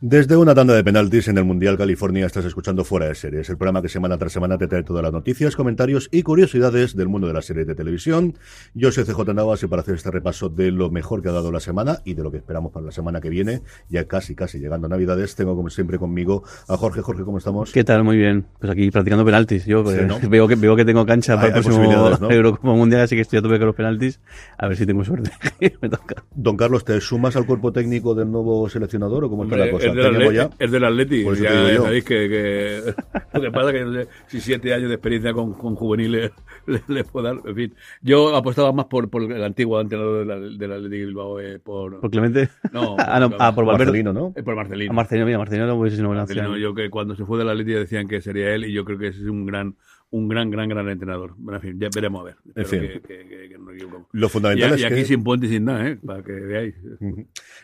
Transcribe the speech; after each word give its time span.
Desde 0.00 0.36
una 0.36 0.54
tanda 0.54 0.74
de 0.74 0.84
penaltis 0.84 1.26
en 1.26 1.38
el 1.38 1.44
Mundial 1.44 1.76
California 1.76 2.24
estás 2.24 2.44
escuchando 2.44 2.84
Fuera 2.84 3.06
de 3.08 3.16
Series, 3.16 3.50
el 3.50 3.56
programa 3.56 3.82
que 3.82 3.88
semana 3.88 4.16
tras 4.16 4.30
semana 4.30 4.56
te 4.56 4.68
trae 4.68 4.84
todas 4.84 5.02
las 5.02 5.12
noticias, 5.12 5.56
comentarios 5.56 6.08
y 6.12 6.22
curiosidades 6.22 6.94
del 6.94 7.08
mundo 7.08 7.26
de 7.26 7.32
las 7.32 7.46
series 7.46 7.66
de 7.66 7.74
televisión. 7.74 8.38
Yo 8.74 8.92
soy 8.92 9.02
CJ 9.02 9.34
Navas 9.34 9.60
y 9.64 9.66
para 9.66 9.82
hacer 9.82 9.96
este 9.96 10.12
repaso 10.12 10.50
de 10.50 10.70
lo 10.70 10.88
mejor 10.88 11.20
que 11.20 11.30
ha 11.30 11.32
dado 11.32 11.50
la 11.50 11.58
semana 11.58 11.98
y 12.04 12.14
de 12.14 12.22
lo 12.22 12.30
que 12.30 12.36
esperamos 12.36 12.70
para 12.70 12.86
la 12.86 12.92
semana 12.92 13.20
que 13.20 13.28
viene, 13.28 13.62
ya 13.88 14.04
casi 14.04 14.36
casi 14.36 14.60
llegando 14.60 14.86
a 14.86 14.90
Navidades, 14.90 15.34
tengo 15.34 15.56
como 15.56 15.68
siempre 15.68 15.98
conmigo 15.98 16.44
a 16.68 16.76
Jorge. 16.76 17.02
Jorge, 17.02 17.24
¿cómo 17.24 17.38
estamos? 17.38 17.72
¿Qué 17.72 17.82
tal? 17.82 18.04
Muy 18.04 18.18
bien. 18.18 18.46
Pues 18.60 18.70
aquí 18.70 18.92
practicando 18.92 19.24
penaltis. 19.24 19.66
Yo 19.66 19.82
pues, 19.82 19.96
veo, 20.30 20.46
que, 20.46 20.54
veo 20.54 20.76
que 20.76 20.84
tengo 20.84 21.04
cancha 21.06 21.34
para 21.34 21.48
el 21.48 21.52
próximo 21.54 22.18
¿no? 22.20 22.30
Eurocopa 22.30 22.72
Mundial, 22.72 23.00
así 23.00 23.16
que 23.16 23.22
estoy 23.22 23.40
a 23.40 23.42
tope 23.42 23.58
con 23.58 23.66
los 23.66 23.74
penaltis. 23.74 24.20
A 24.58 24.68
ver 24.68 24.76
si 24.76 24.86
tengo 24.86 25.02
suerte. 25.02 25.32
Me 25.82 25.88
toca. 25.88 26.22
Don 26.36 26.56
Carlos, 26.56 26.84
¿te 26.84 27.00
sumas 27.00 27.34
al 27.34 27.46
cuerpo 27.46 27.72
técnico 27.72 28.14
del 28.14 28.30
nuevo 28.30 28.68
seleccionador 28.68 29.24
o 29.24 29.28
cómo 29.28 29.42
está 29.42 29.56
la 29.56 29.68
cosa? 29.72 29.87
Es 29.88 29.94
del, 29.94 30.34
ya? 30.34 30.50
es 30.58 30.70
del 30.70 30.84
Atleti. 30.84 31.24
Ya, 31.40 31.76
sabéis 31.76 32.04
que, 32.04 32.28
que, 32.28 32.94
lo 33.34 33.40
que 33.40 33.50
pasa 33.50 33.70
es 33.70 33.74
que 33.74 33.84
no 33.84 33.92
sé 33.92 34.08
si 34.26 34.40
siete 34.40 34.74
años 34.74 34.88
de 34.88 34.94
experiencia 34.94 35.32
con, 35.32 35.54
con 35.54 35.74
juveniles 35.74 36.32
les, 36.88 37.04
puedo 37.04 37.26
dar. 37.26 37.36
En 37.46 37.54
fin, 37.54 37.74
yo 38.02 38.34
apostaba 38.36 38.72
más 38.72 38.86
por, 38.86 39.08
por 39.08 39.22
el 39.22 39.42
antiguo 39.42 39.80
entrenador 39.80 40.26
del, 40.26 40.58
del 40.58 40.72
Atleti 40.72 40.96
Bilbao. 41.04 41.40
Eh, 41.40 41.58
por, 41.58 42.00
¿Por 42.00 42.10
Clemente? 42.10 42.48
No, 42.72 42.96
ah, 42.98 43.20
no 43.20 43.30
ah, 43.38 43.54
por 43.54 43.64
Marcelino, 43.64 44.12
¿no? 44.12 44.32
Eh, 44.36 44.42
por 44.42 44.54
Marcelino. 44.54 44.92
A 44.92 44.94
Marcelino, 44.94 45.26
mira, 45.26 45.38
Marcelino 45.38 45.66
no 45.66 45.74
hubiese 45.74 45.96
sido 45.96 46.08
Marcelino, 46.08 46.56
Yo 46.56 46.74
que 46.74 46.90
cuando 46.90 47.14
se 47.16 47.24
fue 47.24 47.38
del 47.38 47.48
Atleti 47.48 47.72
decían 47.72 48.08
que 48.08 48.20
sería 48.20 48.54
él 48.54 48.64
y 48.64 48.72
yo 48.72 48.84
creo 48.84 48.98
que 48.98 49.08
ese 49.08 49.20
es 49.20 49.28
un 49.28 49.46
gran 49.46 49.76
un 50.10 50.28
gran, 50.28 50.50
gran, 50.50 50.68
gran 50.68 50.88
entrenador. 50.88 51.34
Bueno, 51.36 51.56
en 51.56 51.62
fin, 51.62 51.80
ya 51.80 51.88
veremos 51.94 52.22
a 52.22 52.24
ver. 52.24 52.36
En 52.54 52.66
fin. 52.66 52.80
Que, 52.80 53.00
que, 53.00 53.48
que, 53.48 53.58
no 53.58 54.06
Lo 54.12 54.28
fundamental 54.28 54.70
y, 54.70 54.74
es 54.74 54.80
y 54.80 54.84
aquí 54.84 54.94
que... 54.94 55.04
sin 55.04 55.22
puente 55.22 55.46
y 55.46 55.50
sin 55.50 55.64
nada, 55.64 55.88
¿eh? 55.88 55.98
Para 56.04 56.22
que 56.22 56.32
veáis. 56.32 56.74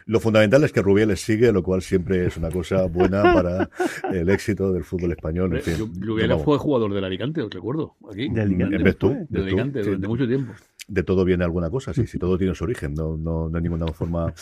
Lo 0.06 0.20
fundamental 0.20 0.62
es 0.64 0.73
que 0.73 0.83
Rubiales 0.83 1.20
sigue, 1.20 1.53
lo 1.53 1.62
cual 1.62 1.83
siempre 1.83 2.27
es 2.27 2.36
una 2.36 2.51
cosa 2.51 2.86
buena 2.86 3.23
para 3.34 3.70
el 4.12 4.28
éxito 4.28 4.73
del 4.73 4.84
fútbol 4.84 5.12
español. 5.12 5.55
En 5.56 5.62
fin, 5.62 5.92
Rubiales 6.01 6.42
fue 6.42 6.59
jugador 6.59 6.92
del 6.92 7.05
Alicante, 7.05 7.42
os 7.42 7.53
recuerdo. 7.53 7.97
Aquí. 8.11 8.28
¿De 8.28 8.42
Alicante? 8.42 8.79
¿Ves 8.79 8.98
tú? 8.98 9.27
Del 9.29 9.42
Alicante, 9.42 9.83
durante 9.83 10.08
mucho 10.08 10.27
tiempo 10.27 10.53
de 10.89 11.03
todo 11.03 11.25
viene 11.25 11.45
alguna 11.45 11.71
cosa, 11.71 11.95
sí, 11.95 12.07
si 12.07 12.19
todo 12.19 12.39
tiene 12.39 12.55
su 12.55 12.65
origen, 12.65 12.95
no, 12.95 13.17
no, 13.17 13.49
no 13.49 13.57
hay 13.57 13.63
ninguna 13.63 13.87
forma. 13.89 14.33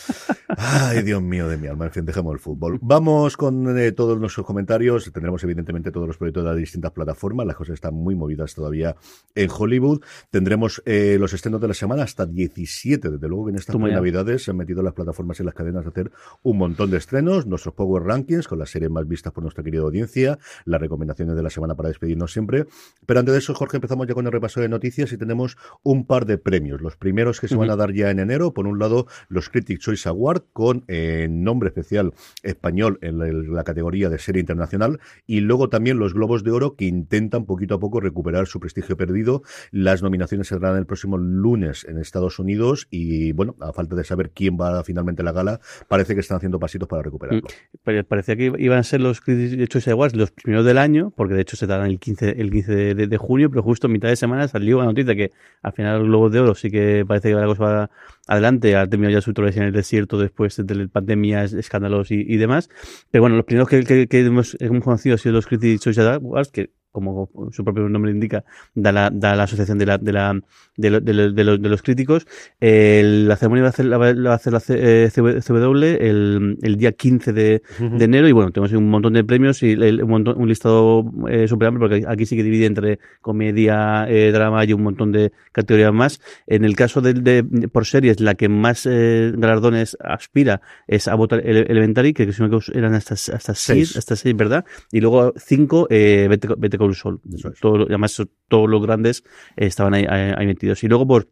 Ay, 0.47 1.01
Dios 1.03 1.21
mío 1.21 1.47
de 1.47 1.57
mi 1.57 1.67
alma, 1.67 1.85
en 1.85 1.91
fin, 1.91 2.05
dejemos 2.05 2.33
el 2.33 2.39
fútbol. 2.39 2.79
Vamos 2.81 3.37
con 3.37 3.77
eh, 3.77 3.91
todos 3.91 4.19
nuestros 4.19 4.45
comentarios, 4.45 5.11
tendremos 5.11 5.43
evidentemente 5.43 5.91
todos 5.91 6.07
los 6.07 6.17
proyectos 6.17 6.43
de 6.43 6.49
las 6.49 6.57
distintas 6.57 6.91
plataformas, 6.91 7.45
las 7.45 7.55
cosas 7.55 7.75
están 7.75 7.93
muy 7.93 8.15
movidas 8.15 8.53
todavía 8.53 8.95
en 9.35 9.49
Hollywood. 9.49 10.01
Tendremos 10.29 10.81
eh, 10.85 11.17
los 11.19 11.33
estrenos 11.33 11.61
de 11.61 11.67
la 11.67 11.73
semana 11.73 12.03
hasta 12.03 12.25
17, 12.25 13.09
desde 13.09 13.27
luego 13.27 13.45
que 13.45 13.51
en 13.51 13.57
estas 13.57 13.75
navidades 13.75 14.43
se 14.43 14.51
han 14.51 14.57
metido 14.57 14.81
las 14.81 14.93
plataformas 14.93 15.39
y 15.39 15.43
las 15.43 15.53
cadenas 15.53 15.85
a 15.85 15.89
hacer 15.89 16.11
un 16.41 16.57
montón 16.57 16.91
de 16.91 16.97
estrenos, 16.97 17.45
nuestros 17.45 17.73
Power 17.73 18.03
Rankings 18.03 18.47
con 18.47 18.59
las 18.59 18.69
series 18.69 18.91
más 18.91 19.07
vistas 19.07 19.33
por 19.33 19.43
nuestra 19.43 19.63
querida 19.63 19.83
audiencia, 19.83 20.39
las 20.65 20.81
recomendaciones 20.81 21.35
de 21.35 21.43
la 21.43 21.49
semana 21.49 21.75
para 21.75 21.89
despedirnos 21.89 22.31
siempre. 22.31 22.65
Pero 23.05 23.19
antes 23.19 23.33
de 23.33 23.39
eso, 23.39 23.53
Jorge, 23.53 23.77
empezamos 23.77 24.07
ya 24.07 24.13
con 24.13 24.25
el 24.25 24.31
repaso 24.31 24.61
de 24.61 24.69
noticias 24.69 25.11
y 25.11 25.17
tenemos 25.17 25.57
un 25.83 26.05
par 26.05 26.25
de 26.25 26.32
premios. 26.37 26.81
Los 26.81 26.97
primeros 26.97 27.39
que 27.39 27.47
se 27.47 27.55
van 27.55 27.69
a 27.69 27.75
dar 27.75 27.93
ya 27.93 28.09
en 28.11 28.19
enero, 28.19 28.53
por 28.53 28.67
un 28.67 28.79
lado, 28.79 29.07
los 29.29 29.49
Critic 29.49 29.79
Choice 29.79 30.07
Award 30.09 30.43
con 30.53 30.83
eh, 30.87 31.27
nombre 31.29 31.69
especial 31.69 32.13
español 32.43 32.99
en 33.01 33.53
la, 33.53 33.63
categoría 33.63 34.09
de 34.09 34.19
serie 34.19 34.41
internacional 34.41 34.99
y 35.25 35.39
luego 35.39 35.69
también 35.69 35.97
los 35.97 36.13
Globos 36.13 36.43
de 36.43 36.51
Oro 36.51 36.75
que 36.75 36.85
intentan 36.85 37.45
poquito 37.45 37.75
a 37.75 37.79
poco 37.79 37.99
recuperar 37.99 38.47
su 38.47 38.59
prestigio 38.59 38.97
perdido. 38.97 39.41
Las 39.71 40.03
nominaciones 40.03 40.47
se 40.47 40.59
darán 40.59 40.77
el 40.77 40.85
próximo 40.85 41.17
lunes 41.17 41.85
en 41.85 41.97
Estados 41.97 42.39
Unidos 42.39 42.87
y 42.91 43.31
bueno, 43.31 43.55
a 43.61 43.71
falta 43.71 43.95
de 43.95 44.03
saber 44.03 44.31
quién 44.31 44.57
va 44.59 44.79
a 44.79 44.83
finalmente 44.83 45.21
a 45.21 45.25
la 45.25 45.31
gala, 45.31 45.59
parece 45.87 46.13
que 46.13 46.19
están 46.19 46.37
haciendo 46.37 46.59
pasitos 46.59 46.87
para 46.87 47.01
recuperarlo. 47.01 47.41
Mm, 47.85 47.99
parecía 48.07 48.35
que 48.35 48.53
iban 48.57 48.79
a 48.79 48.83
ser 48.83 49.01
los 49.01 49.21
Critics 49.21 49.69
Choice 49.69 49.91
Awards 49.91 50.15
los 50.15 50.31
primeros 50.31 50.65
del 50.65 50.77
año, 50.77 51.11
porque 51.15 51.33
de 51.33 51.41
hecho 51.41 51.55
se 51.55 51.67
darán 51.67 51.87
el 51.87 51.99
15, 51.99 52.41
el 52.41 52.51
15 52.51 52.95
de, 52.95 53.07
de, 53.07 53.17
junio, 53.17 53.49
pero 53.49 53.63
justo 53.63 53.87
en 53.87 53.93
mitad 53.93 54.09
de 54.09 54.15
semana 54.15 54.47
salió 54.47 54.79
la 54.79 54.85
noticia 54.85 55.15
que 55.15 55.31
al 55.61 55.73
final 55.73 56.05
los 56.05 56.22
Globos 56.23 56.33
de 56.33 56.39
Oro 56.39 56.55
sí 56.55 56.71
que 56.71 57.05
parece 57.07 57.29
que 57.29 57.35
la 57.35 57.45
cosa 57.45 57.63
va 57.63 57.89
adelante, 58.27 58.75
ha 58.75 58.87
terminado 58.87 59.13
ya 59.13 59.21
su 59.21 59.33
travesía 59.33 59.63
en 59.63 59.67
el 59.69 59.73
desierto 59.73 60.17
después 60.17 60.55
de 60.65 60.75
la 60.75 60.87
pandemia, 60.87 61.43
escándalos 61.43 62.11
y, 62.11 62.37
demás. 62.37 62.69
Pero 63.11 63.23
bueno, 63.23 63.35
los 63.35 63.45
primeros 63.45 63.67
que, 63.69 64.07
hemos, 64.11 64.57
hemos, 64.59 64.83
conocido 64.83 65.15
han 65.15 65.19
sido 65.19 65.33
los 65.33 65.45
Critics 65.45 65.81
Choice 65.81 66.01
Awards, 66.01 66.51
que 66.51 66.71
como 66.93 67.29
su 67.51 67.65
propio 67.65 67.89
nombre 67.89 68.11
indica, 68.11 68.45
da 68.75 68.91
la, 68.91 69.09
da 69.09 69.35
la 69.35 69.43
asociación 69.43 69.79
de, 69.79 69.85
la, 69.85 69.97
de, 69.97 70.13
la, 70.13 70.39
de, 70.77 71.01
de, 71.01 71.43
los, 71.43 71.61
de 71.61 71.69
los 71.69 71.81
críticos. 71.81 72.25
la 72.61 73.35
ceremonia 73.35 73.63
va 73.63 73.67
a 73.67 73.71
hacer 73.71 73.85
la, 73.85 73.97
va 73.97 74.31
a 74.31 74.35
hacer 74.35 74.53
la 74.53 74.59
CW 74.61 75.83
el, 75.83 76.57
el 76.61 76.77
día 76.77 76.91
15 76.91 77.33
de, 77.33 77.63
de, 77.79 78.05
enero 78.05 78.27
y 78.27 78.31
bueno, 78.31 78.51
tenemos 78.51 78.71
un 78.73 78.89
montón 78.89 79.13
de 79.13 79.23
premios 79.23 79.63
y 79.63 79.73
un, 79.73 80.09
montón, 80.09 80.39
un 80.39 80.47
listado 80.47 81.11
eh, 81.29 81.47
super 81.47 81.67
amplio 81.67 81.89
porque 81.89 82.05
aquí 82.07 82.25
sí 82.25 82.35
que 82.37 82.43
divide 82.43 82.67
entre 82.67 82.99
comedia, 83.21 84.05
eh, 84.07 84.31
drama 84.31 84.63
y 84.65 84.73
un 84.73 84.83
montón 84.83 85.11
de 85.11 85.31
categorías 85.51 85.93
más. 85.93 86.21
En 86.45 86.63
el 86.63 86.75
caso 86.75 87.01
de, 87.01 87.13
de 87.13 87.43
por 87.69 87.85
series, 87.85 88.19
la 88.19 88.35
que 88.35 88.49
más 88.49 88.85
eh, 88.85 89.33
galardones 89.35 89.97
aspira 89.99 90.61
es 90.87 91.07
a 91.07 91.15
votar 91.15 91.41
Elementary, 91.43 92.13
que, 92.13 92.27
que 92.27 92.33
eran 92.73 92.93
hasta, 92.93 93.15
hasta 93.15 93.55
seis, 93.55 93.97
hasta 93.97 94.15
seis, 94.15 94.35
¿verdad? 94.35 94.65
Y 94.91 95.01
luego 95.01 95.33
cinco, 95.37 95.87
eh, 95.89 96.27
vete, 96.29 96.47
vete 96.57 96.77
el 96.89 96.95
Sol. 96.95 97.21
Todo, 97.59 97.83
además, 97.83 98.21
todos 98.47 98.69
los 98.69 98.81
grandes 98.81 99.23
estaban 99.55 99.93
ahí, 99.93 100.05
ahí, 100.05 100.45
metidos. 100.45 100.83
Y 100.83 100.87
luego, 100.87 101.07
por 101.07 101.27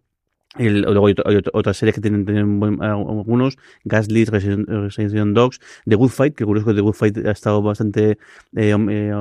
el, 0.58 0.82
luego 0.82 1.08
hay, 1.08 1.16
otras 1.54 1.78
series 1.78 1.96
que 1.96 2.02
tienen, 2.02 2.26
tienen 2.26 2.62
algunos, 2.82 3.58
Gaslit, 3.86 4.30
Resident 4.30 5.34
Dogs, 5.34 5.62
The 5.86 5.96
Good 5.96 6.10
Fight, 6.10 6.36
que 6.36 6.44
curioso 6.44 6.68
que 6.68 6.74
The 6.74 6.82
Good 6.82 6.94
Fight 6.94 7.18
ha 7.26 7.32
estado 7.32 7.62
bastante, 7.62 8.18
eh, 8.56 8.76
eh, 8.90 9.14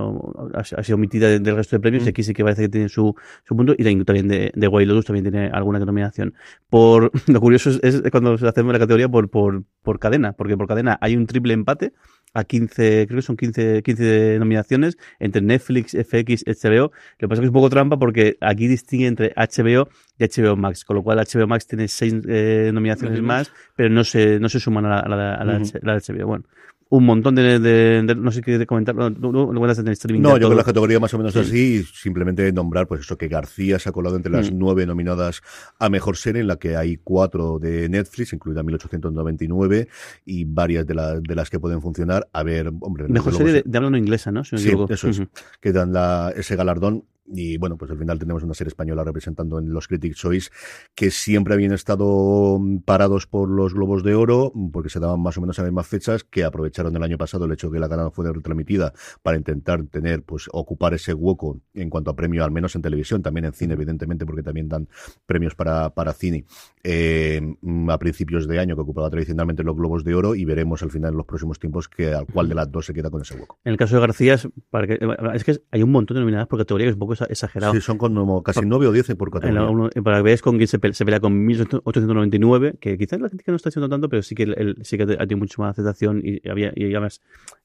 ha, 0.54 0.64
sido 0.64 0.96
omitida 0.96 1.28
del 1.28 1.54
resto 1.54 1.76
de 1.76 1.80
premios, 1.80 2.02
y 2.02 2.06
mm. 2.06 2.08
aquí 2.08 2.22
sí 2.24 2.34
que 2.34 2.42
parece 2.42 2.62
que 2.62 2.68
tiene 2.68 2.88
su, 2.88 3.14
su 3.44 3.56
punto, 3.56 3.74
y 3.78 4.04
también 4.04 4.26
de, 4.26 4.50
de 4.54 4.68
Wild 4.68 4.88
Lotus 4.88 5.06
también 5.06 5.24
tiene 5.24 5.50
alguna 5.50 5.78
denominación. 5.78 6.34
Por, 6.68 7.12
lo 7.28 7.40
curioso 7.40 7.70
es, 7.70 7.80
es 7.82 8.10
cuando 8.10 8.36
se 8.36 8.48
hace 8.48 8.64
la 8.64 8.78
categoría 8.78 9.08
por, 9.08 9.30
por, 9.30 9.62
por 9.82 10.00
cadena, 10.00 10.32
porque 10.32 10.56
por 10.56 10.66
cadena 10.66 10.98
hay 11.00 11.16
un 11.16 11.26
triple 11.26 11.54
empate, 11.54 11.92
a 12.32 12.44
15, 12.44 13.06
creo 13.06 13.18
que 13.18 13.22
son 13.22 13.36
15, 13.36 13.82
15 13.82 14.36
nominaciones 14.38 14.96
entre 15.18 15.42
Netflix, 15.42 15.92
FX, 15.92 16.44
HBO. 16.46 16.90
Lo 16.90 16.92
que 17.18 17.28
pasa 17.28 17.34
es 17.34 17.40
que 17.40 17.46
es 17.46 17.50
un 17.50 17.54
poco 17.54 17.70
trampa 17.70 17.98
porque 17.98 18.36
aquí 18.40 18.68
distingue 18.68 19.06
entre 19.06 19.34
HBO 19.36 19.88
y 20.18 20.24
HBO 20.24 20.56
Max, 20.56 20.84
con 20.84 20.96
lo 20.96 21.02
cual 21.02 21.18
HBO 21.18 21.46
Max 21.46 21.66
tiene 21.66 21.88
seis 21.88 22.14
eh, 22.28 22.70
nominaciones 22.72 23.20
más, 23.22 23.52
pero 23.74 23.90
no 23.90 24.04
se, 24.04 24.38
no 24.38 24.48
se 24.48 24.60
suman 24.60 24.86
a 24.86 25.08
la, 25.08 25.34
a 25.34 25.44
la, 25.44 25.58
HBO. 25.58 26.26
Bueno, 26.26 26.44
un 26.90 27.06
montón 27.06 27.36
de, 27.36 28.14
no 28.18 28.32
sé 28.32 28.42
qué 28.42 28.66
comentar, 28.66 28.96
no, 28.96 29.10
no, 29.10 29.52
no, 29.52 29.70
streaming. 29.70 30.20
No, 30.20 30.30
yo 30.30 30.38
creo 30.38 30.50
que 30.50 30.56
la 30.56 30.64
categoría 30.64 30.98
más 30.98 31.14
o 31.14 31.18
menos 31.18 31.36
así, 31.36 31.84
simplemente 31.84 32.52
nombrar 32.52 32.88
pues 32.88 33.02
eso 33.02 33.16
que 33.16 33.28
García 33.28 33.78
se 33.78 33.88
ha 33.88 33.92
colado 33.92 34.16
entre 34.16 34.32
las 34.32 34.50
mm. 34.50 34.58
nueve 34.58 34.86
nominadas 34.86 35.40
a 35.78 35.88
mejor 35.88 36.16
serie, 36.16 36.40
en 36.40 36.48
la 36.48 36.56
que 36.56 36.76
hay 36.76 36.96
cuatro 36.96 37.60
de 37.60 37.88
Netflix, 37.88 38.32
incluida 38.32 38.64
1899, 38.64 39.88
y 40.24 40.44
varias 40.44 40.84
de, 40.84 40.94
las 40.94 41.22
de 41.22 41.34
las 41.36 41.48
que 41.48 41.60
pueden 41.60 41.80
funcionar. 41.80 42.28
A 42.32 42.42
ver, 42.42 42.72
hombre. 42.80 43.06
Mejor 43.08 43.36
serie 43.36 43.62
de, 43.62 43.62
de, 43.62 43.98
inglesa, 43.98 44.32
¿no? 44.32 44.42
sí, 44.42 44.56
eso 44.88 45.08
es. 45.08 45.22
Que 45.60 45.72
dan 45.72 45.92
la, 45.92 46.32
ese 46.36 46.56
galardón 46.56 47.04
y 47.32 47.56
bueno, 47.58 47.76
pues 47.76 47.90
al 47.90 47.98
final 47.98 48.18
tenemos 48.18 48.42
una 48.42 48.54
serie 48.54 48.68
española 48.68 49.04
representando 49.04 49.58
en 49.58 49.72
los 49.72 49.88
Critics 49.88 50.16
Choice 50.16 50.50
que 50.94 51.10
siempre 51.10 51.54
habían 51.54 51.72
estado 51.72 52.60
parados 52.84 53.26
por 53.26 53.48
los 53.48 53.74
Globos 53.74 54.02
de 54.02 54.14
Oro, 54.14 54.52
porque 54.72 54.88
se 54.88 55.00
daban 55.00 55.20
más 55.20 55.36
o 55.38 55.40
menos 55.40 55.58
a 55.58 55.62
las 55.62 55.70
mismas 55.70 55.86
fechas, 55.86 56.24
que 56.24 56.44
aprovecharon 56.44 56.94
el 56.96 57.02
año 57.02 57.18
pasado 57.18 57.44
el 57.44 57.52
hecho 57.52 57.68
de 57.68 57.74
que 57.74 57.80
la 57.80 57.88
gala 57.88 58.10
fue 58.10 58.30
retransmitida 58.32 58.92
para 59.22 59.36
intentar 59.36 59.84
tener, 59.84 60.22
pues 60.22 60.48
ocupar 60.52 60.94
ese 60.94 61.14
hueco 61.14 61.60
en 61.74 61.90
cuanto 61.90 62.10
a 62.10 62.16
premio, 62.16 62.44
al 62.44 62.50
menos 62.50 62.74
en 62.76 62.82
televisión, 62.82 63.22
también 63.22 63.46
en 63.46 63.52
cine, 63.52 63.74
evidentemente, 63.74 64.26
porque 64.26 64.42
también 64.42 64.68
dan 64.68 64.88
premios 65.26 65.54
para, 65.54 65.90
para 65.90 66.12
cine. 66.12 66.44
Eh, 66.82 67.40
a 67.88 67.98
principios 67.98 68.48
de 68.48 68.58
año 68.58 68.74
que 68.74 68.82
ocupaba 68.82 69.10
tradicionalmente 69.10 69.62
los 69.62 69.76
Globos 69.76 70.04
de 70.04 70.14
Oro 70.14 70.34
y 70.34 70.44
veremos 70.44 70.82
al 70.82 70.90
final 70.90 71.10
en 71.12 71.16
los 71.18 71.26
próximos 71.26 71.58
tiempos 71.58 71.88
que 71.88 72.12
al 72.12 72.26
cual 72.26 72.48
de 72.48 72.54
las 72.54 72.70
dos 72.70 72.86
se 72.86 72.94
queda 72.94 73.10
con 73.10 73.22
ese 73.22 73.34
hueco. 73.34 73.58
En 73.64 73.72
el 73.72 73.78
caso 73.78 73.96
de 73.96 74.00
García, 74.00 74.38
para 74.70 74.86
que, 74.86 74.98
es 75.34 75.44
que 75.44 75.62
hay 75.70 75.82
un 75.82 75.90
montón 75.90 76.16
de 76.16 76.20
nominadas 76.20 76.48
por 76.48 76.58
categoría 76.58 76.86
que 76.86 76.90
es 76.90 76.94
un 76.94 77.00
poco 77.00 77.14
exagerado. 77.28 77.72
Sí, 77.72 77.80
son 77.80 77.98
como 77.98 78.42
casi 78.42 78.60
nueve 78.64 78.86
o 78.86 78.92
diez 78.92 79.06
por 79.16 79.30
categoría. 79.30 79.90
para 80.02 80.18
que 80.18 80.22
veáis 80.22 80.42
con 80.42 80.56
quién 80.56 80.68
se, 80.68 80.78
pelea, 80.78 81.20
con 81.20 81.44
1899, 81.44 82.76
que 82.80 82.98
quizás 82.98 83.20
la 83.20 83.28
crítica 83.28 83.52
no 83.52 83.56
está 83.56 83.68
haciendo 83.68 83.88
tanto, 83.88 84.08
pero 84.08 84.22
sí 84.22 84.34
que, 84.34 84.44
el, 84.44 84.76
sí 84.82 84.96
que 84.96 85.04
ha 85.04 85.06
tenido 85.06 85.38
mucho 85.38 85.62
más 85.62 85.70
aceptación 85.70 86.22
y 86.24 86.48
había, 86.48 86.72
y 86.74 86.84
además 86.92 87.20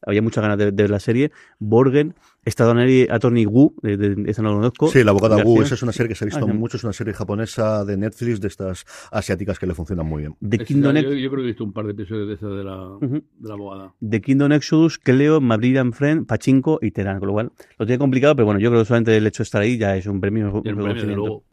había 0.06 0.22
muchas 0.22 0.42
ganas 0.42 0.58
de, 0.58 0.72
de 0.72 0.84
ver 0.84 0.90
la 0.90 1.00
serie. 1.00 1.32
Borgen 1.60 2.16
Estadoneri 2.46 3.08
Attorney 3.10 3.46
Wu, 3.46 3.76
de, 3.82 3.98
de, 3.98 4.30
esa 4.30 4.42
no 4.42 4.50
lo 4.50 4.56
conozco. 4.58 4.88
Sí, 4.90 5.04
la 5.04 5.12
abogada 5.12 5.44
Wu, 5.44 5.64
esa 5.64 5.74
es 5.76 5.84
una 5.84 5.92
serie 5.92 6.10
que 6.10 6.16
se 6.16 6.26
ha 6.26 6.28
visto 6.28 6.46
ah, 6.46 6.54
mucho, 6.54 6.78
es 6.78 6.84
una 6.84 6.94
serie 6.94 7.14
japonesa 7.14 7.84
de 7.84 7.98
Netflix, 7.98 8.40
de 8.40 8.48
estas 8.48 8.86
asiáticas 9.12 9.58
que 9.58 9.66
le 9.66 9.74
funcionan 9.74 10.06
muy 10.06 10.22
bien. 10.22 10.36
De 10.40 10.60
Kingdom 10.60 10.96
yo, 10.96 11.14
yo, 11.14 11.30
creo 11.30 11.42
que 11.42 11.46
he 11.46 11.48
visto 11.48 11.64
un 11.64 11.74
par 11.74 11.86
de 11.86 11.92
episodios 11.92 12.28
de 12.28 12.34
esa 12.36 12.48
de 12.48 12.64
la, 12.64 12.98
de 13.02 13.48
la 13.48 13.54
abogada. 13.54 13.94
De 14.00 14.22
Kingdom 14.22 14.52
Exodus, 14.52 14.98
Cleo, 15.00 15.42
Madrid 15.42 15.76
Friend, 15.92 16.26
Pachinko 16.26 16.80
y 16.82 16.92
Terán, 16.92 17.20
con 17.20 17.28
lo 17.28 17.34
cual 17.34 17.52
lo 17.78 17.86
tiene 17.86 18.00
complicado, 18.00 18.36
pero 18.36 18.46
bueno, 18.46 18.60
yo 18.60 18.70
creo 18.70 18.82
que 18.82 18.88
solamente 18.88 19.18
el 19.18 19.26
hecho 19.26 19.42
de 19.42 19.46
estar 19.46 19.62
ahí 19.62 19.78
ya 19.78 19.98
es 19.98 20.06
un 20.06 20.22
premio. 20.22 20.62
Y, 20.64 20.70
un 20.70 20.84
premio 20.84 21.16
luego. 21.16 21.44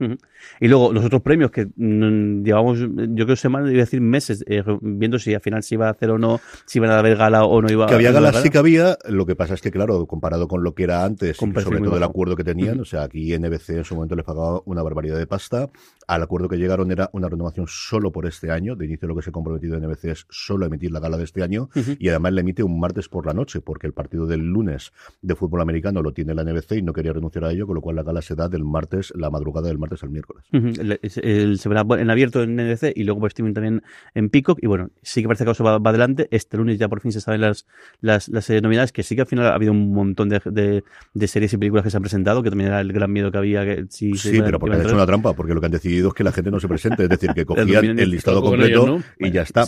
y 0.60 0.68
luego 0.68 0.92
los 0.92 1.04
otros 1.04 1.22
premios 1.22 1.50
que 1.50 1.66
mm, 1.74 2.44
llevamos, 2.44 2.78
yo 2.78 3.24
creo 3.24 3.36
semanas, 3.36 3.70
iba 3.70 3.80
a 3.80 3.84
decir 3.84 4.00
meses, 4.00 4.44
eh, 4.46 4.62
viendo 4.82 5.18
si 5.18 5.34
al 5.34 5.40
final 5.40 5.62
se 5.62 5.74
iba 5.74 5.88
a 5.88 5.90
hacer 5.92 6.10
o 6.10 6.18
no, 6.18 6.40
si 6.66 6.78
iban 6.78 6.90
a 6.90 6.98
haber 6.98 7.16
gala 7.16 7.44
o 7.44 7.62
no 7.62 7.70
iba 7.70 7.86
Que 7.86 7.94
había 7.94 8.12
galas 8.12 8.42
sí 8.42 8.50
que 8.50 8.58
había, 8.58 8.98
lo 9.08 9.24
que 9.24 9.34
pasa 9.34 9.54
es 9.54 9.62
que 9.62 9.70
claro, 9.70 10.06
comparado 10.06 10.48
con 10.48 10.62
lo 10.62 10.74
que 10.74 10.81
era 10.82 11.04
antes, 11.04 11.36
sobre 11.36 11.80
todo 11.80 11.96
el 11.96 12.02
acuerdo 12.02 12.36
que 12.36 12.44
tenían. 12.44 12.80
O 12.80 12.84
sea, 12.84 13.04
aquí 13.04 13.36
NBC 13.36 13.70
en 13.70 13.84
su 13.84 13.94
momento 13.94 14.16
les 14.16 14.24
pagaba 14.24 14.60
una 14.64 14.82
barbaridad 14.82 15.18
de 15.18 15.26
pasta. 15.26 15.70
Al 16.06 16.22
acuerdo 16.22 16.48
que 16.48 16.56
llegaron 16.56 16.90
era 16.90 17.10
una 17.12 17.28
renovación 17.28 17.66
solo 17.68 18.12
por 18.12 18.26
este 18.26 18.50
año. 18.50 18.76
De 18.76 18.86
inicio 18.86 19.08
lo 19.08 19.16
que 19.16 19.22
se 19.22 19.30
ha 19.30 19.32
comprometido 19.32 19.78
NBC 19.78 20.04
es 20.06 20.26
solo 20.30 20.66
emitir 20.66 20.90
la 20.90 21.00
gala 21.00 21.16
de 21.16 21.24
este 21.24 21.42
año 21.42 21.68
y 21.98 22.08
además 22.08 22.32
le 22.32 22.40
emite 22.40 22.62
un 22.62 22.78
martes 22.78 23.08
por 23.08 23.26
la 23.26 23.32
noche 23.32 23.60
porque 23.60 23.86
el 23.86 23.92
partido 23.92 24.26
del 24.26 24.40
lunes 24.40 24.92
de 25.20 25.34
fútbol 25.34 25.60
americano 25.60 26.02
lo 26.02 26.12
tiene 26.12 26.34
la 26.34 26.44
NBC 26.44 26.72
y 26.72 26.82
no 26.82 26.92
quería 26.92 27.12
renunciar 27.12 27.44
a 27.44 27.52
ello, 27.52 27.66
con 27.66 27.76
lo 27.76 27.80
cual 27.80 27.96
la 27.96 28.02
gala 28.02 28.22
se 28.22 28.34
da 28.34 28.48
del 28.48 28.64
martes, 28.64 29.12
la 29.16 29.30
madrugada 29.30 29.68
del 29.68 29.78
martes 29.78 30.02
al 30.02 30.10
miércoles. 30.10 30.44
se 30.50 31.68
verá 31.68 31.84
en 31.98 32.10
abierto 32.10 32.42
en 32.42 32.56
NBC 32.56 32.92
y 32.94 33.04
luego 33.04 33.20
por 33.20 33.28
streaming 33.28 33.54
también 33.54 33.82
en 34.14 34.30
Peacock 34.30 34.58
y 34.62 34.66
bueno, 34.66 34.90
sí 35.02 35.22
que 35.22 35.28
parece 35.28 35.44
que 35.44 35.50
eso 35.50 35.64
va, 35.64 35.76
adelante. 35.76 36.28
Este 36.30 36.56
lunes 36.56 36.78
ya 36.78 36.88
por 36.88 37.00
fin 37.00 37.12
se 37.12 37.20
saben 37.20 37.40
las, 37.40 37.66
las, 38.00 38.28
las 38.28 38.48
novedades, 38.62 38.92
que 38.92 39.02
sí 39.02 39.14
que 39.14 39.22
al 39.22 39.26
final 39.26 39.46
ha 39.46 39.54
habido 39.54 39.72
un 39.72 39.92
montón 39.92 40.28
de, 40.28 40.40
de, 40.44 40.71
de 41.14 41.28
series 41.28 41.52
y 41.52 41.56
películas 41.56 41.84
que 41.84 41.90
se 41.90 41.96
han 41.96 42.02
presentado, 42.02 42.42
que 42.42 42.50
también 42.50 42.68
era 42.68 42.80
el 42.80 42.92
gran 42.92 43.12
miedo 43.12 43.30
que 43.30 43.38
había. 43.38 43.64
Que 43.64 43.86
sí, 43.88 44.12
pero 44.40 44.58
porque 44.58 44.76
han 44.76 44.82
hecho 44.82 44.94
una 44.94 45.06
trampa, 45.06 45.34
porque 45.34 45.54
lo 45.54 45.60
que 45.60 45.66
han 45.66 45.72
decidido 45.72 46.08
es 46.08 46.14
que 46.14 46.24
la 46.24 46.32
gente 46.32 46.50
no 46.50 46.60
se 46.60 46.68
presente, 46.68 47.04
es 47.04 47.08
decir, 47.08 47.30
que 47.34 47.44
cogían 47.46 47.98
el 47.98 48.10
listado 48.10 48.42
completo 48.42 49.00
y 49.18 49.30
ya 49.30 49.42
está. 49.42 49.64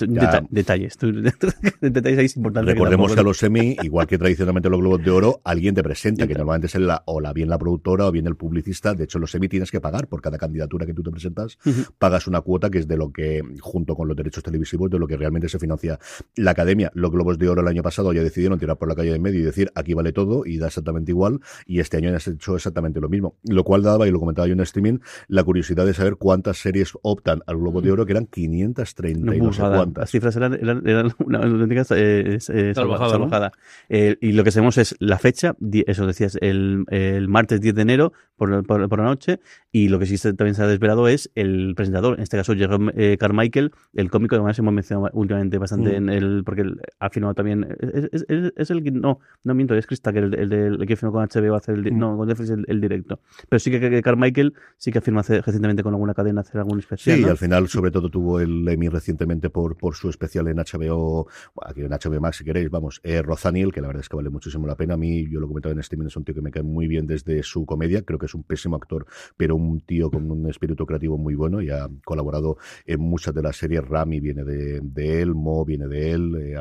detalles, 0.50 0.96
detalles 1.80 2.18
ahí 2.18 2.26
importantes. 2.36 2.74
Recordemos 2.74 3.14
que, 3.14 3.20
a 3.20 3.22
los 3.22 3.38
semi, 3.38 3.76
igual 3.82 4.06
que 4.06 4.18
tradicionalmente 4.18 4.68
los 4.68 4.80
Globos 4.80 5.02
de 5.02 5.10
Oro, 5.10 5.40
alguien 5.44 5.74
te 5.74 5.82
presenta, 5.82 6.26
que 6.26 6.34
normalmente 6.34 6.66
es 6.66 6.74
la, 6.76 7.02
o 7.06 7.20
la, 7.20 7.32
bien 7.32 7.48
la 7.48 7.58
productora 7.58 8.06
o 8.06 8.12
bien 8.12 8.26
el 8.26 8.36
publicista. 8.36 8.94
De 8.94 9.04
hecho, 9.04 9.18
los 9.18 9.30
semi 9.30 9.48
tienes 9.48 9.70
que 9.70 9.80
pagar 9.80 10.08
por 10.08 10.20
cada 10.20 10.38
candidatura 10.38 10.86
que 10.86 10.94
tú 10.94 11.02
te 11.02 11.10
presentas, 11.10 11.58
pagas 11.98 12.26
una 12.26 12.40
cuota 12.40 12.70
que 12.70 12.78
es 12.78 12.88
de 12.88 12.96
lo 12.96 13.12
que, 13.12 13.42
junto 13.60 13.94
con 13.94 14.08
los 14.08 14.16
derechos 14.16 14.42
televisivos, 14.42 14.90
de 14.90 14.98
lo 14.98 15.06
que 15.06 15.16
realmente 15.16 15.48
se 15.48 15.58
financia 15.58 15.98
la 16.36 16.52
academia. 16.52 16.90
Los 16.94 17.10
Globos 17.10 17.38
de 17.38 17.48
Oro 17.48 17.62
el 17.62 17.68
año 17.68 17.82
pasado 17.82 18.12
ya 18.12 18.22
decidieron 18.22 18.58
tirar 18.58 18.76
por 18.76 18.88
la 18.88 18.94
calle 18.94 19.12
de 19.12 19.18
medio 19.18 19.40
y 19.40 19.42
decir 19.42 19.70
aquí 19.74 19.94
vale 19.94 20.12
todo 20.12 20.44
y 20.46 20.58
da 20.58 20.68
exactamente 20.68 20.93
igual. 21.10 21.40
Y 21.66 21.80
este 21.80 21.96
año 21.96 22.14
has 22.14 22.26
hecho 22.28 22.56
exactamente 22.56 23.00
lo 23.00 23.08
mismo. 23.08 23.36
Lo 23.44 23.64
cual 23.64 23.82
daba, 23.82 24.06
y 24.06 24.10
lo 24.10 24.20
comentaba 24.20 24.46
yo 24.46 24.54
en 24.54 24.60
streaming, 24.60 24.98
la 25.28 25.44
curiosidad 25.44 25.86
de 25.86 25.94
saber 25.94 26.16
cuántas 26.16 26.58
series 26.58 26.92
optan 27.02 27.42
al 27.46 27.56
Globo 27.56 27.80
de 27.80 27.92
Oro, 27.92 28.06
que 28.06 28.12
eran 28.12 28.26
530 28.26 29.36
y 29.36 29.40
no 29.40 29.52
sé 29.52 29.62
cuántas. 29.62 30.02
Las 30.02 30.10
cifras 30.10 30.36
eran, 30.36 30.54
eran, 30.54 31.12
una 31.18 31.38
auténtica 31.38 31.82
eh, 31.96 32.38
eh, 32.48 32.72
salvajada. 32.74 33.52
Eh, 33.88 34.16
y 34.20 34.32
lo 34.32 34.44
que 34.44 34.50
sabemos 34.50 34.78
es 34.78 34.94
la 34.98 35.18
fecha, 35.18 35.56
eso 35.86 36.06
decías, 36.06 36.38
el, 36.40 36.84
el 36.88 37.28
martes 37.28 37.60
10 37.60 37.74
de 37.74 37.82
enero 37.82 38.12
por, 38.36 38.66
por, 38.66 38.98
la 38.98 39.04
noche, 39.04 39.40
y 39.70 39.88
lo 39.88 39.98
que 39.98 40.06
sí 40.06 40.16
también 40.34 40.54
se 40.54 40.62
ha 40.62 40.66
desvelado 40.66 41.08
es 41.08 41.30
el 41.34 41.74
presentador, 41.76 42.16
en 42.16 42.22
este 42.22 42.36
caso 42.36 42.54
Jerome 42.54 43.16
Carmichael, 43.18 43.72
el 43.94 44.10
cómico 44.10 44.34
que 44.34 44.36
además 44.36 44.58
hemos 44.58 44.74
mencionado 44.74 45.10
últimamente 45.12 45.58
bastante 45.58 45.92
mm. 45.92 45.96
en 45.96 46.08
el, 46.08 46.42
porque 46.44 46.64
ha 46.98 47.10
firmado 47.10 47.34
también, 47.34 47.66
es, 47.80 48.24
es, 48.56 48.70
el 48.70 48.82
que, 48.82 48.90
no, 48.90 49.20
no 49.42 49.54
miento, 49.54 49.74
es 49.74 49.86
Krista, 49.86 50.12
que 50.12 50.20
el, 50.20 50.34
el, 50.34 50.52
el, 50.52 50.86
que 50.86 50.96
firmó 50.96 51.12
con 51.12 51.26
HBO 51.26 51.54
hacer 51.54 51.74
el, 51.74 51.92
mm. 51.92 51.98
no, 51.98 52.16
con 52.16 52.28
Netflix 52.28 52.50
el, 52.50 52.80
directo. 52.80 53.20
Pero 53.48 53.60
sí 53.60 53.70
que, 53.70 53.80
que 53.80 54.02
Carmichael 54.02 54.54
sí 54.76 54.92
que 54.92 55.00
firma 55.00 55.22
recientemente 55.22 55.82
con 55.82 55.94
alguna 55.94 56.14
cadena 56.14 56.40
hacer 56.40 56.58
algún 56.58 56.78
especial. 56.78 57.16
Sí, 57.16 57.22
y 57.22 57.28
al 57.28 57.36
final, 57.36 57.68
sobre 57.68 57.90
todo, 57.90 58.08
tuvo 58.08 58.40
el 58.40 58.66
Emmy 58.68 58.88
recientemente 58.88 59.50
por, 59.50 59.76
por 59.76 59.94
su 59.94 60.08
especial 60.08 60.48
en 60.48 60.56
HBO, 60.56 61.28
aquí 61.62 61.82
en 61.82 61.90
HBO 61.90 62.20
Max, 62.20 62.38
si 62.38 62.44
queréis, 62.44 62.70
vamos, 62.70 63.00
eh, 63.04 63.22
Rozaniel, 63.22 63.72
que 63.72 63.80
la 63.80 63.88
verdad 63.88 64.00
es 64.00 64.08
que 64.08 64.16
vale 64.16 64.30
muchísimo 64.30 64.66
la 64.66 64.76
pena. 64.76 64.94
A 64.94 64.96
mí, 64.96 65.28
yo 65.28 65.40
lo 65.40 65.46
he 65.46 65.48
comentado 65.48 65.72
en 65.72 65.80
streaming, 65.80 66.06
es 66.06 66.16
un 66.16 66.24
tío 66.24 66.34
que 66.34 66.42
me 66.42 66.50
cae 66.50 66.62
muy 66.62 66.86
bien 66.88 67.06
desde 67.06 67.42
su 67.42 67.66
comedia. 67.66 68.02
Creo 68.02 68.18
que 68.18 68.23
es 68.24 68.34
un 68.34 68.42
pésimo 68.42 68.76
actor, 68.76 69.06
pero 69.36 69.56
un 69.56 69.80
tío 69.80 70.10
con 70.10 70.30
un 70.30 70.48
espíritu 70.48 70.86
creativo 70.86 71.18
muy 71.18 71.34
bueno 71.34 71.60
y 71.60 71.70
ha 71.70 71.88
colaborado 72.04 72.58
en 72.86 73.00
muchas 73.00 73.34
de 73.34 73.42
las 73.42 73.56
series. 73.56 73.86
Rami 73.86 74.20
viene 74.20 74.44
de, 74.44 74.80
de 74.80 75.22
él, 75.22 75.34
Mo 75.34 75.64
viene 75.64 75.86
de 75.88 76.10
él, 76.12 76.34
eh, 76.36 76.56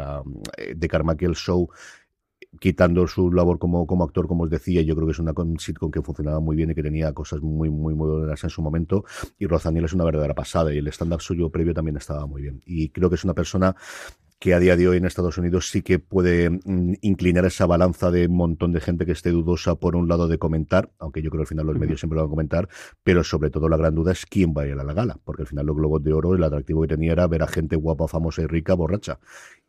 eh 0.58 0.74
de 0.76 0.88
Carmichael 0.88 1.36
Show 1.36 1.70
quitando 2.60 3.08
su 3.08 3.32
labor 3.32 3.60
como, 3.60 3.86
como 3.88 4.04
actor, 4.04 4.28
como 4.28 4.44
os 4.44 4.50
decía, 4.50 4.82
yo 4.82 4.96
creo 4.96 5.08
que 5.08 5.14
es 5.14 5.20
una 5.20 5.34
sitcom 5.58 5.92
que 5.92 6.02
funcionaba 6.02 6.40
muy 6.40 6.56
bien 6.56 6.72
y 6.72 6.76
que 6.76 6.84
tenía 6.84 7.14
cosas 7.14 7.42
muy, 7.42 7.70
muy, 7.70 7.94
muy 7.96 8.20
buenas 8.20 8.44
en 8.44 8.50
su 8.50 8.62
momento. 8.62 9.06
Y 9.38 9.48
Rozaniel 9.48 9.86
es 9.86 9.94
una 9.94 10.06
verdadera 10.06 10.34
pasada 10.34 10.74
y 10.74 10.78
el 10.78 10.88
stand-up 10.88 11.22
suyo 11.22 11.50
previo 11.50 11.74
también 11.74 11.98
estaba 11.98 12.26
muy 12.26 12.42
bien. 12.42 12.62
Y 12.66 12.90
creo 12.90 13.10
que 13.10 13.16
es 13.16 13.24
una 13.24 13.34
persona 13.34 13.76
que 14.44 14.54
a 14.54 14.60
día 14.60 14.76
de 14.76 14.90
hoy 14.90 14.98
en 14.98 15.06
Estados 15.06 15.38
Unidos 15.38 15.70
sí 15.70 15.84
que 15.84 16.00
puede 16.00 16.50
mm, 16.50 16.96
inclinar 17.00 17.46
esa 17.46 17.66
balanza 17.66 18.12
de 18.12 18.28
un 18.28 18.36
montón 18.36 18.74
de 18.74 18.82
gente 18.82 19.06
que 19.06 19.14
esté 19.14 19.30
dudosa 19.30 19.76
por 19.76 19.96
un 19.96 20.10
lado 20.10 20.28
de 20.28 20.38
comentar, 20.38 20.92
aunque 21.00 21.22
yo 21.22 21.30
creo 21.30 21.40
que 21.40 21.44
al 21.44 21.48
final 21.48 21.66
los 21.68 21.80
medios 21.80 22.02
siempre 22.02 22.18
lo 22.18 22.24
van 22.24 22.28
a 22.28 22.30
comentar, 22.30 22.68
pero 23.04 23.24
sobre 23.24 23.52
todo 23.52 23.70
la 23.70 23.78
gran 23.78 23.96
duda 23.96 24.12
es 24.12 24.26
quién 24.26 24.54
va 24.54 24.64
a 24.64 24.68
ir 24.68 24.78
a 24.78 24.84
la 24.84 24.94
gala, 24.94 25.18
porque 25.24 25.44
al 25.44 25.48
final 25.48 25.66
los 25.68 25.78
Globos 25.78 26.04
de 26.04 26.12
Oro, 26.12 26.36
el 26.36 26.44
atractivo 26.44 26.82
que 26.82 26.90
tenía 26.90 27.14
era 27.14 27.26
ver 27.26 27.42
a 27.42 27.48
gente 27.48 27.78
guapa, 27.78 28.10
famosa 28.10 28.42
y 28.42 28.48
rica, 28.48 28.74
borracha. 28.74 29.18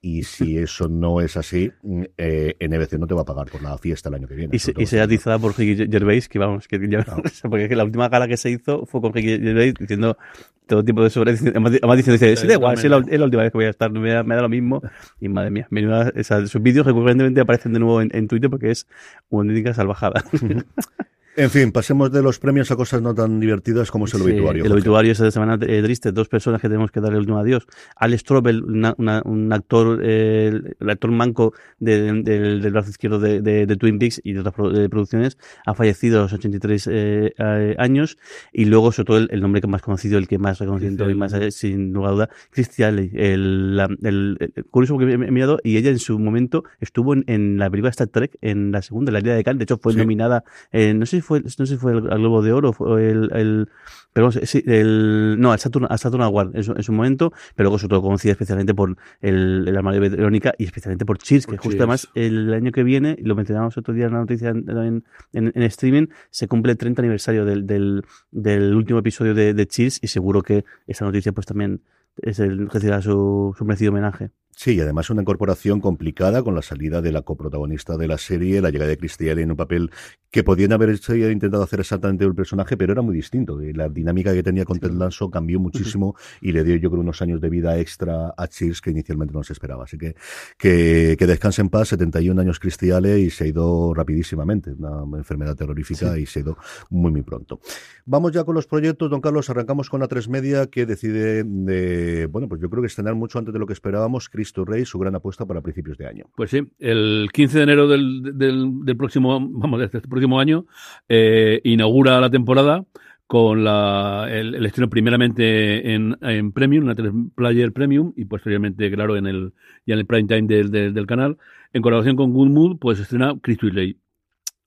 Y 0.05 0.23
si 0.23 0.59
eso 0.59 0.87
no 0.87 1.23
es 1.23 1.37
así, 1.39 1.73
mm, 1.83 2.03
eh, 2.19 2.57
NBC 2.61 2.99
no 2.99 3.07
te 3.07 3.15
va 3.15 3.23
a 3.23 3.25
pagar 3.25 3.51
por 3.51 3.63
la 3.63 3.79
fiesta 3.79 4.11
el 4.11 4.17
año 4.17 4.29
que 4.29 4.35
viene. 4.35 4.55
Y, 4.55 4.59
se, 4.59 4.75
y 4.77 4.99
atizada 4.99 5.39
por 5.39 5.57
Ricky 5.57 5.91
Gervais, 5.91 6.29
que 6.29 6.39
vamos, 6.39 6.69
que 6.69 6.79
ya, 6.89 7.05
porque 7.49 7.75
la 7.75 7.85
última 7.85 8.11
gala 8.11 8.29
que 8.29 8.37
se 8.37 8.51
hizo 8.51 8.85
fue 8.85 9.01
con 9.01 9.15
Ricky 9.15 9.39
Gervais 9.41 9.73
diciendo 9.75 10.19
todo 10.67 10.85
tipo 10.85 11.03
de 11.03 11.11
sobre 11.11 11.33
además 11.33 11.73
diciendo 11.73 12.13
dice 12.13 12.37
sí, 12.37 12.47
da 12.47 12.55
igual 12.55 12.79
es 12.79 12.85
la, 12.85 12.97
última 12.97 13.43
vez 13.43 13.53
que 13.53 13.59
voy 13.59 13.67
a 13.67 13.71
estar 13.71 13.91
me 13.91 14.11
da, 14.11 14.23
me 14.23 14.35
da 14.35 14.41
lo 14.41 14.49
mismo 14.49 14.81
y 15.21 15.29
madre 15.29 15.51
mía 15.51 15.67
menuda, 15.69 16.11
o 16.19 16.25
sea, 16.25 16.47
sus 16.47 16.63
vídeos 16.63 16.87
recurrentemente 16.87 17.41
aparecen 17.41 17.75
de 17.75 17.81
nuevo 17.81 18.01
en, 18.01 18.11
en 18.15 18.29
Twitter 18.29 18.49
porque 18.49 18.71
es 18.71 18.87
una 19.29 19.51
auténtica 19.51 19.75
salvajada 19.75 20.25
En 21.37 21.51
fin, 21.51 21.73
pasemos 21.73 22.13
de 22.13 22.23
los 22.23 22.39
premios 22.39 22.71
a 22.71 22.77
cosas 22.77 23.03
no 23.03 23.13
tan 23.13 23.41
divertidas 23.41 23.91
como 23.91 24.05
es 24.05 24.15
el 24.15 24.23
obituario. 24.23 24.65
El 24.65 24.71
obituario 24.71 25.11
es 25.11 25.19
de 25.19 25.33
semana 25.33 25.59
eh, 25.67 25.83
triste. 25.83 26.13
Dos 26.13 26.29
personas 26.29 26.61
que 26.61 26.69
tenemos 26.69 26.93
que 26.93 27.01
dar 27.01 27.11
el 27.11 27.19
último 27.19 27.39
adiós. 27.39 27.67
Al 27.97 28.17
Strobel, 28.17 28.63
un 28.63 29.53
actor, 29.53 30.01
eh, 30.05 30.61
el 30.79 30.91
actor 30.91 31.11
manco 31.11 31.53
del 31.81 32.61
brazo 32.71 32.91
izquierdo 32.91 33.19
de, 33.19 33.77
Twin 33.77 33.99
Peaks 33.99 34.21
y 34.23 34.33
de 34.33 34.41
otras 34.41 34.55
producciones, 34.55 35.37
ha 35.67 35.75
fallecido 35.75 36.21
a 36.21 36.23
los 36.23 36.33
83 36.35 36.89
eh, 36.93 37.75
años. 37.79 38.17
Y 38.53 38.67
luego, 38.67 38.93
sobre 38.93 39.07
todo, 39.07 39.17
el, 39.29 39.41
nombre 39.41 39.61
que 39.61 39.67
más 39.67 39.83
conocido, 39.83 40.19
el 40.19 40.29
que 40.29 40.39
más 40.39 40.61
reconocido 40.61 41.11
y 41.11 41.15
más, 41.17 41.35
sin 41.51 41.93
lugar 41.93 42.11
a 42.11 42.15
duda, 42.15 42.31
Christian 42.51 43.11
El, 43.13 43.81
el, 44.05 44.53
curioso 44.71 44.95
porque 44.95 45.13
he 45.13 45.19
mirado, 45.19 45.59
y 45.65 45.79
ella 45.79 45.91
en 45.91 45.99
su 45.99 46.17
momento 46.17 46.63
estuvo 46.79 47.13
en, 47.15 47.59
la 47.59 47.69
película 47.71 47.91
Star 47.91 48.07
Trek, 48.07 48.39
en 48.41 48.71
la 48.71 48.83
segunda, 48.83 49.11
la 49.11 49.19
Liga 49.19 49.35
de 49.35 49.43
Khan. 49.43 49.59
De 49.59 49.65
hecho, 49.65 49.79
fue 49.79 49.95
nominada, 49.95 50.45
no 50.73 51.07
sé 51.07 51.24
fue, 51.25 51.41
no 51.41 51.49
sé 51.49 51.67
si 51.67 51.77
fue 51.77 51.93
el, 51.93 52.03
Globo 52.03 52.43
de 52.43 52.53
Oro 52.53 52.75
o 52.79 52.99
el, 52.99 53.31
el 53.33 53.69
pero 54.13 54.31
sí, 54.31 54.63
el, 54.67 55.37
no, 55.41 55.51
al 55.51 55.59
Saturn, 55.59 55.87
al 55.91 55.99
Saturn 55.99 56.23
Award 56.23 56.55
en 56.55 56.63
su, 56.63 56.73
en 56.73 56.83
su, 56.83 56.93
momento, 56.93 57.33
pero 57.57 57.65
luego 57.65 57.79
sobre 57.79 57.91
todo 57.91 58.03
conocida 58.03 58.33
especialmente 58.33 58.73
por 58.73 58.97
el, 59.21 59.67
el 59.67 59.77
armario 59.77 60.01
de 60.01 60.09
Verónica 60.11 60.55
y 60.57 60.65
especialmente 60.65 61.05
por 61.05 61.19
Cheers, 61.19 61.47
que 61.47 61.57
justo 61.57 61.83
además 61.83 62.09
el 62.15 62.55
año 62.55 62.71
que 62.71 62.85
viene, 62.85 63.17
lo 63.21 63.35
mencionamos 63.35 63.77
otro 63.77 63.93
día 63.93 64.07
en 64.07 64.13
la 64.13 64.21
noticia 64.21 64.51
en, 64.51 65.05
en, 65.33 65.53
en 65.55 65.63
streaming, 65.65 66.07
se 66.31 66.47
cumple 66.47 66.73
el 66.73 66.79
30 66.79 67.03
aniversario 67.03 67.45
del, 67.45 67.67
del, 67.67 68.05
del 68.31 68.75
último 68.75 69.01
episodio 69.01 69.35
de, 69.35 69.53
de 69.53 69.67
Cheers 69.67 69.99
y 70.01 70.07
seguro 70.07 70.43
que 70.43 70.65
esa 70.87 71.05
noticia 71.05 71.33
pues 71.33 71.47
también 71.47 71.81
es 72.23 72.39
el 72.39 72.69
recibirá 72.69 73.03
su, 73.03 73.55
su 73.57 73.65
merecido 73.65 73.91
homenaje. 73.91 74.31
Sí, 74.57 74.75
y 74.75 74.81
además 74.81 75.11
una 75.11 75.23
incorporación 75.23 75.81
complicada 75.81 76.43
con 76.43 76.55
la 76.55 76.63
salida 76.63 77.03
de 77.03 77.13
la 77.13 77.23
coprotagonista 77.23 77.97
de 77.97 78.09
la 78.09 78.19
serie, 78.19 78.61
la 78.61 78.71
llegada 78.71 78.89
de 78.89 78.97
Cristian 78.97 79.39
en 79.39 79.51
un 79.51 79.57
papel 79.57 79.91
que 80.31 80.43
podían 80.43 80.73
haber 80.73 80.91
intentado 80.91 81.63
hacer 81.63 81.81
exactamente 81.81 82.25
el 82.25 82.35
personaje, 82.35 82.77
pero 82.77 82.93
era 82.93 83.03
muy 83.03 83.15
distinto. 83.15 83.63
Y 83.63 83.73
la 83.73 83.89
dinámica 83.89 84.33
que 84.33 84.43
tenía 84.43 84.65
con 84.65 84.81
Ted 84.81 84.91
Lasso 84.91 85.31
cambió 85.31 85.61
muchísimo 85.61 86.17
y 86.41 86.53
le 86.53 86.65
dio 86.65 86.77
yo 86.77 86.91
creo 86.91 87.03
unos 87.03 87.23
años 87.23 87.41
de 87.41 87.49
vida 87.51 87.79
extra 87.79 88.35
a 88.37 88.49
Cheers 88.49 88.81
que 88.81 88.91
inicialmente 88.91 89.33
no 89.33 89.45
se 89.45 89.53
esperaba. 89.53 89.85
Así 89.85 89.97
que 89.97 90.15
que, 90.59 91.17
que 91.19 91.27
descanse 91.27 91.61
en 91.61 91.69
paz, 91.69 91.89
71 91.89 92.41
años 92.41 92.59
Cristiale 92.59 93.21
y 93.21 93.31
se 93.31 93.45
ha 93.45 93.47
ido 93.47 93.95
rapidísimamente, 93.95 94.73
una 94.73 95.19
enfermedad 95.19 95.55
terrorífica 95.55 96.19
y 96.19 96.27
se 96.27 96.41
ha 96.41 96.43
ido 96.43 96.57
muy 96.91 97.13
muy 97.13 97.23
pronto. 97.23 97.61
Vamos 98.05 98.33
ya 98.33 98.45
con 98.45 98.55
los 98.55 98.67
proyectos, 98.67 99.11
don 99.11 99.21
Carlos, 99.21 99.49
arrancamos 99.51 99.89
con 99.89 100.01
la 100.01 100.09
3 100.09 100.29
Media 100.29 100.67
que 100.67 100.85
decide, 100.85 101.45
de, 101.45 102.27
bueno, 102.27 102.49
pues 102.49 102.61
yo 102.61 102.69
creo 102.69 102.83
que 102.83 102.89
estrenar 102.89 103.15
mucho 103.15 103.39
antes 103.39 103.53
de 103.53 103.61
lo 103.61 103.67
que 103.67 103.73
esperábamos, 103.73 104.29
Cristo 104.45 104.65
Rey, 104.67 104.85
su 104.85 104.99
gran 104.99 105.15
apuesta 105.15 105.47
para 105.47 105.63
principios 105.63 105.97
de 105.97 106.07
año. 106.07 106.27
Pues 106.37 106.51
sí, 106.51 106.61
el 106.79 107.31
15 107.33 107.57
de 107.57 107.65
enero 107.65 107.89
del, 107.89 108.37
del, 108.37 108.97
próximo, 108.97 109.41
vamos, 109.41 109.81
de 109.81 109.87
este 109.87 110.03
próximo 110.03 110.39
año, 110.39 110.67
eh, 111.09 111.63
inaugura 111.65 112.21
la 112.21 112.29
temporada 112.29 112.85
con 113.27 113.65
la, 113.65 114.27
el, 114.31 114.67
estreno 114.67 114.91
primeramente 114.91 115.95
en, 115.95 116.19
en 116.21 116.53
Premium, 116.53 116.85
una 116.85 116.95
Player 117.35 117.73
Premium, 117.73 118.13
y 118.17 118.27
posteriormente, 118.27 118.91
claro, 118.91 119.17
en 119.17 119.27
el, 119.27 119.55
ya 119.87 119.95
en 119.95 120.01
el 120.01 120.07
prime 120.07 120.29
time 120.29 120.43
del, 120.43 120.71
del, 120.71 121.07
canal. 121.07 121.39
En 121.73 121.81
colaboración 121.81 122.17
con 122.17 122.35
Good 122.35 122.51
Mood, 122.51 122.79
pues 122.79 123.01
estrena 123.01 123.35
Cristo 123.41 123.67
y 123.67 123.71
Ley. 123.71 123.99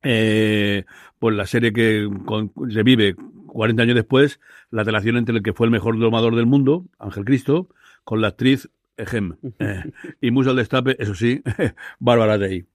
Eh, 0.02 0.86
pues 1.20 1.36
la 1.36 1.46
serie 1.46 1.72
que 1.72 2.10
revive 2.56 3.16
40 3.46 3.84
años 3.84 3.96
después 3.96 4.40
la 4.72 4.84
relación 4.84 5.18
entre 5.18 5.36
el 5.36 5.44
que 5.44 5.54
fue 5.54 5.68
el 5.68 5.72
mejor 5.72 6.00
domador 6.00 6.36
del 6.36 6.48
mundo, 6.48 6.86
Ángel 6.98 7.26
Cristo, 7.26 7.70
con 8.04 8.22
la 8.22 8.30
actriz 8.30 8.70
Ejem. 8.98 9.38
Eh, 9.60 9.84
y 10.22 10.32
mucho 10.32 10.50
al 10.50 10.56
destape, 10.58 10.96
eso 11.02 11.16
sí, 11.16 11.42
Bárbara 12.00 12.38
Rey. 12.38 12.66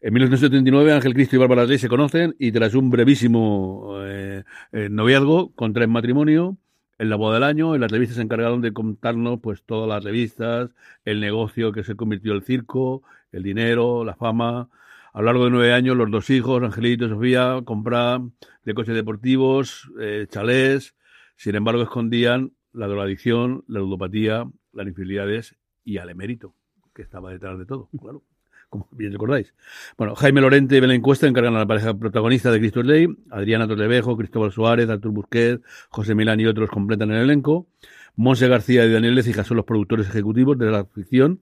En 0.00 0.14
1979 0.14 0.92
Ángel 0.92 1.12
Cristo 1.12 1.34
y 1.34 1.38
Bárbara 1.40 1.66
Rey 1.66 1.78
se 1.78 1.88
conocen 1.88 2.36
y 2.38 2.52
tras 2.52 2.74
un 2.74 2.88
brevísimo 2.88 3.98
eh, 4.02 4.44
eh, 4.70 4.88
noviazgo 4.88 5.52
contraen 5.56 5.90
matrimonio. 5.90 6.56
En 6.98 7.10
la 7.10 7.16
boda 7.16 7.34
del 7.34 7.44
año, 7.44 7.74
en 7.74 7.80
las 7.80 7.90
revistas 7.90 8.16
se 8.16 8.22
encargaron 8.22 8.60
de 8.60 8.72
contarnos 8.72 9.40
pues 9.40 9.62
todas 9.64 9.88
las 9.88 10.04
revistas, 10.04 10.70
el 11.04 11.20
negocio 11.20 11.72
que 11.72 11.84
se 11.84 11.96
convirtió 11.96 12.32
el 12.32 12.42
circo, 12.42 13.02
el 13.32 13.42
dinero, 13.42 14.04
la 14.04 14.14
fama. 14.14 14.68
A 15.12 15.20
lo 15.20 15.26
largo 15.26 15.44
de 15.44 15.50
nueve 15.50 15.72
años, 15.72 15.96
los 15.96 16.10
dos 16.10 16.30
hijos, 16.30 16.62
Angelito 16.62 17.06
y 17.06 17.08
Sofía, 17.08 17.60
compraban 17.64 18.34
de 18.64 18.74
coches 18.74 18.94
deportivos, 18.94 19.90
eh, 20.00 20.26
chalés. 20.28 20.94
Sin 21.36 21.54
embargo, 21.56 21.82
escondían 21.82 22.52
la 22.72 22.86
drogadicción, 22.86 23.64
la 23.68 23.80
ludopatía, 23.80 24.48
las 24.72 24.86
infidelidades 24.86 25.56
y 25.88 25.96
al 25.96 26.10
emérito, 26.10 26.54
que 26.94 27.00
estaba 27.00 27.30
detrás 27.30 27.58
de 27.58 27.64
todo, 27.64 27.88
claro 27.98 28.22
como 28.68 28.86
bien 28.90 29.12
recordáis. 29.12 29.54
Bueno, 29.96 30.14
Jaime 30.14 30.42
Lorente 30.42 30.76
y 30.76 30.80
Belén 30.80 31.00
Cuesta 31.00 31.26
encargan 31.26 31.56
a 31.56 31.60
la 31.60 31.66
pareja 31.66 31.94
protagonista 31.94 32.50
de 32.50 32.58
Cristo 32.58 32.82
Ley, 32.82 33.08
Adriana 33.30 33.66
Torrevejo, 33.66 34.14
Cristóbal 34.14 34.52
Suárez, 34.52 34.90
Artur 34.90 35.12
Busquet, 35.12 35.62
José 35.88 36.14
Milán 36.14 36.38
y 36.40 36.44
otros 36.44 36.68
completan 36.68 37.10
el 37.10 37.22
elenco. 37.22 37.66
Monse 38.14 38.46
García 38.46 38.84
y 38.84 38.92
Daniel 38.92 39.14
Lecija 39.14 39.42
son 39.42 39.56
los 39.56 39.64
productores 39.64 40.06
ejecutivos 40.06 40.58
de 40.58 40.70
la 40.70 40.84
ficción. 40.84 41.40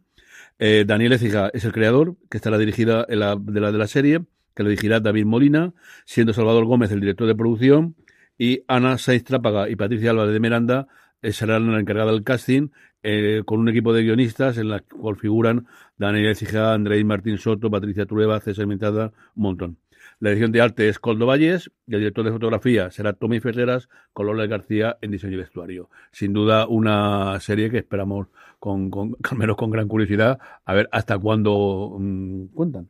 Eh, 0.61 0.85
Daniel 0.87 1.11
Lecija 1.11 1.51
es 1.53 1.65
el 1.65 1.73
creador, 1.73 2.15
que 2.31 2.37
estará 2.37 2.59
dirigida 2.59 3.05
de, 3.07 3.17
la, 3.17 3.35
de 3.35 3.61
la 3.61 3.87
serie, 3.89 4.21
que 4.55 4.63
lo 4.63 4.69
dirigirá 4.69 5.01
David 5.01 5.25
Molina, 5.25 5.75
siendo 6.05 6.33
Salvador 6.33 6.65
Gómez 6.65 6.93
el 6.93 7.01
director 7.01 7.27
de 7.27 7.35
producción, 7.35 7.97
y 8.39 8.63
Ana 8.69 8.99
Saiz 8.99 9.25
Trápaga 9.25 9.69
y 9.69 9.75
Patricia 9.75 10.11
Álvarez 10.11 10.33
de 10.33 10.41
Miranda 10.41 10.89
eh, 11.23 11.33
serán 11.33 11.71
la 11.73 11.81
encargada 11.81 12.13
del 12.13 12.25
casting 12.25 12.69
eh, 13.03 13.43
con 13.45 13.61
un 13.61 13.69
equipo 13.69 13.93
de 13.93 14.03
guionistas 14.03 14.59
en 14.59 14.69
la 14.69 14.81
cual 14.81 15.17
figuran 15.17 15.67
Daniel 15.97 16.31
Ecija, 16.31 16.75
Andrés 16.75 17.05
Martín 17.05 17.39
Soto, 17.39 17.71
Patricia 17.71 18.07
Trueba, 18.07 18.41
César 18.41 18.67
Mentada, 18.67 19.13
montón. 19.35 19.79
La 20.19 20.31
edición 20.31 20.51
de 20.51 20.63
arte 20.63 20.89
es 20.89 20.99
Coldo 20.99 21.27
Valles 21.27 21.71
y 21.87 21.95
el 21.95 22.01
director 22.01 22.25
de 22.25 22.33
fotografía 22.33 22.91
será 22.91 23.13
Tommy 23.13 23.39
Ferreras 23.39 23.89
con 24.15 24.27
Lola 24.27 24.47
García 24.47 24.97
en 25.03 25.11
diseño 25.11 25.35
y 25.35 25.37
vestuario. 25.37 25.91
Sin 26.11 26.33
duda 26.33 26.67
una 26.67 27.39
serie 27.41 27.71
que 27.71 27.79
esperamos 27.79 28.29
con, 28.59 28.91
con 28.91 29.17
menos 29.37 29.57
con 29.57 29.71
gran 29.71 29.89
curiosidad 29.89 30.39
a 30.65 30.75
ver 30.75 30.89
hasta 30.91 31.19
cuándo 31.19 31.97
mm, 31.99 32.47
cuentan. 32.47 32.89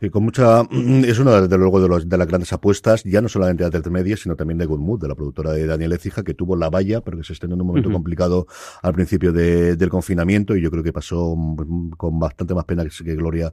Y 0.00 0.10
con 0.10 0.24
mucha, 0.24 0.62
es 0.70 1.18
una 1.18 1.40
desde 1.40 1.58
luego 1.58 1.80
de, 1.80 1.88
los, 1.88 2.08
de 2.08 2.18
las 2.18 2.26
grandes 2.26 2.52
apuestas, 2.52 3.04
ya 3.04 3.20
no 3.20 3.28
solamente 3.28 3.68
de 3.68 3.90
Media, 3.90 4.16
sino 4.16 4.36
también 4.36 4.58
de 4.58 4.66
Good 4.66 4.80
Mood, 4.80 5.00
de 5.00 5.08
la 5.08 5.14
productora 5.14 5.52
de 5.52 5.66
Daniel 5.66 5.92
Ecija, 5.92 6.22
que 6.22 6.34
tuvo 6.34 6.56
la 6.56 6.70
valla, 6.70 7.00
pero 7.00 7.18
que 7.18 7.24
se 7.24 7.32
estrenó 7.32 7.54
en 7.54 7.60
un 7.60 7.66
momento 7.68 7.90
complicado 7.90 8.46
al 8.82 8.92
principio 8.94 9.32
de, 9.32 9.76
del 9.76 9.88
confinamiento, 9.88 10.56
y 10.56 10.62
yo 10.62 10.70
creo 10.70 10.82
que 10.82 10.92
pasó 10.92 11.34
mm, 11.36 11.90
con 11.90 12.18
bastante 12.18 12.54
más 12.54 12.64
pena 12.64 12.84
que 12.84 13.14
gloria 13.14 13.52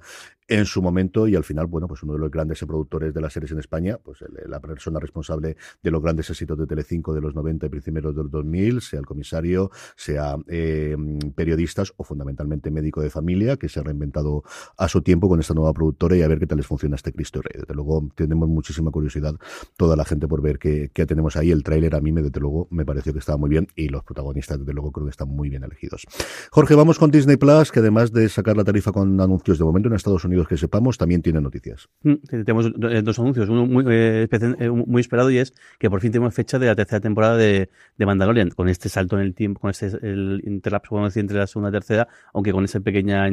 en 0.49 0.65
su 0.65 0.81
momento 0.81 1.27
y 1.27 1.35
al 1.35 1.43
final, 1.43 1.67
bueno, 1.67 1.87
pues 1.87 2.01
uno 2.01 2.13
de 2.13 2.19
los 2.19 2.31
grandes 2.31 2.59
productores 2.59 3.13
de 3.13 3.21
las 3.21 3.31
series 3.31 3.51
en 3.51 3.59
España, 3.59 3.99
pues 4.03 4.19
la 4.47 4.59
persona 4.59 4.99
responsable 4.99 5.55
de 5.81 5.91
los 5.91 6.01
grandes 6.01 6.29
éxitos 6.31 6.57
de 6.57 6.65
Telecinco 6.65 7.13
de 7.13 7.21
los 7.21 7.35
90 7.35 7.67
y 7.67 7.69
primeros 7.69 8.15
del 8.15 8.31
2000, 8.31 8.81
sea 8.81 8.99
el 8.99 9.05
comisario, 9.05 9.69
sea 9.95 10.35
eh, 10.47 10.97
periodistas 11.35 11.93
o 11.97 12.03
fundamentalmente 12.03 12.71
médico 12.71 13.01
de 13.01 13.11
familia, 13.11 13.57
que 13.57 13.69
se 13.69 13.79
ha 13.79 13.83
reinventado 13.83 14.43
a 14.75 14.87
su 14.87 15.03
tiempo 15.03 15.29
con 15.29 15.39
esta 15.39 15.53
nueva 15.53 15.71
productora 15.71 15.98
y 16.07 16.21
a 16.21 16.27
ver 16.27 16.39
qué 16.39 16.47
tal 16.47 16.57
les 16.57 16.67
funciona 16.67 16.95
este 16.95 17.11
Cristo 17.11 17.41
Rey. 17.41 17.61
Desde 17.61 17.73
luego 17.73 18.09
tenemos 18.15 18.47
muchísima 18.47 18.91
curiosidad 18.91 19.35
toda 19.77 19.95
la 19.95 20.05
gente 20.05 20.27
por 20.27 20.41
ver 20.41 20.57
qué, 20.57 20.89
tenemos 21.05 21.35
ahí. 21.35 21.51
El 21.51 21.63
tráiler 21.63 21.95
a 21.95 22.01
mí, 22.01 22.11
me, 22.11 22.21
desde 22.21 22.39
luego, 22.39 22.67
me 22.71 22.85
pareció 22.85 23.13
que 23.13 23.19
estaba 23.19 23.37
muy 23.37 23.49
bien 23.49 23.67
y 23.75 23.89
los 23.89 24.03
protagonistas, 24.03 24.59
desde 24.59 24.73
luego, 24.73 24.91
creo 24.91 25.05
que 25.05 25.11
están 25.11 25.29
muy 25.29 25.49
bien 25.49 25.63
elegidos. 25.63 26.05
Jorge, 26.51 26.75
vamos 26.75 26.99
con 26.99 27.11
Disney 27.11 27.37
Plus, 27.37 27.71
que 27.71 27.79
además 27.79 28.11
de 28.11 28.29
sacar 28.29 28.55
la 28.55 28.63
tarifa 28.63 28.91
con 28.91 29.19
anuncios 29.19 29.57
de 29.57 29.65
momento 29.65 29.89
en 29.89 29.95
Estados 29.95 30.23
Unidos 30.25 30.47
que 30.47 30.57
sepamos, 30.57 30.97
también 30.97 31.21
tiene 31.21 31.41
noticias. 31.41 31.89
Mm, 32.03 32.13
tenemos 32.29 32.67
eh, 32.67 33.01
dos 33.01 33.19
anuncios, 33.19 33.49
uno 33.49 33.65
muy, 33.65 33.83
eh, 33.87 34.27
eh, 34.31 34.69
muy 34.69 35.01
esperado 35.01 35.29
y 35.31 35.37
es 35.37 35.53
que 35.77 35.89
por 35.89 36.01
fin 36.01 36.11
tenemos 36.11 36.33
fecha 36.33 36.59
de 36.59 36.67
la 36.67 36.75
tercera 36.75 36.99
temporada 36.99 37.37
de, 37.37 37.69
de 37.97 38.05
Mandalorian, 38.05 38.49
con 38.51 38.69
este 38.69 38.89
salto 38.89 39.17
en 39.17 39.25
el 39.25 39.33
tiempo, 39.33 39.61
con 39.61 39.69
este 39.71 39.87
el 40.01 40.41
interlapso, 40.45 40.89
podemos 40.89 41.13
decir, 41.13 41.21
entre 41.21 41.37
la 41.37 41.47
segunda 41.47 41.69
y 41.69 41.73
la 41.73 41.79
tercera, 41.79 42.07
aunque 42.33 42.51
con 42.51 42.63
esa 42.63 42.79
pequeña 42.79 43.27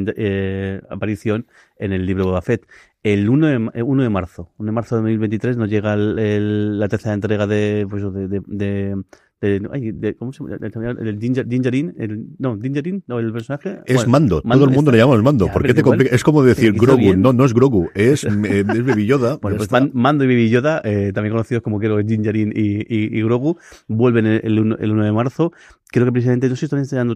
aparición 0.89 1.45
en 1.79 1.93
el 1.93 2.05
libro 2.05 2.33
de 2.33 2.41
Fett. 2.41 2.67
El 3.03 3.29
1 3.29 3.47
de, 3.47 3.83
1 3.83 4.03
de 4.03 4.09
marzo, 4.09 4.51
1 4.57 4.65
de 4.65 4.71
marzo 4.71 4.95
de 4.95 5.01
2023 5.01 5.57
nos 5.57 5.69
llega 5.69 5.95
la 5.95 6.87
tercera 6.89 7.13
entrega 7.13 7.47
de, 7.47 7.87
pues, 7.89 8.03
de 8.47 8.95
de, 9.39 10.15
¿cómo 10.17 10.33
se 10.33 10.43
llama? 10.43 10.95
El, 10.99 11.19
Dingerin, 11.19 11.93
el, 11.99 12.25
no, 12.39 12.57
Dingerin, 12.57 13.03
no, 13.07 13.19
el 13.19 13.31
personaje. 13.31 13.81
Es 13.85 14.07
Mando, 14.07 14.41
todo 14.41 14.65
el 14.65 14.71
mundo 14.71 14.91
le 14.91 14.97
llamamos 14.97 15.21
Mando. 15.23 15.47
¿Por 15.47 15.63
qué 15.63 15.73
te 15.73 15.83
complica? 15.83 16.15
Es 16.15 16.23
como 16.23 16.43
decir 16.43 16.73
Grogu, 16.73 17.15
no, 17.15 17.33
no 17.33 17.45
es 17.45 17.53
Grogu, 17.53 17.89
es, 17.93 18.23
eh, 18.23 18.29
es 18.67 18.85
Baby 18.85 19.05
Yoda. 19.05 19.37
bueno, 19.41 19.57
pues 19.57 19.69
Mando 19.93 20.23
y 20.23 20.27
Baby 20.27 20.49
Yoda, 20.49 20.81
eh, 20.83 21.11
también 21.13 21.33
conocidos 21.33 21.61
como 21.61 21.79
quiero 21.79 21.97
Dingerin 21.97 22.51
y, 22.55 22.77
y, 22.77 23.19
y, 23.19 23.21
Grogu, 23.21 23.57
vuelven 23.87 24.25
el, 24.25 24.41
el, 24.43 24.77
el 24.79 24.91
1 24.91 25.05
de 25.05 25.11
marzo 25.11 25.51
creo 25.89 26.05
que 26.05 26.11
precisamente, 26.11 26.49
no 26.49 26.55
sé 26.55 26.61
si 26.61 26.65
están 26.65 26.79
enseñando 26.79 27.15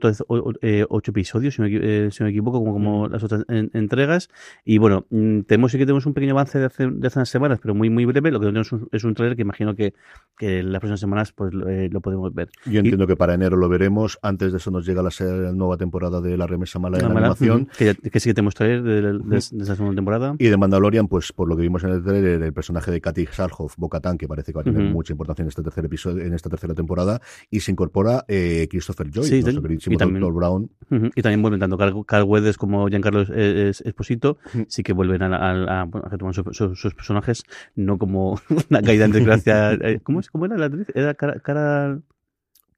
eh, 0.61 0.85
ocho 0.89 1.11
episodios, 1.11 1.55
si 1.55 1.61
me, 1.61 1.69
eh, 1.71 2.09
si 2.11 2.23
me 2.23 2.29
equivoco, 2.29 2.59
como, 2.59 2.73
como 2.73 3.07
las 3.07 3.23
otras 3.23 3.43
entregas. 3.47 4.29
Y 4.63 4.77
bueno, 4.77 5.05
mm, 5.09 5.41
tenemos 5.41 5.71
sí 5.71 5.77
que 5.77 5.85
tenemos 5.85 6.05
un 6.05 6.13
pequeño 6.13 6.33
avance 6.33 6.59
de 6.59 6.65
hace, 6.65 6.87
de 6.87 7.07
hace 7.07 7.19
unas 7.19 7.29
semanas, 7.29 7.59
pero 7.61 7.75
muy 7.75 7.89
muy 7.89 8.05
breve. 8.05 8.31
Lo 8.31 8.39
que 8.39 8.47
tenemos 8.47 8.71
es 8.91 9.03
un 9.03 9.13
trailer 9.13 9.35
que 9.35 9.41
imagino 9.41 9.75
que, 9.75 9.93
que 10.37 10.63
las 10.63 10.79
próximas 10.79 10.99
semanas 10.99 11.31
pues 11.31 11.53
eh, 11.67 11.89
lo 11.91 12.01
podemos 12.01 12.33
ver. 12.33 12.49
Yo 12.65 12.79
entiendo 12.79 13.07
que 13.07 13.15
para 13.15 13.33
enero 13.33 13.57
lo 13.57 13.67
veremos. 13.69 14.19
Antes 14.21 14.51
de 14.51 14.57
eso 14.57 14.71
nos 14.71 14.85
llega 14.85 15.01
la, 15.01 15.11
nueva 15.53 15.77
temporada 15.77 16.21
de 16.21 16.37
la 16.37 16.47
remesa 16.47 16.79
mala 16.79 16.97
de 16.97 17.03
la, 17.03 17.09
animación. 17.09 17.67
Que, 17.77 17.95
que, 17.95 18.19
sí 18.19 18.29
que 18.29 18.33
tenemos 18.33 18.55
trailer 18.55 18.83
de, 18.83 19.37
esa 19.37 19.75
segunda 19.75 19.95
temporada. 19.95 20.35
Y 20.39 20.47
de 20.47 20.57
Mandalorian, 20.57 21.07
pues 21.07 21.31
por 21.33 21.47
lo 21.47 21.55
que 21.55 21.61
vimos 21.61 21.83
en 21.83 21.91
el 21.91 22.03
trailer, 22.03 22.41
el 22.41 22.53
personaje 22.53 22.91
de 22.91 23.01
Katy 23.01 23.27
Sarhoff, 23.27 23.75
Bocatán, 23.77 24.17
que 24.17 24.27
parece 24.27 24.51
que 24.51 24.57
va 24.57 24.61
a 24.61 24.65
tener 24.65 24.83
mucha 24.91 25.13
importancia 25.13 25.43
en 25.43 25.49
este 25.49 25.63
tercer 25.63 25.85
episodio, 25.85 26.23
en 26.23 26.33
esta 26.33 26.49
tercera 26.49 26.73
temporada, 26.73 27.21
y 27.49 27.59
se 27.59 27.71
incorpora 27.71 28.25
Christopher 28.67 29.09
Joy, 29.09 29.27
y 29.27 29.97
también, 29.97 30.33
Brown. 30.33 30.69
y 31.15 31.21
también 31.21 31.41
vuelven 31.41 31.59
tanto 31.59 31.77
Carl, 31.77 32.05
Carl 32.05 32.23
Weathers 32.23 32.57
como 32.57 32.87
Giancarlo 32.87 33.21
Esposito, 33.21 34.37
sí 34.67 34.83
que 34.83 34.93
vuelven 34.93 35.21
a, 35.23 35.81
a, 35.81 35.85
retomar 36.09 36.33
sus 36.33 36.93
personajes, 36.93 37.43
no 37.75 37.97
como 37.97 38.39
una 38.69 38.81
caída 38.81 39.05
en 39.05 39.11
desgracia. 39.11 39.73
Eh, 39.73 39.99
¿Cómo, 40.03 40.19
es, 40.19 40.29
¿Cómo 40.29 40.45
era 40.45 40.57
la 40.57 40.65
actriz? 40.65 40.87
Era 40.93 41.13
cara, 41.13 41.39
cara 41.39 41.99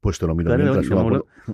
pues 0.03 0.19
te 0.19 0.27
lo 0.27 0.35
miro 0.35 0.55
mientras 0.57 0.85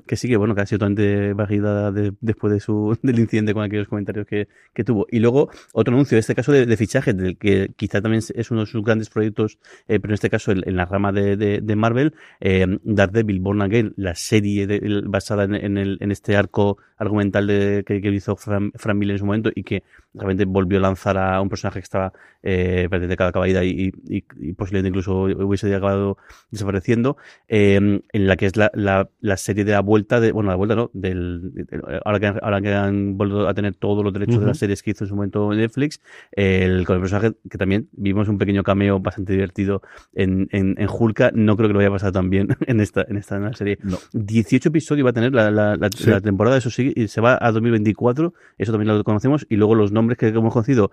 Que 0.07 0.15
sí, 0.15 0.27
que 0.27 0.35
bueno, 0.35 0.55
que 0.55 0.61
ha 0.61 0.65
sido 0.65 0.79
totalmente 0.79 1.33
bajida 1.33 1.91
después 1.91 2.51
de 2.51 2.59
su, 2.59 2.97
del 3.03 3.19
incidente 3.19 3.53
con 3.53 3.63
aquellos 3.63 3.87
comentarios 3.87 4.25
que, 4.25 4.47
que 4.73 4.83
tuvo. 4.83 5.05
Y 5.11 5.19
luego, 5.19 5.49
otro 5.71 5.93
anuncio, 5.93 6.15
en 6.15 6.19
este 6.19 6.33
caso 6.33 6.51
de, 6.51 6.75
fichaje, 6.75 7.13
del 7.13 7.37
que 7.37 7.71
quizá 7.77 8.01
también 8.01 8.23
es 8.33 8.51
uno 8.51 8.61
de 8.61 8.65
sus 8.65 8.83
grandes 8.83 9.11
proyectos, 9.11 9.59
eh, 9.87 9.99
pero 9.99 10.11
en 10.11 10.15
este 10.15 10.31
caso 10.31 10.51
en, 10.51 10.75
la 10.75 10.85
rama 10.85 11.11
de, 11.11 11.37
de, 11.37 11.75
Marvel, 11.75 12.15
eh, 12.39 12.65
Daredevil 12.83 13.39
Born 13.39 13.61
Again, 13.61 13.93
la 13.97 14.15
serie 14.15 14.65
basada 15.05 15.43
en, 15.43 15.77
el, 15.77 15.97
en 16.01 16.11
este 16.11 16.35
arco 16.35 16.79
argumental 16.97 17.45
de, 17.45 17.83
que, 17.85 17.97
hizo 17.97 18.35
Fran, 18.35 18.71
Miller 18.95 19.15
en 19.15 19.19
su 19.19 19.25
momento 19.25 19.51
y 19.53 19.63
que 19.63 19.83
realmente 20.15 20.45
volvió 20.45 20.79
a 20.79 20.81
lanzar 20.81 21.17
a 21.19 21.39
un 21.39 21.49
personaje 21.49 21.79
que 21.79 21.83
estaba 21.83 22.13
eh, 22.41 22.87
de 22.89 23.15
cada 23.15 23.31
caballida 23.31 23.63
y, 23.63 23.91
y, 24.07 24.23
y, 24.39 24.53
posiblemente 24.53 24.89
incluso 24.89 25.21
hubiese 25.21 25.73
acabado 25.73 26.17
desapareciendo, 26.49 27.17
eh, 27.47 27.75
en 27.75 28.27
la 28.27 28.37
que 28.39 28.45
es 28.45 28.55
la, 28.55 28.71
la, 28.73 29.09
la, 29.19 29.35
serie 29.35 29.65
de 29.65 29.73
la 29.73 29.81
vuelta, 29.81 30.21
de, 30.21 30.31
bueno, 30.31 30.49
la 30.49 30.55
vuelta 30.55 30.73
no, 30.73 30.89
del, 30.93 31.67
ahora, 32.05 32.21
que, 32.21 32.27
ahora 32.41 32.61
que 32.61 32.73
han 32.73 33.17
vuelto 33.17 33.49
a 33.49 33.53
tener 33.53 33.75
todos 33.75 34.01
los 34.01 34.13
derechos 34.13 34.39
de 34.39 34.45
las 34.45 34.57
series 34.57 34.81
que 34.81 34.91
hizo 34.91 35.03
en 35.03 35.09
su 35.09 35.15
momento 35.17 35.53
Netflix, 35.53 35.99
el, 36.31 36.85
con 36.85 36.95
el 36.95 37.01
personaje 37.01 37.33
que 37.49 37.57
también 37.57 37.89
vimos 37.91 38.29
un 38.29 38.37
pequeño 38.37 38.63
cameo 38.63 39.01
bastante 39.01 39.33
divertido 39.33 39.81
en, 40.13 40.47
en, 40.53 40.75
en 40.77 40.87
Hulka, 40.89 41.31
no 41.33 41.57
creo 41.57 41.67
que 41.67 41.73
lo 41.73 41.79
vaya 41.79 41.89
a 41.89 41.91
pasar 41.91 42.13
tan 42.13 42.29
bien 42.29 42.47
en 42.65 42.79
esta, 42.79 43.05
en 43.09 43.17
esta 43.17 43.53
serie. 43.55 43.77
No. 43.83 43.97
18 44.13 44.69
episodios 44.69 45.05
va 45.05 45.09
a 45.09 45.13
tener 45.13 45.33
la, 45.33 45.51
la, 45.51 45.75
la, 45.75 45.89
la 46.05 46.21
temporada, 46.21 46.55
eso 46.55 46.69
sí, 46.69 46.93
y 46.95 47.09
se 47.09 47.19
va 47.19 47.37
a 47.41 47.51
2024, 47.51 48.33
eso 48.57 48.71
también 48.71 48.97
lo 48.97 49.03
conocemos, 49.03 49.45
y 49.49 49.57
luego 49.57 49.75
los 49.75 49.91
nombres 49.91 50.17
que 50.17 50.29
hemos 50.29 50.53
conocido, 50.53 50.91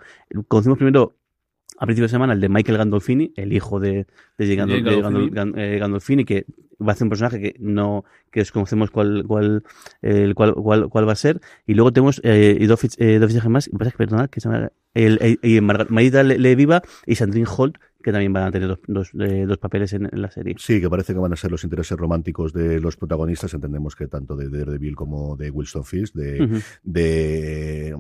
conocimos 0.49 0.79
primero 0.79 1.15
a 1.79 1.87
principio 1.87 2.05
de 2.05 2.11
semana 2.11 2.33
el 2.33 2.41
de 2.41 2.49
Michael 2.49 2.79
Gandolfini, 2.79 3.33
el 3.37 3.53
hijo 3.53 3.81
de, 3.81 4.07
de, 4.39 4.57
Gandol, 4.57 4.83
de 4.83 5.01
Gandolfini. 5.01 5.53
Eh, 5.57 5.79
Gandolfini, 5.79 6.25
que 6.25 6.47
va 6.81 6.93
a 6.93 6.97
ser 6.97 7.05
un 7.05 7.11
personaje 7.11 7.41
que 7.41 7.57
no 7.59 8.05
que 8.31 8.41
desconocemos 8.41 8.91
cuál 8.91 9.25
cuál, 9.27 9.63
eh, 10.03 10.33
cuál, 10.35 10.55
cuál, 10.55 10.89
cuál 10.89 11.09
va 11.09 11.13
a 11.13 11.17
ser 11.17 11.41
y 11.67 11.75
luego 11.75 11.93
tenemos 11.93 12.21
eh, 12.25 12.57
y 12.59 12.67
dos, 12.67 12.81
eh, 12.99 13.19
dos 13.19 13.29
fichajes 13.29 13.51
más 13.51 13.71
pasa 13.77 13.91
que 13.91 13.97
perdonad 13.97 14.29
que 14.29 14.41
se 14.41 14.49
llama 14.49 14.73
el, 14.95 15.19
el, 15.21 15.39
el, 15.43 15.63
Margarita 15.63 16.23
Leviva 16.23 16.83
y 17.07 17.15
Sandrine 17.15 17.49
Holt 17.55 17.77
que 18.07 18.13
también 18.13 18.33
van 18.33 18.45
a 18.45 18.53
tener 18.53 18.69
dos, 18.69 18.79
dos, 18.87 19.11
eh, 19.19 19.47
dos 19.49 19.59
papeles 19.59 19.93
en, 19.93 20.05
en, 20.05 20.23
la 20.23 20.31
serie. 20.31 20.55
Sí, 20.59 20.81
que 20.81 20.89
parece 20.89 21.13
que 21.13 21.19
van 21.19 21.33
a 21.33 21.37
ser 21.37 21.51
los 21.51 21.65
intereses 21.65 21.99
románticos 21.99 22.53
de 22.53 22.79
los 22.79 22.97
protagonistas. 22.97 23.53
Entendemos 23.53 23.97
que 23.97 24.07
tanto 24.07 24.37
de 24.37 24.49
Daredevil 24.49 24.95
como 24.95 25.35
de 25.35 25.51
Wilson 25.51 25.85
Fisk, 25.85 26.15
de, 26.15 26.41
uh 26.41 26.45
-huh. 26.47 26.63
de, 26.85 27.89
eh, 27.89 27.97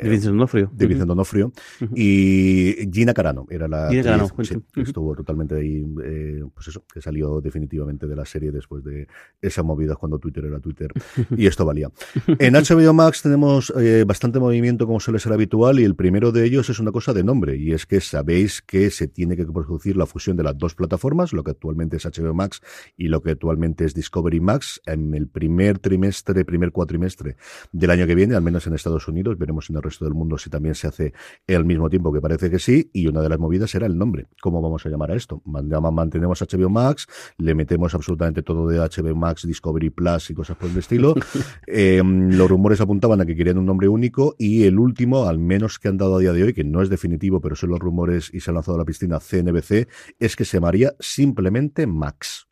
de 0.00 0.08
Vincent 0.08 0.30
D'Onofrio. 0.30 0.70
De 0.72 0.86
Vincent 0.86 1.08
D'Onofrio. 1.08 1.46
Uh 1.80 1.84
-huh. 1.86 1.92
Y 1.96 2.88
Gina 2.92 3.12
Carano 3.12 3.48
era 3.50 3.66
la 3.66 3.90
Gina 3.90 4.04
Carano, 4.04 4.28
sí, 4.28 4.54
-huh. 4.54 4.82
estuvo 4.82 5.16
totalmente 5.16 5.56
ahí, 5.56 5.84
eh, 6.04 6.44
pues 6.54 6.68
eso, 6.68 6.84
que 6.94 7.02
salió 7.02 7.40
definitivamente 7.40 8.06
de 8.06 8.14
la 8.14 8.24
serie 8.24 8.52
después 8.52 8.84
de 8.84 9.08
esa 9.42 9.64
movida 9.64 9.96
cuando 9.96 10.20
Twitter 10.20 10.44
era 10.44 10.60
Twitter 10.60 10.92
y 11.36 11.46
esto 11.48 11.64
valía. 11.64 11.90
En 12.38 12.54
HBO 12.54 12.92
Max 12.92 13.22
tenemos 13.22 13.72
eh, 13.76 14.04
bastante 14.06 14.38
movimiento 14.38 14.86
como 14.86 15.00
suele 15.00 15.18
ser 15.18 15.32
habitual 15.32 15.80
y 15.80 15.84
el 15.84 15.96
primero 15.96 16.30
de 16.30 16.44
ellos 16.44 16.70
es 16.70 16.78
una 16.78 16.92
cosa 16.92 17.12
de 17.12 17.24
nombre 17.24 17.56
y 17.56 17.72
es 17.72 17.86
que 17.86 18.00
sabéis 18.00 18.62
que 18.62 18.90
se 18.90 19.08
tiene 19.08 19.36
que 19.36 19.47
producir 19.52 19.96
la 19.96 20.06
fusión 20.06 20.36
de 20.36 20.42
las 20.42 20.56
dos 20.56 20.74
plataformas, 20.74 21.32
lo 21.32 21.44
que 21.44 21.50
actualmente 21.50 21.96
es 21.96 22.04
HBO 22.04 22.34
Max 22.34 22.60
y 22.96 23.08
lo 23.08 23.22
que 23.22 23.32
actualmente 23.32 23.84
es 23.84 23.94
Discovery 23.94 24.40
Max, 24.40 24.80
en 24.86 25.14
el 25.14 25.28
primer 25.28 25.78
trimestre, 25.78 26.44
primer 26.44 26.72
cuatrimestre 26.72 27.36
del 27.72 27.90
año 27.90 28.06
que 28.06 28.14
viene, 28.14 28.34
al 28.34 28.42
menos 28.42 28.66
en 28.66 28.74
Estados 28.74 29.08
Unidos, 29.08 29.38
veremos 29.38 29.70
en 29.70 29.76
el 29.76 29.82
resto 29.82 30.04
del 30.04 30.14
mundo 30.14 30.38
si 30.38 30.50
también 30.50 30.74
se 30.74 30.86
hace 30.86 31.12
al 31.48 31.64
mismo 31.64 31.88
tiempo, 31.90 32.12
que 32.12 32.20
parece 32.20 32.50
que 32.50 32.58
sí, 32.58 32.90
y 32.92 33.06
una 33.06 33.20
de 33.20 33.28
las 33.28 33.38
movidas 33.38 33.70
será 33.70 33.86
el 33.86 33.96
nombre. 33.96 34.26
¿Cómo 34.40 34.60
vamos 34.62 34.84
a 34.86 34.88
llamar 34.88 35.10
a 35.10 35.16
esto? 35.16 35.42
Mantenemos 35.44 36.40
HBO 36.40 36.70
Max, 36.70 37.06
le 37.38 37.54
metemos 37.54 37.94
absolutamente 37.94 38.42
todo 38.42 38.68
de 38.68 38.78
HBO 38.78 39.14
Max, 39.14 39.46
Discovery 39.46 39.90
Plus 39.90 40.30
y 40.30 40.34
cosas 40.34 40.56
por 40.56 40.70
el 40.70 40.76
estilo. 40.76 41.14
eh, 41.66 42.02
los 42.04 42.48
rumores 42.48 42.80
apuntaban 42.80 43.20
a 43.20 43.26
que 43.26 43.36
querían 43.36 43.58
un 43.58 43.66
nombre 43.66 43.88
único 43.88 44.34
y 44.38 44.64
el 44.64 44.78
último, 44.78 45.26
al 45.26 45.38
menos 45.38 45.78
que 45.78 45.88
han 45.88 45.96
dado 45.96 46.16
a 46.16 46.20
día 46.20 46.32
de 46.32 46.42
hoy, 46.44 46.52
que 46.52 46.64
no 46.64 46.82
es 46.82 46.88
definitivo, 46.88 47.40
pero 47.40 47.56
son 47.56 47.70
los 47.70 47.78
rumores 47.78 48.30
y 48.32 48.40
se 48.40 48.50
han 48.50 48.54
lanzado 48.54 48.76
a 48.76 48.78
la 48.78 48.84
piscina, 48.84 49.20
CNBC, 49.42 49.88
es 50.18 50.36
que 50.36 50.44
se 50.44 50.56
llamaría 50.56 50.94
simplemente 51.00 51.86
Max. 51.86 52.48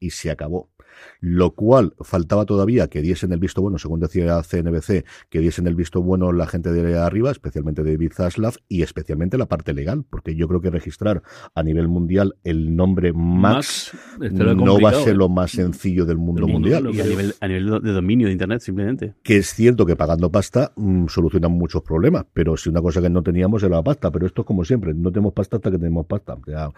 Y 0.00 0.10
se 0.10 0.30
acabó 0.30 0.70
lo 1.20 1.54
cual 1.54 1.94
faltaba 2.00 2.44
todavía 2.44 2.88
que 2.88 3.02
diesen 3.02 3.32
el 3.32 3.40
visto 3.40 3.60
bueno, 3.62 3.78
según 3.78 4.00
decía 4.00 4.42
CNBC, 4.42 5.04
que 5.28 5.40
diesen 5.40 5.66
el 5.66 5.74
visto 5.74 6.02
bueno 6.02 6.32
la 6.32 6.46
gente 6.46 6.72
de 6.72 6.98
arriba, 6.98 7.30
especialmente 7.30 7.82
David 7.82 8.12
Zaslav 8.14 8.56
y 8.68 8.82
especialmente 8.82 9.38
la 9.38 9.46
parte 9.46 9.72
legal, 9.74 10.04
porque 10.08 10.36
yo 10.36 10.48
creo 10.48 10.60
que 10.60 10.70
registrar 10.70 11.22
a 11.54 11.62
nivel 11.62 11.88
mundial 11.88 12.36
el 12.44 12.76
nombre 12.76 13.12
Max, 13.12 13.92
Max 14.18 14.32
no 14.32 14.80
va 14.80 14.90
a 14.90 14.94
ser 14.94 15.16
lo 15.16 15.28
más 15.28 15.50
sencillo 15.50 16.06
del 16.06 16.18
mundo 16.18 16.46
mundial. 16.46 16.90
Y 16.94 17.00
a 17.00 17.04
nivel, 17.04 17.34
a 17.40 17.48
nivel, 17.48 17.82
de 17.82 17.92
dominio 17.92 18.26
de 18.26 18.32
Internet, 18.32 18.60
simplemente. 18.60 19.14
Que 19.22 19.38
es 19.38 19.54
cierto 19.54 19.86
que 19.86 19.96
pagando 19.96 20.30
pasta 20.30 20.72
mmm, 20.76 21.06
solucionan 21.08 21.52
muchos 21.52 21.82
problemas, 21.82 22.26
pero 22.32 22.56
si 22.56 22.68
una 22.68 22.80
cosa 22.80 23.00
que 23.00 23.10
no 23.10 23.22
teníamos 23.22 23.62
era 23.62 23.76
la 23.76 23.82
pasta, 23.82 24.10
pero 24.10 24.26
esto 24.26 24.42
es 24.42 24.46
como 24.46 24.64
siempre, 24.64 24.94
no 24.94 25.10
tenemos 25.10 25.32
pasta 25.32 25.56
hasta 25.56 25.70
que 25.70 25.78
tenemos 25.78 26.06
pasta. 26.06 26.36
Sea, 26.44 26.70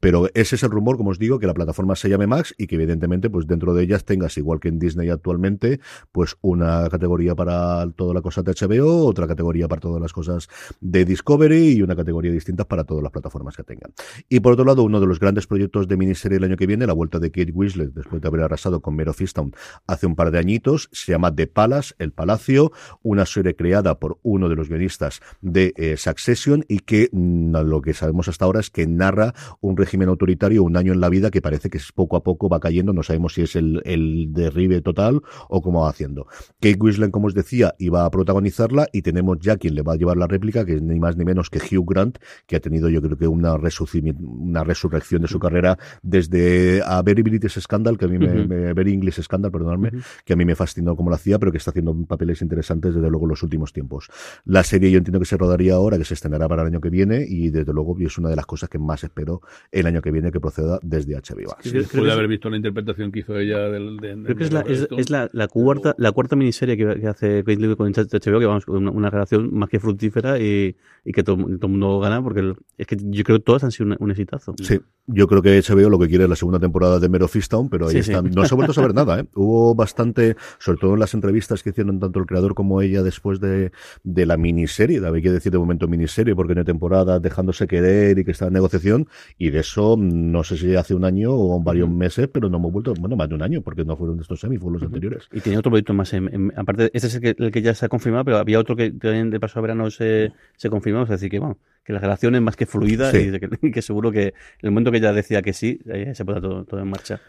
pero 0.00 0.28
ese 0.34 0.56
es 0.56 0.62
el 0.62 0.70
rumor, 0.70 0.96
como 0.96 1.10
os 1.10 1.18
digo, 1.18 1.38
que 1.38 1.46
la 1.46 1.54
plataforma 1.54 1.94
se 1.96 2.08
llame 2.08 2.26
Max 2.26 2.54
y 2.58 2.66
que 2.66 2.74
evidentemente 2.74 3.30
pues 3.30 3.46
dentro 3.46 3.74
de 3.74 3.83
ellas 3.84 4.04
tengas, 4.04 4.36
igual 4.38 4.60
que 4.60 4.68
en 4.68 4.78
Disney 4.78 5.08
actualmente, 5.08 5.80
pues 6.12 6.36
una 6.40 6.88
categoría 6.88 7.34
para 7.34 7.86
toda 7.96 8.14
la 8.14 8.20
cosa 8.20 8.42
de 8.42 8.52
HBO, 8.52 9.06
otra 9.06 9.26
categoría 9.26 9.68
para 9.68 9.80
todas 9.80 10.00
las 10.00 10.12
cosas 10.12 10.48
de 10.80 11.04
Discovery 11.04 11.72
y 11.72 11.82
una 11.82 11.96
categoría 11.96 12.32
distinta 12.32 12.64
para 12.64 12.84
todas 12.84 13.02
las 13.02 13.12
plataformas 13.12 13.56
que 13.56 13.62
tengan. 13.62 13.92
Y 14.28 14.40
por 14.40 14.54
otro 14.54 14.64
lado, 14.64 14.82
uno 14.82 15.00
de 15.00 15.06
los 15.06 15.20
grandes 15.20 15.46
proyectos 15.46 15.88
de 15.88 15.96
miniserie 15.96 16.38
el 16.38 16.44
año 16.44 16.56
que 16.56 16.66
viene, 16.66 16.86
la 16.86 16.92
vuelta 16.92 17.18
de 17.18 17.30
Kate 17.30 17.52
Winslet, 17.52 17.92
después 17.92 18.20
de 18.20 18.28
haber 18.28 18.42
arrasado 18.42 18.80
con 18.80 18.96
Mero 18.96 19.12
Fistown 19.12 19.52
hace 19.86 20.06
un 20.06 20.16
par 20.16 20.30
de 20.30 20.38
añitos, 20.38 20.88
se 20.92 21.12
llama 21.12 21.34
The 21.34 21.46
Palace, 21.46 21.94
El 21.98 22.12
Palacio, 22.12 22.72
una 23.02 23.26
serie 23.26 23.54
creada 23.54 23.98
por 23.98 24.18
uno 24.22 24.48
de 24.48 24.56
los 24.56 24.68
guionistas 24.68 25.20
de 25.40 25.72
eh, 25.76 25.96
Succession 25.96 26.64
y 26.68 26.80
que 26.80 27.08
mmm, 27.12 27.56
lo 27.56 27.82
que 27.82 27.94
sabemos 27.94 28.28
hasta 28.28 28.44
ahora 28.44 28.60
es 28.60 28.70
que 28.70 28.86
narra 28.86 29.34
un 29.60 29.76
régimen 29.76 30.08
autoritario, 30.08 30.62
un 30.62 30.76
año 30.76 30.92
en 30.92 31.00
la 31.00 31.08
vida 31.08 31.30
que 31.30 31.42
parece 31.42 31.70
que 31.70 31.78
poco 31.94 32.16
a 32.16 32.22
poco 32.22 32.48
va 32.48 32.60
cayendo, 32.60 32.92
no 32.92 33.02
sabemos 33.02 33.34
si 33.34 33.42
es 33.42 33.56
el, 33.56 33.73
el 33.84 34.32
derribe 34.32 34.80
total 34.80 35.20
o 35.48 35.62
cómo 35.62 35.82
va 35.82 35.90
haciendo. 35.90 36.26
Kate 36.60 36.78
Winslet, 36.78 37.10
como 37.10 37.26
os 37.26 37.34
decía, 37.34 37.74
iba 37.78 38.04
a 38.04 38.10
protagonizarla 38.10 38.88
y 38.92 39.02
tenemos 39.02 39.38
ya 39.40 39.56
quien 39.56 39.74
le 39.74 39.82
va 39.82 39.94
a 39.94 39.96
llevar 39.96 40.16
la 40.16 40.26
réplica, 40.26 40.64
que 40.64 40.74
es 40.74 40.82
ni 40.82 40.98
más 41.00 41.16
ni 41.16 41.24
menos 41.24 41.50
que 41.50 41.58
Hugh 41.58 41.86
Grant, 41.88 42.18
que 42.46 42.56
ha 42.56 42.60
tenido 42.60 42.88
yo 42.88 43.00
creo 43.02 43.16
que 43.16 43.26
una, 43.26 43.54
una 43.54 44.64
resurrección 44.64 45.22
de 45.22 45.28
su 45.28 45.38
carrera 45.38 45.78
desde 46.02 46.82
a 46.84 47.02
Very 47.02 47.22
British 47.22 47.60
Scandal, 47.60 47.98
que 47.98 48.04
a 48.04 48.08
mí 48.08 48.18
me, 48.18 48.26
uh 48.26 48.44
-huh. 48.44 48.48
me 48.48 48.72
Very 48.72 48.92
English 48.92 49.20
Scandal, 49.22 49.50
perdonadme, 49.50 49.88
uh 49.88 49.92
-huh. 49.92 50.04
que 50.24 50.32
a 50.32 50.36
mí 50.36 50.44
me 50.44 50.54
fascinó 50.54 50.96
como 50.96 51.10
lo 51.10 51.16
hacía, 51.16 51.38
pero 51.38 51.50
que 51.52 51.58
está 51.58 51.70
haciendo 51.70 51.94
papeles 52.06 52.42
interesantes 52.42 52.94
desde 52.94 53.10
luego 53.10 53.26
en 53.26 53.30
los 53.30 53.42
últimos 53.42 53.72
tiempos. 53.72 54.08
La 54.44 54.62
serie 54.62 54.90
yo 54.90 54.98
entiendo 54.98 55.18
que 55.18 55.26
se 55.26 55.36
rodaría 55.36 55.74
ahora, 55.74 55.98
que 55.98 56.04
se 56.04 56.14
estrenará 56.14 56.48
para 56.48 56.62
el 56.62 56.68
año 56.68 56.80
que 56.80 56.90
viene 56.90 57.24
y 57.28 57.50
desde 57.50 57.72
luego 57.72 57.96
es 58.00 58.18
una 58.18 58.28
de 58.28 58.36
las 58.36 58.46
cosas 58.46 58.68
que 58.68 58.78
más 58.78 59.04
espero 59.04 59.40
el 59.72 59.86
año 59.86 60.00
que 60.02 60.10
viene 60.10 60.30
que 60.30 60.40
proceda 60.40 60.78
desde 60.82 61.14
HBO. 61.14 61.56
Sí, 61.60 61.70
sí, 61.70 61.96
puede 61.96 62.12
haber 62.12 62.28
visto 62.28 62.50
la 62.50 62.56
interpretación 62.56 63.10
que 63.12 63.20
hizo 63.20 63.38
ella 63.38 63.63
del, 63.70 63.96
de, 63.98 64.22
Creo 64.24 64.36
que 64.36 64.44
es 64.44 64.52
la, 64.52 64.60
es, 64.60 64.88
es 64.96 65.10
la, 65.10 65.28
la, 65.32 65.48
cuarta, 65.48 65.94
la 65.98 66.12
cuarta 66.12 66.36
miniserie 66.36 66.76
que, 66.76 67.00
que 67.00 67.06
hace 67.06 67.44
Kate 67.44 67.76
con 67.76 67.92
HBO, 67.92 68.40
que 68.40 68.46
vamos, 68.46 68.66
una, 68.68 68.90
una 68.90 69.10
relación 69.10 69.52
más 69.54 69.68
que 69.68 69.80
fructífera 69.80 70.38
y, 70.38 70.76
y 71.04 71.12
que 71.12 71.22
todo, 71.22 71.36
todo, 71.36 71.66
el 71.66 71.68
mundo 71.68 72.00
gana, 72.00 72.22
porque 72.22 72.54
es 72.78 72.86
que 72.86 72.96
yo 73.00 73.24
creo 73.24 73.38
que 73.38 73.44
todas 73.44 73.64
han 73.64 73.72
sido 73.72 73.90
un, 73.90 73.96
un 73.98 74.10
exitazo. 74.10 74.54
Sí, 74.62 74.80
yo 75.06 75.26
creo 75.28 75.42
que 75.42 75.60
HBO 75.60 75.90
lo 75.90 75.98
que 75.98 76.08
quiere 76.08 76.24
es 76.24 76.30
la 76.30 76.36
segunda 76.36 76.58
temporada 76.58 76.98
de 76.98 77.08
Mero 77.08 77.28
Fistown, 77.28 77.68
pero 77.68 77.86
ahí 77.86 77.92
sí, 77.92 77.98
están. 77.98 78.26
Sí. 78.26 78.34
No 78.34 78.44
se 78.46 78.54
ha 78.54 78.56
vuelto 78.56 78.72
a 78.72 78.74
saber 78.74 78.94
nada, 78.94 79.20
¿eh? 79.20 79.24
Hubo 79.34 79.74
bastante, 79.74 80.36
sobre 80.58 80.78
todo 80.78 80.94
en 80.94 81.00
las 81.00 81.12
entrevistas 81.14 81.62
que 81.62 81.70
hicieron 81.70 82.00
tanto 82.00 82.20
el 82.20 82.26
creador 82.26 82.54
como 82.54 82.80
ella 82.80 83.02
después 83.02 83.40
de, 83.40 83.72
de 84.02 84.26
la 84.26 84.36
miniserie, 84.36 85.04
había 85.04 85.22
que 85.22 85.30
decir 85.30 85.52
de 85.52 85.58
momento 85.58 85.88
miniserie, 85.88 86.34
porque 86.34 86.54
no 86.54 86.60
hay 86.60 86.64
temporada 86.64 87.20
dejándose 87.20 87.66
querer 87.66 88.18
y 88.18 88.24
que 88.24 88.30
está 88.30 88.46
en 88.46 88.54
negociación, 88.54 89.08
y 89.36 89.50
de 89.50 89.60
eso 89.60 89.96
no 89.98 90.42
sé 90.42 90.56
si 90.56 90.74
hace 90.74 90.94
un 90.94 91.04
año 91.04 91.32
o 91.32 91.60
varios 91.60 91.88
meses, 91.88 92.28
pero 92.32 92.48
no 92.48 92.56
hemos 92.56 92.72
vuelto, 92.72 92.94
bueno, 92.98 93.16
más 93.16 93.28
de 93.28 93.34
un 93.34 93.42
año, 93.42 93.60
porque 93.60 93.84
no 93.84 93.96
fueron 93.96 94.20
estos 94.20 94.40
semi, 94.40 94.56
fueron 94.56 94.74
los 94.74 94.82
uh 94.82 94.86
-huh. 94.86 94.88
anteriores. 94.88 95.28
Y 95.32 95.40
tenía 95.40 95.58
otro 95.58 95.70
proyecto 95.70 95.92
más, 95.92 96.12
en, 96.14 96.32
en, 96.32 96.52
aparte, 96.56 96.90
este 96.94 97.08
es 97.08 97.14
el 97.16 97.20
que, 97.20 97.34
el 97.38 97.50
que, 97.50 97.62
ya 97.62 97.74
se 97.74 97.86
ha 97.86 97.88
confirmado, 97.88 98.24
pero 98.24 98.38
había 98.38 98.58
otro 98.58 98.74
que 98.76 98.90
también 98.90 99.30
de 99.30 99.40
paso 99.40 99.58
a 99.58 99.62
verano 99.62 99.90
se, 99.90 100.32
se 100.56 100.70
confirmó, 100.70 101.02
es 101.02 101.08
decir, 101.08 101.30
que 101.30 101.38
bueno, 101.38 101.58
que 101.84 101.92
la 101.92 101.98
relación 101.98 102.34
es 102.34 102.42
más 102.42 102.56
que 102.56 102.66
fluida 102.66 103.10
sí. 103.10 103.18
y, 103.18 103.38
que, 103.38 103.48
y, 103.68 103.70
que, 103.70 103.82
seguro 103.82 104.10
que 104.10 104.34
el 104.60 104.70
momento 104.70 104.90
que 104.90 104.93
ella 104.98 105.12
decía 105.12 105.42
que 105.42 105.52
sí, 105.52 105.80
eh, 105.86 106.14
se 106.14 106.24
puede 106.24 106.40
todo, 106.40 106.64
todo 106.64 106.80
en 106.80 106.88
marcha. 106.88 107.20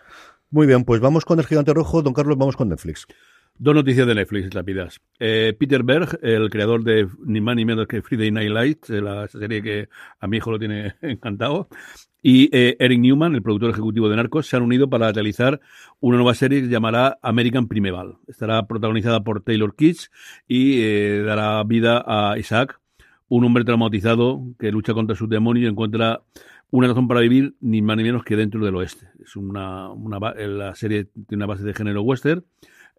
Muy 0.49 0.67
bien, 0.67 0.83
pues 0.83 1.01
vamos 1.01 1.25
con 1.25 1.39
el 1.39 1.45
gigante 1.45 1.73
rojo. 1.73 2.01
Don 2.01 2.13
Carlos, 2.13 2.37
vamos 2.37 2.55
con 2.55 2.69
Netflix. 2.69 3.07
Dos 3.57 3.73
noticias 3.73 4.05
de 4.05 4.15
Netflix 4.15 4.53
rápidas. 4.53 4.99
Eh, 5.17 5.55
Peter 5.57 5.81
Berg, 5.81 6.19
el 6.21 6.49
creador 6.49 6.83
de 6.83 7.07
ni 7.25 7.39
más 7.39 7.55
ni 7.55 7.63
menos 7.63 7.87
que 7.87 8.01
Friday 8.01 8.29
Night 8.29 8.51
Lights, 8.51 8.89
la 8.89 9.27
serie 9.29 9.61
que 9.61 9.87
a 10.19 10.27
mi 10.27 10.37
hijo 10.37 10.51
lo 10.51 10.59
tiene 10.59 10.95
encantado, 11.01 11.69
y 12.21 12.49
eh, 12.51 12.75
Eric 12.79 12.99
Newman, 12.99 13.33
el 13.33 13.41
productor 13.41 13.69
ejecutivo 13.69 14.09
de 14.09 14.17
Narcos, 14.17 14.47
se 14.47 14.57
han 14.57 14.63
unido 14.63 14.89
para 14.89 15.11
realizar 15.11 15.61
una 16.01 16.17
nueva 16.17 16.33
serie 16.33 16.59
que 16.59 16.65
se 16.65 16.71
llamará 16.71 17.17
American 17.21 17.67
Primeval. 17.67 18.17
Estará 18.27 18.65
protagonizada 18.67 19.23
por 19.23 19.41
Taylor 19.41 19.75
Kitsch 19.75 20.09
y 20.47 20.81
eh, 20.81 21.23
dará 21.23 21.63
vida 21.63 22.03
a 22.05 22.37
Isaac, 22.37 22.81
un 23.29 23.45
hombre 23.45 23.63
traumatizado 23.63 24.41
que 24.59 24.71
lucha 24.71 24.93
contra 24.93 25.15
sus 25.15 25.29
demonios 25.29 25.65
y 25.65 25.69
encuentra 25.69 26.23
una 26.71 26.87
razón 26.87 27.07
para 27.07 27.21
vivir 27.21 27.55
ni 27.61 27.81
más 27.81 27.97
ni 27.97 28.03
menos 28.03 28.23
que 28.23 28.35
dentro 28.35 28.63
del 28.63 28.75
oeste. 28.75 29.07
Es 29.23 29.35
una, 29.35 29.89
una 29.91 30.19
la 30.19 30.75
serie 30.75 31.05
tiene 31.27 31.43
una 31.43 31.45
base 31.45 31.63
de 31.63 31.73
género 31.73 32.01
western 32.01 32.43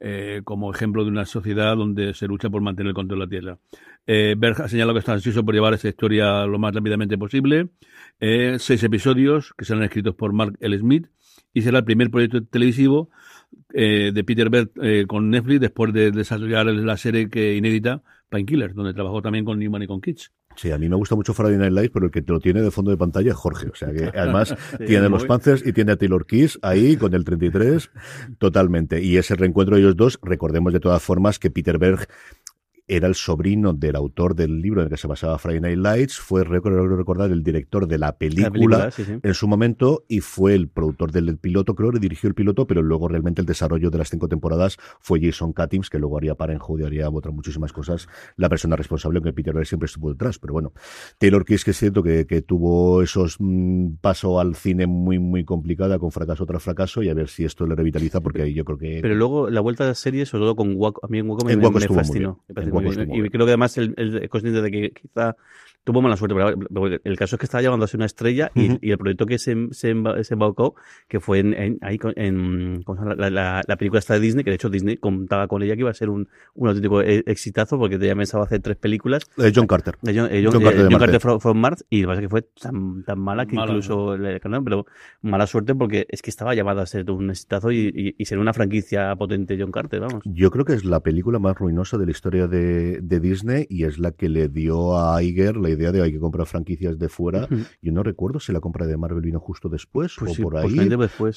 eh, 0.00 0.42
como 0.44 0.72
ejemplo 0.72 1.04
de 1.04 1.10
una 1.10 1.24
sociedad 1.24 1.76
donde 1.76 2.14
se 2.14 2.26
lucha 2.26 2.50
por 2.50 2.62
mantener 2.62 2.90
el 2.90 2.94
control 2.94 3.20
de 3.20 3.24
la 3.24 3.30
tierra. 3.30 3.58
Eh, 4.06 4.34
Berg 4.36 4.62
ha 4.62 4.68
señalado 4.68 4.94
que 4.94 5.00
está 5.00 5.12
ansioso 5.12 5.44
por 5.44 5.54
llevar 5.54 5.74
esa 5.74 5.88
historia 5.88 6.46
lo 6.46 6.58
más 6.58 6.74
rápidamente 6.74 7.18
posible. 7.18 7.68
Eh, 8.20 8.56
seis 8.58 8.82
episodios 8.82 9.52
que 9.56 9.64
serán 9.64 9.82
escritos 9.84 10.14
por 10.14 10.32
Mark 10.32 10.56
L. 10.60 10.78
Smith 10.78 11.08
y 11.52 11.62
será 11.62 11.78
el 11.78 11.84
primer 11.84 12.10
proyecto 12.10 12.44
televisivo 12.44 13.10
eh, 13.72 14.12
de 14.12 14.24
Peter 14.24 14.50
Berg 14.50 14.70
eh, 14.82 15.04
con 15.06 15.30
Netflix 15.30 15.60
después 15.60 15.92
de 15.92 16.10
desarrollar 16.10 16.66
la 16.66 16.96
serie 16.96 17.28
que 17.28 17.56
inédita 17.56 18.02
Painkiller, 18.28 18.74
donde 18.74 18.94
trabajó 18.94 19.22
también 19.22 19.44
con 19.44 19.58
Newman 19.58 19.82
y 19.82 19.86
con 19.86 20.00
Kitsch. 20.00 20.30
Sí, 20.56 20.70
a 20.70 20.78
mí 20.78 20.88
me 20.88 20.96
gusta 20.96 21.14
mucho 21.14 21.34
Friday 21.34 21.58
Night 21.58 21.72
Lights, 21.72 21.90
pero 21.92 22.06
el 22.06 22.12
que 22.12 22.22
te 22.22 22.32
lo 22.32 22.40
tiene 22.40 22.62
de 22.62 22.70
fondo 22.70 22.90
de 22.90 22.96
pantalla 22.96 23.30
es 23.30 23.36
Jorge. 23.36 23.68
O 23.68 23.74
sea 23.74 23.92
que 23.92 24.06
además 24.18 24.54
tiene 24.86 25.08
los 25.08 25.24
Panthers 25.24 25.66
y 25.66 25.72
tiene 25.72 25.92
a 25.92 25.96
Taylor 25.96 26.26
Kiss 26.26 26.58
ahí 26.62 26.96
con 26.96 27.14
el 27.14 27.24
33 27.24 27.90
totalmente. 28.38 29.02
Y 29.02 29.18
ese 29.18 29.34
reencuentro 29.34 29.76
de 29.76 29.82
ellos 29.82 29.96
dos, 29.96 30.18
recordemos 30.22 30.72
de 30.72 30.80
todas 30.80 31.02
formas 31.02 31.38
que 31.38 31.50
Peter 31.50 31.78
Berg 31.78 32.08
era 32.88 33.08
el 33.08 33.14
sobrino 33.14 33.72
del 33.72 33.96
autor 33.96 34.34
del 34.34 34.60
libro 34.60 34.80
en 34.80 34.86
el 34.86 34.90
que 34.90 34.96
se 34.96 35.08
basaba 35.08 35.38
Friday 35.38 35.60
Night 35.60 35.78
Lights, 35.78 36.18
fue, 36.18 36.44
recordar, 36.44 37.30
el 37.30 37.42
director 37.42 37.88
de 37.88 37.98
la 37.98 38.16
película, 38.16 38.90
en 38.96 39.34
su 39.34 39.48
momento 39.48 40.04
y 40.08 40.20
fue 40.20 40.54
el 40.54 40.68
productor 40.68 41.10
del 41.10 41.36
piloto, 41.38 41.74
creo 41.74 41.90
que 41.90 41.98
dirigió 41.98 42.28
el 42.28 42.34
piloto, 42.34 42.66
pero 42.66 42.82
luego 42.82 43.08
realmente 43.08 43.40
el 43.40 43.46
desarrollo 43.46 43.90
de 43.90 43.98
las 43.98 44.10
cinco 44.10 44.28
temporadas 44.28 44.76
fue 45.00 45.20
Jason 45.20 45.52
Katims, 45.52 45.90
que 45.90 45.98
luego 45.98 46.18
haría 46.18 46.36
Parenthood 46.36 46.80
y 46.80 46.84
haría 46.84 47.10
otras 47.10 47.34
muchísimas 47.34 47.72
cosas, 47.72 48.08
la 48.36 48.48
persona 48.48 48.76
responsable, 48.76 49.20
que 49.20 49.32
Peter 49.32 49.54
Berg 49.54 49.66
siempre 49.66 49.86
estuvo 49.86 50.10
detrás. 50.10 50.38
Pero 50.38 50.52
bueno, 50.52 50.72
Taylor 51.18 51.44
Kiss, 51.44 51.64
que 51.64 51.72
es 51.72 51.78
cierto 51.78 52.02
que, 52.02 52.24
tuvo 52.46 53.02
esos 53.02 53.36
mm, 53.38 53.96
paso 54.00 54.38
al 54.38 54.54
cine 54.54 54.86
muy, 54.86 55.18
muy 55.18 55.44
complicada, 55.44 55.98
con 55.98 56.12
fracaso 56.12 56.46
tras 56.46 56.62
fracaso, 56.62 57.02
y 57.02 57.08
a 57.08 57.14
ver 57.14 57.28
si 57.28 57.44
esto 57.44 57.66
le 57.66 57.74
revitaliza, 57.74 58.20
porque 58.20 58.42
ahí 58.42 58.54
yo 58.54 58.64
creo 58.64 58.78
que... 58.78 58.98
Pero 59.02 59.14
luego 59.14 59.50
la 59.50 59.60
vuelta 59.60 59.84
a 59.84 59.88
la 59.88 59.94
serie, 59.94 60.26
sobre 60.26 60.44
todo 60.44 60.56
con 60.56 60.74
Waco, 60.76 61.04
a 61.04 61.08
mí 61.08 61.18
en 61.18 61.28
Waco 61.28 61.44
me, 61.44 61.56
fascinó. 61.88 62.44
Y 62.80 63.28
creo 63.30 63.46
que 63.46 63.52
además 63.52 63.76
el, 63.78 63.94
el, 63.96 64.28
consciente 64.28 64.62
de 64.62 64.70
que 64.70 64.90
quizá 64.92 65.36
tuvo 65.86 66.02
mala 66.02 66.16
suerte. 66.16 66.34
Pero 66.34 66.98
el 67.02 67.16
caso 67.16 67.36
es 67.36 67.40
que 67.40 67.46
estaba 67.46 67.62
llevándose 67.62 67.96
una 67.96 68.06
estrella 68.06 68.50
y, 68.54 68.90
el 68.90 68.98
proyecto 68.98 69.24
que 69.24 69.38
se, 69.38 69.54
se, 69.70 69.94
se 70.22 70.34
embaucó, 70.34 70.74
que 71.06 71.20
fue 71.20 71.38
en, 71.38 71.78
ahí 71.80 71.98
en, 72.16 72.84
la, 73.16 73.62
la, 73.66 73.76
película 73.76 74.00
esta 74.00 74.14
de 74.14 74.20
Disney, 74.20 74.42
que 74.42 74.50
de 74.50 74.56
hecho 74.56 74.68
Disney 74.68 74.96
contaba 74.96 75.46
con 75.46 75.62
ella 75.62 75.74
que 75.74 75.80
iba 75.80 75.90
a 75.90 75.94
ser 75.94 76.10
un, 76.10 76.28
un 76.54 76.68
auténtico 76.68 77.02
e, 77.02 77.22
exitazo 77.26 77.78
porque 77.78 77.98
tenía 77.98 78.16
pensado 78.16 78.42
hacer 78.42 78.60
tres 78.60 78.76
películas. 78.76 79.22
De 79.36 79.52
John 79.54 79.68
Carter. 79.68 79.96
De 80.02 80.12
John, 80.18 80.28
eh, 80.30 80.42
John, 80.44 80.60
Carter, 80.60 80.88
John 80.90 80.98
Carter 80.98 81.20
from, 81.20 81.58
Mars 81.58 81.84
y 81.88 82.02
lo 82.02 82.08
que 82.08 82.08
pasa 82.08 82.20
es 82.20 82.24
que 82.24 82.30
fue 82.30 82.42
tan, 82.42 83.04
tan 83.04 83.20
mala 83.20 83.46
que 83.46 83.54
incluso 83.54 84.16
le 84.16 84.40
pero 84.40 84.86
mala 85.22 85.46
suerte 85.46 85.74
porque 85.74 86.06
es 86.08 86.20
que 86.20 86.30
estaba 86.30 86.54
llamada 86.54 86.82
a 86.82 86.86
ser 86.86 87.08
un 87.10 87.30
exitazo 87.30 87.70
y, 87.70 88.14
y, 88.18 88.24
ser 88.24 88.38
una 88.38 88.52
franquicia 88.52 89.14
potente 89.14 89.56
John 89.58 89.70
Carter, 89.70 90.00
vamos. 90.00 90.22
Yo 90.24 90.50
creo 90.50 90.64
que 90.64 90.72
es 90.72 90.84
la 90.84 91.00
película 91.00 91.38
más 91.38 91.56
ruinosa 91.56 91.96
de 91.96 92.06
la 92.06 92.10
historia 92.10 92.48
de, 92.48 93.00
de 93.00 93.20
Disney 93.20 93.66
y 93.70 93.84
es 93.84 93.98
la 93.98 94.10
que 94.10 94.28
le 94.28 94.48
dio 94.48 94.98
a 94.98 95.22
Iger 95.22 95.56
la 95.56 95.75
idea 95.76 95.92
de 95.92 96.02
hay 96.02 96.12
que 96.12 96.18
comprar 96.18 96.46
franquicias 96.46 96.98
de 96.98 97.08
fuera. 97.08 97.48
Yo 97.80 97.92
no 97.92 98.02
recuerdo 98.02 98.40
si 98.40 98.52
la 98.52 98.60
compra 98.60 98.86
de 98.86 98.96
Marvel 98.96 99.22
vino 99.22 99.40
justo 99.40 99.68
después 99.68 100.14
pues 100.18 100.38
o 100.38 100.42
por 100.42 100.56
ahí, 100.56 100.88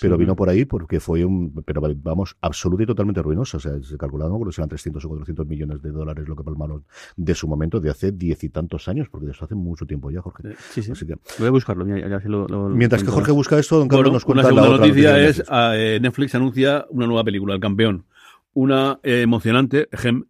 pero 0.01 0.17
vino 0.17 0.35
por 0.35 0.49
ahí 0.49 0.65
porque 0.65 0.99
fue 0.99 1.23
un, 1.23 1.53
pero 1.65 1.81
vamos, 1.97 2.35
absoluto 2.41 2.83
y 2.83 2.85
totalmente 2.85 3.21
ruinoso. 3.21 3.57
O 3.57 3.59
sea, 3.59 3.71
se 3.81 3.97
calculaba, 3.97 4.29
no 4.29 4.43
que 4.43 4.51
serán 4.51 4.69
300 4.69 5.03
o 5.05 5.09
400 5.09 5.47
millones 5.47 5.81
de 5.81 5.91
dólares 5.91 6.27
lo 6.27 6.35
que 6.35 6.43
palmaron 6.43 6.83
de 7.15 7.35
su 7.35 7.47
momento, 7.47 7.79
de 7.79 7.89
hace 7.89 8.11
diez 8.11 8.43
y 8.43 8.49
tantos 8.49 8.87
años, 8.87 9.07
porque 9.09 9.27
de 9.27 9.33
eso 9.33 9.45
hace 9.45 9.55
mucho 9.55 9.85
tiempo 9.85 10.11
ya, 10.11 10.21
Jorge. 10.21 10.55
Sí, 10.71 10.81
sí. 10.81 10.93
Voy 11.37 11.47
a 11.47 11.51
buscarlo. 11.51 11.85
Mientras 11.85 13.03
que 13.03 13.11
Jorge 13.11 13.31
busca 13.31 13.59
esto, 13.59 13.77
don 13.77 13.87
Carlos 13.87 14.13
nos 14.13 14.25
cuenta 14.25 14.43
la 14.43 14.49
segunda 14.49 14.77
noticia, 14.77 15.19
es 15.19 15.43
eh, 15.51 15.99
Netflix 16.01 16.35
anuncia 16.35 16.85
una 16.89 17.07
nueva 17.07 17.23
película, 17.23 17.53
El 17.53 17.59
Campeón 17.59 18.05
una 18.53 18.99
eh, 19.03 19.21
emocionante 19.21 19.87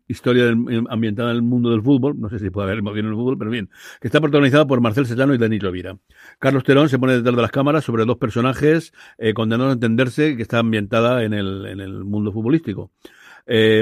historia 0.08 0.46
eh, 0.46 0.84
ambientada 0.90 1.32
en 1.32 1.38
el 1.38 1.42
mundo 1.42 1.72
del 1.72 1.82
fútbol, 1.82 2.20
no 2.20 2.30
sé 2.30 2.40
si 2.40 2.50
puede 2.50 2.68
haber 2.68 2.80
emoción 2.80 3.06
en 3.06 3.12
el 3.12 3.18
fútbol, 3.18 3.38
pero 3.38 3.50
bien, 3.50 3.70
que 4.02 4.08
está 4.08 4.20
protagonizada 4.20 4.68
por 4.68 4.82
Marcel 4.82 5.06
Sellano 5.06 5.34
y 5.34 5.38
Denis 5.38 5.62
Rovira. 5.62 5.98
Carlos 6.38 6.64
Terón 6.64 6.90
se 6.90 7.00
pone 7.00 7.14
detrás 7.14 7.36
de 7.36 7.42
las 7.42 7.52
cámaras 7.52 7.84
sobre 7.84 8.06
dos 8.06 8.18
personajes 8.18 8.94
eh, 9.18 9.34
condenados 9.34 9.72
a 9.72 9.74
entenderse 9.74 10.36
que 10.36 10.42
está 10.42 10.60
ambientada 10.60 11.24
en 11.24 11.34
el, 11.34 11.66
en 11.66 11.80
el 11.80 12.04
mundo 12.04 12.32
futbolístico. 12.32 12.92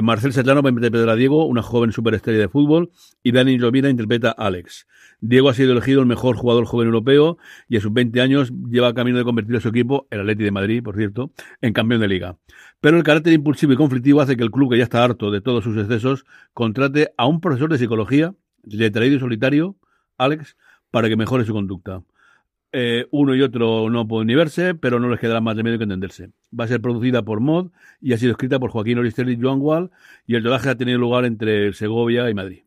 Marcel 0.01 0.31
Serrano 0.31 0.61
va 0.61 0.69
a 0.69 0.71
interpretar 0.71 1.09
a 1.09 1.15
Diego, 1.17 1.45
una 1.45 1.61
joven 1.61 1.91
superestrella 1.91 2.39
de 2.39 2.47
fútbol, 2.47 2.89
y 3.21 3.33
Dani 3.33 3.57
Rovira 3.57 3.89
interpreta 3.89 4.29
a 4.29 4.45
Alex. 4.45 4.87
Diego 5.19 5.49
ha 5.49 5.53
sido 5.53 5.71
elegido 5.71 5.99
el 5.99 6.05
mejor 6.05 6.35
jugador 6.37 6.65
joven 6.65 6.87
europeo 6.87 7.37
y 7.67 7.77
a 7.77 7.81
sus 7.81 7.91
20 7.91 8.21
años 8.21 8.53
lleva 8.69 8.93
camino 8.93 9.17
de 9.17 9.23
convertir 9.23 9.55
a 9.55 9.59
su 9.59 9.69
equipo, 9.69 10.07
el 10.11 10.21
Atleti 10.21 10.43
de 10.43 10.51
Madrid, 10.51 10.83
por 10.83 10.95
cierto, 10.95 11.31
en 11.59 11.73
campeón 11.73 12.01
de 12.01 12.07
liga. 12.07 12.37
Pero 12.79 12.97
el 12.97 13.03
carácter 13.03 13.33
impulsivo 13.33 13.73
y 13.73 13.75
conflictivo 13.75 14.21
hace 14.21 14.37
que 14.37 14.43
el 14.43 14.51
club, 14.51 14.71
que 14.71 14.77
ya 14.77 14.83
está 14.83 15.03
harto 15.03 15.31
de 15.31 15.41
todos 15.41 15.63
sus 15.63 15.77
excesos, 15.77 16.25
contrate 16.53 17.13
a 17.17 17.25
un 17.25 17.41
profesor 17.41 17.69
de 17.71 17.77
psicología, 17.77 18.35
letrado 18.63 19.07
y 19.07 19.19
solitario, 19.19 19.75
Alex, 20.17 20.55
para 20.91 21.09
que 21.09 21.15
mejore 21.15 21.45
su 21.45 21.53
conducta. 21.53 22.03
Eh, 22.71 23.07
uno 23.11 23.33
y 23.33 23.41
otro 23.41 23.89
no 23.89 24.07
pueden 24.07 24.27
ni 24.27 24.35
verse, 24.35 24.75
pero 24.75 24.99
no 24.99 25.09
les 25.09 25.19
quedará 25.19 25.41
más 25.41 25.55
de 25.55 25.63
medio 25.63 25.77
que 25.77 25.85
entenderse. 25.85 26.31
Va 26.57 26.65
a 26.65 26.67
ser 26.67 26.81
producida 26.81 27.23
por 27.23 27.39
Mod 27.39 27.71
y 28.01 28.13
ha 28.13 28.17
sido 28.17 28.31
escrita 28.31 28.59
por 28.59 28.71
Joaquín 28.71 28.99
Orister 28.99 29.27
y 29.29 29.39
Joan 29.41 29.59
Wall, 29.61 29.91
y 30.25 30.35
el 30.35 30.43
rodaje 30.43 30.69
ha 30.69 30.75
tenido 30.75 30.99
lugar 30.99 31.25
entre 31.25 31.73
Segovia 31.73 32.29
y 32.29 32.33
Madrid. 32.33 32.66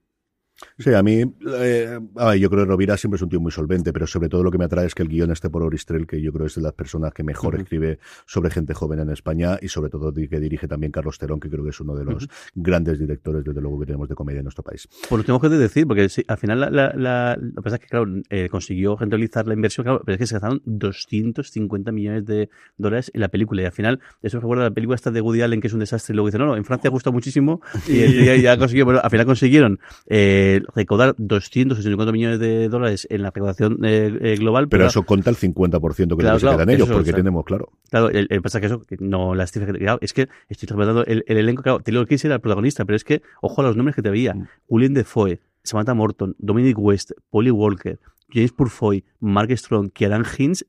Sí, 0.78 0.92
a 0.94 1.02
mí, 1.02 1.20
eh, 1.20 1.98
yo 2.38 2.50
creo 2.50 2.64
que 2.64 2.68
Rovira 2.68 2.96
siempre 2.96 3.16
es 3.16 3.22
un 3.22 3.28
tío 3.28 3.40
muy 3.40 3.52
solvente, 3.52 3.92
pero 3.92 4.06
sobre 4.06 4.28
todo 4.28 4.42
lo 4.42 4.50
que 4.50 4.58
me 4.58 4.64
atrae 4.64 4.86
es 4.86 4.94
que 4.94 5.02
el 5.02 5.08
guion 5.08 5.30
esté 5.30 5.50
por 5.50 5.62
Oristrel, 5.62 6.06
que 6.06 6.20
yo 6.20 6.32
creo 6.32 6.46
es 6.46 6.54
de 6.54 6.62
las 6.62 6.72
personas 6.72 7.12
que 7.12 7.22
mejor 7.22 7.56
escribe 7.56 7.98
sobre 8.26 8.50
gente 8.50 8.74
joven 8.74 9.00
en 9.00 9.10
España 9.10 9.58
y 9.60 9.68
sobre 9.68 9.90
todo 9.90 10.12
que 10.12 10.40
dirige 10.40 10.68
también 10.68 10.92
Carlos 10.92 11.18
Terón, 11.18 11.40
que 11.40 11.48
creo 11.48 11.64
que 11.64 11.70
es 11.70 11.80
uno 11.80 11.94
de 11.94 12.04
los 12.04 12.28
grandes 12.54 12.98
directores, 12.98 13.44
desde 13.44 13.60
luego, 13.60 13.80
que 13.80 13.86
tenemos 13.86 14.08
de 14.08 14.14
comedia 14.14 14.38
en 14.38 14.44
nuestro 14.44 14.62
país. 14.62 14.88
Pues 15.08 15.18
lo 15.18 15.24
tengo 15.24 15.40
que 15.40 15.48
decir, 15.48 15.86
porque 15.86 16.08
al 16.26 16.38
final 16.38 16.60
la, 16.60 16.92
la, 16.94 17.36
lo 17.40 17.54
que 17.54 17.62
pasa 17.62 17.76
es 17.76 17.82
que, 17.82 17.88
claro, 17.88 18.06
eh, 18.28 18.48
consiguió 18.48 18.96
rentabilizar 18.96 19.46
la 19.46 19.54
inversión, 19.54 19.84
claro, 19.84 20.02
pero 20.04 20.14
es 20.14 20.18
que 20.18 20.26
se 20.26 20.34
gastaron 20.34 20.62
250 20.64 21.92
millones 21.92 22.26
de 22.26 22.48
dólares 22.76 23.10
en 23.14 23.20
la 23.20 23.28
película 23.28 23.62
y 23.62 23.64
al 23.64 23.72
final, 23.72 24.00
eso 24.22 24.40
recuerda 24.40 24.64
la 24.64 24.70
película 24.70 24.96
esta 24.96 25.10
de 25.10 25.20
Woody 25.20 25.42
Allen, 25.42 25.60
que 25.60 25.68
es 25.68 25.72
un 25.72 25.80
desastre, 25.80 26.12
y 26.12 26.16
luego 26.16 26.28
dice, 26.28 26.38
no, 26.38 26.46
no, 26.46 26.56
en 26.56 26.64
Francia 26.64 26.90
gusta 26.90 27.10
muchísimo 27.10 27.60
y, 27.88 28.24
ya, 28.42 28.58
consiguió, 28.58 28.86
pero 28.86 29.02
al 29.02 29.10
final 29.10 29.26
consiguieron 29.26 29.78
eh, 30.06 30.49
recaudar 30.74 31.14
264 31.18 32.12
millones 32.12 32.38
de 32.38 32.68
dólares 32.68 33.06
en 33.10 33.22
la 33.22 33.30
recaudación 33.30 33.78
eh, 33.84 34.16
eh, 34.20 34.36
global. 34.36 34.68
Pero, 34.68 34.86
eso 34.86 35.04
cuenta 35.04 35.30
el 35.30 35.36
50% 35.36 36.16
que 36.16 36.16
claro, 36.16 36.38
quedan 36.38 36.70
ellos, 36.70 36.88
porque 36.88 37.12
tenemos, 37.12 37.44
claro. 37.44 37.70
Claro, 37.90 38.10
el, 38.10 38.28
pasa 38.42 38.60
que 38.60 38.66
eso, 38.66 38.82
que 38.82 38.96
no 38.98 39.34
las 39.34 39.52
cifras 39.52 39.76
que 39.76 39.98
es 40.00 40.12
que 40.12 40.28
estoy 40.48 40.66
tratando 40.66 41.04
el, 41.04 41.24
el, 41.26 41.36
elenco, 41.36 41.62
claro, 41.62 41.80
Taylor 41.80 42.06
Kiss 42.06 42.24
era 42.24 42.34
el 42.36 42.40
protagonista, 42.40 42.84
pero 42.84 42.96
es 42.96 43.04
que, 43.04 43.22
ojo 43.40 43.60
a 43.60 43.64
los 43.64 43.76
nombres 43.76 43.94
que 43.94 44.02
te 44.02 44.10
veía. 44.10 44.34
Mm. 44.34 44.48
Julian 44.68 44.94
Defoe, 44.94 45.40
Samantha 45.62 45.94
Morton, 45.94 46.34
Dominic 46.38 46.78
West, 46.78 47.12
Polly 47.30 47.50
Walker, 47.50 47.98
James 48.32 48.52
Purfoy, 48.52 49.04
Mark 49.20 49.56
Strong, 49.56 49.90
Kieran 49.92 50.24
Hinz 50.36 50.64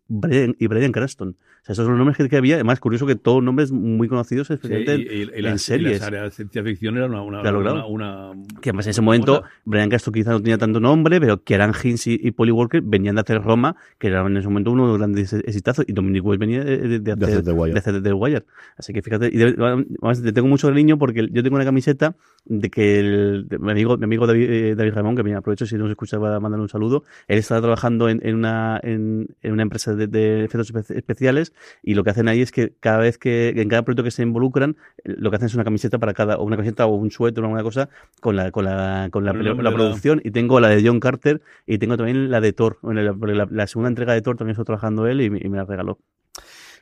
y 0.60 0.68
Brian 0.68 0.92
Cranston. 0.92 1.38
O 1.62 1.64
sea, 1.64 1.74
esos 1.74 1.86
son 1.86 1.96
los 1.96 2.06
nombres 2.06 2.28
que, 2.28 2.38
había. 2.38 2.56
Además, 2.56 2.80
curioso 2.80 3.06
que 3.06 3.16
todos 3.16 3.44
nombres 3.44 3.72
muy 3.72 4.08
conocidos, 4.08 4.50
especialmente 4.50 4.94
en 4.94 5.60
series. 5.60 5.98
Y 5.98 6.00
las 6.00 6.02
áreas 6.02 6.24
de 6.24 6.32
ciencia 6.32 6.64
ficción 6.64 6.98
era 6.98 7.06
una, 7.06 7.22
una, 7.22 7.86
una, 7.86 8.32
Que 8.62 8.72
además 8.72 8.88
en 8.88 8.90
ese 8.90 9.02
momento, 9.02 9.44
Brian 9.64 9.90
Cranston 9.90 10.12
quizá 10.12 10.32
no 10.32 10.40
tenía 10.42 10.58
tanto 10.58 10.80
nombre, 10.80 11.20
pero 11.20 11.44
Kieran 11.44 11.74
Hinz 11.84 12.08
y, 12.08 12.20
y, 12.20 12.32
Polly 12.32 12.52
Walker 12.52 12.82
venían 12.82 13.14
de 13.14 13.22
hacer 13.22 13.44
Roma, 13.44 13.76
que 14.00 14.08
era 14.08 14.26
en 14.26 14.38
ese 14.38 14.48
momento 14.48 14.72
uno 14.72 14.86
de 14.86 14.90
los 14.90 14.98
grandes 14.98 15.34
exitazos, 15.34 15.86
y 15.88 15.94
Dominic 15.94 16.26
West 16.26 16.40
venía 16.40 16.64
de, 16.64 17.00
de, 17.00 17.12
hacer, 17.12 17.44
de 17.44 17.78
hacer 17.78 18.02
The 18.02 18.14
Wire. 18.14 18.44
Así 18.76 18.92
que 18.92 19.04
fíjate, 19.04 19.30
y 19.32 19.44
además 19.44 20.24
te 20.24 20.34
tengo 20.34 20.48
mucho 20.48 20.68
cariño 20.68 20.98
porque 20.98 21.30
yo 21.32 21.44
tengo 21.44 21.58
una 21.58 21.66
camiseta 21.66 22.16
de 22.46 22.72
que 22.72 23.00
el, 23.00 23.48
mi 23.60 23.72
amigo, 23.72 23.98
mi 23.98 24.06
amigo 24.06 24.26
David, 24.26 24.50
eh, 24.50 24.76
David 24.76 24.94
Ramón, 24.94 25.16
que 25.16 25.22
me 25.22 25.36
aprovecho 25.36 25.68
si 25.68 25.76
nos 25.78 25.92
escucha 25.92 26.20
para 26.20 26.40
mandar 26.40 26.60
un 26.60 26.70
saludo, 26.70 27.04
él 27.28 27.38
estaba 27.38 27.62
trabajando 27.62 28.10
en, 28.10 28.20
en 28.28 28.41
una, 28.42 28.80
en, 28.84 29.36
en, 29.42 29.52
una 29.52 29.64
empresa 29.64 29.96
de, 29.96 30.08
de 30.08 30.44
efectos 30.44 30.74
especiales 30.92 31.54
y 31.84 31.94
lo 31.94 32.04
que 32.04 32.10
hacen 32.10 32.28
ahí 32.28 32.42
es 32.42 32.52
que 32.52 32.74
cada 32.80 32.98
vez 32.98 33.18
que, 33.18 33.50
en 33.50 33.70
cada 33.70 33.84
proyecto 33.84 34.04
que 34.04 34.12
se 34.12 34.24
involucran, 34.24 34.76
lo 35.04 35.30
que 35.30 35.38
hacen 35.38 35.48
es 35.48 35.56
una 35.56 35.64
camiseta 35.64 35.98
para 36.00 36.14
cada, 36.14 36.38
o 36.38 36.44
una 36.44 36.58
camiseta 36.58 36.86
o 36.86 36.96
un 36.96 37.12
suéter 37.12 37.44
o 37.44 37.48
alguna 37.48 37.64
cosa 37.64 37.90
con 38.20 38.36
la, 38.36 38.52
con 38.52 38.66
la, 38.66 39.10
con 39.12 39.26
la, 39.26 39.34
la, 39.34 39.72
producción. 39.72 40.22
Y 40.24 40.32
tengo 40.32 40.60
la 40.60 40.70
de 40.70 40.86
John 40.86 41.00
Carter 41.00 41.42
y 41.66 41.78
tengo 41.78 41.98
también 41.98 42.30
la 42.30 42.42
de 42.42 42.54
Thor. 42.54 42.80
La, 42.84 43.48
la, 43.50 43.68
segunda 43.68 43.90
entrega 43.90 44.14
de 44.14 44.22
Thor 44.22 44.38
también 44.38 44.54
estoy 44.54 44.66
trabajando 44.66 45.08
él 45.08 45.22
y, 45.22 45.26
y 45.26 45.50
me 45.50 45.58
la 45.58 45.66
regaló. 45.66 46.00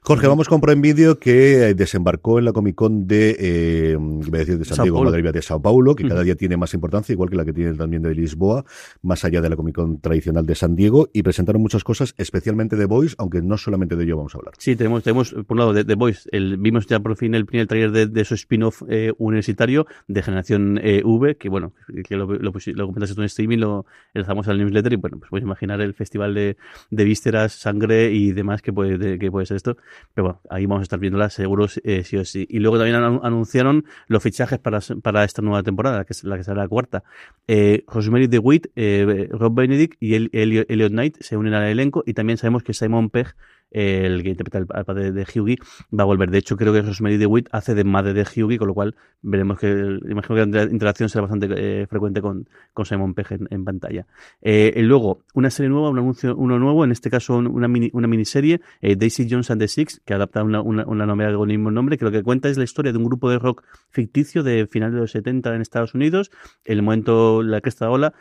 Jorge, 0.02 0.28
vamos 0.28 0.48
con 0.48 0.62
Prime 0.62 0.82
Video 0.82 1.20
que 1.20 1.74
desembarcó 1.76 2.40
en 2.40 2.46
la 2.46 2.54
Comic 2.54 2.74
Con 2.74 3.06
de, 3.06 3.36
eh, 3.38 3.98
a 3.98 4.38
decir 4.38 4.58
de 4.58 4.66
Santiago, 4.66 5.04
Madrid, 5.04 5.30
de 5.30 5.42
Sao 5.42 5.62
Paulo, 5.62 5.94
que 5.94 6.08
cada 6.08 6.24
día 6.24 6.36
tiene 6.36 6.58
más 6.58 6.74
importancia, 6.74 7.14
igual 7.14 7.30
que 7.30 7.36
la 7.36 7.46
que 7.46 7.54
tiene 7.54 7.74
también 7.74 8.02
de 8.02 8.16
Lisboa, 8.16 8.66
más 9.02 9.26
allá 9.26 9.42
de 9.42 9.50
la 9.50 9.56
Comic 9.56 9.76
Con 9.76 10.00
tradicional 10.00 10.46
de 10.46 10.56
San 10.56 10.76
Diego, 10.76 11.10
y 11.14 11.22
presentaron 11.22 11.62
muchas 11.62 11.84
cosas, 11.84 12.16
especialmente 12.18 12.76
de 12.76 12.86
Voice, 12.86 13.16
aunque 13.18 13.42
no 13.42 13.58
solamente 13.58 13.96
de 13.96 14.06
ello 14.06 14.18
vamos 14.18 14.34
a 14.36 14.40
hablar. 14.40 14.54
Sí, 14.58 14.76
tenemos, 14.76 15.04
tenemos 15.04 15.32
por 15.32 15.52
un 15.52 15.58
lado 15.58 15.74
de 15.74 15.84
The 15.84 15.96
Voice, 15.96 16.30
el, 16.32 16.58
vimos 16.58 16.88
ya 16.88 17.00
por 17.00 17.16
fin 17.18 17.36
el 17.36 17.46
primer 17.46 17.68
trailer 17.68 17.92
de, 17.92 18.08
de 18.08 18.26
su 18.26 18.36
spin-off 18.36 18.82
eh, 18.88 19.12
universitario 19.18 19.86
de 20.08 20.24
Generación 20.24 20.80
eh, 20.82 21.02
V, 21.04 21.36
que 21.36 21.50
bueno, 21.50 21.74
que 22.08 22.16
lo, 22.16 22.26
lo, 22.26 22.52
lo 22.52 22.86
comentaste 22.88 23.16
tú 23.16 23.22
en 23.22 23.26
streaming, 23.26 23.58
lo 23.58 23.86
lanzamos 24.14 24.48
al 24.48 24.58
newsletter, 24.58 24.94
y 24.94 24.96
bueno, 24.96 25.20
pues 25.20 25.30
puedes 25.30 25.44
imaginar 25.44 25.82
el 25.82 25.94
festival 25.94 26.34
de, 26.34 26.58
de 26.90 27.04
vísceras, 27.04 27.52
sangre 27.52 28.12
y 28.12 28.32
demás 28.32 28.62
que 28.62 28.74
puede, 28.74 29.20
que 29.20 29.30
puede 29.30 29.46
ser 29.46 29.58
esto. 29.58 29.78
Pero 30.14 30.26
bueno, 30.26 30.42
ahí 30.50 30.66
vamos 30.66 30.82
a 30.82 30.84
estar 30.84 31.00
viéndola 31.00 31.30
seguros 31.30 31.80
eh, 31.84 32.04
sí 32.04 32.18
o 32.18 32.26
sí. 32.26 32.46
Y 32.50 32.60
luego 32.60 32.78
también 32.78 32.98
anunciaron 32.98 33.86
los 34.08 34.22
fichajes 34.24 34.60
para, 34.60 34.80
para 35.02 35.24
esta 35.24 35.42
nueva 35.42 35.64
temporada, 35.64 36.06
que 36.06 36.14
es 36.14 36.24
la 36.24 36.38
que 36.38 36.44
será 36.44 36.58
la 36.58 36.68
cuarta. 36.68 37.04
Eh, 37.48 37.84
Rosemary 37.88 38.28
DeWitt, 38.28 38.68
eh, 38.76 39.30
Rob 39.32 39.54
Benedict 39.54 39.98
y 40.00 40.16
el, 40.16 40.30
Elliot 40.34 40.92
Knight 40.92 41.18
se 41.22 41.38
unen 41.38 41.54
al 41.54 41.68
elenco 41.68 42.04
y 42.06 42.14
también 42.14 42.38
sabemos 42.38 42.64
que 42.64 42.74
Simon 42.74 43.10
Pegg 43.10 43.36
el 43.72 44.24
que 44.24 44.30
interpreta 44.30 44.66
al 44.74 44.86
padre 44.86 45.12
de 45.12 45.24
Hughie, 45.24 45.58
va 45.98 46.04
a 46.04 46.06
volver. 46.06 46.32
De 46.32 46.38
hecho, 46.38 46.58
creo 46.58 46.74
que 46.74 46.82
Rosemary 46.82 47.18
DeWitt 47.18 47.50
hace 47.52 47.76
de 47.76 47.84
madre 47.84 48.14
de 48.14 48.22
Hughie, 48.24 48.58
con 48.58 48.68
lo 48.68 48.74
cual 48.74 48.96
veremos 49.22 49.60
que, 49.60 50.00
imagino 50.10 50.36
que 50.36 50.46
la 50.46 50.64
interacción 50.64 51.10
será 51.10 51.24
bastante 51.24 51.48
eh, 51.56 51.88
frecuente 51.88 52.22
con, 52.22 52.48
Simon 52.84 53.14
Pegg 53.14 53.40
en, 53.50 53.66
pantalla. 53.66 54.08
Eh, 54.42 54.74
y 54.76 54.82
luego, 54.82 55.24
una 55.34 55.50
serie 55.50 55.70
nueva, 55.70 55.90
un 55.90 56.00
anuncio, 56.00 56.36
uno 56.36 56.58
nuevo, 56.58 56.84
en 56.86 56.92
este 56.92 57.10
caso 57.10 57.38
una, 57.38 57.68
mini, 57.68 57.90
una 57.94 58.08
miniserie, 58.08 58.62
eh, 58.82 58.96
Daisy 58.96 59.28
Jones 59.30 59.52
and 59.52 59.62
the 59.62 59.68
Six, 59.68 60.02
que 60.06 60.14
adapta 60.14 60.44
una, 60.44 60.62
una, 60.62 60.86
una 60.86 61.06
novela 61.06 61.36
con 61.36 61.52
el 61.52 61.58
mismo 61.58 61.72
nombre, 61.72 61.98
que 61.98 62.06
lo 62.06 62.12
que 62.12 62.24
cuenta 62.24 62.50
es 62.50 62.58
la 62.58 62.64
historia 62.64 62.92
de 62.92 62.98
un 62.98 63.04
grupo 63.04 63.30
de 63.30 63.38
rock 63.38 63.64
ficticio 63.90 64.44
de 64.44 64.68
finales 64.68 64.94
de 64.96 65.02
los 65.02 65.12
70 65.12 65.54
en 65.54 65.62
Estados 65.62 65.94
Unidos, 65.94 66.32
el 66.64 66.82
momento, 66.82 67.44
la 67.44 67.62
cresta 67.62 67.86
de 67.86 67.92
ola, 67.92 68.14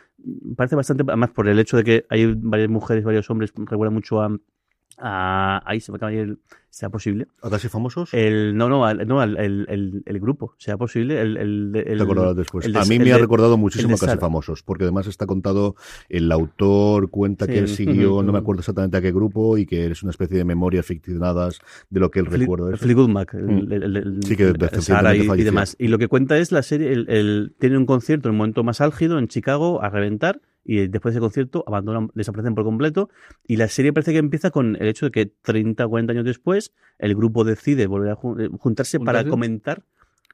parece 0.55 0.75
bastante, 0.75 1.03
además 1.07 1.31
por 1.31 1.47
el 1.47 1.57
hecho 1.59 1.77
de 1.77 1.83
que 1.83 2.05
hay 2.09 2.33
varias 2.35 2.69
mujeres, 2.69 3.03
varios 3.03 3.29
hombres, 3.29 3.53
recuerda 3.55 3.91
mucho 3.91 4.21
a 4.21 4.29
ahí 5.01 5.79
se 5.79 5.91
me 5.91 5.97
acaba 5.97 6.11
el, 6.11 6.39
sea 6.69 6.89
posible. 6.89 7.27
¿A 7.41 7.49
casi 7.49 7.67
famosos? 7.67 8.13
El, 8.13 8.55
no, 8.55 8.69
no, 8.69 8.93
no 8.93 9.23
el, 9.23 9.37
el, 9.37 10.03
el, 10.05 10.19
grupo, 10.19 10.53
sea 10.57 10.77
posible. 10.77 11.19
El, 11.19 11.37
el, 11.37 11.71
Te 11.73 12.33
después. 12.35 12.75
a 12.75 12.85
mí 12.85 12.99
me 12.99 13.11
ha 13.11 13.17
recordado 13.17 13.57
muchísimo 13.57 13.95
a 13.95 13.97
casi 13.97 14.17
famosos, 14.17 14.63
porque 14.63 14.83
además 14.83 15.07
está 15.07 15.25
contado, 15.25 15.75
el 16.09 16.31
autor 16.31 17.09
cuenta 17.09 17.47
que 17.47 17.57
él 17.57 17.67
siguió, 17.67 18.21
no 18.23 18.31
me 18.31 18.39
acuerdo 18.39 18.59
exactamente 18.59 18.97
a 18.97 19.01
qué 19.01 19.11
grupo, 19.11 19.57
y 19.57 19.65
que 19.65 19.87
es 19.87 20.03
una 20.03 20.11
especie 20.11 20.37
de 20.37 20.45
memorias 20.45 20.85
ficcionadas 20.85 21.59
de 21.89 21.99
lo 21.99 22.11
que 22.11 22.19
él 22.19 22.27
recuerda. 22.27 22.77
Fleetwood 22.77 23.09
Mac, 23.09 23.33
el, 23.33 24.19
sí, 24.23 24.35
que 24.35 24.53
y, 24.53 25.41
y, 25.41 25.43
demás. 25.43 25.75
Y 25.79 25.87
lo 25.87 25.97
que 25.97 26.07
cuenta 26.07 26.37
es 26.37 26.51
la 26.51 26.61
serie, 26.61 26.91
el, 26.91 27.55
tiene 27.59 27.77
un 27.77 27.85
concierto 27.85 28.29
en 28.29 28.35
el 28.35 28.37
momento 28.37 28.63
más 28.63 28.79
álgido 28.79 29.17
en 29.17 29.27
Chicago 29.27 29.81
a 29.81 29.89
reventar 29.89 30.41
y 30.63 30.87
después 30.87 31.13
de 31.13 31.17
ese 31.17 31.21
concierto 31.21 31.63
abandonan, 31.67 32.09
desaparecen 32.13 32.55
por 32.55 32.63
completo 32.63 33.09
y 33.47 33.57
la 33.57 33.67
serie 33.67 33.93
parece 33.93 34.11
que 34.11 34.19
empieza 34.19 34.51
con 34.51 34.75
el 34.75 34.87
hecho 34.87 35.05
de 35.05 35.11
que 35.11 35.25
30 35.25 35.85
o 35.85 35.89
40 35.89 36.13
años 36.13 36.25
después 36.25 36.73
el 36.97 37.15
grupo 37.15 37.43
decide 37.43 37.87
volver 37.87 38.11
a 38.11 38.13
eh, 38.13 38.49
juntarse 38.59 38.99
para 38.99 39.23
comentar 39.23 39.83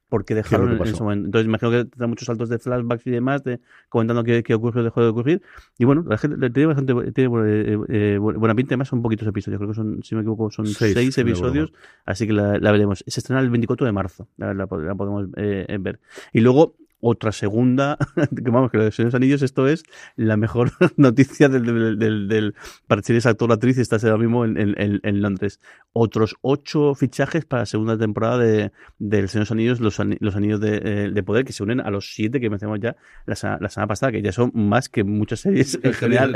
porque 0.09 0.35
dejaron 0.35 0.71
en 0.71 0.81
ese 0.83 1.03
momento. 1.03 1.25
Entonces, 1.25 1.47
imagino 1.47 1.71
que 1.71 1.85
tendrá 1.85 2.07
muchos 2.07 2.25
saltos 2.25 2.49
de 2.49 2.59
flashbacks 2.59 3.05
y 3.07 3.11
demás, 3.11 3.43
de, 3.43 3.59
comentando 3.89 4.23
qué, 4.23 4.43
qué 4.43 4.53
ocurrió, 4.53 4.83
dejó 4.83 5.01
de 5.01 5.07
ocurrir. 5.07 5.41
Y 5.77 5.85
bueno, 5.85 6.05
la 6.07 6.17
gente 6.17 6.49
tiene 6.51 6.67
bastante 6.67 7.11
tiene, 7.11 7.33
eh, 7.45 7.77
eh, 7.89 8.17
buena 8.17 8.55
pinta, 8.55 8.73
además 8.73 8.87
son 8.87 9.01
poquitos 9.01 9.27
episodios, 9.27 9.59
creo 9.59 9.69
que 9.69 9.75
son, 9.75 10.03
si 10.03 10.15
me 10.15 10.21
equivoco, 10.21 10.51
son 10.51 10.67
seis, 10.67 11.17
episodios, 11.17 11.73
así 12.05 12.27
que 12.27 12.33
la, 12.33 12.59
veremos. 12.71 13.03
Se 13.07 13.19
estrena 13.19 13.41
el 13.41 13.49
24 13.49 13.85
de 13.85 13.91
marzo, 13.91 14.27
la, 14.37 14.67
podemos 14.67 15.31
ver. 15.31 15.99
Y 16.33 16.41
luego, 16.41 16.75
otra 17.07 17.31
segunda, 17.31 17.99
que 18.15 18.49
vamos, 18.49 18.71
que 18.71 18.77
lo 18.77 18.83
de 18.83 18.91
los 18.97 19.13
Anillos, 19.13 19.43
esto 19.43 19.67
es 19.67 19.83
la 20.15 20.37
mejor 20.37 20.71
noticia 20.97 21.49
del, 21.49 21.63
del, 21.63 21.99
del, 21.99 22.27
del 22.27 22.55
para 22.87 23.03
si 23.03 23.11
eres 23.11 23.27
actor 23.27 23.51
o 23.51 23.53
actriz, 23.53 23.77
estás 23.77 24.03
ahora 24.05 24.17
mismo 24.17 24.43
en, 24.43 24.57
en, 24.57 24.99
en, 25.03 25.21
Londres. 25.21 25.59
Otros 25.93 26.35
ocho 26.41 26.95
fichajes 26.95 27.45
para 27.45 27.61
la 27.61 27.65
segunda 27.67 27.95
temporada 27.95 28.39
de, 28.39 28.71
del 28.97 29.29
Señor 29.29 29.45
Anillos, 29.51 29.79
los, 29.81 29.99
los 30.19 30.35
Anillos 30.35 30.59
de, 30.59 30.77
eh, 30.77 31.11
de, 31.11 31.23
Poder, 31.23 31.45
que 31.45 31.53
se 31.53 31.61
unen 31.61 31.79
a 31.79 31.91
los 31.91 32.11
siete 32.11 32.39
que 32.39 32.49
mencionamos 32.49 32.79
ya 32.81 32.95
la, 33.27 33.59
la, 33.61 33.69
semana 33.69 33.87
pasada, 33.87 34.11
que 34.11 34.23
ya 34.23 34.31
son 34.31 34.51
más 34.55 34.89
que 34.89 35.03
muchas 35.03 35.41
series 35.41 35.79
en 35.83 35.93
general. 35.93 36.33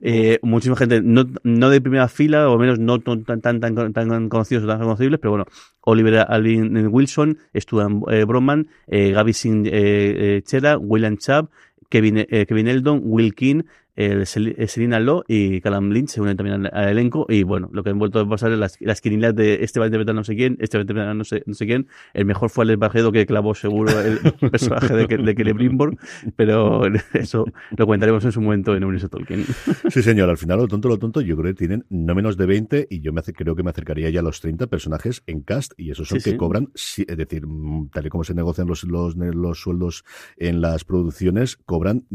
Eh, 0.00 0.38
muchísima 0.42 0.76
gente, 0.76 1.02
no, 1.02 1.26
no 1.42 1.68
de 1.68 1.80
primera 1.82 2.08
fila, 2.08 2.48
o 2.48 2.58
menos 2.58 2.78
no 2.78 3.00
tan, 3.00 3.42
tan, 3.42 3.60
tan, 3.60 3.92
tan 3.92 4.28
conocidos 4.30 4.64
o 4.64 4.66
tan 4.66 4.78
reconocibles, 4.78 5.20
pero 5.20 5.32
bueno, 5.32 5.44
Oliver 5.84 6.26
Alvin 6.28 6.88
Wilson, 6.88 7.38
Stuart 7.54 7.90
eh, 8.10 8.24
Broman, 8.24 8.66
eh, 8.86 9.12
Gaby 9.12 9.32
Sin 9.32 9.66
eh, 9.66 10.42
eh, 10.42 10.76
William 10.80 11.16
Chubb, 11.18 11.48
Kevin, 11.90 12.24
Kevin 12.24 12.68
Eldon, 12.68 13.00
Will 13.04 13.34
King, 13.34 13.64
el 13.94 14.26
Selina 14.26 15.00
Lo 15.00 15.24
y 15.28 15.60
Callum 15.60 15.90
Lynch 15.90 16.10
se 16.10 16.20
unen 16.20 16.36
también 16.36 16.66
al, 16.66 16.88
elenco 16.88 17.26
y 17.28 17.42
bueno, 17.42 17.68
lo 17.72 17.82
que 17.82 17.90
han 17.90 17.98
vuelto 17.98 18.20
a 18.20 18.28
pasar 18.28 18.52
es 18.52 18.58
las, 18.58 18.80
las 18.80 19.00
quinilas 19.00 19.34
de 19.34 19.62
este 19.62 19.80
va 19.80 19.86
a 19.86 19.88
interpretar 19.88 20.14
no 20.14 20.24
sé 20.24 20.34
quién, 20.34 20.56
este 20.60 20.78
va 20.78 20.80
a 20.80 20.84
interpretar 20.84 21.16
no 21.16 21.24
sé, 21.24 21.42
no 21.46 21.54
sé 21.54 21.66
quién, 21.66 21.88
el 22.14 22.24
mejor 22.24 22.50
fue 22.50 22.64
el 22.64 22.76
Bargedo 22.76 23.12
que 23.12 23.26
clavó 23.26 23.54
seguro 23.54 23.92
el 24.00 24.18
personaje 24.50 24.94
de, 24.94 25.06
de 25.06 25.34
Kelly 25.34 25.52
Brimbor, 25.52 25.96
pero 26.36 26.82
eso 27.12 27.44
lo 27.76 27.86
comentaremos 27.86 28.24
en 28.24 28.32
su 28.32 28.40
momento 28.40 28.74
en 28.74 28.84
Universo 28.84 29.08
Tolkien. 29.08 29.44
Sí 29.90 30.02
señor, 30.02 30.30
al 30.30 30.38
final 30.38 30.58
lo 30.58 30.68
tonto, 30.68 30.88
lo 30.88 30.98
tonto, 30.98 31.20
yo 31.20 31.36
creo 31.36 31.52
que 31.52 31.58
tienen 31.58 31.84
no 31.90 32.14
menos 32.14 32.36
de 32.36 32.46
20 32.46 32.86
y 32.90 33.00
yo 33.00 33.12
me 33.12 33.20
hace, 33.20 33.32
creo 33.32 33.54
que 33.54 33.62
me 33.62 33.70
acercaría 33.70 34.08
ya 34.10 34.20
a 34.20 34.22
los 34.22 34.40
30 34.40 34.66
personajes 34.68 35.22
en 35.26 35.42
cast 35.42 35.72
y 35.76 35.90
esos 35.90 36.08
son 36.08 36.20
que 36.20 36.36
cobran, 36.36 36.68
es 36.74 37.16
decir, 37.16 37.46
mm, 37.46 37.90
tal 37.90 38.06
y 38.06 38.08
como 38.08 38.24
se 38.24 38.34
negocian 38.34 38.66
los, 38.66 38.84
los, 38.84 39.16
los 39.16 39.60
sueldos 39.60 40.04
en 40.36 40.60
las 40.60 40.84
producciones, 40.84 41.56
cobran 41.56 42.06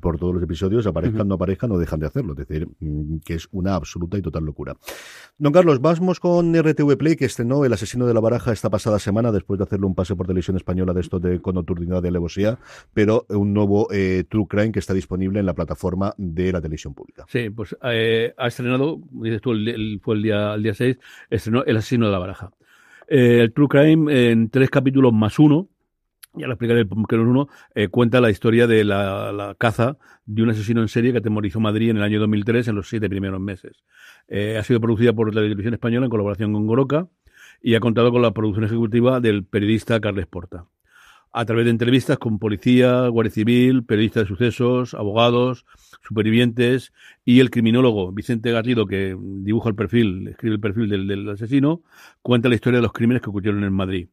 por 0.00 0.18
todos 0.18 0.34
los 0.34 0.42
episodios, 0.42 0.86
aparezcan, 0.86 1.23
no 1.28 1.34
aparezcan, 1.34 1.70
no 1.70 1.78
dejan 1.78 2.00
de 2.00 2.06
hacerlo. 2.06 2.32
Es 2.32 2.46
decir, 2.46 2.68
mm, 2.80 3.18
que 3.24 3.34
es 3.34 3.48
una 3.52 3.74
absoluta 3.74 4.18
y 4.18 4.22
total 4.22 4.44
locura. 4.44 4.76
Don 5.38 5.52
Carlos, 5.52 5.80
vamos 5.80 6.20
con 6.20 6.54
RTV 6.54 6.96
Play, 6.96 7.16
que 7.16 7.24
estrenó 7.24 7.64
El 7.64 7.72
asesino 7.72 8.06
de 8.06 8.14
la 8.14 8.20
baraja 8.20 8.52
esta 8.52 8.70
pasada 8.70 8.98
semana, 8.98 9.32
después 9.32 9.58
de 9.58 9.64
hacerle 9.64 9.86
un 9.86 9.94
pase 9.94 10.14
por 10.16 10.26
televisión 10.26 10.56
española 10.56 10.92
de 10.92 11.00
esto 11.00 11.18
de 11.18 11.40
con 11.40 11.54
nocturnidad 11.54 12.02
de 12.02 12.08
alevosía, 12.08 12.58
pero 12.92 13.26
un 13.28 13.52
nuevo 13.52 13.88
eh, 13.92 14.24
True 14.28 14.46
Crime 14.48 14.72
que 14.72 14.78
está 14.78 14.94
disponible 14.94 15.40
en 15.40 15.46
la 15.46 15.54
plataforma 15.54 16.14
de 16.16 16.52
la 16.52 16.60
televisión 16.60 16.94
pública. 16.94 17.24
Sí, 17.28 17.50
pues 17.50 17.76
eh, 17.82 18.32
ha 18.36 18.46
estrenado, 18.46 19.00
dices 19.10 19.40
tú, 19.40 19.52
el, 19.52 20.00
fue 20.02 20.16
el 20.16 20.22
día, 20.22 20.54
el 20.54 20.62
día 20.62 20.74
6, 20.74 20.96
estrenó 21.30 21.64
El 21.64 21.76
asesino 21.76 22.06
de 22.06 22.12
la 22.12 22.18
baraja. 22.18 22.50
Eh, 23.08 23.40
el 23.42 23.52
True 23.52 23.68
Crime 23.68 24.30
en 24.30 24.50
tres 24.50 24.70
capítulos 24.70 25.12
más 25.12 25.38
uno, 25.38 25.68
ya 26.36 26.46
lo 26.46 26.54
explicaré 26.54 26.86
que 27.08 27.16
uno, 27.16 27.48
eh, 27.74 27.88
cuenta 27.88 28.20
la 28.20 28.30
historia 28.30 28.66
de 28.66 28.84
la, 28.84 29.54
caza 29.58 29.96
de 30.26 30.42
un 30.42 30.50
asesino 30.50 30.82
en 30.82 30.88
serie 30.88 31.12
que 31.12 31.18
atemorizó 31.18 31.60
Madrid 31.60 31.90
en 31.90 31.98
el 31.98 32.02
año 32.02 32.20
2003 32.20 32.68
en 32.68 32.74
los 32.74 32.88
siete 32.88 33.08
primeros 33.08 33.40
meses. 33.40 33.84
Eh, 34.28 34.56
ha 34.58 34.64
sido 34.64 34.80
producida 34.80 35.12
por 35.12 35.34
la 35.34 35.42
televisión 35.42 35.74
española 35.74 36.06
en 36.06 36.10
colaboración 36.10 36.52
con 36.52 36.66
Goroca 36.66 37.08
y 37.62 37.74
ha 37.74 37.80
contado 37.80 38.10
con 38.10 38.22
la 38.22 38.32
producción 38.32 38.64
ejecutiva 38.64 39.20
del 39.20 39.44
periodista 39.44 40.00
Carles 40.00 40.26
Porta. 40.26 40.66
A 41.32 41.44
través 41.46 41.64
de 41.64 41.72
entrevistas 41.72 42.18
con 42.18 42.38
policía, 42.38 43.08
guardia 43.08 43.32
civil, 43.32 43.84
periodistas 43.84 44.22
de 44.22 44.28
sucesos, 44.28 44.94
abogados, 44.94 45.66
supervivientes 46.06 46.92
y 47.24 47.40
el 47.40 47.50
criminólogo 47.50 48.12
Vicente 48.12 48.52
Garrido, 48.52 48.86
que 48.86 49.16
dibuja 49.18 49.68
el 49.68 49.74
perfil, 49.74 50.28
escribe 50.28 50.54
el 50.54 50.60
perfil 50.60 50.88
del, 50.88 51.08
del 51.08 51.28
asesino, 51.28 51.82
cuenta 52.22 52.48
la 52.48 52.54
historia 52.54 52.78
de 52.78 52.82
los 52.82 52.92
crímenes 52.92 53.20
que 53.20 53.30
ocurrieron 53.30 53.64
en 53.64 53.72
Madrid. 53.72 54.08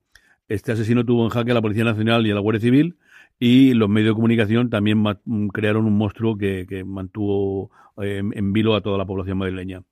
Este 0.52 0.74
asesino 0.74 1.06
tuvo 1.06 1.24
en 1.24 1.30
jaque 1.30 1.52
a 1.52 1.54
la 1.54 1.62
Policía 1.62 1.86
Nacional 1.86 2.28
y 2.28 2.32
a 2.32 2.36
la 2.36 2.42
Guardia 2.42 2.60
Civil 2.60 2.98
y 3.40 3.74
los 3.74 3.88
medios 3.88 4.10
de 4.10 4.16
comunicación 4.16 4.70
también 4.70 4.98
mm, 4.98 5.48
crearon 5.48 5.86
un 5.86 5.98
monstruo 5.98 6.38
que, 6.38 6.84
mantuvo 6.86 7.72
eh, 8.02 8.22
en 8.22 8.52
vilo 8.52 8.76
a 8.76 8.82
toda 8.82 8.98
la 8.98 9.06
población 9.06 9.38
madrileña. 9.38 9.84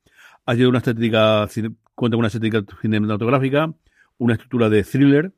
Ha 0.46 0.56
sido 0.56 0.68
una 0.68 0.80
estética, 0.80 1.48
cuenta 1.96 2.16
con 2.16 2.20
una 2.20 2.28
estética 2.28 2.62
cinematográfica, 2.82 3.74
una 4.18 4.34
estructura 4.34 4.68
de 4.68 4.84
thriller 4.84 5.32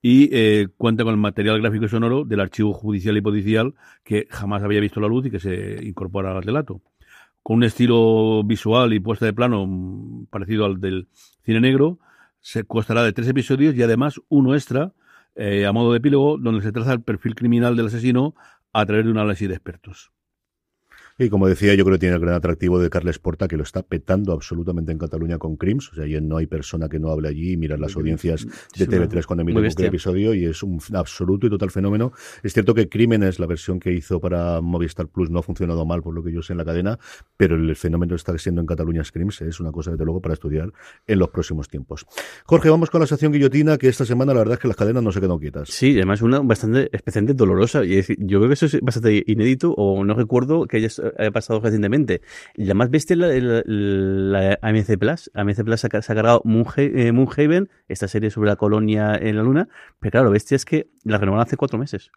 y 0.00 0.28
eh, 0.32 0.68
cuenta 0.76 1.02
con 1.02 1.14
el 1.14 1.20
material 1.20 1.60
gráfico 1.60 1.86
y 1.86 1.88
sonoro 1.88 2.24
del 2.24 2.38
archivo 2.38 2.72
judicial 2.72 3.16
y 3.16 3.22
policial 3.22 3.74
que 4.04 4.28
jamás 4.30 4.62
había 4.62 4.78
visto 4.78 5.00
la 5.00 5.08
luz 5.08 5.26
y 5.26 5.32
que 5.32 5.40
se 5.40 5.84
incorpora 5.84 6.36
al 6.36 6.44
relato. 6.44 6.80
Con 7.42 7.56
un 7.56 7.64
estilo 7.64 8.44
visual 8.44 8.92
y 8.92 9.00
puesta 9.00 9.26
de 9.26 9.32
plano 9.32 9.66
mm, 9.66 10.26
parecido 10.26 10.64
al 10.64 10.80
del 10.80 11.08
cine 11.42 11.60
negro, 11.60 11.98
se 12.40 12.64
costará 12.64 13.02
de 13.02 13.12
tres 13.12 13.28
episodios 13.28 13.74
y 13.74 13.82
además 13.82 14.20
uno 14.28 14.54
extra 14.54 14.92
eh, 15.34 15.66
a 15.66 15.72
modo 15.72 15.92
de 15.92 15.98
epílogo 15.98 16.38
donde 16.38 16.62
se 16.62 16.72
traza 16.72 16.92
el 16.92 17.02
perfil 17.02 17.34
criminal 17.34 17.76
del 17.76 17.86
asesino 17.86 18.34
a 18.72 18.84
través 18.86 19.04
de 19.04 19.10
un 19.12 19.18
análisis 19.18 19.48
de 19.48 19.54
expertos. 19.54 20.12
Y 21.22 21.28
como 21.28 21.46
decía, 21.46 21.74
yo 21.74 21.84
creo 21.84 21.96
que 21.96 22.00
tiene 22.00 22.14
el 22.14 22.20
gran 22.22 22.34
atractivo 22.34 22.78
de 22.78 22.88
Carles 22.88 23.18
Porta, 23.18 23.46
que 23.46 23.58
lo 23.58 23.62
está 23.62 23.82
petando 23.82 24.32
absolutamente 24.32 24.90
en 24.90 24.96
Cataluña 24.96 25.36
con 25.36 25.56
Crims. 25.56 25.92
O 25.92 25.94
sea, 25.94 26.06
no 26.22 26.38
hay 26.38 26.46
persona 26.46 26.88
que 26.88 26.98
no 26.98 27.10
hable 27.10 27.28
allí 27.28 27.52
y 27.52 27.56
mira 27.58 27.76
las 27.76 27.94
audiencias 27.94 28.46
de 28.74 28.88
TV3 28.88 29.26
cuando 29.26 29.42
emite 29.42 29.60
cualquier 29.60 29.88
episodio 29.88 30.32
y 30.32 30.46
es 30.46 30.62
un 30.62 30.80
absoluto 30.94 31.46
y 31.46 31.50
total 31.50 31.70
fenómeno. 31.70 32.12
Es 32.42 32.54
cierto 32.54 32.72
que 32.72 32.88
Crímenes, 32.88 33.38
la 33.38 33.44
versión 33.44 33.80
que 33.80 33.92
hizo 33.92 34.18
para 34.18 34.62
Movistar 34.62 35.08
Plus, 35.08 35.28
no 35.28 35.40
ha 35.40 35.42
funcionado 35.42 35.84
mal 35.84 36.02
por 36.02 36.14
lo 36.14 36.22
que 36.22 36.32
yo 36.32 36.40
sé 36.40 36.54
en 36.54 36.56
la 36.56 36.64
cadena, 36.64 36.98
pero 37.36 37.54
el 37.54 37.76
fenómeno 37.76 38.14
está 38.14 38.36
siendo 38.38 38.62
en 38.62 38.66
Cataluña 38.66 39.02
Crims 39.12 39.42
es 39.42 39.60
una 39.60 39.72
cosa, 39.72 39.90
desde 39.90 40.06
luego, 40.06 40.22
para 40.22 40.32
estudiar 40.32 40.72
en 41.06 41.18
los 41.18 41.28
próximos 41.28 41.68
tiempos. 41.68 42.06
Jorge, 42.46 42.70
vamos 42.70 42.88
con 42.88 42.98
la 42.98 43.06
sección 43.06 43.30
guillotina, 43.30 43.76
que 43.76 43.88
esta 43.88 44.06
semana 44.06 44.32
la 44.32 44.38
verdad 44.38 44.54
es 44.54 44.60
que 44.60 44.68
las 44.68 44.76
cadenas 44.76 45.02
no 45.02 45.12
se 45.12 45.20
quedan 45.20 45.38
quietas. 45.38 45.68
Sí, 45.68 45.96
además 45.96 46.22
una 46.22 46.40
bastante, 46.40 46.88
especialmente 46.92 47.38
dolorosa. 47.38 47.84
Y 47.84 48.02
yo 48.18 48.38
creo 48.38 48.48
que 48.48 48.54
eso 48.54 48.64
es 48.64 48.80
bastante 48.80 49.22
inédito 49.26 49.74
o 49.74 50.02
no 50.02 50.14
recuerdo 50.14 50.64
que 50.64 50.78
hayas 50.78 51.00
ha 51.18 51.30
pasado 51.30 51.60
recientemente. 51.60 52.22
La 52.54 52.74
más 52.74 52.90
bestia 52.90 53.14
es 53.14 53.42
la, 53.42 53.62
la, 53.66 54.58
AMC 54.62 54.98
Plus. 54.98 55.30
AMC 55.34 55.64
Plus 55.64 55.80
se 55.80 55.86
ha, 55.86 55.90
cargado 55.90 56.42
eh, 56.76 57.12
Moonhaven, 57.12 57.68
esta 57.88 58.08
serie 58.08 58.30
sobre 58.30 58.48
la 58.50 58.56
colonia 58.56 59.14
en 59.14 59.36
la 59.36 59.42
luna. 59.42 59.68
Pero 59.98 60.10
claro, 60.10 60.24
lo 60.26 60.32
bestia 60.32 60.56
es 60.56 60.64
que 60.64 60.90
la 61.04 61.18
renovaron 61.18 61.46
hace 61.46 61.56
cuatro 61.56 61.78
meses. 61.78 62.10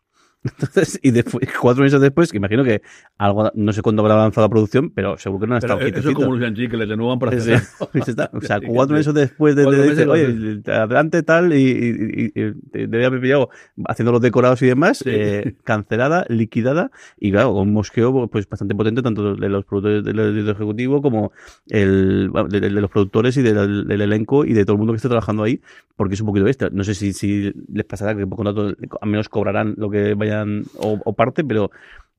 Entonces, 0.44 1.00
y 1.02 1.12
después, 1.12 1.48
cuatro 1.60 1.84
meses 1.84 2.02
después, 2.02 2.32
que 2.32 2.38
imagino 2.38 2.64
que 2.64 2.82
algo, 3.18 3.50
no 3.56 3.72
sé 3.72 3.82
cuándo 3.82 4.02
habrá 4.02 4.16
avanzado 4.16 4.46
la 4.48 4.50
producción, 4.52 4.90
pero 4.90 5.18
seguro 5.18 5.42
que 5.42 5.48
no 5.48 5.56
ha 5.56 5.60
estado 5.60 5.80
Pero 5.80 5.98
eso 5.98 6.10
es 6.10 6.16
como 6.16 6.34
Lucian 6.34 6.54
G, 6.56 6.70
que 6.70 6.78
le 6.78 6.86
renuevan 6.86 7.18
para 7.20 7.32
Sí, 7.40 7.54
hacer. 7.54 7.62
está. 8.08 8.30
O 8.34 8.42
sea, 8.42 8.60
cuatro 8.68 8.96
meses 8.96 9.14
después 9.14 9.56
de, 9.56 9.64
de, 9.66 9.72
de- 9.78 9.88
meses, 9.90 10.08
oye, 10.08 10.62
adelante 10.72 11.24
tal, 11.24 11.54
y, 11.54 12.32
y, 12.36 12.42
y- 12.42 13.06
haber 13.06 13.22
pillado 13.22 13.50
haciendo 13.88 14.12
los 14.12 14.22
decorados 14.22 14.62
y 14.62 14.68
demás, 14.68 14.98
Sí. 15.00 15.10
eh, 15.12 15.56
cancelada, 15.64 16.26
liquidada, 16.30 16.92
y 17.20 17.32
claro, 17.32 17.54
con 17.54 17.68
un 17.70 17.74
mosqueo 17.74 18.28
pues 18.28 18.48
bastante 18.48 18.76
potente, 18.76 19.02
tanto 19.02 19.36
de 19.36 19.50
los 19.50 19.66
productores 19.66 20.04
del, 20.04 20.16
del 20.36 20.50
ejecutivo 20.50 21.02
como 21.02 21.32
el, 21.70 22.32
de, 22.50 22.60
de 22.60 22.70
los 22.70 22.90
productores 22.92 23.38
y 23.38 23.42
del, 23.42 23.88
del 23.88 24.02
elenco 24.02 24.46
y 24.46 24.54
de 24.54 24.66
todo 24.66 24.74
el 24.74 24.80
mundo 24.80 24.94
que 24.94 24.98
esté 24.98 25.08
trabajando 25.08 25.44
ahí, 25.44 25.62
porque 25.96 26.16
es 26.16 26.22
un 26.22 26.28
poquito 26.28 26.46
bestia. 26.46 26.70
No 26.72 26.84
sé 26.84 26.96
si, 26.96 27.14
si 27.14 27.54
les 27.72 27.86
pasará 27.86 28.16
que 28.16 28.26
por 28.28 28.38
contrato 28.38 28.74
al 29.02 29.10
menos 29.10 29.30
cobrarán 29.30 29.76
lo 29.78 29.90
que 29.90 30.14
vayan 30.16 30.33
o, 30.78 31.00
o 31.04 31.14
parte, 31.14 31.44
pero 31.44 31.72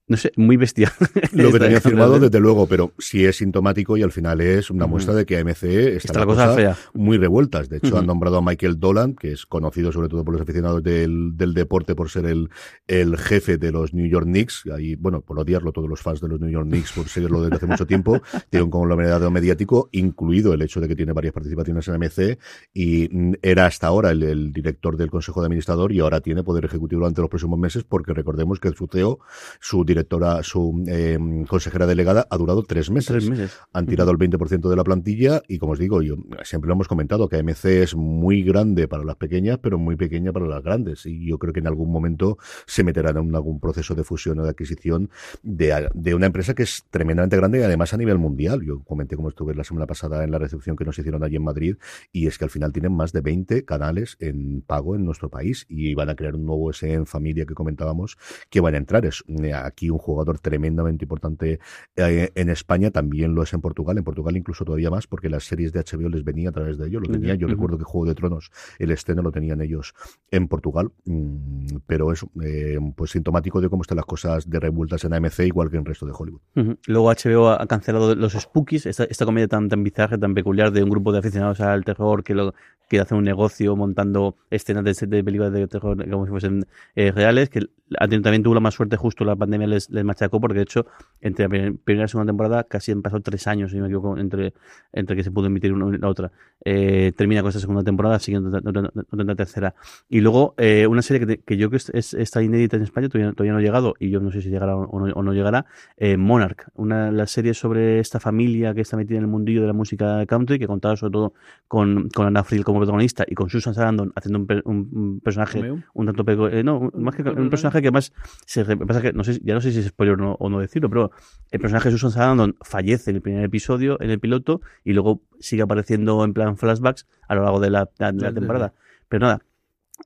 no 0.06 0.16
sé, 0.18 0.32
muy 0.36 0.56
bestia. 0.56 0.92
Lo 1.32 1.50
que 1.50 1.58
tenía 1.58 1.80
firmado, 1.80 2.18
desde 2.20 2.38
luego, 2.40 2.66
pero 2.66 2.92
sí 2.98 3.24
es 3.24 3.36
sintomático 3.38 3.96
y 3.96 4.02
al 4.02 4.12
final 4.12 4.40
es 4.40 4.70
una 4.70 4.86
muestra 4.86 5.14
de 5.14 5.24
que 5.24 5.38
AMC 5.38 5.62
está, 5.64 5.96
Está 5.96 6.20
la 6.20 6.26
cosa 6.26 6.54
fea. 6.54 6.76
muy 6.92 7.16
revueltas. 7.16 7.68
De 7.68 7.78
hecho, 7.78 7.96
han 7.96 8.06
nombrado 8.06 8.36
a 8.38 8.42
Michael 8.42 8.78
Dolan, 8.78 9.14
que 9.14 9.32
es 9.32 9.46
conocido 9.46 9.92
sobre 9.92 10.08
todo 10.08 10.24
por 10.24 10.34
los 10.34 10.42
aficionados 10.42 10.82
del, 10.82 11.36
del 11.36 11.54
deporte 11.54 11.94
por 11.94 12.10
ser 12.10 12.26
el, 12.26 12.50
el 12.86 13.16
jefe 13.16 13.56
de 13.56 13.72
los 13.72 13.94
New 13.94 14.06
York 14.06 14.26
Knicks. 14.26 14.64
Ahí, 14.74 14.94
bueno, 14.94 15.22
por 15.22 15.38
odiarlo 15.38 15.72
todos 15.72 15.88
los 15.88 16.00
fans 16.02 16.20
de 16.20 16.28
los 16.28 16.38
New 16.40 16.50
York 16.50 16.66
Knicks 16.66 16.92
por 16.92 17.08
seguirlo 17.08 17.42
desde 17.42 17.56
hace 17.56 17.66
mucho 17.66 17.86
tiempo. 17.86 18.20
Tiene 18.50 18.64
un 18.64 18.70
conglomerado 18.70 19.30
mediático, 19.30 19.88
incluido 19.92 20.52
el 20.52 20.60
hecho 20.62 20.80
de 20.80 20.88
que 20.88 20.96
tiene 20.96 21.12
varias 21.12 21.32
participaciones 21.32 21.88
en 21.88 21.94
AMC 21.94 22.38
y 22.74 23.08
era 23.42 23.66
hasta 23.66 23.86
ahora 23.86 24.10
el, 24.10 24.22
el 24.22 24.52
director 24.52 24.96
del 24.96 25.10
Consejo 25.10 25.40
de 25.40 25.46
Administrador 25.46 25.92
y 25.92 26.00
ahora 26.00 26.20
tiene 26.20 26.42
poder 26.42 26.64
ejecutivo 26.66 27.00
durante 27.00 27.20
los 27.20 27.30
próximos 27.30 27.58
meses 27.58 27.84
porque 27.84 28.12
recordemos 28.12 28.60
que 28.60 28.70
su 28.72 28.86
CEO, 28.86 29.18
su 29.60 29.84
directora, 29.94 30.42
su 30.42 30.84
eh, 30.88 31.18
consejera 31.48 31.86
delegada 31.86 32.26
ha 32.28 32.36
durado 32.36 32.62
tres 32.64 32.90
meses. 32.90 33.08
Tres 33.08 33.30
meses. 33.30 33.58
Han 33.72 33.86
tirado 33.86 34.10
el 34.10 34.18
20% 34.18 34.68
de 34.68 34.76
la 34.76 34.84
plantilla 34.84 35.42
y, 35.48 35.58
como 35.58 35.72
os 35.72 35.78
digo, 35.78 36.02
yo 36.02 36.16
siempre 36.42 36.68
lo 36.68 36.74
hemos 36.74 36.88
comentado, 36.88 37.28
que 37.28 37.36
AMC 37.36 37.64
es 37.64 37.94
muy 37.94 38.42
grande 38.42 38.88
para 38.88 39.04
las 39.04 39.16
pequeñas, 39.16 39.58
pero 39.62 39.78
muy 39.78 39.96
pequeña 39.96 40.32
para 40.32 40.46
las 40.46 40.62
grandes. 40.62 41.06
Y 41.06 41.26
yo 41.26 41.38
creo 41.38 41.52
que 41.52 41.60
en 41.60 41.68
algún 41.68 41.92
momento 41.92 42.38
se 42.66 42.82
meterán 42.82 43.16
en 43.16 43.34
algún 43.34 43.60
proceso 43.60 43.94
de 43.94 44.04
fusión 44.04 44.38
o 44.40 44.42
de 44.42 44.50
adquisición 44.50 45.10
de, 45.42 45.88
de 45.94 46.14
una 46.14 46.26
empresa 46.26 46.54
que 46.54 46.64
es 46.64 46.84
tremendamente 46.90 47.36
grande 47.36 47.60
y 47.60 47.62
además 47.62 47.94
a 47.94 47.96
nivel 47.96 48.18
mundial. 48.18 48.62
Yo 48.62 48.82
comenté 48.82 49.16
como 49.16 49.28
estuve 49.28 49.54
la 49.54 49.64
semana 49.64 49.86
pasada 49.86 50.24
en 50.24 50.30
la 50.30 50.38
recepción 50.38 50.76
que 50.76 50.84
nos 50.84 50.98
hicieron 50.98 51.22
allí 51.22 51.36
en 51.36 51.44
Madrid 51.44 51.76
y 52.12 52.26
es 52.26 52.38
que 52.38 52.44
al 52.44 52.50
final 52.50 52.72
tienen 52.72 52.92
más 52.92 53.12
de 53.12 53.20
20 53.20 53.64
canales 53.64 54.16
en 54.20 54.62
pago 54.62 54.96
en 54.96 55.04
nuestro 55.04 55.28
país 55.28 55.66
y 55.68 55.94
van 55.94 56.10
a 56.10 56.16
crear 56.16 56.34
un 56.34 56.46
nuevo 56.46 56.72
SE 56.72 56.92
en 56.92 57.06
familia 57.06 57.46
que 57.46 57.54
comentábamos 57.54 58.16
que 58.50 58.60
van 58.60 58.74
a 58.74 58.78
entrar. 58.78 59.06
Es 59.06 59.24
eh, 59.28 59.52
aquí 59.84 59.90
un 59.90 59.98
jugador 59.98 60.38
tremendamente 60.38 61.04
importante 61.04 61.60
eh, 61.96 62.30
en 62.34 62.48
España, 62.48 62.90
también 62.90 63.34
lo 63.34 63.42
es 63.42 63.52
en 63.52 63.60
Portugal, 63.60 63.98
en 63.98 64.04
Portugal 64.04 64.36
incluso 64.36 64.64
todavía 64.64 64.90
más 64.90 65.06
porque 65.06 65.28
las 65.28 65.44
series 65.44 65.72
de 65.72 65.80
HBO 65.80 66.08
les 66.08 66.24
venía 66.24 66.48
a 66.48 66.52
través 66.52 66.78
de 66.78 66.88
ellos, 66.88 67.02
lo 67.02 67.12
tenía, 67.12 67.34
yo 67.34 67.46
recuerdo 67.46 67.78
que 67.78 67.84
Juego 67.84 68.06
de 68.06 68.14
Tronos, 68.14 68.50
el 68.78 68.90
estreno 68.90 69.22
lo 69.22 69.32
tenían 69.32 69.60
ellos 69.60 69.94
en 70.30 70.48
Portugal, 70.48 70.90
mm, 71.04 71.78
pero 71.86 72.12
es 72.12 72.24
eh, 72.42 72.78
pues 72.96 73.12
sintomático 73.12 73.60
de 73.60 73.68
cómo 73.68 73.82
están 73.82 73.96
las 73.96 74.06
cosas 74.06 74.48
de 74.48 74.60
revueltas 74.60 75.04
en 75.04 75.12
AMC 75.12 75.40
igual 75.40 75.70
que 75.70 75.76
en 75.76 75.80
el 75.80 75.86
resto 75.86 76.06
de 76.06 76.12
Hollywood. 76.16 76.40
Luego 76.86 77.10
HBO 77.10 77.50
ha 77.50 77.66
cancelado 77.66 78.14
los 78.14 78.32
Spookies, 78.32 78.86
esta, 78.86 79.04
esta 79.04 79.24
comedia 79.24 79.48
tan, 79.48 79.68
tan 79.68 79.82
bizarra, 79.82 80.18
tan 80.18 80.34
peculiar 80.34 80.72
de 80.72 80.82
un 80.82 80.90
grupo 80.90 81.12
de 81.12 81.18
aficionados 81.18 81.60
al 81.60 81.84
terror 81.84 82.22
que 82.24 82.34
lo 82.34 82.54
que 82.88 83.00
hace 83.00 83.14
un 83.14 83.24
negocio 83.24 83.76
montando 83.76 84.36
escenas 84.50 84.84
de, 84.84 85.06
de 85.06 85.24
películas 85.24 85.52
de 85.52 85.66
terror 85.66 86.08
como 86.10 86.26
si 86.26 86.30
fuesen 86.30 86.66
eh, 86.94 87.12
reales, 87.12 87.48
que 87.48 87.68
también 87.98 88.42
tuvo 88.42 88.54
la 88.54 88.60
más 88.60 88.74
suerte 88.74 88.96
justo 88.96 89.24
la 89.24 89.36
pandemia 89.36 89.66
les, 89.74 89.90
les 89.90 90.04
machacó 90.04 90.40
porque 90.40 90.56
de 90.58 90.62
hecho 90.62 90.86
entre 91.20 91.44
la 91.44 91.48
primer- 91.48 91.76
primera 91.76 92.06
y 92.06 92.08
segunda 92.08 92.30
temporada 92.30 92.64
casi 92.64 92.92
han 92.92 93.02
pasado 93.02 93.20
tres 93.22 93.46
años, 93.46 93.70
si 93.70 93.76
no 93.76 93.82
me 93.84 93.88
equivoco, 93.88 94.16
entre, 94.18 94.52
entre 94.92 95.16
que 95.16 95.22
se 95.24 95.30
pudo 95.30 95.46
emitir 95.46 95.72
una 95.72 95.94
y 95.96 95.98
la 96.00 96.08
otra. 96.08 96.32
Eh, 96.64 97.12
termina 97.16 97.42
con 97.42 97.48
esta 97.50 97.60
segunda 97.60 97.82
temporada, 97.82 98.18
no 98.28 98.50
tendrá- 98.62 98.90
no 98.94 99.16
tendrá 99.18 99.34
tercera. 99.34 99.74
Y 100.08 100.20
luego 100.20 100.54
eh, 100.58 100.86
una 100.86 101.02
serie 101.02 101.26
que, 101.26 101.38
que 101.40 101.56
yo 101.56 101.68
creo 101.68 101.70
que 101.70 101.76
es, 101.76 101.90
es- 101.90 102.14
está 102.14 102.42
inédita 102.42 102.76
en 102.76 102.82
España, 102.82 103.08
todavía, 103.08 103.32
todavía 103.32 103.52
no 103.52 103.58
ha 103.58 103.62
llegado 103.62 103.94
y 103.98 104.10
yo 104.10 104.20
no 104.20 104.30
sé 104.30 104.40
si 104.40 104.50
llegará 104.50 104.76
o 104.76 105.06
no, 105.06 105.12
o 105.14 105.32
llegará, 105.34 105.66
eh, 105.96 106.16
Monarch, 106.16 106.68
una 106.74 107.10
la 107.10 107.26
serie 107.26 107.54
sobre 107.54 107.98
esta 107.98 108.20
familia 108.20 108.74
que 108.74 108.80
está 108.82 108.96
metida 108.96 109.18
en 109.18 109.24
el 109.24 109.30
mundillo 109.30 109.60
de 109.60 109.66
la 109.66 109.72
música 109.72 110.24
country, 110.26 110.58
que 110.58 110.66
contaba 110.66 110.96
sobre 110.96 111.12
todo 111.12 111.34
con, 111.68 112.08
con 112.10 112.26
Anna 112.26 112.44
Friel 112.44 112.64
como 112.64 112.78
protagonista 112.78 113.24
y 113.26 113.34
con 113.34 113.50
Susan 113.50 113.74
Sarandon 113.74 114.12
haciendo 114.14 114.38
un, 114.38 114.62
un- 114.64 114.88
un 114.92 115.20
personaje 115.20 115.60
un 115.94 116.06
tanto 116.06 116.24
peco- 116.24 116.48
eh, 116.50 116.62
no, 116.62 116.90
más 116.94 117.14
que 117.16 117.22
un 117.22 117.50
personaje 117.50 117.82
que 117.82 117.90
más 117.90 118.12
se 118.46 118.64
pasa 118.76 119.02
que 119.02 119.12
no 119.12 119.24
sé, 119.24 119.40
ya 119.42 119.54
no 119.54 119.60
sé 119.60 119.63
si 119.72 119.80
es 119.80 119.86
spoiler 119.86 120.14
o 120.14 120.16
no, 120.16 120.32
o 120.38 120.48
no 120.48 120.60
decirlo, 120.60 120.88
pero 120.88 121.10
el 121.50 121.60
personaje 121.60 121.88
de 121.88 121.92
Susan 121.92 122.10
Sarandon 122.10 122.56
fallece 122.62 123.10
en 123.10 123.16
el 123.16 123.22
primer 123.22 123.44
episodio, 123.44 124.00
en 124.00 124.10
el 124.10 124.20
piloto, 124.20 124.60
y 124.84 124.92
luego 124.92 125.22
sigue 125.40 125.62
apareciendo 125.62 126.24
en 126.24 126.34
plan 126.34 126.56
flashbacks 126.56 127.06
a 127.28 127.34
lo 127.34 127.42
largo 127.42 127.60
de 127.60 127.70
la, 127.70 127.88
de 127.98 128.12
la 128.12 128.32
temporada. 128.32 128.74
Pero 129.08 129.26
nada, 129.26 129.42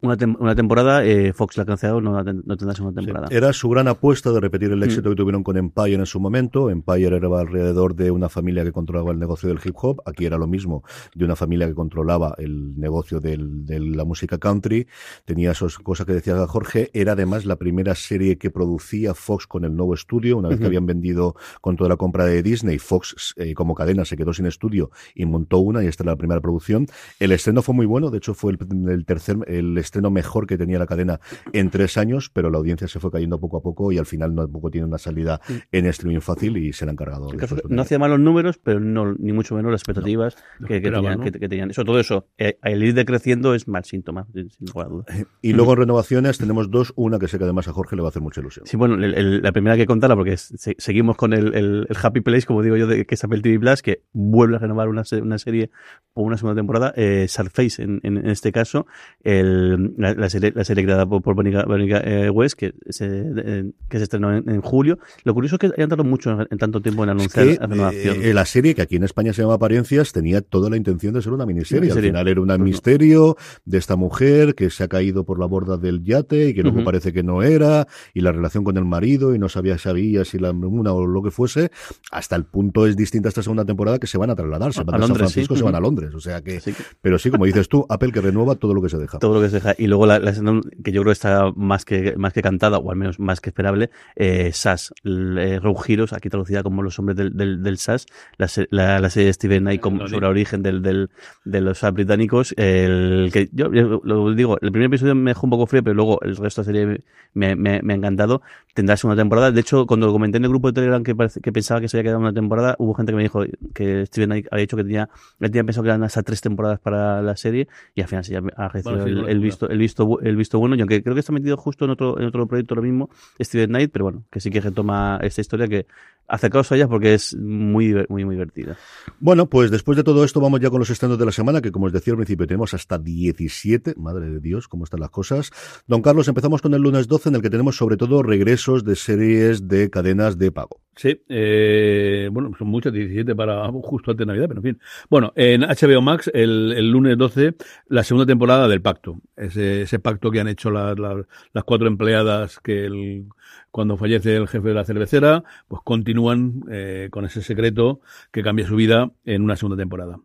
una, 0.02 0.16
tem- 0.16 0.36
una 0.38 0.54
temporada, 0.54 1.04
eh, 1.04 1.32
Fox 1.32 1.56
la 1.56 1.62
ha 1.64 1.66
cancelado, 1.66 2.00
no, 2.00 2.12
no 2.22 2.56
tendrá 2.56 2.74
segunda 2.74 3.00
temporada. 3.00 3.28
Era 3.30 3.52
su 3.52 3.68
gran 3.68 3.88
apuesta 3.88 4.30
de 4.32 4.40
repetir 4.40 4.70
el 4.70 4.82
éxito 4.82 5.08
Mm. 5.08 5.12
que 5.12 5.16
tuvieron 5.16 5.42
con 5.42 5.56
Empire 5.56 5.94
en 5.94 6.06
su 6.06 6.20
momento. 6.20 6.70
Empire 6.70 7.16
era 7.16 7.28
alrededor 7.38 7.94
de 7.96 8.10
una 8.10 8.28
familia 8.28 8.64
que 8.64 8.72
controlaba 8.72 9.10
el 9.12 9.18
negocio 9.18 9.48
del 9.48 9.58
hip 9.64 9.74
hop. 9.80 10.00
Aquí 10.06 10.24
era 10.26 10.38
lo 10.38 10.46
mismo, 10.46 10.84
de 11.14 11.24
una 11.24 11.36
familia 11.36 11.66
que 11.66 11.74
controlaba 11.74 12.34
el 12.38 12.78
negocio 12.78 13.18
del- 13.20 13.64
de 13.66 13.80
la 13.80 14.04
música 14.04 14.38
country. 14.38 14.86
Tenía 15.24 15.52
esas 15.52 15.78
cosas 15.78 16.06
que 16.06 16.12
decía 16.12 16.46
Jorge. 16.46 16.90
Era 16.92 17.12
además 17.12 17.44
la 17.44 17.56
primera 17.56 17.94
serie 17.94 18.38
que 18.38 18.50
producía 18.50 19.14
Fox 19.14 19.46
con 19.46 19.64
el 19.64 19.74
nuevo 19.74 19.94
estudio. 19.94 20.36
Una 20.38 20.48
vez 20.50 20.60
que 20.60 20.66
habían 20.66 20.86
vendido 20.86 21.34
con 21.60 21.76
toda 21.76 21.88
la 21.88 21.96
compra 21.96 22.24
de 22.24 22.42
Disney, 22.42 22.78
Fox 22.78 23.34
eh, 23.36 23.54
como 23.54 23.74
cadena 23.74 24.04
se 24.04 24.16
quedó 24.16 24.32
sin 24.32 24.46
estudio 24.46 24.90
y 25.14 25.24
montó 25.24 25.58
una 25.58 25.82
y 25.82 25.86
esta 25.86 26.02
era 26.04 26.12
la 26.12 26.16
primera 26.18 26.40
producción. 26.40 26.86
El 27.18 27.32
estreno 27.32 27.62
fue 27.62 27.74
muy 27.74 27.86
bueno. 27.86 28.10
De 28.10 28.18
hecho, 28.18 28.34
fue 28.34 28.52
el, 28.52 28.88
el 28.90 29.04
tercer, 29.04 29.38
el 29.46 29.77
estreno 29.78 30.10
mejor 30.10 30.46
que 30.46 30.58
tenía 30.58 30.78
la 30.78 30.86
cadena 30.86 31.20
en 31.52 31.70
tres 31.70 31.96
años, 31.96 32.30
pero 32.32 32.50
la 32.50 32.58
audiencia 32.58 32.88
se 32.88 33.00
fue 33.00 33.10
cayendo 33.10 33.38
poco 33.40 33.58
a 33.58 33.62
poco 33.62 33.90
y 33.92 33.98
al 33.98 34.06
final 34.06 34.34
no 34.34 34.42
tampoco 34.42 34.70
tiene 34.70 34.86
una 34.86 34.98
salida 34.98 35.40
en 35.72 35.86
streaming 35.86 36.20
fácil 36.20 36.56
y 36.56 36.72
se 36.72 36.84
la 36.84 36.90
han 36.90 36.96
cargado. 36.96 37.28
No 37.68 37.82
hacía 37.82 37.98
mal 37.98 38.10
los 38.10 38.20
números, 38.20 38.58
pero 38.62 38.80
no, 38.80 39.14
ni 39.18 39.32
mucho 39.32 39.54
menos 39.54 39.70
las 39.72 39.80
expectativas 39.82 40.36
que, 40.66 40.80
tenían, 40.80 41.20
que, 41.20 41.32
que 41.32 41.48
tenían. 41.48 41.72
Sobre 41.72 41.86
todo 41.86 42.00
eso, 42.00 42.26
eh, 42.38 42.58
el 42.62 42.82
ir 42.82 42.94
decreciendo 42.94 43.54
es 43.54 43.68
mal 43.68 43.84
síntoma, 43.84 44.26
sin 44.32 44.50
sin 44.50 44.66
lugar 44.66 44.86
a 44.86 44.90
dudas. 44.90 45.06
Y 45.42 45.52
luego 45.52 45.72
en 45.72 45.78
renovaciones 45.78 46.38
tenemos 46.38 46.70
dos, 46.70 46.92
una 46.96 47.18
que 47.18 47.28
sé 47.28 47.38
que 47.38 47.44
además 47.44 47.68
a 47.68 47.72
Jorge 47.72 47.96
le 47.96 48.02
va 48.02 48.08
a 48.08 48.10
hacer 48.10 48.22
mucha 48.22 48.40
ilusión. 48.40 48.66
Sí, 48.66 48.76
bueno, 48.76 48.94
el- 48.96 49.14
el- 49.14 49.42
la 49.42 49.52
primera 49.52 49.76
que 49.76 49.86
contarla, 49.86 50.16
porque 50.16 50.32
es- 50.32 50.52
se- 50.56 50.74
seguimos 50.78 51.16
con 51.16 51.32
el, 51.32 51.86
Happy 52.02 52.20
Place, 52.20 52.46
como 52.46 52.62
digo 52.62 52.76
yo, 52.76 52.86
de, 52.86 53.04
que 53.04 53.14
es 53.14 53.24
Apple 53.24 53.40
TV 53.40 53.58
Plus, 53.58 53.82
que 53.82 54.02
vuelve 54.12 54.56
a 54.56 54.58
renovar 54.58 54.88
una, 54.88 55.04
se- 55.04 55.20
una 55.22 55.38
serie 55.38 55.70
por 56.14 56.24
una 56.24 56.36
segunda 56.36 56.58
temporada, 56.58 56.92
eh, 56.96 57.26
Surface, 57.28 57.82
en, 57.82 58.00
en, 58.02 58.16
en 58.18 58.28
este 58.30 58.52
caso, 58.52 58.86
el- 59.22 59.67
la, 59.96 60.14
la 60.14 60.30
serie, 60.30 60.52
la 60.54 60.64
serie 60.64 60.84
creada 60.84 61.06
por, 61.06 61.20
por 61.22 61.34
Veronica, 61.36 61.64
Veronica, 61.66 62.00
eh, 62.04 62.30
West, 62.30 62.56
que 62.58 62.74
se, 62.88 63.06
eh, 63.36 63.70
que 63.88 63.98
se 63.98 64.04
estrenó 64.04 64.36
en, 64.36 64.48
en 64.48 64.60
julio. 64.60 64.98
Lo 65.24 65.34
curioso 65.34 65.56
es 65.56 65.58
que 65.60 65.66
hayan 65.76 65.88
tardado 65.88 66.08
mucho 66.08 66.30
en, 66.30 66.46
en 66.50 66.58
tanto 66.58 66.80
tiempo 66.80 67.04
en 67.04 67.10
Es 67.10 67.14
anunciar 67.14 67.46
que 67.46 67.54
la 67.60 67.66
renovación. 67.66 68.16
eh, 68.22 68.34
la 68.34 68.44
serie, 68.44 68.74
que 68.74 68.82
aquí 68.82 68.96
en 68.96 69.04
España 69.04 69.32
se 69.32 69.42
llama 69.42 69.54
Apariencias, 69.54 70.12
tenía 70.12 70.40
toda 70.40 70.70
la 70.70 70.76
intención 70.76 71.14
de 71.14 71.22
ser 71.22 71.32
una 71.32 71.46
miniserie. 71.46 71.90
Al 71.92 71.98
final 72.00 72.28
era 72.28 72.40
un 72.40 72.46
Pues 72.48 72.58
no. 72.58 72.64
misterio 72.64 73.36
de 73.64 73.78
esta 73.78 73.96
mujer 73.96 74.54
que 74.54 74.70
se 74.70 74.84
ha 74.84 74.88
caído 74.88 75.24
por 75.24 75.38
la 75.40 75.46
borda 75.46 75.76
del 75.76 76.02
yate 76.04 76.48
y 76.48 76.54
que 76.54 76.62
luego 76.62 76.78
Ujú. 76.78 76.84
parece 76.84 77.12
que 77.12 77.22
no 77.22 77.42
era, 77.42 77.86
y 78.14 78.20
la 78.20 78.32
relación 78.32 78.64
con 78.64 78.76
el 78.76 78.84
marido, 78.84 79.34
y 79.34 79.38
no 79.38 79.48
sabía, 79.48 79.78
sabía 79.78 80.24
si 80.24 80.38
la 80.38 80.50
una 80.50 80.92
o 80.92 81.06
lo 81.06 81.22
que 81.22 81.30
fuese. 81.30 81.70
Hasta 82.10 82.36
el 82.36 82.44
punto 82.44 82.86
es 82.86 82.96
distinta 82.96 83.28
esta 83.28 83.42
segunda 83.42 83.64
temporada 83.64 83.98
que 83.98 84.06
se 84.06 84.18
van 84.18 84.30
a 84.30 84.34
trasladar. 84.36 84.72
Se 84.72 84.80
A- 84.80 84.84
van 84.84 84.94
a 84.96 84.98
San 84.98 85.08
Londres, 85.08 85.18
Francisco, 85.32 85.54
sí. 85.54 85.58
se 85.58 85.64
van 85.64 85.74
a. 85.74 85.80
Londres. 85.80 86.14
O 86.14 86.20
sea 86.20 86.42
que- 86.42 86.60
pero 87.00 87.18
sí, 87.18 87.30
como 87.30 87.44
dices 87.44 87.68
tú, 87.68 87.86
Apple 87.88 88.10
que 88.12 88.20
renueva 88.20 88.54
todo 88.56 88.74
lo 88.74 88.82
que 88.82 88.88
se 88.88 88.98
deja. 88.98 89.18
todo 89.18 89.34
lo 89.34 89.40
que 89.40 89.48
se 89.48 89.57
deja. 89.60 89.74
Y 89.78 89.86
luego 89.86 90.06
la, 90.06 90.18
la 90.18 90.30
escena 90.30 90.60
que 90.82 90.92
yo 90.92 91.02
creo 91.02 91.12
está 91.12 91.52
más 91.56 91.84
que, 91.84 92.14
más 92.16 92.32
que 92.32 92.42
cantada, 92.42 92.78
o 92.78 92.90
al 92.90 92.96
menos 92.96 93.18
más 93.18 93.40
que 93.40 93.50
esperable, 93.50 93.90
eh, 94.16 94.50
SAS, 94.52 94.92
eh, 95.04 95.60
Heroes, 95.88 96.12
aquí 96.12 96.28
traducida 96.28 96.62
como 96.62 96.82
Los 96.82 96.98
Hombres 96.98 97.16
del, 97.16 97.36
del, 97.36 97.62
del 97.62 97.78
SAS, 97.78 98.06
la, 98.36 98.48
la, 98.70 99.00
la 99.00 99.10
serie 99.10 99.26
de 99.26 99.32
Steven 99.32 99.62
Knight 99.62 99.82
sobre 99.82 100.18
el 100.18 100.24
origen 100.24 100.62
del, 100.62 100.82
del, 100.82 101.10
de 101.44 101.60
los 101.60 101.78
SAS 101.78 101.92
británicos, 101.92 102.54
el 102.56 103.30
que 103.32 103.48
yo, 103.52 103.72
yo 103.72 104.00
lo 104.04 104.34
digo, 104.34 104.58
el 104.60 104.70
primer 104.72 104.86
episodio 104.86 105.14
me 105.14 105.30
dejó 105.30 105.46
un 105.46 105.50
poco 105.50 105.66
frío, 105.66 105.82
pero 105.82 105.94
luego 105.94 106.20
el 106.22 106.36
resto 106.36 106.62
de 106.62 106.72
la 106.72 106.72
serie 106.72 107.02
me, 107.34 107.56
me, 107.56 107.80
me 107.82 107.92
ha 107.92 107.96
encantado. 107.96 108.42
Tendrá 108.74 108.96
segunda 108.96 109.20
temporada. 109.20 109.50
De 109.50 109.60
hecho, 109.60 109.86
cuando 109.86 110.06
lo 110.06 110.12
comenté 110.12 110.38
en 110.38 110.44
el 110.44 110.50
grupo 110.50 110.68
de 110.68 110.74
Telegram 110.74 111.02
que, 111.02 111.14
que 111.42 111.52
pensaba 111.52 111.80
que 111.80 111.88
se 111.88 111.96
había 111.96 112.10
quedado 112.10 112.20
una 112.20 112.32
temporada, 112.32 112.76
hubo 112.78 112.94
gente 112.94 113.12
que 113.12 113.16
me 113.16 113.22
dijo 113.22 113.44
que 113.74 114.06
Steven 114.06 114.28
Knight 114.28 114.46
había 114.50 114.62
dicho 114.62 114.76
que 114.76 114.84
tenía, 114.84 115.08
él 115.40 115.50
tenía 115.50 115.64
pensado 115.64 115.82
que 115.82 115.88
eran 115.90 116.04
hasta 116.04 116.22
tres 116.22 116.40
temporadas 116.40 116.78
para 116.78 117.22
la 117.22 117.36
serie, 117.36 117.68
y 117.94 118.02
al 118.02 118.08
final 118.08 118.24
se 118.24 118.36
ha 118.36 118.68
recibido 118.68 119.02
Bueno, 119.02 119.04
sí, 119.04 119.10
el, 119.24 119.28
el 119.28 119.40
el 119.68 119.78
visto, 119.78 120.20
el 120.20 120.36
visto 120.36 120.58
bueno, 120.58 120.74
y 120.76 120.80
aunque 120.80 121.02
creo 121.02 121.14
que 121.14 121.20
está 121.20 121.32
metido 121.32 121.56
justo 121.56 121.84
en 121.84 121.92
otro, 121.92 122.18
en 122.18 122.26
otro 122.26 122.46
proyecto 122.46 122.74
lo 122.74 122.82
mismo, 122.82 123.10
Steven 123.40 123.68
Knight, 123.68 123.90
pero 123.92 124.04
bueno, 124.04 124.24
que 124.30 124.40
sí 124.40 124.50
que 124.50 124.60
retoma 124.60 125.18
esta 125.22 125.40
historia 125.40 125.68
que 125.68 125.86
acercaos 126.28 126.70
a 126.70 126.76
ella 126.76 126.88
porque 126.88 127.14
es 127.14 127.34
muy, 127.34 127.94
muy, 128.08 128.24
muy 128.24 128.34
divertida. 128.34 128.76
Bueno, 129.18 129.46
pues 129.46 129.70
después 129.70 129.96
de 129.96 130.04
todo 130.04 130.24
esto 130.24 130.40
vamos 130.40 130.60
ya 130.60 130.70
con 130.70 130.78
los 130.78 130.90
estrenos 130.90 131.18
de 131.18 131.24
la 131.24 131.32
semana, 131.32 131.60
que 131.60 131.72
como 131.72 131.86
os 131.86 131.92
decía 131.92 132.12
al 132.12 132.18
principio 132.18 132.46
tenemos 132.46 132.74
hasta 132.74 132.98
17, 132.98 133.94
madre 133.96 134.28
de 134.28 134.40
Dios, 134.40 134.68
cómo 134.68 134.84
están 134.84 135.00
las 135.00 135.10
cosas. 135.10 135.50
Don 135.86 136.02
Carlos, 136.02 136.28
empezamos 136.28 136.62
con 136.62 136.74
el 136.74 136.82
lunes 136.82 137.08
12 137.08 137.30
en 137.30 137.34
el 137.36 137.42
que 137.42 137.50
tenemos 137.50 137.76
sobre 137.76 137.96
todo 137.96 138.22
regresos 138.22 138.84
de 138.84 138.96
series 138.96 139.66
de 139.68 139.90
cadenas 139.90 140.38
de 140.38 140.52
pago. 140.52 140.80
Sí, 140.98 141.16
eh, 141.28 142.28
bueno, 142.32 142.50
son 142.58 142.66
muchas, 142.66 142.92
17 142.92 143.36
para 143.36 143.70
justo 143.70 144.10
antes 144.10 144.26
de 144.26 144.32
Navidad, 144.32 144.48
pero 144.48 144.58
en 144.58 144.64
fin. 144.64 144.80
Bueno, 145.08 145.32
en 145.36 145.60
HBO 145.60 146.02
Max, 146.02 146.28
el, 146.34 146.90
lunes 146.90 147.16
12, 147.16 147.54
la 147.86 148.02
segunda 148.02 148.26
temporada 148.26 148.66
del 148.66 148.82
Pacto. 148.82 149.20
Ese, 149.36 149.82
ese 149.82 150.00
pacto 150.00 150.32
que 150.32 150.40
han 150.40 150.48
hecho 150.48 150.72
las 150.72 151.64
cuatro 151.64 151.86
empleadas 151.86 152.58
que 152.58 152.86
el, 152.86 153.26
cuando 153.70 153.96
fallece 153.96 154.34
el 154.34 154.48
jefe 154.48 154.66
de 154.66 154.74
la 154.74 154.84
cervecera, 154.84 155.44
pues 155.68 155.82
continúan 155.84 156.64
eh, 156.68 157.06
con 157.12 157.24
ese 157.24 157.42
secreto 157.42 158.00
que 158.32 158.42
cambia 158.42 158.66
su 158.66 158.74
vida 158.74 159.12
en 159.24 159.42
una 159.42 159.54
segunda 159.54 159.76
temporada. 159.76 160.18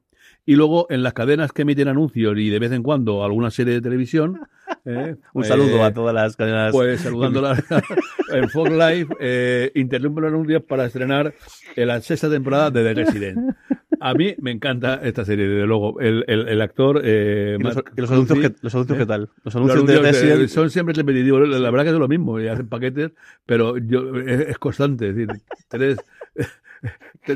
Y 0.43 0.55
luego 0.55 0.87
en 0.89 1.03
las 1.03 1.13
cadenas 1.13 1.51
que 1.51 1.61
emiten 1.61 1.87
anuncios 1.87 2.35
y 2.37 2.49
de 2.49 2.57
vez 2.57 2.71
en 2.71 2.81
cuando 2.81 3.23
alguna 3.23 3.51
serie 3.51 3.75
de 3.75 3.81
televisión. 3.81 4.41
Eh, 4.85 5.15
Un 5.33 5.45
saludo 5.45 5.83
a 5.83 5.93
todas 5.93 6.13
las 6.13 6.35
cadenas. 6.35 6.71
Pues 6.71 7.01
saludándolas 7.01 7.63
en 8.33 8.49
Fox 8.49 8.69
Live, 8.69 9.07
eh, 9.19 9.71
interrumpen 9.75 10.23
los 10.23 10.33
anuncios 10.33 10.63
para 10.63 10.85
estrenar 10.85 11.33
la 11.75 12.01
sexta 12.01 12.29
temporada 12.29 12.69
de 12.71 12.83
The 12.83 12.93
Resident. 12.93 13.55
A 13.99 14.13
mí 14.13 14.35
me 14.41 14.51
encanta 14.51 14.99
esta 15.01 15.23
serie, 15.23 15.47
desde 15.47 15.65
luego. 15.65 16.01
El, 16.01 16.25
el, 16.27 16.49
el 16.49 16.61
actor. 16.61 17.01
Eh, 17.05 17.57
los, 17.57 18.11
anuncios, 18.11 18.37
qué, 18.39 18.53
los 18.61 18.75
anuncios 18.75 18.97
¿qué 18.97 19.05
tal? 19.05 19.29
Los 19.45 19.55
anuncios, 19.55 19.85
de 19.85 19.99
Resident 19.99 20.49
son 20.49 20.69
siempre 20.69 20.93
repetitivos. 20.93 21.47
La 21.47 21.71
verdad 21.71 21.85
que 21.85 21.91
es 21.91 21.95
lo 21.95 22.09
mismo. 22.09 22.37
Y 22.41 22.49
hacen 22.49 22.67
paquetes, 22.67 23.11
pero 23.45 23.77
yo, 23.77 24.17
es, 24.17 24.57
constante. 24.57 25.07
Es 25.07 25.15
decir, 25.15 25.41
tres 25.69 25.99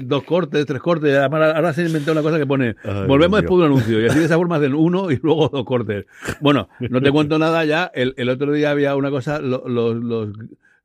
dos 0.02 0.24
cortes, 0.24 0.66
tres 0.66 0.82
cortes. 0.82 1.18
Ahora 1.18 1.74
se 1.74 1.84
ha 1.84 1.88
inventado 1.88 2.14
una 2.14 2.22
cosa 2.22 2.38
que 2.38 2.46
pone, 2.46 2.76
volvemos 3.08 3.42
después 3.42 3.60
de 3.60 3.66
un 3.66 3.72
anuncio. 3.74 4.02
Y 4.02 4.06
así 4.06 4.20
de 4.20 4.26
esa 4.26 4.38
forma 4.38 4.58
hacen 4.58 4.74
uno 4.74 5.12
y 5.12 5.20
luego 5.22 5.50
dos 5.50 5.66
cortes. 5.66 6.06
Bueno, 6.42 6.70
no 6.80 7.02
te 7.02 7.12
cuento 7.12 7.40
nada 7.40 7.66
ya. 7.66 7.92
El, 7.94 8.14
el 8.18 8.30
otro 8.30 8.52
día 8.52 8.72
había 8.72 8.96
una 8.96 9.10
cosa, 9.10 9.40
los, 9.40 9.62
los, 9.66 10.30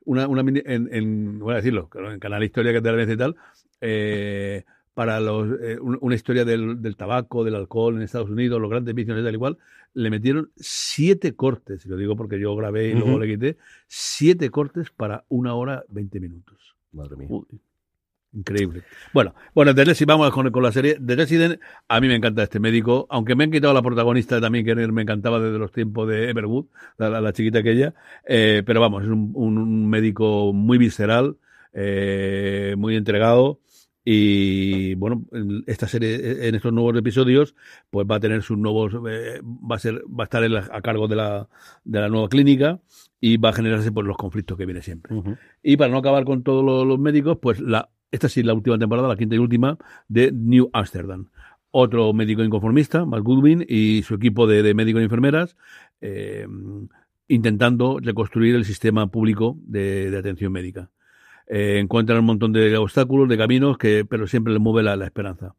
una, 0.05 0.29
una 0.29 0.41
en, 0.43 0.89
en, 0.93 1.39
voy 1.39 1.53
a 1.53 1.57
decirlo, 1.57 1.89
en 1.95 2.19
Canal 2.19 2.45
Historia 2.45 2.73
que 2.73 2.81
te 2.81 2.93
la 2.93 3.03
y 3.03 3.17
tal, 3.17 3.37
eh, 3.81 4.65
para 4.95 5.21
los, 5.21 5.49
eh, 5.61 5.79
una 5.81 6.15
historia 6.15 6.45
del, 6.45 6.83
del, 6.83 6.97
tabaco, 6.97 7.45
del 7.45 7.55
alcohol 7.55 7.97
en 7.97 8.03
Estados 8.03 8.29
Unidos, 8.31 8.61
los 8.61 8.71
grandes 8.71 8.95
vicios 8.95 9.19
y 9.19 9.25
tal 9.25 9.35
igual, 9.35 9.59
le 9.95 10.11
metieron 10.11 10.51
siete 10.57 11.35
cortes, 11.35 11.85
y 11.87 11.89
lo 11.89 11.97
digo 11.97 12.17
porque 12.17 12.39
yo 12.39 12.55
grabé 12.57 12.89
y 12.89 12.95
luego 12.95 13.19
le 13.19 13.27
quité, 13.27 13.57
siete 13.87 14.51
cortes 14.51 14.91
para 14.91 15.25
una 15.29 15.55
hora 15.55 15.85
veinte 15.89 16.21
minutos. 16.21 16.77
Madre 16.93 17.17
mía. 17.17 17.29
Increíble. 18.35 18.83
Bueno, 19.12 19.35
bueno, 19.55 19.72
si 19.95 20.05
vamos 20.07 20.30
con, 20.30 20.51
con, 20.51 20.62
la 20.62 20.72
serie. 20.72 20.99
The 21.05 21.16
Resident, 21.16 21.61
a 21.89 22.01
mí 22.01 22.09
me 22.09 22.14
encanta 22.14 22.43
este 22.43 22.61
médico, 22.61 23.07
aunque 23.11 23.35
me 23.35 23.45
han 23.45 23.51
quitado 23.51 23.74
la 23.74 23.83
protagonista 23.83 24.41
también, 24.41 24.64
que 24.64 24.74
me 24.74 25.03
encantaba 25.03 25.39
desde 25.39 25.59
los 25.59 25.70
tiempos 25.70 26.09
de 26.09 26.30
Everwood, 26.30 26.66
la, 26.97 27.20
la, 27.20 27.33
chiquita 27.33 27.59
aquella, 27.59 27.95
eh, 28.26 28.62
pero 28.64 28.80
vamos, 28.80 29.03
es 29.03 29.09
un, 29.11 29.33
un 29.35 29.89
médico 29.89 30.53
muy 30.55 30.78
visceral, 30.78 31.37
eh, 31.74 32.74
muy 32.78 32.97
entregado, 32.97 33.61
y 34.05 34.95
bueno, 34.97 35.24
esta 35.66 35.87
serie, 35.87 36.49
en 36.49 36.55
estos 36.57 36.72
nuevos 36.72 36.97
episodios, 36.97 37.55
pues 37.89 38.07
va 38.11 38.16
a 38.16 38.20
tener 38.20 38.43
sus 38.43 38.59
nuevos, 38.59 38.95
eh, 39.09 39.41
va 39.45 39.76
a 39.76 39.78
ser, 39.78 40.03
va 40.09 40.24
a 40.24 40.26
estar 40.26 40.43
a 40.45 40.83
cargo 40.83 41.07
de 41.07 41.16
la, 41.16 41.49
de 41.85 42.01
la 42.01 42.09
nueva 42.09 42.28
clínica 42.28 42.80
y 43.20 43.37
va 43.37 43.51
a 43.51 43.53
generarse 43.53 43.93
por 43.93 44.03
pues, 44.03 44.07
los 44.09 44.16
conflictos 44.16 44.59
que 44.59 44.66
viene 44.66 44.83
siempre. 44.83 45.14
Y 45.62 45.76
para 45.76 45.93
no 45.93 45.99
acabar 45.99 46.24
con 46.24 46.43
todos 46.43 46.64
los, 46.64 46.99
médicos, 46.99 47.39
pues 47.41 47.61
la, 47.61 47.91
esta 48.13 48.29
sí 48.29 48.41
es 48.41 48.47
la 48.47 48.55
última 48.55 48.79
temporada, 48.79 49.09
la 49.09 49.17
quinta 49.17 49.35
y 49.35 49.39
última, 49.39 49.77
de 50.07 50.31
New 50.33 50.71
Amsterdam. 50.73 51.31
Otro 51.73 52.13
médico 52.13 52.45
inconformista, 52.45 53.05
Mark 53.05 53.25
Goodwin, 53.25 53.65
y 53.69 54.03
su 54.05 54.15
equipo 54.15 54.47
de, 54.47 54.75
médicos 54.75 55.01
y 55.01 55.05
enfermeras, 55.05 55.57
eh, 56.01 56.47
intentando 57.27 57.99
reconstruir 58.01 58.55
el 58.55 58.65
sistema 58.65 59.09
público 59.11 59.57
de 59.67 60.17
atención 60.17 60.53
médica 60.53 60.91
eh, 61.47 61.79
encuentran 61.79 62.21
un 62.21 62.25
montón 62.25 62.53
de 62.53 62.77
obstáculos, 62.77 63.29
de 63.29 63.37
caminos, 63.37 63.77
que, 63.77 64.05
pero 64.05 64.27
siempre 64.27 64.53
le 64.53 64.59
mueve 64.59 64.83
la, 64.83 65.05
esperanza. 65.05 65.55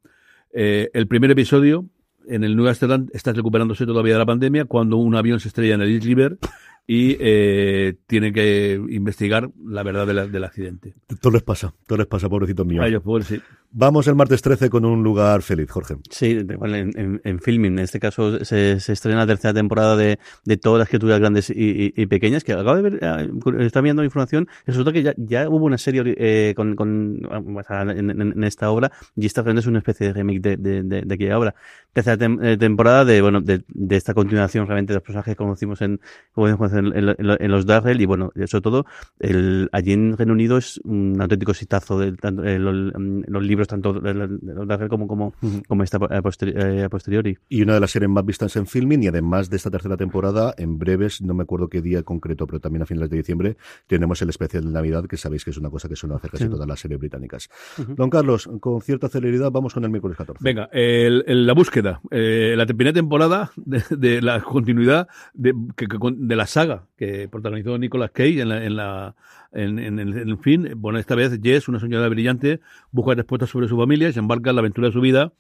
Eh, 0.52 0.90
el 0.94 1.08
primer 1.08 1.32
episodio, 1.32 1.86
en 2.28 2.44
el 2.44 2.56
New 2.56 2.68
Amsterdam, 2.68 3.08
está 3.14 3.34
recuperándose 3.34 3.86
todavía 3.86 4.14
de 4.14 4.20
la 4.20 4.26
pandemia, 4.26 4.66
cuando 4.66 4.98
un 4.98 5.16
avión 5.16 5.40
se 5.40 5.50
estrella 5.50 5.76
en 5.76 5.82
el 5.82 5.92
East 5.92 6.06
River 6.06 6.38
y 6.86 7.16
eh, 7.20 7.96
tiene 8.08 8.34
que 8.34 8.74
investigar 8.90 9.50
la 9.66 9.84
verdad 9.84 10.06
del 10.06 10.44
accidente. 10.44 10.94
Todo 11.22 11.34
les 11.34 11.44
pasa, 11.44 11.74
todo 11.88 11.98
les 11.98 12.08
pasa, 12.08 12.30
pobrecitos 12.30 12.66
míos. 12.66 12.86
Pues, 13.04 13.28
sí. 13.28 13.42
Vamos 13.76 14.08
el 14.08 14.14
martes 14.14 14.44
13 14.44 14.70
con 14.70 14.86
un 14.86 15.02
lugar 15.02 15.42
feliz, 15.42 15.72
Jorge. 15.72 15.96
Sí, 16.12 16.38
en, 16.48 17.22
en, 17.24 17.40
filming. 17.40 17.72
En 17.72 17.80
este 17.80 18.00
caso 18.00 18.46
se, 18.46 18.74
estrena 18.74 19.22
la 19.22 19.26
tercera 19.26 19.52
temporada 19.52 19.96
de, 19.96 20.20
de 20.46 20.58
todas 20.58 20.78
las 20.78 20.90
criaturas 20.90 21.20
grandes 21.20 21.52
y, 21.52 22.06
pequeñas, 22.06 22.44
que 22.44 22.54
acabo 22.54 22.76
de 22.76 22.82
ver, 22.84 23.00
eh, 23.02 23.66
está 23.66 23.82
viendo 23.82 24.04
información, 24.04 24.48
resulta 24.68 24.92
que 24.92 25.02
ya, 25.02 25.16
ya 25.18 25.50
hubo 25.50 25.66
una 25.66 25.80
serie 25.80 26.04
eh, 26.06 26.54
con, 26.56 26.76
con 26.76 27.20
en, 27.26 28.44
esta 28.44 28.70
obra, 28.70 28.92
y 29.16 29.26
esta 29.26 29.42
es 29.42 29.66
una 29.66 29.80
especie 29.80 30.06
de 30.06 30.14
remake 30.14 30.40
de, 30.40 30.58
de, 30.58 30.84
de, 30.84 31.02
de 31.02 31.16
aquella 31.16 31.40
obra. 31.40 31.56
Tercera 31.94 32.28
eh, 32.44 32.58
temporada 32.58 33.06
de, 33.06 33.24
bueno, 33.24 33.42
de, 33.42 33.64
de 33.68 33.96
esta 33.96 34.14
continuación 34.14 34.68
realmente 34.68 34.94
de 34.94 34.98
los 34.98 35.04
personajes 35.04 35.32
que 35.32 35.38
conocimos 35.38 35.82
en, 35.82 36.00
en, 36.36 37.52
los 37.52 37.66
Darrell, 37.66 38.00
y 38.00 38.06
bueno, 38.06 38.32
sobre 38.46 38.62
todo, 38.62 38.86
el, 39.20 39.68
allí 39.72 39.94
en 39.94 40.16
Reino 40.16 40.34
Unido 40.34 40.58
es 40.58 40.80
un 40.84 41.20
auténtico 41.20 41.56
citazo 41.56 41.98
de, 41.98 42.14
los 42.60 43.44
libros 43.44 43.63
tanto 43.68 43.94
de 43.94 44.90
como, 44.90 45.08
como, 45.08 45.34
como 45.68 45.84
esta 45.84 45.98
a, 45.98 46.18
eh, 46.18 46.90
posteriori. 46.90 47.38
Y 47.50 47.62
una 47.62 47.76
de 47.76 47.80
las 47.80 47.92
series 47.92 48.10
más 48.10 48.26
vistas 48.26 48.56
en 48.56 48.68
filming 48.68 49.04
y 49.04 49.08
además 49.08 49.50
de 49.50 49.58
esta 49.58 49.70
tercera 49.70 49.98
temporada, 49.98 50.54
en 50.58 50.78
breves, 50.78 51.22
no 51.22 51.34
me 51.34 51.44
acuerdo 51.44 51.70
qué 51.70 51.82
día 51.82 52.04
concreto, 52.04 52.48
pero 52.48 52.60
también 52.60 52.84
a 52.84 52.86
finales 52.86 53.10
de 53.10 53.18
diciembre, 53.18 53.58
tenemos 53.88 54.22
el 54.22 54.30
especial 54.30 54.66
de 54.66 54.72
Navidad, 54.72 55.06
que 55.06 55.18
sabéis 55.18 55.44
que 55.44 55.52
es 55.52 55.58
una 55.58 55.70
cosa 55.70 55.90
que 55.90 55.96
suele 55.96 56.16
hacer 56.16 56.32
casi 56.32 56.48
todas 56.48 56.68
las 56.68 56.80
series 56.80 57.00
británicas. 57.00 57.50
Don 57.88 58.10
Carlos, 58.10 58.50
con 58.60 58.82
cierta 58.82 59.10
celeridad 59.10 59.52
vamos 59.52 59.74
con 59.74 59.84
el 59.84 59.90
miércoles 59.90 60.18
14. 60.18 60.44
Venga, 60.44 60.70
la 60.72 61.54
búsqueda, 61.54 62.02
eh, 62.12 62.56
la 62.58 62.66
primera 62.66 62.94
temporada 62.94 63.52
de, 63.56 64.22
la 64.22 64.42
continuidad 64.42 65.08
de, 65.34 65.54
de 65.56 66.36
la 66.36 66.48
saga 66.48 66.88
que 66.98 67.28
protagonizó 67.30 67.78
Nicolas 67.78 68.12
Cage 68.12 68.42
en 68.42 68.50
la, 68.50 68.64
en 68.64 68.76
la 68.76 69.16
en, 69.54 69.80
en, 69.80 70.00
el 70.00 70.38
fin, 70.38 70.72
bueno, 70.78 71.00
esta 71.00 71.16
vez 71.16 71.40
Jess, 71.42 71.68
una 71.68 71.80
señora 71.80 72.08
brillante, 72.10 72.60
busca 72.92 73.14
respuestas 73.14 73.50
sobre 73.50 73.68
su 73.68 73.78
familia 73.78 74.10
y 74.10 74.14
se 74.14 74.20
embarca 74.20 74.50
en 74.50 74.56
la 74.56 74.60
aventura 74.62 74.88
de 74.88 74.94
su 74.94 75.02
vida 75.02 75.34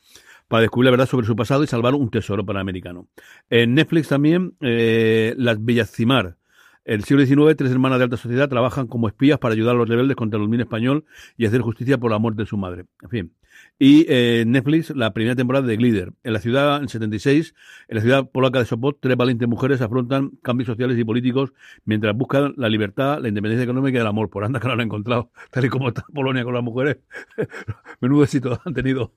para 0.47 0.61
descubrir 0.61 0.85
la 0.85 0.91
verdad 0.91 1.07
sobre 1.07 1.25
su 1.25 1.35
pasado 1.35 1.63
y 1.63 1.67
salvar 1.67 1.95
un 1.95 2.09
tesoro 2.09 2.45
panamericano. 2.45 3.07
En 3.49 3.73
Netflix 3.73 4.09
también, 4.09 4.55
eh, 4.61 5.33
Las 5.37 5.63
Villacimar. 5.63 6.37
El 6.85 7.05
siglo 7.05 7.25
XIX, 7.25 7.55
tres 7.55 7.71
hermanas 7.71 7.97
de 7.97 8.03
alta 8.03 8.17
sociedad 8.17 8.49
trabajan 8.49 8.87
como 8.87 9.07
espías 9.07 9.39
para 9.39 9.53
ayudar 9.53 9.75
a 9.75 9.77
los 9.77 9.87
rebeldes 9.87 10.17
contra 10.17 10.37
el 10.37 10.43
dominio 10.43 10.65
español 10.65 11.05
y 11.37 11.45
hacer 11.45 11.61
justicia 11.61 11.97
por 11.97 12.11
la 12.11 12.19
muerte 12.19 12.41
de 12.43 12.45
su 12.45 12.57
madre. 12.57 12.85
En 13.01 13.09
fin, 13.09 13.33
y 13.79 14.05
eh, 14.07 14.43
Netflix, 14.47 14.91
la 14.91 15.13
primera 15.13 15.35
temporada 15.35 15.67
de 15.67 15.75
Glider. 15.75 16.13
En 16.23 16.33
la 16.33 16.39
ciudad, 16.39 16.81
en 16.81 16.89
76, 16.89 17.53
en 17.87 17.95
la 17.95 18.01
ciudad 18.01 18.29
polaca 18.29 18.59
de 18.59 18.65
Sopot, 18.65 18.97
tres 18.99 19.17
valientes 19.17 19.47
mujeres 19.47 19.81
afrontan 19.81 20.31
cambios 20.41 20.67
sociales 20.67 20.97
y 20.97 21.03
políticos 21.03 21.53
mientras 21.85 22.15
buscan 22.15 22.53
la 22.57 22.69
libertad, 22.69 23.19
la 23.21 23.27
independencia 23.27 23.63
económica 23.63 23.97
y 23.97 24.01
el 24.01 24.07
amor. 24.07 24.29
Por 24.29 24.43
anda 24.43 24.59
que 24.59 24.67
no 24.67 24.75
lo 24.75 24.81
han 24.81 24.87
encontrado, 24.87 25.31
tal 25.51 25.65
y 25.65 25.69
como 25.69 25.89
está 25.89 26.03
Polonia 26.13 26.43
con 26.43 26.53
las 26.53 26.63
mujeres. 26.63 26.97
Menudo 28.01 28.23
éxito 28.23 28.61
han 28.63 28.73
tenido. 28.73 29.11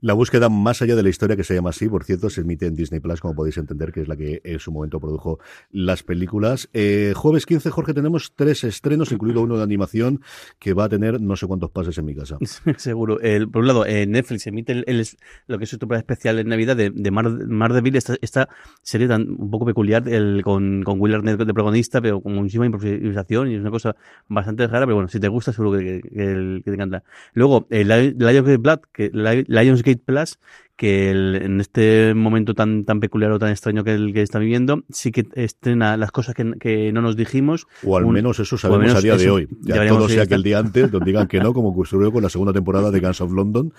La 0.00 0.14
búsqueda 0.14 0.48
más 0.48 0.82
allá 0.82 0.96
de 0.96 1.02
la 1.02 1.08
historia, 1.08 1.36
que 1.36 1.44
se 1.44 1.54
llama 1.54 1.70
así, 1.70 1.88
por 1.88 2.04
cierto, 2.04 2.30
se 2.30 2.42
emite 2.42 2.66
en 2.66 2.74
Disney 2.74 3.00
Plus, 3.00 3.20
como 3.20 3.34
podéis 3.34 3.56
entender, 3.58 3.92
que 3.92 4.00
es 4.02 4.08
la 4.08 4.16
que 4.16 4.40
en 4.44 4.58
su 4.58 4.72
momento 4.72 5.00
produjo 5.00 5.38
las 5.70 6.02
películas. 6.02 6.68
Eh, 6.72 7.12
jueves 7.16 7.46
15, 7.46 7.70
Jorge, 7.70 7.94
tenemos 7.94 8.32
tres 8.34 8.64
estrenos, 8.64 9.12
incluido 9.12 9.42
uno 9.42 9.56
de 9.56 9.62
animación, 9.62 10.20
que 10.58 10.74
va 10.74 10.84
a 10.84 10.88
tener 10.88 11.20
no 11.20 11.36
sé 11.36 11.46
cuántos 11.46 11.70
pases 11.70 11.98
en 11.98 12.04
mi 12.04 12.14
casa. 12.14 12.38
Seguro. 12.76 13.20
El, 13.20 13.48
por 13.48 13.62
un 13.62 13.68
lado, 13.68 13.86
eh, 13.86 14.06
Netflix 14.06 14.46
emite 14.46 14.72
el, 14.72 15.06
lo 15.46 15.58
que 15.58 15.64
es 15.64 15.70
su 15.70 15.78
temporada 15.78 16.00
especial 16.00 16.38
en 16.38 16.48
Navidad 16.48 16.76
de, 16.76 16.90
de 16.90 17.10
Mar, 17.10 17.72
de 17.72 17.80
Ville, 17.80 17.98
esta, 17.98 18.16
esta, 18.20 18.48
serie 18.82 19.08
tan 19.08 19.28
un 19.30 19.50
poco 19.50 19.64
peculiar, 19.64 20.08
el, 20.08 20.42
con, 20.42 20.82
con 20.82 21.00
Will 21.00 21.14
Arnett 21.14 21.38
de 21.38 21.54
protagonista, 21.54 22.00
pero 22.00 22.20
con 22.20 22.34
muchísima 22.34 22.66
improvisación 22.66 23.50
y 23.50 23.54
es 23.54 23.60
una 23.60 23.70
cosa 23.70 23.96
bastante 24.28 24.66
rara, 24.66 24.86
pero 24.86 24.96
bueno, 24.96 25.08
si 25.08 25.20
te 25.20 25.28
gusta, 25.28 25.52
seguro 25.52 25.78
que, 25.78 26.00
que, 26.00 26.62
te 26.64 26.74
encanta. 26.74 27.02
Luego, 27.32 27.66
el 27.70 27.88
Lionsgate 27.88 28.56
Blood, 28.56 28.80
que 28.92 29.10
Lionsgate 29.84 30.04
Plus, 30.04 30.38
que 30.76 31.10
en 31.10 31.60
este 31.60 32.14
momento 32.14 32.54
tan 32.54 32.84
tan 32.84 33.00
peculiar 33.00 33.30
o 33.32 33.38
tan 33.38 33.50
extraño 33.50 33.84
que 33.84 33.94
el 33.94 34.12
que 34.12 34.22
está 34.22 34.38
viviendo, 34.38 34.82
sí 34.90 35.12
que 35.12 35.24
estrena 35.34 35.96
las 35.96 36.10
cosas 36.10 36.34
que, 36.34 36.54
que 36.58 36.92
no 36.92 37.00
nos 37.00 37.16
dijimos. 37.16 37.66
O 37.84 37.96
al 37.96 38.06
menos 38.06 38.40
eso 38.40 38.58
sabemos 38.58 38.94
a 38.94 39.00
día 39.00 39.16
de 39.16 39.30
hoy. 39.30 39.48
Ya 39.60 39.86
todo 39.86 40.08
sea 40.08 40.26
que 40.26 40.34
el 40.34 40.42
día 40.42 40.58
antes 40.58 40.92
nos 40.92 41.04
digan 41.04 41.28
que 41.28 41.40
no, 41.40 41.52
como 41.54 41.68
ocurrió 41.68 42.12
con 42.12 42.22
la 42.22 42.28
segunda 42.28 42.52
temporada 42.52 42.90
de 42.90 43.00
Guns 43.00 43.20
of 43.20 43.32
London, 43.32 43.72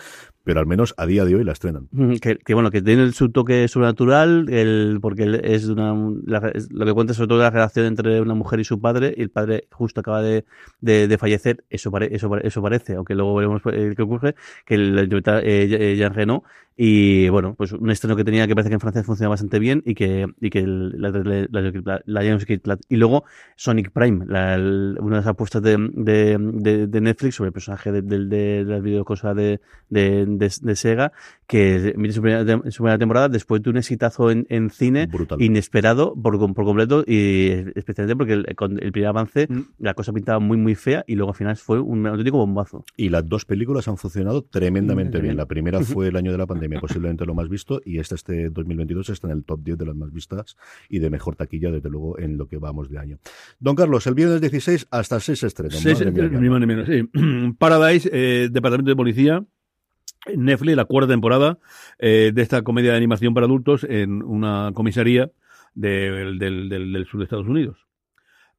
pero 0.44 0.60
al 0.60 0.68
menos 0.68 0.94
a 0.98 1.06
día 1.06 1.26
de 1.26 1.36
hoy 1.36 1.44
la 1.44 1.52
estrenan. 1.52 1.90
Que, 2.22 2.38
que 2.38 2.54
bueno, 2.54 2.72
que 2.72 2.82
tiene 2.82 3.12
su 3.12 3.30
toque 3.30 3.68
sobrenatural, 3.68 4.48
el, 4.50 5.00
porque 5.02 5.42
es 5.44 5.66
una, 5.66 5.94
lo 5.94 6.86
que 6.86 6.94
cuenta 6.94 7.14
sobre 7.14 7.28
todo 7.28 7.40
la 7.40 7.50
relación 7.50 7.88
entre 7.88 8.22
una 8.22 8.36
mujer 8.36 8.60
y 8.60 8.64
su 8.64 8.80
padre, 8.80 9.14
y 9.18 9.22
el 9.22 9.30
padre 9.30 9.68
justo 9.72 10.02
acaba 10.02 10.22
de, 10.22 10.46
de, 10.82 11.18
fallecer, 11.18 11.64
eso, 11.70 11.92
eso, 12.00 12.38
eso 12.38 12.62
parece, 12.62 12.96
aunque 12.96 13.16
luego 13.16 13.36
veremos 13.36 13.62
eh, 13.72 13.94
qué 13.96 14.02
ocurre, 14.04 14.36
que 14.66 14.76
el, 14.76 15.10
eh, 15.26 15.96
Jean 15.98 16.14
Reno 16.14 16.44
y 16.78 16.85
bueno, 17.30 17.56
pues 17.56 17.72
un 17.72 17.90
estreno 17.90 18.16
que 18.16 18.24
tenía 18.24 18.48
que 18.48 18.56
parece 18.56 18.70
que 18.70 18.76
en 18.76 18.80
Francia 18.80 19.04
funciona 19.04 19.30
bastante 19.30 19.60
bien 19.60 19.82
y 19.86 19.96
que, 19.96 20.28
y 20.42 20.50
que 20.50 20.64
la, 20.66 21.10
la, 21.10 22.02
la, 22.06 22.80
y 22.90 22.96
luego 22.98 23.24
Sonic 23.56 23.92
Prime, 23.92 24.26
una 24.26 24.58
de 24.58 25.10
las 25.10 25.28
apuestas 25.28 25.62
de, 25.62 25.78
de, 25.94 26.88
de, 26.88 27.02
Netflix 27.02 27.36
sobre 27.36 27.50
el 27.50 27.54
personaje 27.54 27.92
de, 27.92 28.02
de, 28.02 28.26
de 28.26 28.64
las 28.66 28.82
videocosas 28.82 29.36
de, 29.36 29.60
de, 29.90 30.76
Sega, 30.76 31.12
que 31.48 31.94
mire 31.98 32.14
su 32.14 32.22
primera, 32.22 32.44
su 32.70 32.84
primera 32.84 32.98
temporada 32.98 33.30
después 33.30 33.62
de 33.62 33.70
un 33.70 33.78
exitazo 33.78 34.32
en, 34.32 34.46
en 34.50 34.70
cine 34.70 35.08
inesperado 35.40 36.14
por, 36.14 36.38
por 36.54 36.66
completo 36.66 37.04
y 37.08 37.52
especialmente 37.76 38.16
porque 38.18 38.34
el, 38.34 38.56
con 38.56 38.84
el 38.84 38.92
primer 38.92 39.10
avance 39.10 39.48
mm. 39.50 39.62
la 39.80 39.94
cosa 39.94 40.12
pintaba 40.12 40.40
muy 40.40 40.58
muy 40.58 40.76
fea 40.76 41.04
y 41.08 41.16
luego 41.16 41.32
al 41.32 41.38
final 41.38 41.56
fue 41.56 41.80
un 41.80 42.06
auténtico 42.06 42.38
bombazo. 42.38 42.84
Y 42.98 43.10
las 43.10 43.28
dos 43.28 43.46
películas 43.46 43.88
han 43.88 43.98
funcionado 43.98 44.44
tremendamente 44.44 45.20
bien. 45.20 45.38
La 45.38 45.46
primera 45.46 45.82
fue 45.82 46.08
el 46.08 46.16
año 46.16 46.32
de 46.32 46.38
la 46.38 46.46
pandemia 46.46 46.75
posiblemente 46.80 47.26
lo 47.26 47.34
más 47.34 47.50
visto, 47.50 47.82
y 47.84 48.00
este, 48.00 48.16
este 48.16 48.50
2022 48.50 49.10
está 49.10 49.28
en 49.28 49.38
el 49.38 49.44
top 49.44 49.64
10 49.64 49.78
de 49.78 49.86
las 49.86 49.96
más 49.96 50.12
vistas 50.12 50.58
y 50.90 51.00
de 51.00 51.10
mejor 51.10 51.36
taquilla, 51.36 51.72
desde 51.72 51.90
luego, 51.90 52.20
en 52.20 52.38
lo 52.38 52.48
que 52.48 52.58
vamos 52.58 52.90
de 52.90 52.98
año. 52.98 53.20
Don 53.60 53.76
Carlos, 53.76 54.06
el 54.08 54.14
viernes 54.14 54.42
16 54.42 54.88
hasta 54.92 55.20
6 55.20 55.44
estrenos. 55.44 55.76
Paradise, 57.58 58.10
eh, 58.12 58.50
Departamento 58.52 58.90
de 58.90 58.96
Policía. 58.96 59.46
Netflix, 60.36 60.76
la 60.76 60.86
cuarta 60.86 61.12
temporada 61.12 61.60
eh, 62.00 62.32
de 62.34 62.42
esta 62.42 62.64
comedia 62.64 62.92
de 62.92 62.98
animación 62.98 63.36
para 63.36 63.46
adultos 63.46 63.86
en 63.88 64.24
una 64.24 64.72
comisaría 64.74 65.32
del, 65.76 66.40
del, 66.40 67.06
sur 67.06 67.20
de 67.20 67.26
Estados 67.26 67.48
Unidos. 67.48 67.86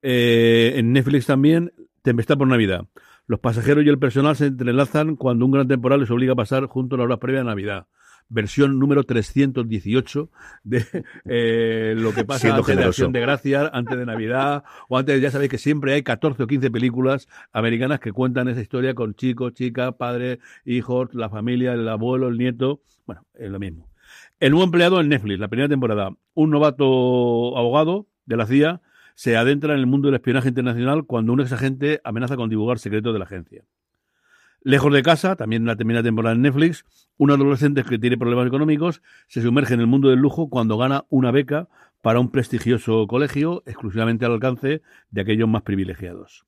Eh, 0.02 0.74
en 0.76 0.92
Netflix 0.92 1.26
también, 1.26 1.72
Tempestad 2.02 2.38
por 2.38 2.46
Navidad. 2.46 2.86
Los 3.26 3.40
pasajeros 3.40 3.84
y 3.84 3.88
el 3.88 3.98
personal 3.98 4.36
se 4.36 4.46
entrelazan 4.46 5.16
cuando 5.16 5.44
un 5.44 5.50
gran 5.50 5.66
temporal 5.66 6.00
les 6.00 6.10
obliga 6.10 6.34
a 6.34 6.36
pasar 6.36 6.66
junto 6.66 6.94
a 6.94 6.98
la 6.98 7.04
hora 7.04 7.16
previa 7.16 7.40
de 7.40 7.46
Navidad 7.46 7.86
versión 8.28 8.78
número 8.78 9.04
318 9.04 10.30
de 10.64 10.84
eh, 11.24 11.94
lo 11.96 12.12
que 12.12 12.24
pasa 12.24 12.54
antes 12.54 12.76
de 12.76 12.84
Acción 12.84 13.12
de 13.12 13.20
Gracias, 13.20 13.70
antes 13.72 13.96
de 13.96 14.06
Navidad, 14.06 14.64
o 14.88 14.98
antes, 14.98 15.20
ya 15.20 15.30
sabéis 15.30 15.50
que 15.50 15.58
siempre 15.58 15.94
hay 15.94 16.02
14 16.02 16.42
o 16.42 16.46
15 16.46 16.70
películas 16.70 17.28
americanas 17.52 18.00
que 18.00 18.12
cuentan 18.12 18.48
esa 18.48 18.60
historia 18.60 18.94
con 18.94 19.14
chicos, 19.14 19.54
chicas, 19.54 19.94
padres, 19.94 20.38
hijos, 20.64 21.14
la 21.14 21.28
familia, 21.28 21.72
el 21.72 21.88
abuelo, 21.88 22.28
el 22.28 22.38
nieto. 22.38 22.80
Bueno, 23.06 23.24
es 23.34 23.50
lo 23.50 23.58
mismo. 23.58 23.88
El 24.38 24.50
nuevo 24.50 24.64
empleado 24.64 25.00
en 25.00 25.08
Netflix, 25.08 25.38
la 25.38 25.48
primera 25.48 25.68
temporada. 25.68 26.10
Un 26.34 26.50
novato 26.50 27.56
abogado 27.56 28.06
de 28.26 28.36
la 28.36 28.46
CIA 28.46 28.82
se 29.14 29.36
adentra 29.36 29.72
en 29.72 29.80
el 29.80 29.86
mundo 29.86 30.08
del 30.08 30.16
espionaje 30.16 30.48
internacional 30.48 31.06
cuando 31.06 31.32
un 31.32 31.40
ex 31.40 31.52
agente 31.52 32.00
amenaza 32.04 32.36
con 32.36 32.50
divulgar 32.50 32.78
secretos 32.78 33.14
de 33.14 33.18
la 33.18 33.24
agencia. 33.24 33.64
Lejos 34.62 34.92
de 34.92 35.02
casa, 35.02 35.36
también 35.36 35.62
en 35.62 35.66
la 35.66 35.76
terminada 35.76 36.02
temporada 36.02 36.34
en 36.34 36.42
Netflix, 36.42 36.84
un 37.16 37.30
adolescente 37.30 37.84
que 37.84 37.98
tiene 37.98 38.18
problemas 38.18 38.46
económicos 38.46 39.02
se 39.28 39.42
sumerge 39.42 39.74
en 39.74 39.80
el 39.80 39.86
mundo 39.86 40.08
del 40.08 40.18
lujo 40.18 40.48
cuando 40.48 40.76
gana 40.76 41.04
una 41.08 41.30
beca 41.30 41.68
para 42.02 42.20
un 42.20 42.30
prestigioso 42.30 43.06
colegio 43.06 43.62
exclusivamente 43.66 44.24
al 44.24 44.32
alcance 44.32 44.82
de 45.10 45.20
aquellos 45.20 45.48
más 45.48 45.62
privilegiados. 45.62 46.46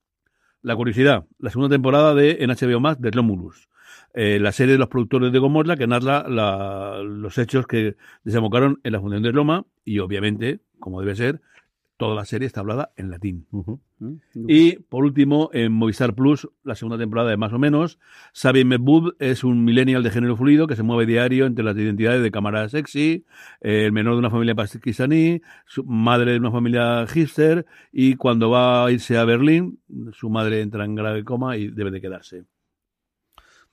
La 0.63 0.75
curiosidad, 0.77 1.27
la 1.39 1.51
segunda 1.51 1.75
temporada 1.75 2.15
de 2.15 2.39
en 2.41 2.51
HBO 2.51 2.81
Max 2.81 3.01
de 3.01 3.11
Romulus, 3.11 3.69
eh, 4.15 4.39
la 4.41 4.53
serie 4.53 4.73
de 4.73 4.79
los 4.79 4.89
productores 4.89 5.33
de 5.33 5.39
Gomorra 5.39 5.77
que 5.77 5.87
narra 5.87 6.27
los 6.29 7.39
hechos 7.39 7.67
que 7.67 7.97
desembocaron 8.25 8.81
en 8.83 8.93
la 8.93 9.01
fundación 9.01 9.23
de 9.23 9.33
Roma 9.33 9.67
y 9.85 10.01
obviamente, 10.01 10.61
como 10.81 11.01
debe 11.01 11.15
ser, 11.15 11.41
toda 11.99 12.15
la 12.15 12.25
serie 12.25 12.47
está 12.47 12.61
hablada 12.61 12.93
en 12.97 13.11
latín. 13.11 13.47
Mm, 13.51 14.15
y 14.47 14.77
por 14.77 15.05
último, 15.05 15.51
en 15.53 15.73
Movistar 15.73 16.15
Plus, 16.15 16.49
la 16.63 16.77
segunda 16.77 16.97
temporada 16.97 17.29
de 17.29 17.37
más 17.37 17.53
o 17.53 17.59
menos, 17.59 17.99
Sabi 18.33 18.65
Mehboob 18.65 19.17
es 19.19 19.45
un 19.45 19.65
millennial 19.65 20.03
de 20.03 20.11
género 20.11 20.37
fluido 20.37 20.69
que 20.69 20.77
se 20.77 20.85
mueve 20.85 21.05
diario 21.05 21.45
entre 21.45 21.65
las 21.65 21.77
identidades 21.77 22.23
de 22.23 22.31
cámara 22.31 22.69
sexy, 22.69 23.25
eh, 23.61 23.85
el 23.85 23.93
menor 23.93 24.15
de 24.15 24.21
una 24.21 24.31
familia 24.31 24.55
pakistaní, 24.55 25.43
su 25.67 25.85
madre 25.85 26.33
de 26.33 26.39
una 26.39 26.53
familia 26.53 27.07
hipster, 27.09 27.67
y 27.93 28.15
cuando 28.15 28.49
va 28.49 28.87
a 28.87 28.93
irse 28.93 29.19
a 29.19 29.25
Berlín, 29.25 29.81
su 30.13 30.31
madre 30.31 30.61
entra 30.61 30.85
en 30.85 30.95
grave 30.95 31.25
coma 31.25 31.57
y 31.57 31.69
debe 31.69 31.91
de 31.91 32.01
quedarse 32.01 32.45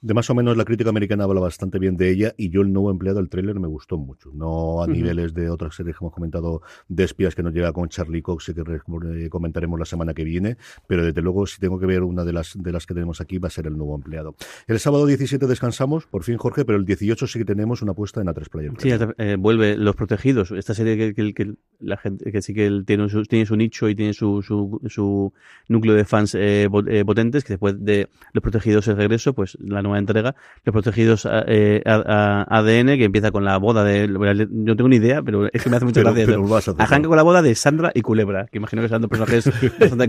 de 0.02 0.14
más 0.14 0.30
o 0.30 0.36
menos 0.36 0.56
la 0.58 0.66
crítica 0.66 0.90
americana 0.90 1.24
habla 1.24 1.42
bastante 1.42 1.80
bien 1.80 1.98
de 1.98 2.12
ella 2.12 2.34
y 2.38 2.50
yo 2.50 2.62
el 2.62 2.72
nuevo 2.72 2.92
empleado 2.92 3.20
del 3.20 3.30
tráiler 3.30 3.60
me 3.60 3.68
gustó 3.68 3.98
mucho. 3.98 4.32
No 4.34 4.84
a 4.84 4.88
niveles 4.88 5.34
de 5.34 5.50
otras 5.50 5.76
series 5.76 5.98
que 5.98 6.04
hemos 6.04 6.14
comentado 6.14 6.62
de 6.88 7.04
espías 7.04 7.34
que 7.34 7.44
nos 7.44 7.54
llega 7.54 7.74
con 7.74 7.90
Charlie 7.90 8.22
Cox 8.22 8.50
y 8.50 8.54
que 8.54 8.62
eh, 8.62 9.30
comentaremos 9.30 9.80
la 9.80 9.86
semana 9.86 10.14
que 10.14 10.24
viene, 10.24 10.58
pero 10.88 11.04
desde 11.04 11.22
luego 11.22 11.48
si 11.48 11.60
tengo 11.60 11.80
que 11.80 11.86
ver 11.86 12.04
una 12.04 12.24
de 12.24 12.34
las 12.34 12.54
de 12.56 12.72
las 12.72 12.86
que 12.86 12.94
tenemos 12.94 13.22
aquí 13.22 13.40
va 13.40 13.48
a 13.48 13.52
ser 13.52 13.68
el 13.68 13.78
nuevo 13.78 13.96
empleado. 13.96 14.36
El 14.68 14.80
sábado 14.80 15.06
17 15.06 15.48
descansamos, 15.48 16.06
por 16.06 16.24
fin 16.24 16.38
Jorge, 16.38 16.66
pero 16.66 16.78
el 16.78 16.86
18 16.86 17.28
sí 17.28 17.40
que 17.40 17.46
tenemos 17.46 17.82
una 17.82 17.94
apuesta 17.94 18.22
en 18.22 18.28
A3 18.28 18.50
Player. 18.50 18.72
Sí, 18.78 18.90
eh, 19.18 19.38
vuelve 19.40 19.78
Los 19.78 19.96
Protegidos, 19.96 20.52
esta 20.52 20.74
serie 20.74 21.14
que, 21.14 21.34
que, 21.34 21.54
la 21.80 21.98
gente 21.98 22.32
que 22.32 22.42
sí 22.42 22.54
que 22.54 22.84
tiene 22.86 23.10
su, 23.10 23.24
tiene 23.24 23.46
su 23.46 23.56
nicho 23.56 23.90
y 23.90 23.96
tiene 23.96 24.14
su, 24.14 24.42
su, 24.42 24.82
su 24.88 25.34
núcleo 25.68 25.96
de 25.96 26.06
fans 26.06 26.36
eh, 26.36 26.70
potentes, 27.06 27.44
que 27.44 27.54
después 27.54 27.84
de 27.84 28.10
Los 28.34 28.42
Protegidos 28.42 28.88
el 28.88 28.98
regreso, 28.98 29.34
pues 29.34 29.58
la 29.60 29.82
nueva 29.82 29.95
entrega, 30.00 30.36
Los 30.64 30.74
Protegidos 30.74 31.28
eh, 31.48 31.82
ADN, 31.86 32.98
que 32.98 33.06
empieza 33.06 33.32
con 33.32 33.46
la 33.46 33.58
boda 33.58 33.84
de... 33.84 34.08
No 34.08 34.76
tengo 34.76 34.90
ni 34.90 34.98
idea, 34.98 35.22
pero 35.22 35.48
es 35.52 35.64
que 35.64 35.70
me 35.70 35.78
hace 35.78 35.86
mucha 35.86 36.02
gracia. 36.02 36.38
Arranca 36.78 37.08
con 37.08 37.18
la 37.18 37.24
boda 37.24 37.42
de 37.42 37.56
Sandra 37.56 37.92
y 37.94 38.02
Culebra, 38.02 38.48
que 38.52 38.58
imagino 38.58 38.82
que 38.82 38.90
son 38.90 39.02
dos 39.02 39.10
personajes 39.10 39.46
bastante 39.80 40.08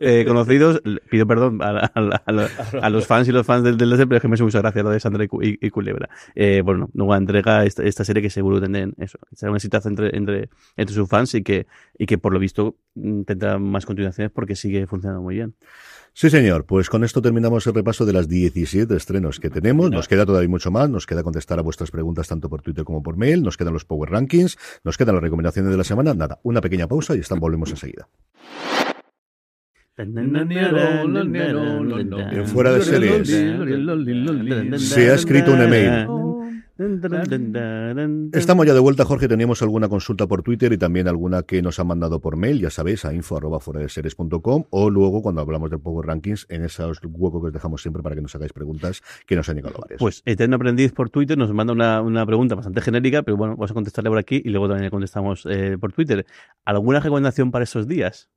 eh, 0.00 0.24
conocidos. 0.26 0.82
Pido 1.10 1.26
perdón 1.26 1.60
a, 1.62 2.90
los 2.90 3.06
fans 3.06 3.28
y 3.28 3.32
los 3.32 3.46
fans 3.46 3.64
del, 3.64 3.76
del 3.76 3.96
pero 3.96 4.16
es 4.16 4.22
que 4.22 4.28
me 4.28 4.34
hace 4.34 4.44
mucha 4.44 4.60
gracia 4.60 4.82
lo 4.82 4.90
de 4.90 5.00
Sandra 5.00 5.24
y, 5.24 5.70
Culebra. 5.70 6.08
Eh, 6.34 6.62
bueno, 6.64 6.88
nueva 6.92 7.16
entrega 7.16 7.64
esta, 7.64 7.82
esta 7.82 8.04
serie 8.04 8.22
que 8.22 8.30
seguro 8.30 8.60
tendrán 8.60 8.94
eso, 8.98 9.18
será 9.32 9.50
una 9.50 9.60
entre, 9.84 10.16
entre, 10.16 10.48
entre 10.76 10.94
sus 10.94 11.08
fans 11.08 11.34
y 11.34 11.42
que, 11.42 11.66
y 11.98 12.06
que 12.06 12.18
por 12.18 12.32
lo 12.32 12.38
visto 12.38 12.76
mm, 12.94 13.22
tendrá 13.22 13.58
más 13.58 13.86
continuaciones 13.86 14.32
porque 14.32 14.56
sigue 14.56 14.86
funcionando 14.86 15.22
muy 15.22 15.36
bien. 15.36 15.54
Sí, 16.18 16.30
señor. 16.30 16.64
Pues 16.64 16.88
con 16.88 17.04
esto 17.04 17.20
terminamos 17.20 17.66
el 17.66 17.74
repaso 17.74 18.06
de 18.06 18.14
las 18.14 18.26
17 18.26 18.96
estrenos 18.96 19.38
que 19.38 19.50
tenemos. 19.50 19.90
Nos 19.90 20.08
queda 20.08 20.24
todavía 20.24 20.48
mucho 20.48 20.70
más. 20.70 20.88
Nos 20.88 21.04
queda 21.04 21.22
contestar 21.22 21.58
a 21.58 21.62
vuestras 21.62 21.90
preguntas 21.90 22.26
tanto 22.26 22.48
por 22.48 22.62
Twitter 22.62 22.84
como 22.84 23.02
por 23.02 23.18
mail. 23.18 23.42
Nos 23.42 23.58
quedan 23.58 23.74
los 23.74 23.84
Power 23.84 24.08
Rankings. 24.08 24.56
Nos 24.82 24.96
quedan 24.96 25.16
las 25.16 25.22
recomendaciones 25.22 25.70
de 25.70 25.76
la 25.76 25.84
semana. 25.84 26.14
Nada, 26.14 26.40
una 26.42 26.62
pequeña 26.62 26.88
pausa 26.88 27.14
y 27.14 27.18
están, 27.18 27.38
volvemos 27.38 27.68
enseguida. 27.68 28.08
En 29.98 30.14
fuera 32.46 32.72
de 32.72 32.80
series. 32.80 33.28
Se 34.88 35.10
ha 35.10 35.14
escrito 35.14 35.52
un 35.52 35.60
email. 35.60 36.25
Estamos 38.32 38.66
ya 38.66 38.74
de 38.74 38.80
vuelta, 38.80 39.04
Jorge. 39.06 39.28
Teníamos 39.28 39.62
alguna 39.62 39.88
consulta 39.88 40.26
por 40.26 40.42
Twitter 40.42 40.72
y 40.72 40.78
también 40.78 41.08
alguna 41.08 41.42
que 41.42 41.62
nos 41.62 41.78
han 41.80 41.86
mandado 41.86 42.20
por 42.20 42.36
mail, 42.36 42.60
ya 42.60 42.70
sabéis, 42.70 43.04
a 43.06 43.14
info 43.14 43.38
arroba 43.38 43.60
de 43.74 43.88
series.com 43.88 44.64
o 44.68 44.90
luego 44.90 45.22
cuando 45.22 45.40
hablamos 45.40 45.70
del 45.70 45.80
Power 45.80 46.06
Rankings 46.06 46.46
en 46.50 46.64
esos 46.64 47.00
huecos 47.02 47.40
que 47.40 47.46
os 47.46 47.52
dejamos 47.52 47.80
siempre 47.80 48.02
para 48.02 48.14
que 48.14 48.20
nos 48.20 48.34
hagáis 48.34 48.52
preguntas 48.52 49.02
que 49.26 49.36
nos 49.36 49.48
han 49.48 49.56
llegado 49.56 49.78
varias. 49.80 49.98
Pues 49.98 50.22
Eterno 50.26 50.56
Aprendiz 50.56 50.92
por 50.92 51.08
Twitter 51.08 51.38
nos 51.38 51.52
manda 51.52 51.72
una, 51.72 52.02
una 52.02 52.26
pregunta 52.26 52.54
bastante 52.54 52.82
genérica, 52.82 53.22
pero 53.22 53.38
bueno, 53.38 53.56
vamos 53.56 53.70
a 53.70 53.74
contestarle 53.74 54.10
por 54.10 54.18
aquí 54.18 54.42
y 54.44 54.50
luego 54.50 54.68
también 54.68 54.84
le 54.84 54.90
contestamos 54.90 55.46
eh, 55.48 55.78
por 55.80 55.92
Twitter. 55.94 56.26
¿Alguna 56.64 57.00
recomendación 57.00 57.50
para 57.50 57.64
esos 57.64 57.88
días? 57.88 58.28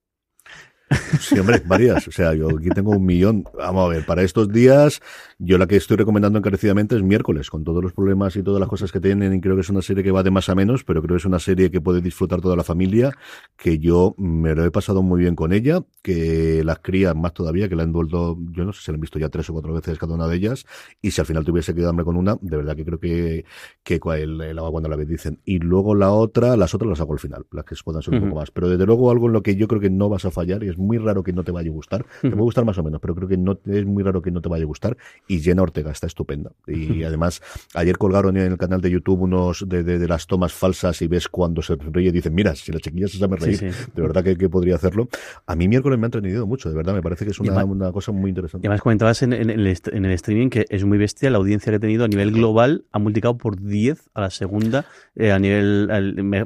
Sí, 1.20 1.38
hombre, 1.38 1.62
varias. 1.66 2.08
O 2.08 2.12
sea, 2.12 2.34
yo 2.34 2.50
aquí 2.50 2.70
tengo 2.70 2.92
un 2.92 3.06
millón. 3.06 3.44
Vamos 3.54 3.86
a 3.86 3.94
ver, 3.94 4.06
para 4.06 4.24
estos 4.24 4.52
días, 4.52 5.02
yo 5.42 5.58
la 5.58 5.68
que 5.68 5.78
estoy 5.78 5.96
recomendando 5.96 6.38
encarecidamente 6.38 6.98
es 6.98 7.02
miércoles, 7.02 7.50
con 7.50 7.64
todos 7.64 7.82
los 7.82 7.94
problemas 7.94 8.36
y 8.36 8.44
todas 8.44 8.60
las 8.60 8.68
cosas 8.68 8.92
que 8.92 9.00
tienen. 9.00 9.34
Y 9.34 9.40
creo 9.40 9.56
que 9.56 9.62
es 9.62 9.70
una 9.70 9.82
serie 9.82 10.04
que 10.04 10.12
va 10.12 10.22
de 10.22 10.32
más 10.32 10.50
a 10.50 10.56
menos, 10.56 10.84
pero 10.84 11.02
creo 11.02 11.16
que 11.16 11.20
es 11.20 11.26
una 11.26 11.40
serie 11.40 11.72
que 11.72 11.80
puede 11.80 12.02
disfrutar 12.02 12.42
toda 12.42 12.58
la 12.58 12.66
familia, 12.66 13.14
que 13.56 13.80
yo 13.80 14.16
me 14.18 14.54
lo 14.54 14.66
he 14.66 14.72
pasado 14.72 15.02
muy 15.02 15.22
bien 15.22 15.36
con 15.36 15.54
ella, 15.54 15.82
que 16.02 16.62
las 16.66 16.80
crías 16.80 17.16
más 17.16 17.34
todavía, 17.34 17.70
que 17.70 17.78
la 17.78 17.84
han 17.84 17.94
vuelto, 17.94 18.38
yo 18.52 18.66
no 18.66 18.74
sé 18.74 18.84
si 18.84 18.92
la 18.92 18.96
han 18.96 19.02
visto 19.02 19.18
ya 19.18 19.30
tres 19.30 19.50
o 19.50 19.54
cuatro 19.54 19.74
veces 19.74 19.98
cada 19.98 20.14
una 20.14 20.28
de 20.28 20.36
ellas. 20.36 20.66
Y 21.02 21.12
si 21.12 21.22
al 21.22 21.28
final 21.28 21.46
tuviese 21.46 21.74
que 21.74 21.82
darme 21.82 22.04
con 22.04 22.18
una, 22.18 22.38
de 22.42 22.58
verdad 22.58 22.76
que 22.76 22.84
creo 22.84 23.00
que, 23.00 23.46
que 23.84 24.02
el, 24.18 24.42
el 24.42 24.58
agua 24.58 24.72
cuando 24.72 24.90
la 24.90 24.98
vez 24.98 25.08
dicen. 25.08 25.40
Y 25.46 25.60
luego 25.60 25.96
la 25.96 26.12
otra, 26.12 26.58
las 26.58 26.76
otras 26.76 26.90
las 26.90 27.00
hago 27.00 27.14
al 27.14 27.20
final, 27.20 27.46
las 27.52 27.64
que 27.64 27.76
puedan 27.82 28.02
ser 28.02 28.14
un 28.14 28.24
poco 28.26 28.36
más. 28.36 28.52
Pero 28.52 28.68
desde 28.68 28.86
luego 28.86 29.10
algo 29.10 29.28
en 29.28 29.34
lo 29.34 29.42
que 29.42 29.56
yo 29.56 29.70
creo 29.70 29.80
que 29.80 29.90
no 29.90 30.10
vas 30.10 30.26
a 30.26 30.32
fallar 30.32 30.64
y 30.66 30.68
es 30.68 30.78
muy 30.78 30.98
raro 30.98 31.24
que 31.24 31.32
no 31.32 31.46
te 31.46 31.54
vaya 31.54 31.70
a 31.70 31.74
gustar. 31.74 32.06
Te 32.22 32.30
puede 32.30 32.42
gustar 32.42 32.66
más 32.66 32.78
o 32.78 32.84
menos, 32.84 33.00
pero 33.00 33.16
creo 33.16 33.30
que 33.30 33.38
no 33.38 33.58
es 33.66 33.86
muy 33.86 34.04
raro 34.04 34.22
que 34.22 34.32
no 34.32 34.42
te 34.42 34.50
vaya 34.50 34.64
a 34.64 34.68
gustar. 34.68 34.98
Y 35.30 35.40
Jenna 35.42 35.62
Ortega 35.62 35.92
está 35.92 36.08
estupenda. 36.08 36.52
Y 36.68 37.04
además, 37.04 37.42
ayer 37.76 37.98
colgaron 38.00 38.36
en 38.36 38.52
el 38.52 38.58
canal 38.58 38.82
de 38.82 38.90
YouTube 38.90 39.22
unos 39.22 39.64
de, 39.70 39.84
de, 39.84 40.08
las 40.08 40.26
tomas 40.26 40.52
falsas 40.52 41.02
y 41.04 41.08
ves 41.08 41.28
cuando 41.28 41.62
se 41.62 41.76
ríe 41.76 42.10
y 42.10 42.12
dicen, 42.12 42.34
mira, 42.34 42.56
si 42.56 42.72
la 42.72 42.80
chiquilla 42.80 43.08
se 43.08 43.20
sabe 43.20 43.38
reír, 43.38 43.60
de 43.62 44.02
verdad 44.02 44.24
que, 44.24 44.36
que, 44.36 44.50
podría 44.50 44.76
hacerlo. 44.76 45.08
A 45.46 45.56
mí 45.56 45.68
miércoles 45.68 46.00
me 46.00 46.06
ha 46.06 46.08
entretenido 46.08 46.48
mucho, 46.48 46.68
de 46.70 46.76
verdad, 46.76 46.96
me 46.96 47.04
parece 47.04 47.26
que 47.26 47.32
es 47.32 47.40
una, 47.40 47.64
una 47.64 47.92
cosa 47.92 48.12
muy 48.12 48.30
interesante. 48.30 48.66
Y 48.66 48.68
además 48.68 48.82
comentabas 48.82 49.22
en, 49.22 49.34
en, 49.34 49.52
el, 49.52 49.68
en, 49.68 50.06
el, 50.06 50.12
streaming 50.14 50.50
que 50.50 50.66
es 50.68 50.84
muy 50.84 50.98
bestia 50.98 51.30
la 51.30 51.38
audiencia 51.38 51.72
que 51.72 51.76
ha 51.76 51.80
tenido 51.80 52.06
a 52.06 52.08
nivel 52.08 52.32
global, 52.32 52.86
ha 52.92 52.98
multiplicado 52.98 53.38
por 53.38 53.62
10 53.62 54.10
a 54.16 54.22
la 54.22 54.30
segunda 54.32 54.86
eh, 55.16 55.32
a 55.32 55.38
nivel 55.38 55.90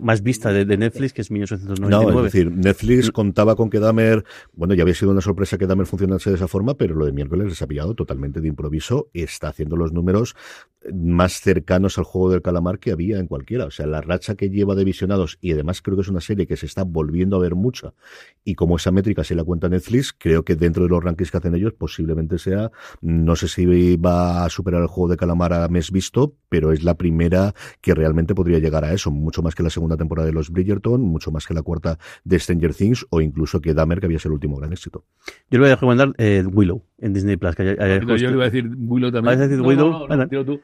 más 0.02 0.24
vista 0.24 0.52
de, 0.52 0.66
Netflix, 0.66 1.14
que 1.14 1.22
es 1.22 1.32
1999. 1.32 2.12
No, 2.12 2.20
es 2.20 2.34
decir, 2.34 2.52
Netflix 2.52 3.12
contaba 3.12 3.56
con 3.56 3.70
que 3.70 3.80
Dahmer, 3.80 4.26
bueno, 4.54 4.74
ya 4.74 4.82
había 4.82 4.96
sido 4.96 5.12
una 5.12 5.22
sorpresa 5.22 5.58
que 5.58 5.68
Dahmer 5.68 5.86
funcionase 5.86 6.32
de 6.32 6.36
esa 6.36 6.48
forma, 6.48 6.74
pero 6.74 6.96
lo 6.96 7.06
de 7.06 7.14
miércoles 7.14 7.48
les 7.48 7.62
ha 7.62 7.68
pillado 7.68 7.94
totalmente 7.94 8.42
de 8.42 8.48
improviso, 8.48 8.73
está 9.24 9.50
haciendo 9.50 9.76
los 9.76 9.92
números 9.92 10.36
más 10.94 11.40
cercanos 11.42 11.98
al 11.98 12.04
juego 12.04 12.32
del 12.32 12.42
calamar 12.42 12.80
que 12.80 12.92
había 12.92 13.20
en 13.20 13.28
cualquiera. 13.28 13.66
O 13.66 13.72
sea, 13.72 13.86
la 13.86 14.02
racha 14.02 14.36
que 14.36 14.50
lleva 14.50 14.76
de 14.76 14.84
visionados, 14.84 15.38
y 15.42 15.52
además 15.52 15.82
creo 15.82 15.96
que 15.96 16.02
es 16.02 16.10
una 16.10 16.22
serie 16.22 16.48
que 16.48 16.58
se 16.58 16.66
está 16.66 16.84
volviendo 16.84 17.36
a 17.36 17.40
ver 17.40 17.56
mucha, 17.56 17.94
y 18.44 18.56
como 18.56 18.76
esa 18.76 18.92
métrica 18.92 19.24
se 19.24 19.36
la 19.36 19.44
cuenta 19.44 19.70
Netflix, 19.70 20.14
creo 20.18 20.44
que 20.44 20.56
dentro 20.56 20.84
de 20.84 20.90
los 20.90 21.04
rankings 21.04 21.32
que 21.32 21.38
hacen 21.38 21.56
ellos 21.56 21.74
posiblemente 21.74 22.38
sea, 22.38 22.72
no 23.02 23.36
sé 23.36 23.48
si 23.48 23.96
va 23.98 24.46
a 24.46 24.50
superar 24.50 24.82
el 24.82 24.88
juego 24.88 25.10
de 25.10 25.18
calamar 25.18 25.54
a 25.54 25.68
mes 25.68 25.92
visto, 25.92 26.36
pero 26.50 26.72
es 26.72 26.84
la 26.84 26.96
primera 26.96 27.54
que 27.82 27.94
realmente 27.96 28.36
podría 28.36 28.60
llegar 28.60 28.84
a 28.84 28.94
eso, 28.94 29.12
mucho 29.12 29.42
más 29.42 29.56
que 29.56 29.64
la 29.64 29.70
segunda 29.70 29.98
temporada 29.98 30.26
de 30.26 30.34
los 30.34 30.52
Bridgerton, 30.52 31.02
mucho 31.02 31.32
más 31.32 31.48
que 31.48 31.54
la 31.54 31.62
cuarta 31.62 31.98
de 32.24 32.40
Stranger 32.40 32.74
Things, 32.74 33.06
o 33.10 33.22
incluso 33.22 33.62
que 33.62 33.74
Dahmer, 33.74 34.00
que 34.00 34.08
había 34.08 34.20
sido 34.20 34.32
el 34.32 34.36
último 34.36 34.58
gran 34.58 34.72
éxito. 34.72 35.06
Yo 35.50 35.58
le 35.58 35.60
voy 35.60 35.70
a 35.70 35.76
recomendar 35.76 36.14
eh, 36.18 36.44
Willow 36.46 36.84
en 37.00 37.14
Disney 37.14 37.38
Plus. 37.38 37.56
Que 37.56 37.76
yo 37.76 38.30
le 38.30 38.36
voy 38.36 38.42
a 38.42 38.50
decir 38.50 38.70
Willow 38.78 39.12
también. 39.12 39.36
¿Vas 39.36 39.46
a 39.46 39.48
decir 39.48 39.62
Willow? 39.62 40.08
tú. 40.46 40.60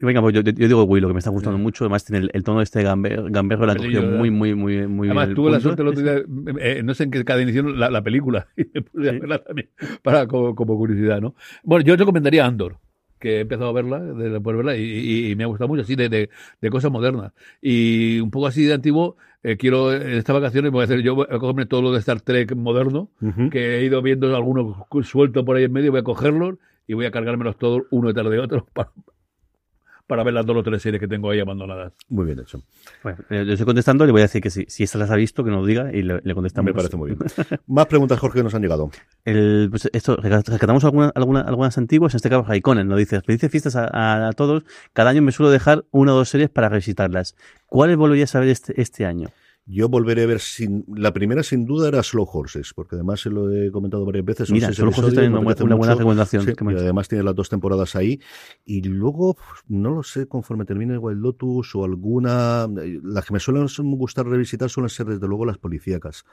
Venga, 0.00 0.22
pues 0.22 0.34
yo, 0.34 0.40
yo, 0.40 0.52
digo 0.52 0.84
Willow, 0.84 1.10
que 1.10 1.14
me 1.14 1.18
está 1.18 1.30
gustando 1.30 1.58
mucho. 1.58 1.84
Además, 1.84 2.04
tiene 2.04 2.28
el, 2.32 2.42
tono 2.42 2.58
de 2.58 2.64
este 2.64 2.82
gamber, 2.82 3.30
gamberro, 3.30 3.66
la 3.66 3.76
cogido 3.76 4.02
muy, 4.02 4.30
muy, 4.30 4.54
muy, 4.54 4.86
muy 4.86 5.08
Además, 5.08 5.26
bien. 5.26 5.36
tuve 5.36 5.50
la 5.50 5.60
suerte 5.60 5.82
el 5.82 5.88
otro 5.88 6.02
día, 6.02 6.22
eh, 6.58 6.82
no 6.82 6.94
sé 6.94 7.04
en 7.04 7.10
qué 7.10 7.24
cadena 7.24 7.50
hicieron 7.50 7.78
la, 7.78 7.90
la 7.90 8.02
película, 8.02 8.48
y 8.56 8.64
me 8.72 8.82
pude 8.82 9.12
verla 9.12 9.44
también, 9.44 9.68
para, 10.02 10.26
como, 10.26 10.54
como, 10.54 10.76
curiosidad, 10.76 11.20
¿no? 11.20 11.34
Bueno, 11.62 11.84
yo 11.84 11.96
recomendaría 11.96 12.46
Andor 12.46 12.78
que 13.18 13.36
he 13.36 13.40
empezado 13.40 13.68
a 13.68 13.72
verla, 13.74 14.00
de 14.00 14.40
poder 14.40 14.56
verla, 14.56 14.76
y, 14.78 15.30
y, 15.30 15.36
me 15.36 15.44
ha 15.44 15.46
gustado 15.46 15.68
mucho, 15.68 15.82
así 15.82 15.94
de, 15.94 16.08
de, 16.08 16.30
de, 16.58 16.70
cosas 16.70 16.90
modernas. 16.90 17.32
Y 17.60 18.18
un 18.20 18.30
poco 18.30 18.46
así 18.46 18.64
de 18.64 18.72
antiguo, 18.72 19.18
eh, 19.42 19.58
quiero, 19.58 19.92
en 19.92 20.14
estas 20.14 20.34
vacaciones 20.34 20.72
voy 20.72 20.80
a 20.80 20.84
hacer, 20.84 21.02
yo 21.02 21.14
voy 21.14 21.26
a 21.28 21.38
cogerme 21.38 21.66
todo 21.66 21.82
lo 21.82 21.92
de 21.92 21.98
Star 21.98 22.22
Trek 22.22 22.54
moderno, 22.56 23.10
que 23.50 23.76
he 23.76 23.84
ido 23.84 24.00
viendo 24.00 24.34
algunos 24.34 24.76
sueltos 25.02 25.44
por 25.44 25.56
ahí 25.56 25.64
en 25.64 25.72
medio, 25.72 25.90
voy 25.90 26.00
a 26.00 26.04
cogerlos 26.04 26.56
y 26.86 26.94
voy 26.94 27.04
a 27.04 27.10
cargármelos 27.10 27.58
todos 27.58 27.82
uno 27.90 28.08
detrás 28.08 28.30
de 28.30 28.38
otro 28.38 28.66
para, 28.72 28.90
para 30.10 30.24
ver 30.24 30.34
las 30.34 30.44
dos 30.44 30.56
o 30.56 30.62
tres 30.64 30.82
series 30.82 31.00
que 31.00 31.06
tengo 31.06 31.30
ahí 31.30 31.38
abandonadas. 31.38 31.92
Muy 32.08 32.26
bien 32.26 32.40
hecho. 32.40 32.60
Bueno, 33.04 33.18
eh, 33.30 33.44
yo 33.46 33.52
estoy 33.52 33.64
contestando, 33.64 34.04
le 34.04 34.10
voy 34.10 34.22
a 34.22 34.24
decir 34.24 34.42
que 34.42 34.50
si, 34.50 34.64
si 34.66 34.82
estas 34.82 35.00
las 35.00 35.10
ha 35.12 35.14
visto, 35.14 35.44
que 35.44 35.52
nos 35.52 35.64
diga 35.64 35.92
y 35.92 36.02
le, 36.02 36.20
le 36.20 36.34
contestamos. 36.34 36.66
Me 36.66 36.74
parece 36.74 36.96
muy 36.96 37.12
bien. 37.12 37.20
Más 37.68 37.86
preguntas, 37.86 38.18
Jorge, 38.18 38.40
que 38.40 38.42
nos 38.42 38.52
han 38.52 38.62
llegado. 38.62 38.90
El, 39.24 39.68
pues 39.70 39.88
esto, 39.92 40.16
rescatamos 40.16 40.82
alguna, 40.84 41.12
alguna, 41.14 41.42
algunas 41.42 41.78
antiguas, 41.78 42.12
en 42.12 42.16
este 42.16 42.28
caso 42.28 42.42
Raikkonen, 42.42 42.88
nos 42.88 42.98
dice, 42.98 43.22
dice 43.24 43.48
fiestas 43.48 43.76
a, 43.76 44.26
a, 44.26 44.32
todos, 44.32 44.64
cada 44.92 45.10
año 45.10 45.22
me 45.22 45.30
suelo 45.30 45.52
dejar 45.52 45.84
una 45.92 46.12
o 46.12 46.16
dos 46.16 46.28
series 46.28 46.50
para 46.50 46.68
revisitarlas. 46.68 47.36
¿Cuáles 47.66 47.96
volverías 47.96 48.34
a 48.34 48.40
ver 48.40 48.48
este, 48.48 48.80
este 48.82 49.06
año? 49.06 49.28
Yo 49.66 49.88
volveré 49.88 50.24
a 50.24 50.26
ver 50.26 50.40
sin. 50.40 50.84
La 50.88 51.12
primera, 51.12 51.42
sin 51.42 51.64
duda, 51.64 51.88
era 51.88 52.02
Slow 52.02 52.28
Horses, 52.30 52.72
porque 52.74 52.96
además 52.96 53.20
se 53.20 53.30
lo 53.30 53.52
he 53.52 53.70
comentado 53.70 54.04
varias 54.04 54.24
veces. 54.24 54.50
Mira, 54.50 54.72
Slow 54.72 54.88
Horses 54.88 55.14
tiene 55.14 55.28
una, 55.28 55.76
buena 55.76 55.94
recomendación. 55.94 56.44
Sí, 56.44 56.52
y 56.58 56.74
además 56.74 57.08
tiene 57.08 57.22
las 57.22 57.34
dos 57.34 57.48
temporadas 57.48 57.94
ahí. 57.94 58.20
Y 58.64 58.82
luego, 58.82 59.36
no 59.68 59.94
lo 59.94 60.02
sé, 60.02 60.26
conforme 60.26 60.64
termine 60.64 60.98
Wild 60.98 61.20
Lotus 61.20 61.74
o 61.76 61.84
alguna. 61.84 62.66
Las 63.02 63.26
que 63.26 63.32
me 63.32 63.40
suelen 63.40 63.66
gustar 63.96 64.26
revisitar 64.26 64.70
suelen 64.70 64.88
ser, 64.88 65.06
desde 65.06 65.28
luego, 65.28 65.44
las 65.44 65.58
policíacas. 65.58 66.24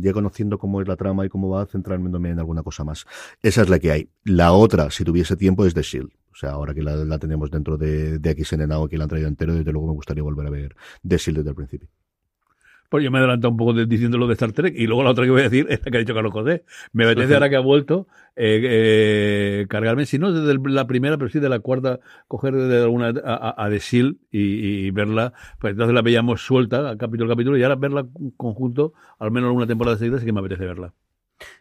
Ya 0.00 0.12
conociendo 0.12 0.58
cómo 0.58 0.80
es 0.80 0.86
la 0.86 0.96
trama 0.96 1.26
y 1.26 1.28
cómo 1.28 1.48
va, 1.48 1.66
centrándome 1.66 2.30
en 2.30 2.38
alguna 2.38 2.62
cosa 2.62 2.84
más. 2.84 3.06
Esa 3.42 3.62
es 3.62 3.68
la 3.68 3.78
que 3.78 3.90
hay. 3.90 4.10
La 4.24 4.52
otra, 4.52 4.90
si 4.90 5.02
tuviese 5.02 5.36
tiempo, 5.36 5.66
es 5.66 5.74
The 5.74 5.82
Shield. 5.82 6.10
O 6.32 6.36
sea, 6.36 6.52
ahora 6.52 6.72
que 6.72 6.82
la, 6.82 6.94
la 6.96 7.18
tenemos 7.18 7.50
dentro 7.50 7.76
de, 7.76 8.18
de 8.18 8.44
XN 8.44 8.88
que 8.88 8.96
la 8.96 9.04
han 9.04 9.10
traído 9.10 9.28
entero, 9.28 9.54
desde 9.54 9.72
luego 9.72 9.88
me 9.88 9.94
gustaría 9.94 10.22
volver 10.22 10.46
a 10.46 10.50
ver 10.50 10.76
The 11.06 11.16
Shield 11.16 11.38
desde 11.38 11.50
el 11.50 11.56
principio. 11.56 11.88
Pues 12.90 13.04
yo 13.04 13.10
me 13.10 13.18
he 13.18 13.20
adelantado 13.20 13.52
un 13.52 13.56
poco 13.56 13.72
de, 13.72 13.86
diciendo 13.86 14.18
lo 14.18 14.26
de 14.26 14.34
Star 14.34 14.52
Trek 14.52 14.74
y 14.76 14.86
luego 14.86 15.04
la 15.04 15.10
otra 15.10 15.24
que 15.24 15.30
voy 15.30 15.40
a 15.40 15.44
decir 15.44 15.66
es 15.70 15.80
la 15.84 15.90
que 15.90 15.96
ha 15.96 16.00
dicho 16.00 16.12
Carlos 16.12 16.32
José. 16.32 16.64
Me 16.92 17.04
apetece 17.04 17.34
ahora 17.34 17.48
que 17.48 17.56
ha 17.56 17.60
vuelto 17.60 18.08
eh, 18.34 18.60
eh, 18.62 19.66
cargarme, 19.68 20.06
si 20.06 20.18
no 20.18 20.32
desde 20.32 20.60
la 20.68 20.86
primera, 20.86 21.16
pero 21.16 21.30
sí 21.30 21.38
de 21.38 21.48
la 21.48 21.60
cuarta, 21.60 22.00
coger 22.26 22.54
de 22.54 22.82
alguna 22.82 23.14
a, 23.24 23.64
a, 23.64 23.70
The 23.70 23.80
Seal 23.80 24.18
y, 24.30 24.86
y, 24.86 24.90
verla. 24.90 25.32
Pues 25.60 25.72
entonces 25.72 25.94
la 25.94 26.02
veíamos 26.02 26.42
suelta, 26.42 26.96
capítulo 26.98 27.30
a 27.30 27.34
capítulo, 27.34 27.56
y 27.56 27.62
ahora 27.62 27.76
verla 27.76 28.06
conjunto, 28.36 28.92
al 29.18 29.30
menos 29.30 29.54
una 29.54 29.66
temporada 29.66 29.96
seguida, 29.96 30.18
sí 30.18 30.26
que 30.26 30.32
me 30.32 30.40
apetece 30.40 30.66
verla. 30.66 30.92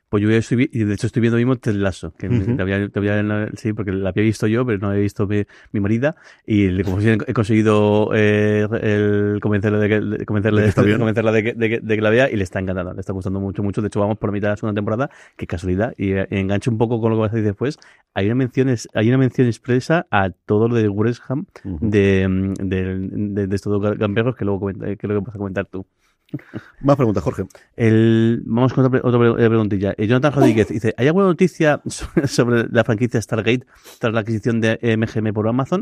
Pues 0.10 0.24
yo 0.24 0.32
estoy, 0.32 0.68
y 0.74 0.84
de 0.86 0.94
hecho 0.96 1.06
estoy 1.06 1.22
viendo 1.22 1.38
mismo 1.38 1.56
Ted 1.58 1.76
Lasso, 1.76 2.14
que 2.18 2.28
te 2.28 2.62
había, 2.62 2.90
te 2.90 2.98
había, 2.98 3.48
sí, 3.56 3.74
porque 3.74 3.92
la 3.92 4.10
había 4.10 4.24
visto 4.24 4.48
yo, 4.48 4.66
pero 4.66 4.80
no 4.80 4.90
había 4.90 5.02
visto 5.02 5.28
mi, 5.28 5.44
mi 5.72 5.80
marida, 5.80 6.16
y 6.48 6.82
como 6.82 7.00
he 7.00 7.34
conseguido 7.34 8.10
eh, 8.16 8.68
el 8.82 9.40
convencerle 9.40 9.78
de 9.78 9.88
que, 9.88 10.26
convencerle, 10.26 10.64
de, 10.64 10.98
convencerla 10.98 11.32
de 11.32 11.44
que, 11.44 11.54
de, 11.54 11.96
que, 11.96 12.02
la 12.02 12.10
vea, 12.10 12.28
y 12.28 12.38
le 12.38 12.44
está 12.44 12.60
encantando, 12.60 12.92
le 12.96 13.00
está 13.00 13.14
gustando 13.14 13.40
mucho, 13.40 13.62
mucho. 13.62 13.82
De 13.82 13.88
hecho, 13.88 14.00
vamos 14.00 14.18
por 14.18 14.30
la 14.30 14.34
mitad 14.34 14.48
de 14.48 14.54
la 14.54 14.58
segunda 14.58 14.80
temporada, 14.80 15.12
qué 15.38 15.46
casualidad, 15.46 15.94
y, 15.96 16.14
eh, 16.14 16.28
engancho 16.32 16.72
un 16.72 16.80
poco 16.80 17.00
con 17.00 17.12
lo 17.12 17.18
que 17.18 17.22
vas 17.22 17.32
a 17.32 17.36
decir 17.36 17.46
después. 17.46 17.78
Hay 18.16 18.26
una 18.26 18.36
mención, 18.36 18.76
hay 18.96 19.10
una 19.10 19.20
mención 19.20 19.46
expresa 19.46 20.08
a 20.10 20.32
todo 20.32 20.68
lo 20.68 20.76
de 20.76 20.90
Gresham, 20.90 21.46
de, 21.64 22.56
de, 22.60 23.46
de, 23.48 23.56
estos 23.56 23.80
dos 23.80 23.96
gamberros 23.96 24.36
que 24.36 24.44
luego 24.44 24.68
que 24.68 25.08
luego 25.08 25.22
vas 25.22 25.36
a 25.36 25.38
comentar 25.38 25.68
tú. 25.68 25.86
Más 26.82 26.96
preguntas, 26.96 27.24
Jorge. 27.24 27.46
El, 27.76 28.42
vamos 28.46 28.74
con 28.74 28.86
otra, 28.86 29.02
otra 29.04 29.20
preguntilla. 29.20 29.94
Eh, 29.98 30.08
Jonathan 30.08 30.34
Rodríguez 30.34 30.68
dice, 30.70 30.94
¿hay 30.98 31.08
alguna 31.08 31.26
noticia 31.26 31.82
sobre 32.26 32.68
la 32.70 32.84
franquicia 32.84 33.22
Stargate 33.22 33.66
tras 34.00 34.14
la 34.14 34.22
adquisición 34.22 34.62
de 34.62 34.80
MGM 34.98 35.34
por 35.34 35.48
Amazon? 35.48 35.82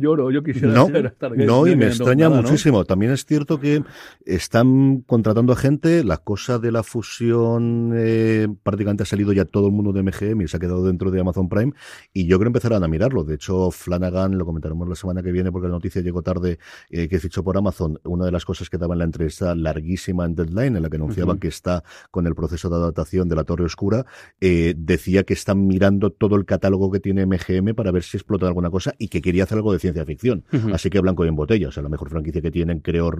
lloro, 0.00 0.30
yo 0.30 0.42
quisiera 0.42 0.72
no, 0.72 0.86
Stargate. 0.86 1.46
No, 1.46 1.66
y 1.66 1.76
me 1.76 1.86
extraña 1.86 2.28
muchísimo. 2.28 2.84
También 2.84 3.12
es 3.12 3.24
cierto 3.24 3.58
que 3.58 3.82
están 4.24 5.02
contratando 5.02 5.52
a 5.52 5.56
gente, 5.56 6.04
la 6.04 6.18
cosa 6.18 6.58
de 6.58 6.72
la 6.72 6.82
fusión 6.82 7.92
eh, 7.94 8.48
prácticamente 8.62 9.02
ha 9.02 9.06
salido 9.06 9.32
ya 9.32 9.44
todo 9.44 9.66
el 9.66 9.72
mundo 9.72 9.92
de 9.92 10.02
MGM 10.02 10.42
y 10.42 10.48
se 10.48 10.56
ha 10.56 10.60
quedado 10.60 10.84
dentro 10.84 11.10
de 11.10 11.20
Amazon 11.20 11.48
Prime 11.48 11.72
y 12.12 12.26
yo 12.26 12.38
creo 12.38 12.46
que 12.46 12.58
empezarán 12.58 12.84
a 12.84 12.88
mirarlo. 12.88 13.24
De 13.24 13.34
hecho, 13.34 13.70
Flanagan, 13.70 14.38
lo 14.38 14.44
comentaremos 14.44 14.88
la 14.88 14.94
semana 14.94 15.22
que 15.22 15.32
viene 15.32 15.50
porque 15.50 15.68
la 15.68 15.74
noticia 15.74 16.02
llegó 16.02 16.22
tarde, 16.22 16.58
eh, 16.90 17.08
que 17.08 17.18
fichó 17.18 17.42
por 17.42 17.56
Amazon. 17.56 17.98
Una 18.04 18.26
de 18.26 18.32
las 18.32 18.44
cosas 18.44 18.68
que 18.70 18.78
daba 18.78 18.94
en 18.94 18.98
la 18.98 19.04
entrevista, 19.04 19.54
la 19.54 19.69
larguísima 19.72 20.24
en 20.24 20.34
Deadline, 20.34 20.76
en 20.76 20.82
la 20.82 20.90
que 20.90 20.96
anunciaban 20.96 21.38
que 21.38 21.48
está 21.48 21.82
con 22.10 22.26
el 22.26 22.34
proceso 22.34 22.68
de 22.68 22.76
adaptación 22.76 23.28
de 23.28 23.36
la 23.36 23.44
Torre 23.44 23.64
Oscura, 23.64 24.04
eh, 24.40 24.74
decía 24.76 25.24
que 25.24 25.34
están 25.34 25.66
mirando 25.66 26.10
todo 26.10 26.36
el 26.36 26.44
catálogo 26.44 26.90
que 26.90 27.00
tiene 27.00 27.26
MGM 27.26 27.74
para 27.74 27.90
ver 27.92 28.02
si 28.02 28.16
explota 28.16 28.46
alguna 28.46 28.70
cosa 28.70 28.94
y 28.98 29.08
que 29.08 29.20
quería 29.22 29.44
hacer 29.44 29.58
algo 29.58 29.72
de 29.72 29.78
ciencia 29.78 30.04
ficción. 30.04 30.44
Así 30.72 30.90
que 30.90 31.00
blanco 31.00 31.24
y 31.24 31.28
en 31.28 31.36
botella, 31.36 31.68
o 31.68 31.72
sea, 31.72 31.82
la 31.82 31.88
mejor 31.88 32.10
franquicia 32.10 32.40
que 32.40 32.50
tienen, 32.50 32.80
creo, 32.80 33.10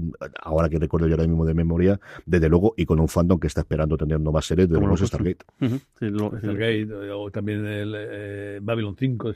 ahora 0.42 0.68
que 0.68 0.78
recuerdo 0.78 1.06
yo 1.06 1.14
ahora 1.14 1.26
mismo 1.26 1.44
de 1.44 1.54
memoria, 1.54 2.00
desde 2.26 2.48
luego, 2.48 2.74
y 2.76 2.84
con 2.84 3.00
un 3.00 3.08
fandom 3.08 3.38
que 3.38 3.46
está 3.46 3.60
esperando 3.60 3.96
tener 3.96 4.20
nuevas 4.20 4.44
series 4.44 4.68
de 4.68 4.80
los 4.80 5.00
Stargate. 5.00 5.44
Stargate, 6.38 6.88
o 7.12 7.30
también 7.30 7.66
el 7.66 7.94
eh, 7.96 8.58
Babylon 8.62 8.96
5, 8.98 9.32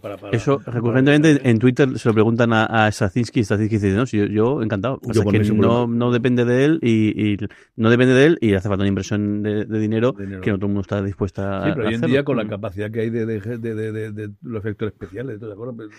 para, 0.00 0.16
para, 0.16 0.36
Eso, 0.36 0.60
recurrentemente 0.66 1.48
en 1.48 1.58
Twitter 1.58 1.98
se 1.98 2.08
lo 2.08 2.14
preguntan 2.14 2.52
a, 2.52 2.86
a 2.86 2.92
Straczynski 2.92 3.40
y 3.40 3.44
Straczynski 3.44 3.76
dice, 3.76 3.92
no, 3.92 4.04
yo, 4.04 4.26
yo 4.26 4.62
encantado. 4.62 5.00
O 5.02 5.14
sea, 5.14 5.24
que 5.24 5.38
no, 5.40 5.86
no 5.86 6.10
depende 6.10 6.33
de 6.34 6.64
él 6.64 6.78
y, 6.82 7.36
no 7.76 7.90
depende 7.90 8.14
de 8.14 8.26
él 8.26 8.38
y 8.40 8.54
hace 8.54 8.68
falta 8.68 8.82
una 8.82 8.88
inversión 8.88 9.42
de, 9.42 9.64
dinero, 9.66 10.14
que 10.14 10.50
no 10.50 10.56
todo 10.58 10.66
el 10.66 10.72
mundo 10.72 10.80
está 10.80 11.02
dispuesto 11.02 11.42
a. 11.42 11.64
Sí, 11.64 11.70
pero 11.74 11.88
hoy 11.88 11.94
en 11.94 12.00
día 12.00 12.24
con 12.24 12.36
la 12.36 12.48
capacidad 12.48 12.90
que 12.90 13.00
hay 13.00 13.10
de, 13.10 13.26
de, 13.26 14.30
los 14.42 14.60
efectos 14.60 14.88
especiales, 14.88 15.40
¿de 15.40 15.52
acuerdo? 15.52 15.76
Pues, 15.76 15.90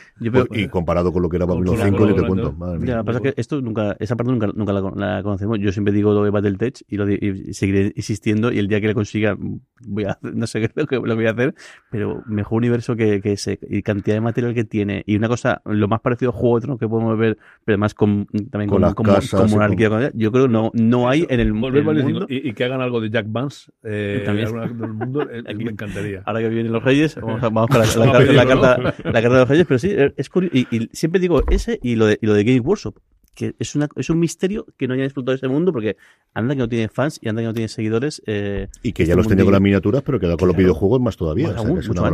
y 0.51 0.67
comparado 0.67 1.13
con 1.13 1.21
lo 1.21 1.29
que 1.29 1.37
era 1.37 1.45
Babylon 1.45 1.77
5, 1.77 2.07
yo 2.07 2.15
te 2.15 2.27
cuento. 2.27 2.51
Madre 2.51 2.85
Ya, 2.85 3.03
pasa 3.03 3.21
que 3.21 3.33
esto 3.37 3.61
nunca, 3.61 3.95
esa 3.99 4.15
parte 4.15 4.31
nunca, 4.31 4.47
nunca 4.53 4.73
la, 4.73 5.21
conocemos. 5.23 5.59
Yo 5.59 5.71
siempre 5.71 5.93
digo 5.93 6.13
lo 6.13 6.23
de 6.23 6.31
Battletech 6.31 6.83
y, 6.87 6.97
lo 6.97 7.09
y 7.09 7.53
seguiré 7.53 7.93
insistiendo 7.95 8.51
y 8.51 8.59
el 8.59 8.67
día 8.67 8.81
que 8.81 8.87
le 8.87 8.93
consiga, 8.93 9.37
voy 9.87 10.03
a, 10.05 10.17
no 10.21 10.47
sé 10.47 10.61
qué 10.61 10.71
lo 10.75 10.87
que 10.87 10.95
lo 10.95 11.15
voy 11.15 11.27
a 11.27 11.31
hacer, 11.31 11.55
pero 11.89 12.23
mejor 12.25 12.57
universo 12.57 12.95
que, 12.95 13.21
que 13.21 13.33
ese 13.33 13.59
y 13.69 13.81
cantidad 13.83 14.15
de 14.15 14.21
material 14.21 14.53
que 14.53 14.63
tiene 14.63 15.03
y 15.05 15.15
una 15.15 15.27
cosa, 15.27 15.61
lo 15.65 15.87
más 15.87 16.01
parecido 16.01 16.31
a 16.31 16.33
Juego 16.33 16.55
otro 16.55 16.77
que 16.77 16.87
podemos 16.87 17.17
ver, 17.17 17.37
pero 17.63 17.75
además 17.75 17.93
con, 17.93 18.25
también 18.49 18.69
con, 18.69 18.83
una 18.83 20.11
yo 20.13 20.24
creo 20.31 20.47
no, 20.47 20.71
no 20.73 21.09
hay 21.09 21.25
en 21.29 21.39
el, 21.39 21.53
mundo. 21.53 22.25
Y, 22.29 22.53
que 22.53 22.63
hagan 22.63 22.81
algo 22.81 23.01
de 23.01 23.09
Jack 23.09 23.25
Vance 23.29 23.71
eh, 23.83 24.23
del 24.25 24.93
mundo, 24.93 25.21
eh, 25.29 25.43
me 25.55 25.71
encantaría. 25.71 26.23
Ahora 26.25 26.41
que 26.41 26.49
vienen 26.49 26.71
los 26.71 26.83
Reyes, 26.83 27.15
vamos, 27.15 27.43
a, 27.43 27.49
vamos 27.49 27.69
con 27.69 27.79
la, 27.79 28.05
la, 28.05 28.45
carta, 28.47 28.77
la, 28.77 29.21
carta, 29.21 29.29
de 29.29 29.39
los 29.39 29.49
Reyes, 29.49 29.65
pero 29.67 29.79
sí, 29.79 29.95
es 30.15 30.29
curioso. 30.29 30.55
Y, 30.55 30.67
y, 30.71 30.89
siempre 30.93 31.19
digo 31.19 31.43
ese 31.49 31.79
y 31.81 31.95
lo 31.95 32.07
de, 32.07 32.17
y 32.21 32.25
lo 32.25 32.33
de 32.33 32.43
Game 32.43 32.61
Workshop 32.61 32.95
que 33.35 33.53
es, 33.59 33.75
una, 33.75 33.87
es 33.95 34.09
un 34.09 34.19
misterio 34.19 34.65
que 34.77 34.87
no 34.87 34.93
hayan 34.93 35.05
explotado 35.05 35.35
ese 35.35 35.47
mundo 35.47 35.71
porque 35.71 35.97
anda 36.33 36.55
que 36.55 36.59
no 36.59 36.69
tiene 36.69 36.87
fans 36.87 37.19
y 37.21 37.27
anda 37.27 37.41
que 37.41 37.47
no 37.47 37.53
tiene 37.53 37.67
seguidores. 37.67 38.21
Eh, 38.25 38.67
y 38.81 38.93
que 38.93 39.05
ya 39.05 39.15
los 39.15 39.27
tenía 39.27 39.43
con 39.43 39.53
las 39.53 39.61
miniaturas, 39.61 40.01
pero 40.03 40.19
que 40.19 40.35
con 40.37 40.47
los 40.47 40.57
videojuegos 40.57 41.01
más 41.01 41.17
todavía. 41.17 41.49
es 41.49 41.89
una 41.89 42.07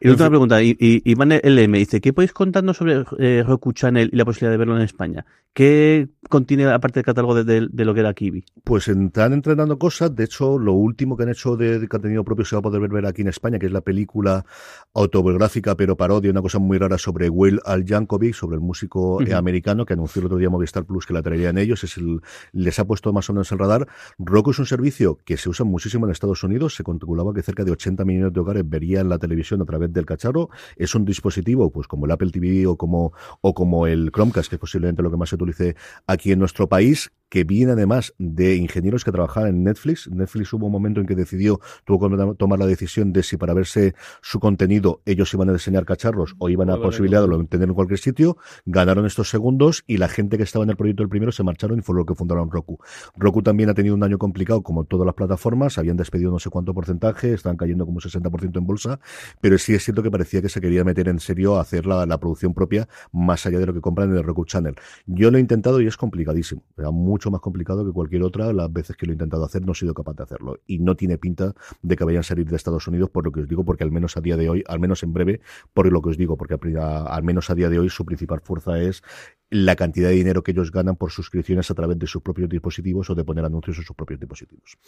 Y 0.00 0.06
la 0.06 0.10
última 0.12 0.30
pregunta, 0.30 0.62
y, 0.62 0.76
y, 0.78 1.10
Iván 1.10 1.30
LM 1.30 1.72
dice, 1.72 2.00
¿qué 2.00 2.12
podéis 2.12 2.32
contarnos 2.32 2.76
sobre 2.76 3.04
eh, 3.18 3.42
Roku 3.44 3.72
Channel 3.72 4.08
y 4.12 4.16
la 4.16 4.24
posibilidad 4.24 4.52
de 4.52 4.58
verlo 4.58 4.76
en 4.76 4.82
España? 4.82 5.26
¿Qué 5.52 6.08
contiene, 6.30 6.64
aparte 6.64 7.00
del 7.00 7.04
catálogo 7.04 7.44
de, 7.44 7.60
lo 7.60 7.92
que 7.92 8.00
era 8.00 8.14
Kiwi? 8.14 8.44
Pues 8.64 8.88
están 8.88 9.34
entrenando 9.34 9.78
cosas. 9.78 10.14
De 10.14 10.24
hecho, 10.24 10.58
lo 10.58 10.72
último 10.72 11.16
que 11.16 11.24
han 11.24 11.28
hecho 11.28 11.56
de, 11.56 11.86
contenido 11.88 12.24
propio 12.24 12.46
se 12.46 12.56
va 12.56 12.60
a 12.60 12.62
poder 12.62 12.88
ver 12.88 13.04
aquí 13.04 13.20
en 13.20 13.28
España, 13.28 13.58
que 13.58 13.66
es 13.66 13.72
la 13.72 13.82
película 13.82 14.46
autobiográfica, 14.94 15.76
pero 15.76 15.96
parodia, 15.96 16.30
una 16.30 16.40
cosa 16.40 16.58
muy 16.58 16.78
rara 16.78 16.96
sobre 16.96 17.28
Will 17.28 17.60
Al 17.66 17.84
Yankovic, 17.84 18.34
sobre 18.34 18.54
el 18.54 18.62
músico 18.62 19.18
americano 19.34 19.84
que 19.84 19.92
anunció 19.92 20.20
el 20.20 20.26
otro 20.26 20.38
día 20.38 20.48
Movistar 20.48 20.84
Plus 20.84 21.04
que 21.04 21.12
la 21.12 21.22
traerían 21.22 21.58
ellos. 21.58 21.84
Es 21.84 21.98
el, 21.98 22.20
les 22.52 22.78
ha 22.78 22.86
puesto 22.86 23.12
más 23.12 23.28
o 23.28 23.34
menos 23.34 23.50
el 23.52 23.58
radar. 23.58 23.88
Roku 24.18 24.52
es 24.52 24.58
un 24.58 24.66
servicio 24.66 25.18
que 25.24 25.36
se 25.36 25.48
usa 25.48 25.66
muchísimo 25.66 26.06
en 26.06 26.12
Estados 26.12 26.42
Unidos. 26.44 26.76
Se 26.76 26.84
calculaba 26.84 27.34
que 27.34 27.42
cerca 27.42 27.64
de 27.64 27.72
80 27.72 28.04
millones 28.04 28.32
de 28.32 28.40
hogares 28.40 28.62
verían 28.66 29.08
la 29.08 29.18
televisión 29.18 29.60
a 29.62 29.64
través 29.64 29.92
del 29.92 30.06
cacharro. 30.06 30.48
Es 30.76 30.94
un 30.94 31.04
dispositivo, 31.04 31.70
pues 31.70 31.88
como 31.88 32.06
el 32.06 32.12
Apple 32.12 32.30
TV 32.30 32.66
o 32.66 32.76
como, 32.76 33.12
o 33.40 33.52
como 33.52 33.86
el 33.86 34.12
Chromecast, 34.12 34.48
que 34.48 34.56
es 34.56 34.60
posiblemente 34.60 35.02
lo 35.02 35.10
que 35.10 35.16
más 35.16 35.28
se 35.28 35.34
utilice 35.34 35.74
aquí 36.06 36.19
en 36.24 36.38
nuestro 36.38 36.68
país, 36.68 37.10
que 37.30 37.44
viene 37.44 37.72
además 37.72 38.12
de 38.18 38.56
ingenieros 38.56 39.04
que 39.04 39.12
trabajaban 39.12 39.48
en 39.48 39.64
Netflix. 39.64 40.10
Netflix 40.10 40.52
hubo 40.52 40.66
un 40.66 40.72
momento 40.72 41.00
en 41.00 41.06
que 41.06 41.14
decidió, 41.14 41.60
tuvo 41.84 42.10
que 42.10 42.34
tomar 42.34 42.58
la 42.58 42.66
decisión 42.66 43.12
de 43.12 43.22
si 43.22 43.38
para 43.38 43.54
verse 43.54 43.94
su 44.20 44.40
contenido 44.40 45.00
ellos 45.06 45.32
iban 45.32 45.48
a 45.48 45.52
diseñar 45.54 45.86
cacharros 45.86 46.34
o 46.38 46.48
iban 46.48 46.68
a 46.70 46.76
posibilidad 46.76 47.26
de 47.26 47.44
tener 47.44 47.68
en 47.68 47.74
cualquier 47.74 47.98
sitio. 47.98 48.36
Ganaron 48.66 49.06
estos 49.06 49.30
segundos 49.30 49.84
y 49.86 49.96
la 49.96 50.08
gente 50.08 50.36
que 50.36 50.42
estaba 50.42 50.64
en 50.64 50.70
el 50.70 50.76
proyecto 50.76 51.02
del 51.02 51.08
primero 51.08 51.32
se 51.32 51.42
marcharon 51.42 51.78
y 51.78 51.82
fue 51.82 51.94
lo 51.94 52.04
que 52.04 52.14
fundaron 52.14 52.50
Roku. 52.50 52.78
Roku 53.16 53.42
también 53.42 53.70
ha 53.70 53.74
tenido 53.74 53.94
un 53.94 54.02
año 54.02 54.18
complicado 54.18 54.62
como 54.62 54.84
todas 54.84 55.06
las 55.06 55.14
plataformas, 55.14 55.78
habían 55.78 55.96
despedido 55.96 56.32
no 56.32 56.38
sé 56.38 56.50
cuánto 56.50 56.74
porcentaje, 56.74 57.32
están 57.32 57.56
cayendo 57.56 57.86
como 57.86 57.96
un 57.96 58.02
60% 58.02 58.58
en 58.58 58.66
bolsa, 58.66 59.00
pero 59.40 59.56
sí 59.58 59.74
es 59.74 59.84
cierto 59.84 60.02
que 60.02 60.10
parecía 60.10 60.42
que 60.42 60.48
se 60.48 60.60
quería 60.60 60.82
meter 60.84 61.08
en 61.08 61.20
serio 61.20 61.56
a 61.56 61.60
hacer 61.60 61.86
la, 61.86 62.18
producción 62.20 62.52
propia 62.52 62.88
más 63.12 63.46
allá 63.46 63.58
de 63.58 63.66
lo 63.66 63.72
que 63.72 63.80
compran 63.80 64.10
en 64.10 64.16
el 64.16 64.24
Roku 64.24 64.44
Channel. 64.44 64.74
Yo 65.06 65.30
lo 65.30 65.38
he 65.38 65.40
intentado 65.40 65.80
y 65.80 65.86
es 65.86 65.96
complicadísimo. 65.96 66.62
Era 66.76 66.90
mucho 66.90 67.19
más 67.28 67.40
complicado 67.40 67.84
que 67.84 67.92
cualquier 67.92 68.22
otra. 68.22 68.52
Las 68.52 68.72
veces 68.72 68.96
que 68.96 69.06
lo 69.06 69.12
he 69.12 69.14
intentado 69.14 69.44
hacer 69.44 69.66
no 69.66 69.72
he 69.72 69.74
sido 69.74 69.94
capaz 69.94 70.14
de 70.14 70.22
hacerlo. 70.22 70.60
Y 70.66 70.78
no 70.78 70.94
tiene 70.94 71.18
pinta 71.18 71.54
de 71.82 71.96
que 71.96 72.04
vayan 72.04 72.20
a 72.20 72.22
salir 72.22 72.48
de 72.48 72.54
Estados 72.54 72.86
Unidos 72.86 73.10
por 73.10 73.24
lo 73.24 73.32
que 73.32 73.40
os 73.40 73.48
digo, 73.48 73.64
porque 73.64 73.82
al 73.82 73.90
menos 73.90 74.16
a 74.16 74.20
día 74.20 74.36
de 74.36 74.48
hoy, 74.48 74.64
al 74.68 74.78
menos 74.78 75.02
en 75.02 75.12
breve, 75.12 75.40
por 75.74 75.90
lo 75.90 76.00
que 76.00 76.10
os 76.10 76.16
digo, 76.16 76.36
porque 76.36 76.56
al 76.78 77.22
menos 77.24 77.50
a 77.50 77.54
día 77.54 77.68
de 77.68 77.80
hoy 77.80 77.90
su 77.90 78.04
principal 78.04 78.40
fuerza 78.40 78.78
es 78.78 79.02
la 79.50 79.74
cantidad 79.74 80.08
de 80.08 80.14
dinero 80.14 80.42
que 80.42 80.52
ellos 80.52 80.70
ganan 80.70 80.96
por 80.96 81.10
suscripciones 81.10 81.70
a 81.70 81.74
través 81.74 81.98
de 81.98 82.06
sus 82.06 82.22
propios 82.22 82.48
dispositivos 82.48 83.10
o 83.10 83.14
de 83.14 83.24
poner 83.24 83.44
anuncios 83.44 83.78
en 83.78 83.84
sus 83.84 83.96
propios 83.96 84.20
dispositivos. 84.20 84.78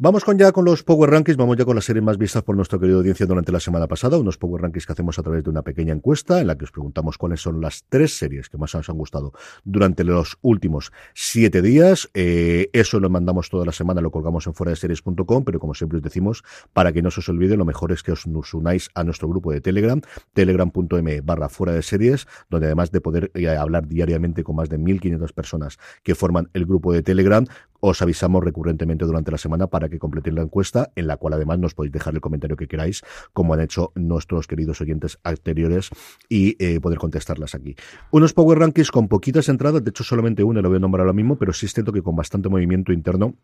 Vamos 0.00 0.24
con 0.24 0.38
ya 0.38 0.52
con 0.52 0.64
los 0.64 0.84
Power 0.84 1.10
Rankings, 1.10 1.36
vamos 1.36 1.56
ya 1.56 1.64
con 1.64 1.74
las 1.74 1.84
series 1.84 2.04
más 2.04 2.18
vistas 2.18 2.44
por 2.44 2.54
nuestra 2.54 2.78
querida 2.78 2.98
audiencia 2.98 3.26
durante 3.26 3.50
la 3.50 3.58
semana 3.58 3.88
pasada, 3.88 4.16
unos 4.16 4.38
Power 4.38 4.62
Rankings 4.62 4.86
que 4.86 4.92
hacemos 4.92 5.18
a 5.18 5.24
través 5.24 5.42
de 5.42 5.50
una 5.50 5.62
pequeña 5.62 5.92
encuesta 5.92 6.40
en 6.40 6.46
la 6.46 6.56
que 6.56 6.66
os 6.66 6.70
preguntamos 6.70 7.18
cuáles 7.18 7.40
son 7.40 7.60
las 7.60 7.82
tres 7.88 8.16
series 8.16 8.48
que 8.48 8.56
más 8.58 8.72
os 8.76 8.88
han 8.88 8.96
gustado 8.96 9.32
durante 9.64 10.04
los 10.04 10.38
últimos 10.40 10.92
siete 11.14 11.62
días. 11.62 12.10
Eh, 12.14 12.70
eso 12.72 13.00
lo 13.00 13.10
mandamos 13.10 13.50
toda 13.50 13.66
la 13.66 13.72
semana, 13.72 14.00
lo 14.00 14.12
colgamos 14.12 14.46
en 14.46 14.54
fuera 14.54 14.70
de 14.70 14.76
series.com, 14.76 15.42
pero 15.42 15.58
como 15.58 15.74
siempre 15.74 15.96
os 15.96 16.04
decimos, 16.04 16.44
para 16.72 16.92
que 16.92 17.02
no 17.02 17.10
se 17.10 17.18
os 17.18 17.28
olvide, 17.28 17.56
lo 17.56 17.64
mejor 17.64 17.90
es 17.90 18.04
que 18.04 18.12
os 18.12 18.24
unáis 18.54 18.90
a 18.94 19.02
nuestro 19.02 19.26
grupo 19.28 19.50
de 19.50 19.60
Telegram, 19.60 20.00
telegram.m 20.32 21.22
barra 21.22 21.48
fuera 21.48 21.72
de 21.72 21.82
series, 21.82 22.28
donde 22.48 22.66
además 22.66 22.92
de 22.92 23.00
poder 23.00 23.32
eh, 23.34 23.48
hablar 23.48 23.88
diariamente 23.88 24.44
con 24.44 24.54
más 24.54 24.68
de 24.68 24.78
1.500 24.78 25.32
personas 25.32 25.78
que 26.04 26.14
forman 26.14 26.50
el 26.52 26.66
grupo 26.66 26.92
de 26.92 27.02
Telegram, 27.02 27.44
os 27.80 28.02
avisamos 28.02 28.42
recurrentemente 28.42 29.04
durante 29.04 29.30
la 29.30 29.38
semana 29.38 29.66
para 29.68 29.88
que 29.88 29.98
completéis 29.98 30.34
la 30.34 30.42
encuesta, 30.42 30.90
en 30.96 31.06
la 31.06 31.16
cual 31.16 31.34
además 31.34 31.58
nos 31.58 31.74
podéis 31.74 31.92
dejar 31.92 32.14
el 32.14 32.20
comentario 32.20 32.56
que 32.56 32.68
queráis, 32.68 33.02
como 33.32 33.54
han 33.54 33.60
hecho 33.60 33.92
nuestros 33.94 34.46
queridos 34.46 34.80
oyentes 34.80 35.18
anteriores, 35.22 35.90
y 36.28 36.56
eh, 36.64 36.80
poder 36.80 36.98
contestarlas 36.98 37.54
aquí. 37.54 37.76
Unos 38.10 38.32
Power 38.32 38.58
Rankings 38.58 38.90
con 38.90 39.08
poquitas 39.08 39.48
entradas, 39.48 39.82
de 39.82 39.90
hecho 39.90 40.04
solamente 40.04 40.44
una 40.44 40.62
lo 40.62 40.68
voy 40.68 40.76
a 40.76 40.80
nombrar 40.80 41.02
ahora 41.02 41.12
mismo, 41.12 41.36
pero 41.38 41.52
sí 41.52 41.66
es 41.66 41.74
cierto 41.74 41.92
que 41.92 42.02
con 42.02 42.16
bastante 42.16 42.48
movimiento 42.48 42.92
interno 42.92 43.34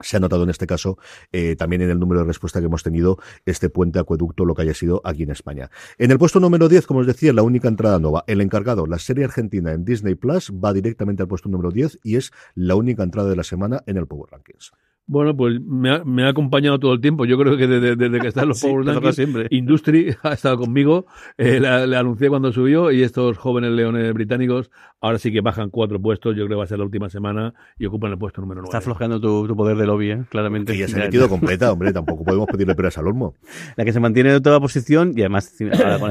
se 0.00 0.16
ha 0.16 0.20
notado 0.20 0.44
en 0.44 0.50
este 0.50 0.66
caso 0.66 0.98
eh, 1.32 1.56
también 1.56 1.82
en 1.82 1.90
el 1.90 1.98
número 1.98 2.20
de 2.20 2.26
respuesta 2.26 2.60
que 2.60 2.66
hemos 2.66 2.82
tenido 2.82 3.18
este 3.44 3.68
puente 3.68 3.98
acueducto, 3.98 4.44
lo 4.44 4.54
que 4.54 4.62
haya 4.62 4.74
sido 4.74 5.00
aquí 5.04 5.22
en 5.22 5.30
España. 5.30 5.70
En 5.98 6.10
el 6.10 6.18
puesto 6.18 6.40
número 6.40 6.68
10, 6.68 6.86
como 6.86 7.00
os 7.00 7.06
decía, 7.06 7.32
la 7.32 7.42
única 7.42 7.68
entrada 7.68 7.98
nueva, 7.98 8.24
el 8.26 8.40
encargado, 8.40 8.86
la 8.86 8.98
serie 8.98 9.24
argentina 9.24 9.72
en 9.72 9.84
Disney 9.84 10.14
Plus, 10.14 10.52
va 10.52 10.72
directamente 10.72 11.22
al 11.22 11.28
puesto 11.28 11.48
número 11.48 11.70
10 11.70 11.98
y 12.02 12.16
es 12.16 12.32
la 12.54 12.74
única 12.74 13.02
entrada 13.02 13.28
de 13.28 13.36
la 13.36 13.44
semana 13.44 13.82
en 13.86 13.96
el 13.96 14.06
Power 14.06 14.30
Rankings. 14.30 14.72
Bueno, 15.08 15.36
pues 15.36 15.60
me 15.60 15.90
ha, 15.90 16.04
me 16.04 16.24
ha, 16.24 16.30
acompañado 16.30 16.80
todo 16.80 16.92
el 16.92 17.00
tiempo. 17.00 17.24
Yo 17.26 17.38
creo 17.38 17.56
que 17.56 17.66
desde, 17.66 17.94
desde 17.94 18.20
que 18.20 18.28
están 18.28 18.48
los 18.48 18.60
Power 18.62 18.84
Rankings, 18.86 19.46
Industry 19.50 20.16
ha 20.22 20.32
estado 20.32 20.58
conmigo. 20.58 21.06
Eh, 21.38 21.60
le 21.60 21.96
anuncié 21.96 22.28
cuando 22.28 22.52
subió 22.52 22.90
y 22.90 23.02
estos 23.02 23.38
jóvenes 23.38 23.70
leones 23.70 24.12
británicos 24.12 24.70
ahora 25.00 25.18
sí 25.18 25.32
que 25.32 25.40
bajan 25.40 25.70
cuatro 25.70 26.00
puestos. 26.00 26.34
Yo 26.34 26.46
creo 26.46 26.48
que 26.48 26.54
va 26.56 26.64
a 26.64 26.66
ser 26.66 26.78
la 26.78 26.84
última 26.84 27.08
semana 27.08 27.54
y 27.78 27.86
ocupan 27.86 28.10
el 28.10 28.18
puesto 28.18 28.40
número 28.40 28.62
nueve. 28.62 28.68
Está 28.68 28.78
aflojando 28.78 29.20
tu, 29.20 29.54
poder 29.56 29.76
de 29.76 29.86
lobby, 29.86 30.10
¿eh? 30.10 30.24
claramente. 30.28 30.72
Que 30.72 30.80
ya 30.80 30.88
se 30.88 30.96
ha 30.96 31.04
metido 31.04 31.28
completa, 31.28 31.70
hombre. 31.72 31.92
Tampoco 31.92 32.24
podemos 32.24 32.46
pedirle 32.48 32.74
peras 32.74 32.98
al 32.98 33.06
olmo. 33.06 33.34
La 33.76 33.84
que 33.84 33.92
se 33.92 34.00
mantiene 34.00 34.34
en 34.34 34.42
toda 34.42 34.60
posición 34.60 35.12
y 35.14 35.20
además 35.20 35.54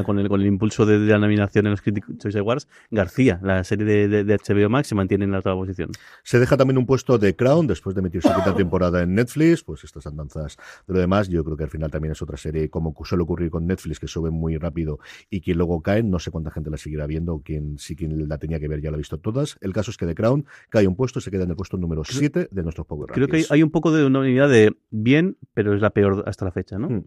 con, 0.05 0.19
el, 0.19 0.29
con, 0.29 0.41
el, 0.41 0.47
impulso 0.47 0.85
de, 0.85 0.99
la 0.99 1.19
nominación 1.19 1.65
en 1.65 1.71
los 1.71 1.81
Critics 1.81 2.17
Choice 2.17 2.39
Awards, 2.39 2.67
García, 2.91 3.39
la 3.43 3.63
serie 3.63 3.85
de, 3.85 4.23
de, 4.23 4.37
HBO 4.37 4.69
Max, 4.69 4.87
se 4.87 4.95
mantiene 4.95 5.25
en 5.25 5.31
la 5.31 5.39
otra 5.39 5.53
posición. 5.53 5.91
Se 6.23 6.39
deja 6.39 6.55
también 6.55 6.77
un 6.77 6.85
puesto 6.85 7.17
de 7.17 7.35
Crown 7.35 7.67
después 7.67 7.95
de 7.95 7.99
emitir 7.99 8.21
su 8.21 8.29
quinta 8.33 8.53
temporada 8.55 8.84
en 8.93 9.15
Netflix 9.15 9.63
pues 9.63 9.83
estas 9.83 10.07
andanzas 10.07 10.57
de 10.87 10.93
lo 10.93 10.99
demás. 10.99 11.29
Yo 11.29 11.43
creo 11.43 11.57
que 11.57 11.63
al 11.63 11.69
final 11.69 11.91
también 11.91 12.11
es 12.11 12.21
otra 12.21 12.37
serie, 12.37 12.69
como 12.69 12.93
suele 13.03 13.23
ocurrir 13.23 13.49
con 13.49 13.67
Netflix, 13.67 13.99
que 13.99 14.07
sube 14.07 14.31
muy 14.31 14.57
rápido 14.57 14.99
y 15.29 15.41
que 15.41 15.53
luego 15.53 15.81
caen. 15.81 16.09
No 16.09 16.19
sé 16.19 16.31
cuánta 16.31 16.51
gente 16.51 16.69
la 16.69 16.77
seguirá 16.77 17.07
viendo, 17.07 17.41
quien 17.43 17.77
sí 17.77 17.95
quien 17.95 18.27
la 18.27 18.37
tenía 18.37 18.59
que 18.59 18.67
ver 18.67 18.81
ya 18.81 18.91
la 18.91 18.95
ha 18.95 18.97
visto 18.97 19.19
todas. 19.19 19.57
El 19.61 19.73
caso 19.73 19.91
es 19.91 19.97
que 19.97 20.05
The 20.05 20.15
Crown 20.15 20.45
cae 20.69 20.87
un 20.87 20.95
puesto, 20.95 21.19
se 21.19 21.31
queda 21.31 21.43
en 21.43 21.49
el 21.49 21.55
puesto 21.55 21.77
número 21.77 22.03
7 22.03 22.49
de 22.51 22.63
nuestros 22.63 22.87
Power 22.87 23.11
Creo 23.11 23.27
que 23.27 23.45
hay, 23.49 23.63
un 23.63 23.71
poco 23.71 23.91
de 23.91 24.05
una 24.05 24.19
unidad 24.19 24.49
de 24.49 24.75
bien, 24.89 25.37
pero 25.53 25.73
es 25.73 25.81
la 25.81 25.89
peor 25.91 26.23
hasta 26.27 26.45
la 26.45 26.51
fecha, 26.51 26.77
¿no? 26.77 26.89
Hmm. 26.89 27.05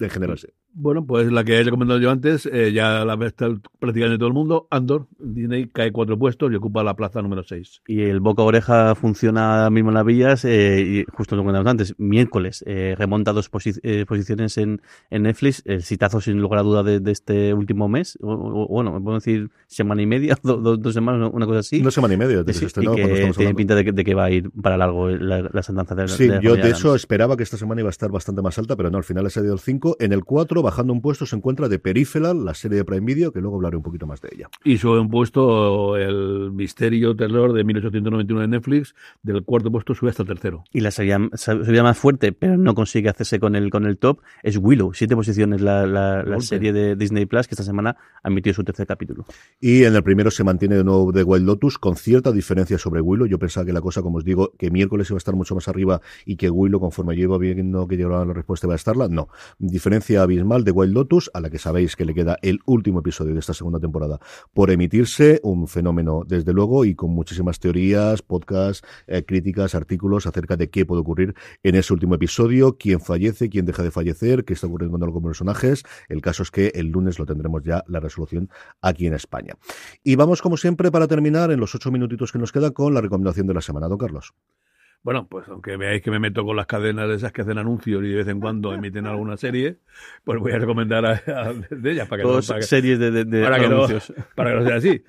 En 0.00 0.10
general, 0.10 0.38
sí. 0.38 0.48
Bueno, 0.74 1.04
pues 1.04 1.30
la 1.32 1.44
que 1.44 1.58
he 1.58 1.62
recomendado 1.64 1.98
yo 1.98 2.10
antes, 2.10 2.46
eh, 2.46 2.72
ya 2.72 3.04
la 3.04 3.14
está 3.26 3.48
prácticamente 3.78 4.18
todo 4.18 4.28
el 4.28 4.34
mundo. 4.34 4.68
Andor, 4.70 5.06
Disney 5.18 5.66
cae 5.68 5.92
cuatro 5.92 6.18
puestos 6.18 6.52
y 6.52 6.54
ocupa 6.54 6.84
la 6.84 6.94
plaza 6.94 7.20
número 7.22 7.42
seis. 7.42 7.82
Y 7.86 8.02
el 8.02 8.20
boca 8.20 8.42
oreja 8.42 8.94
funciona 8.94 9.56
ahora 9.56 9.70
mismo 9.70 9.90
en 9.90 9.94
las 9.94 10.04
villas, 10.04 10.44
eh, 10.44 10.80
y 10.80 11.04
justo 11.12 11.36
lo 11.36 11.42
comentamos 11.42 11.70
antes, 11.70 11.94
miércoles, 11.98 12.62
eh, 12.66 12.94
remonta 12.96 13.32
dos 13.32 13.48
posiciones 13.48 14.58
en, 14.58 14.82
en, 15.10 15.22
Netflix, 15.22 15.62
el 15.64 15.82
citazo 15.82 16.20
sin 16.20 16.40
lugar 16.40 16.60
a 16.60 16.62
duda 16.62 16.82
de, 16.82 17.10
este 17.10 17.54
último 17.54 17.88
mes, 17.88 18.18
o, 18.20 18.66
bueno, 18.68 18.92
podemos 18.92 19.24
decir 19.24 19.50
semana 19.66 20.02
y 20.02 20.06
media, 20.06 20.38
dos 20.42 20.94
semanas, 20.94 21.30
una 21.32 21.46
cosa 21.46 21.60
así. 21.60 21.80
Una 21.80 21.90
semana 21.90 22.14
y 22.14 22.16
media, 22.18 22.44
sí, 22.52 22.66
y 22.66 22.94
que 22.94 23.32
tiene 23.36 23.54
pinta 23.54 23.74
de 23.74 24.04
que, 24.04 24.14
va 24.14 24.24
a 24.24 24.30
ir 24.30 24.50
para 24.50 24.76
largo 24.76 25.08
la, 25.08 25.42
la 25.42 25.62
de 25.94 26.08
Sí, 26.08 26.28
yo 26.42 26.56
de 26.56 26.70
hecho 26.70 26.94
esperaba 26.94 27.36
que 27.36 27.42
esta 27.42 27.56
semana 27.56 27.80
iba 27.80 27.88
a 27.88 27.90
estar 27.90 28.10
bastante 28.10 28.42
más 28.42 28.58
alta, 28.58 28.76
pero 28.76 28.90
no, 28.90 28.98
al 28.98 29.04
final 29.04 29.26
ha 29.26 29.30
salido 29.30 29.54
el 29.54 29.60
5. 29.60 29.96
En 30.00 30.12
el 30.12 30.24
4 30.24 30.57
bajando 30.62 30.92
un 30.92 31.00
puesto 31.00 31.26
se 31.26 31.36
encuentra 31.36 31.68
de 31.68 31.78
Peripheral, 31.78 32.44
la 32.44 32.54
serie 32.54 32.78
de 32.78 32.84
Prime 32.84 33.06
Video, 33.06 33.32
que 33.32 33.40
luego 33.40 33.56
hablaré 33.56 33.76
un 33.76 33.82
poquito 33.82 34.06
más 34.06 34.20
de 34.20 34.30
ella. 34.32 34.48
Y 34.64 34.78
sube 34.78 35.00
un 35.00 35.10
puesto 35.10 35.96
el 35.96 36.50
misterio 36.52 37.14
terror 37.16 37.52
de 37.52 37.64
1891 37.64 38.40
de 38.42 38.48
Netflix, 38.48 38.94
del 39.22 39.44
cuarto 39.44 39.70
puesto 39.70 39.94
sube 39.94 40.10
hasta 40.10 40.22
el 40.22 40.28
tercero. 40.28 40.64
Y 40.72 40.80
la 40.80 40.90
serie, 40.90 41.18
más 41.18 41.98
fuerte, 41.98 42.32
pero 42.32 42.56
no 42.56 42.74
consigue 42.74 43.08
hacerse 43.08 43.38
con 43.38 43.56
el, 43.56 43.70
con 43.70 43.86
el 43.86 43.98
top, 43.98 44.20
es 44.42 44.56
Willow, 44.56 44.92
siete 44.94 45.14
posiciones 45.14 45.60
la, 45.60 45.86
la, 45.86 46.40
serie 46.40 46.72
de 46.72 46.96
Disney 46.96 47.26
Plus, 47.26 47.48
que 47.48 47.54
esta 47.54 47.64
semana 47.64 47.96
ha 48.22 48.28
emitido 48.28 48.54
su 48.54 48.64
tercer 48.64 48.86
capítulo. 48.86 49.24
Y 49.60 49.84
en 49.84 49.94
el 49.94 50.02
primero 50.02 50.30
se 50.30 50.44
mantiene 50.44 50.76
de 50.76 50.84
nuevo 50.84 51.12
The 51.12 51.22
Wild 51.22 51.46
Lotus, 51.46 51.78
con 51.78 51.96
cierta 51.96 52.32
diferencia 52.32 52.78
sobre 52.78 53.00
Willow. 53.00 53.26
Yo 53.26 53.38
pensaba 53.38 53.66
que 53.66 53.72
la 53.72 53.80
cosa, 53.80 54.02
como 54.02 54.18
os 54.18 54.24
digo, 54.24 54.52
que 54.58 54.70
miércoles 54.70 55.10
iba 55.10 55.16
a 55.16 55.18
estar 55.18 55.34
mucho 55.34 55.54
más 55.54 55.68
arriba 55.68 56.00
y 56.24 56.36
que 56.36 56.50
Willow, 56.50 56.80
conforme 56.80 57.16
yo 57.16 57.24
iba 57.24 57.38
viendo 57.38 57.86
que 57.86 57.96
llegaba 57.96 58.24
la 58.24 58.32
respuesta, 58.32 58.66
iba 58.66 58.74
a 58.74 58.76
estarla. 58.76 59.08
No. 59.08 59.28
Diferencia 59.58 60.22
abismal 60.22 60.47
de 60.48 60.70
Wild 60.70 60.94
Lotus, 60.94 61.30
a 61.34 61.40
la 61.42 61.50
que 61.50 61.58
sabéis 61.58 61.94
que 61.94 62.06
le 62.06 62.14
queda 62.14 62.38
el 62.40 62.60
último 62.64 63.00
episodio 63.00 63.34
de 63.34 63.40
esta 63.40 63.52
segunda 63.52 63.78
temporada 63.78 64.18
por 64.54 64.70
emitirse, 64.70 65.40
un 65.42 65.68
fenómeno 65.68 66.22
desde 66.26 66.54
luego 66.54 66.86
y 66.86 66.94
con 66.94 67.10
muchísimas 67.10 67.60
teorías, 67.60 68.22
podcasts, 68.22 68.82
eh, 69.06 69.24
críticas, 69.24 69.74
artículos 69.74 70.26
acerca 70.26 70.56
de 70.56 70.70
qué 70.70 70.86
puede 70.86 71.02
ocurrir 71.02 71.34
en 71.62 71.74
ese 71.74 71.92
último 71.92 72.14
episodio, 72.14 72.78
quién 72.78 73.00
fallece, 73.00 73.50
quién 73.50 73.66
deja 73.66 73.82
de 73.82 73.90
fallecer, 73.90 74.46
qué 74.46 74.54
está 74.54 74.66
ocurriendo 74.66 74.98
con 74.98 75.04
algunos 75.04 75.28
personajes. 75.28 75.82
El 76.08 76.22
caso 76.22 76.42
es 76.42 76.50
que 76.50 76.72
el 76.74 76.86
lunes 76.86 77.18
lo 77.18 77.26
tendremos 77.26 77.62
ya 77.62 77.84
la 77.86 78.00
resolución 78.00 78.48
aquí 78.80 79.06
en 79.06 79.12
España. 79.12 79.54
Y 80.02 80.16
vamos 80.16 80.40
como 80.40 80.56
siempre 80.56 80.90
para 80.90 81.06
terminar 81.06 81.50
en 81.50 81.60
los 81.60 81.74
ocho 81.74 81.90
minutitos 81.90 82.32
que 82.32 82.38
nos 82.38 82.52
queda 82.52 82.70
con 82.70 82.94
la 82.94 83.02
recomendación 83.02 83.46
de 83.46 83.54
la 83.54 83.60
semana, 83.60 83.86
don 83.86 83.98
Carlos. 83.98 84.32
Bueno, 85.02 85.26
pues 85.28 85.48
aunque 85.48 85.76
veáis 85.76 86.02
que 86.02 86.10
me 86.10 86.18
meto 86.18 86.44
con 86.44 86.56
las 86.56 86.66
cadenas 86.66 87.08
de 87.08 87.14
esas 87.14 87.32
que 87.32 87.42
hacen 87.42 87.58
anuncios 87.58 88.02
y 88.04 88.08
de 88.08 88.16
vez 88.16 88.28
en 88.28 88.40
cuando 88.40 88.74
emiten 88.74 89.06
alguna 89.06 89.36
serie, 89.36 89.78
pues 90.24 90.38
voy 90.40 90.52
a 90.52 90.58
recomendar 90.58 91.06
a, 91.06 91.52
de 91.70 91.92
ellas 91.92 92.08
para 92.08 92.22
que 92.22 92.28
no, 92.28 92.42
series 92.42 92.98
de, 92.98 93.24
para 93.42 93.56
anuncios. 93.56 94.08
Que 94.08 94.20
no, 94.20 94.26
para 94.34 94.50
que 94.50 94.56
no 94.56 94.66
sea 94.66 94.76
así. 94.76 95.02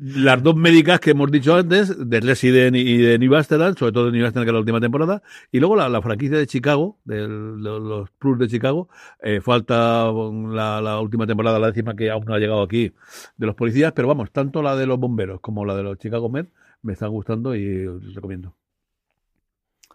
las 0.00 0.42
dos 0.42 0.54
médicas 0.54 1.00
que 1.00 1.10
hemos 1.10 1.30
dicho 1.30 1.56
antes, 1.56 2.08
de 2.08 2.20
Resident 2.20 2.76
y 2.76 2.98
de 2.98 3.18
New 3.18 3.34
Amsterdam, 3.34 3.74
sobre 3.76 3.92
todo 3.92 4.06
de 4.06 4.12
New 4.12 4.24
Amsterdam 4.24 4.44
que 4.44 4.50
es 4.50 4.54
la 4.54 4.60
última 4.60 4.80
temporada, 4.80 5.22
y 5.50 5.58
luego 5.58 5.74
la, 5.74 6.00
franquicia 6.00 6.38
de 6.38 6.46
Chicago, 6.46 6.98
de 7.04 7.26
los 7.26 8.10
Plus 8.12 8.38
de 8.38 8.46
Chicago, 8.46 8.88
eh, 9.20 9.40
falta 9.40 10.10
la, 10.12 10.80
la, 10.80 11.00
última 11.00 11.26
temporada, 11.26 11.58
la 11.58 11.68
décima 11.68 11.96
que 11.96 12.10
aún 12.10 12.24
no 12.24 12.34
ha 12.34 12.38
llegado 12.38 12.62
aquí, 12.62 12.92
de 13.36 13.46
los 13.46 13.56
policías, 13.56 13.92
pero 13.92 14.06
vamos, 14.06 14.30
tanto 14.30 14.62
la 14.62 14.76
de 14.76 14.86
los 14.86 14.98
bomberos 14.98 15.40
como 15.40 15.64
la 15.64 15.74
de 15.74 15.82
los 15.82 15.98
Chicago 15.98 16.28
Med 16.28 16.46
me 16.82 16.92
están 16.92 17.10
gustando 17.10 17.56
y 17.56 17.86
os 17.86 18.14
recomiendo. 18.14 18.54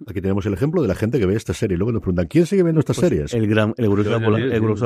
Aquí 0.07 0.21
tenemos 0.21 0.45
el 0.47 0.53
ejemplo 0.53 0.81
de 0.81 0.87
la 0.87 0.95
gente 0.95 1.19
que 1.19 1.25
ve 1.25 1.35
esta 1.35 1.53
serie. 1.53 1.77
Luego 1.77 1.91
nos 1.91 2.01
preguntan, 2.01 2.25
¿quién 2.27 2.45
sigue 2.47 2.63
viendo 2.63 2.79
estas 2.79 2.97
pues 2.97 3.09
series? 3.09 3.33
El 3.33 3.47
gran, 3.47 3.75
el 3.77 3.89
grueso, 3.89 4.09
de 4.09 4.19
la 4.19 4.25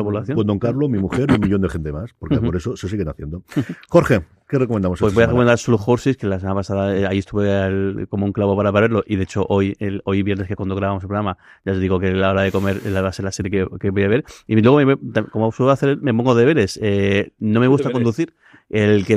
población. 0.04 0.36
Pues 0.36 0.46
don 0.48 0.60
Carlos, 0.60 0.90
mi 0.90 1.00
mujer 1.00 1.30
y 1.30 1.34
un 1.36 1.40
millón 1.40 1.62
de 1.62 1.70
gente 1.70 1.92
más, 1.94 2.14
porque 2.20 2.38
por 2.38 2.56
eso 2.56 2.76
se 2.76 2.90
siguen 2.90 3.08
haciendo. 3.08 3.44
Jorge, 3.88 4.24
¿qué 4.50 4.60
recomendamos? 4.60 5.00
Pues 5.00 5.14
voy 5.14 5.24
a 5.24 5.28
recomendar 5.28 5.58
Slow 5.58 5.80
Horses, 5.86 6.18
que 6.18 6.28
la 6.28 6.40
semana 6.40 6.56
pasada 6.56 6.96
eh, 6.96 7.08
ahí 7.08 7.20
estuve 7.20 8.06
como 8.08 8.26
un 8.26 8.34
clavo 8.34 8.58
para 8.58 8.70
verlo, 8.72 9.04
y 9.08 9.16
de 9.16 9.24
hecho 9.24 9.46
hoy, 9.48 9.78
el, 9.80 10.02
hoy 10.04 10.24
viernes 10.24 10.48
que 10.48 10.58
cuando 10.58 10.76
grabamos 10.76 11.04
el 11.04 11.08
programa, 11.08 11.38
ya 11.64 11.72
os 11.72 11.80
digo 11.80 12.00
que 12.00 12.12
la 12.12 12.32
hora 12.32 12.42
de 12.42 12.52
comer 12.52 12.82
va 12.94 13.08
a 13.08 13.14
ser 13.14 13.24
la 13.26 13.32
serie 13.32 13.66
que, 13.80 13.90
voy 13.90 14.04
a 14.04 14.08
ver. 14.10 14.26
Y 14.46 14.60
luego, 14.60 15.00
como 15.32 15.54
suelo 15.54 15.72
hacer, 15.72 15.98
me 16.02 16.14
pongo 16.14 16.36
deberes. 16.36 16.78
Eh, 16.82 17.32
no 17.40 17.62
me 17.62 17.68
gusta 17.68 17.92
conducir 17.92 18.34
el 18.70 19.06
que 19.06 19.16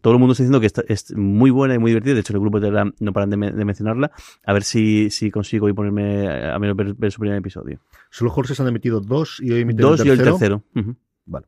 todo 0.00 0.12
el 0.12 0.18
mundo 0.18 0.32
está 0.32 0.44
diciendo 0.44 0.60
que 0.60 0.92
es 0.92 1.16
muy 1.16 1.50
buena 1.50 1.74
y 1.74 1.78
muy 1.78 1.90
divertida. 1.90 2.14
De 2.14 2.20
hecho, 2.20 2.32
el 2.32 2.40
grupo 2.40 2.60
de 2.60 2.92
no 3.00 3.12
paran 3.12 3.30
de, 3.30 3.36
mencionarla. 3.36 4.12
A 4.44 4.52
ver 4.52 4.62
si, 4.62 5.10
si 5.10 5.30
consigo 5.30 5.68
y 5.68 5.72
ponerme 5.72 6.28
a 6.28 6.58
menos 6.58 6.76
ver, 6.76 7.12
su 7.12 7.20
primer 7.20 7.38
episodio. 7.38 7.80
Solo 8.10 8.30
Jorge 8.30 8.54
se 8.54 8.62
han 8.62 8.68
emitido 8.68 9.00
dos 9.00 9.40
y 9.40 9.52
hoy 9.52 9.62
emiten 9.62 9.82
dos 9.82 10.00
el 10.00 10.06
tercero. 10.06 10.62
y 10.72 10.78
el 10.78 10.84
tercero. 10.84 10.96
Vale, 11.24 11.46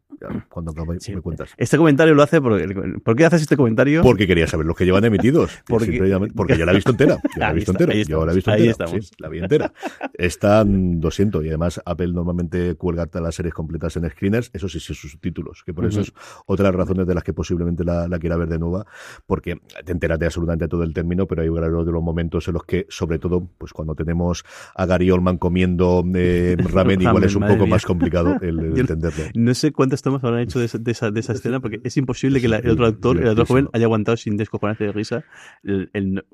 cuando 0.49 0.71
acabe 0.71 0.99
me 1.09 1.21
cuentas. 1.21 1.51
Este 1.57 1.77
comentario 1.77 2.15
lo 2.15 2.23
hace 2.23 2.41
porque, 2.41 2.67
¿por 3.03 3.17
qué 3.17 3.25
haces 3.25 3.43
este 3.43 3.57
comentario? 3.57 4.03
Porque 4.03 4.27
quería 4.27 4.47
saber 4.47 4.67
los 4.67 4.77
que 4.77 4.85
llevan 4.85 5.05
emitidos. 5.05 5.51
porque, 5.67 5.99
porque 6.35 6.57
yo 6.57 6.65
la 6.65 6.73
he 6.73 6.77
visto 6.77 6.93
entera. 6.93 7.17
Yo 7.17 7.41
la 7.41 7.51
he 7.51 7.55
visto 7.55 7.73
entera. 7.73 7.95
Yo 7.95 8.25
la 8.25 8.33
he 8.33 8.35
visto 8.37 8.53
entera. 8.53 8.71
Estamos. 8.71 9.11
la 9.19 9.29
vi 9.29 9.39
entera. 9.39 9.73
Están 10.15 11.01
200 11.01 11.45
y 11.45 11.49
además 11.49 11.81
Apple 11.85 12.13
normalmente 12.13 12.75
cuelga 12.77 13.09
las 13.21 13.35
series 13.35 13.55
completas 13.55 13.97
en 13.97 14.09
screeners, 14.09 14.51
eso 14.53 14.69
sí, 14.69 14.81
sus 14.81 14.99
subtítulos, 14.99 15.63
que 15.65 15.73
por 15.73 15.85
eso 15.87 16.01
es 16.01 16.13
otra 16.47 16.67
de 16.67 16.73
las 16.73 16.79
razones 16.79 17.07
de 17.07 17.15
las 17.15 17.25
que 17.25 17.33
posiblemente 17.33 17.85
la, 17.85 18.09
quiera 18.19 18.37
ver 18.37 18.49
de 18.49 18.59
nuevo, 18.59 18.85
porque 19.27 19.61
te 19.85 19.93
enteras 19.93 20.19
de 20.19 20.27
absolutamente 20.27 20.69
todo 20.69 20.83
el 20.83 20.93
término, 20.93 21.27
pero 21.27 21.43
hay 21.43 21.49
uno 21.49 21.85
de 21.85 21.93
los 21.93 22.03
momentos 22.03 22.47
en 22.49 22.55
los 22.55 22.65
que, 22.65 22.87
sobre 22.89 23.19
todo, 23.19 23.49
pues 23.59 23.73
cuando 23.73 23.95
tenemos 23.95 24.45
a 24.75 24.87
Gary 24.87 25.11
Oldman 25.11 25.39
comiendo 25.39 26.05
eh, 26.15 26.57
ramen, 26.73 27.03
igual 27.03 27.25
es 27.25 27.35
un 27.35 27.47
poco 27.47 27.67
más 27.67 27.85
complicado 27.85 28.37
el, 28.41 28.59
entenderlo. 28.79 29.25
No 29.35 29.55
sé 29.55 29.64
cuántas 29.73 30.03
tomas 30.03 30.23
habrán 30.25 30.41
hecho 30.41 30.59
de 30.59 30.67
esa, 30.67 31.09
escena, 31.09 31.61
porque 31.61 31.81
es 31.85 31.97
imposible 31.97 32.41
que 32.41 32.47
el 32.47 32.71
otro 32.71 32.87
actor, 32.87 33.19
el 33.19 33.29
otro 33.29 33.47
joven, 33.47 33.69
haya 33.73 33.87
aguantado 33.87 34.17
sin 34.17 34.37
descojonarse 34.37 34.85
de 34.85 34.93
risa 34.93 35.25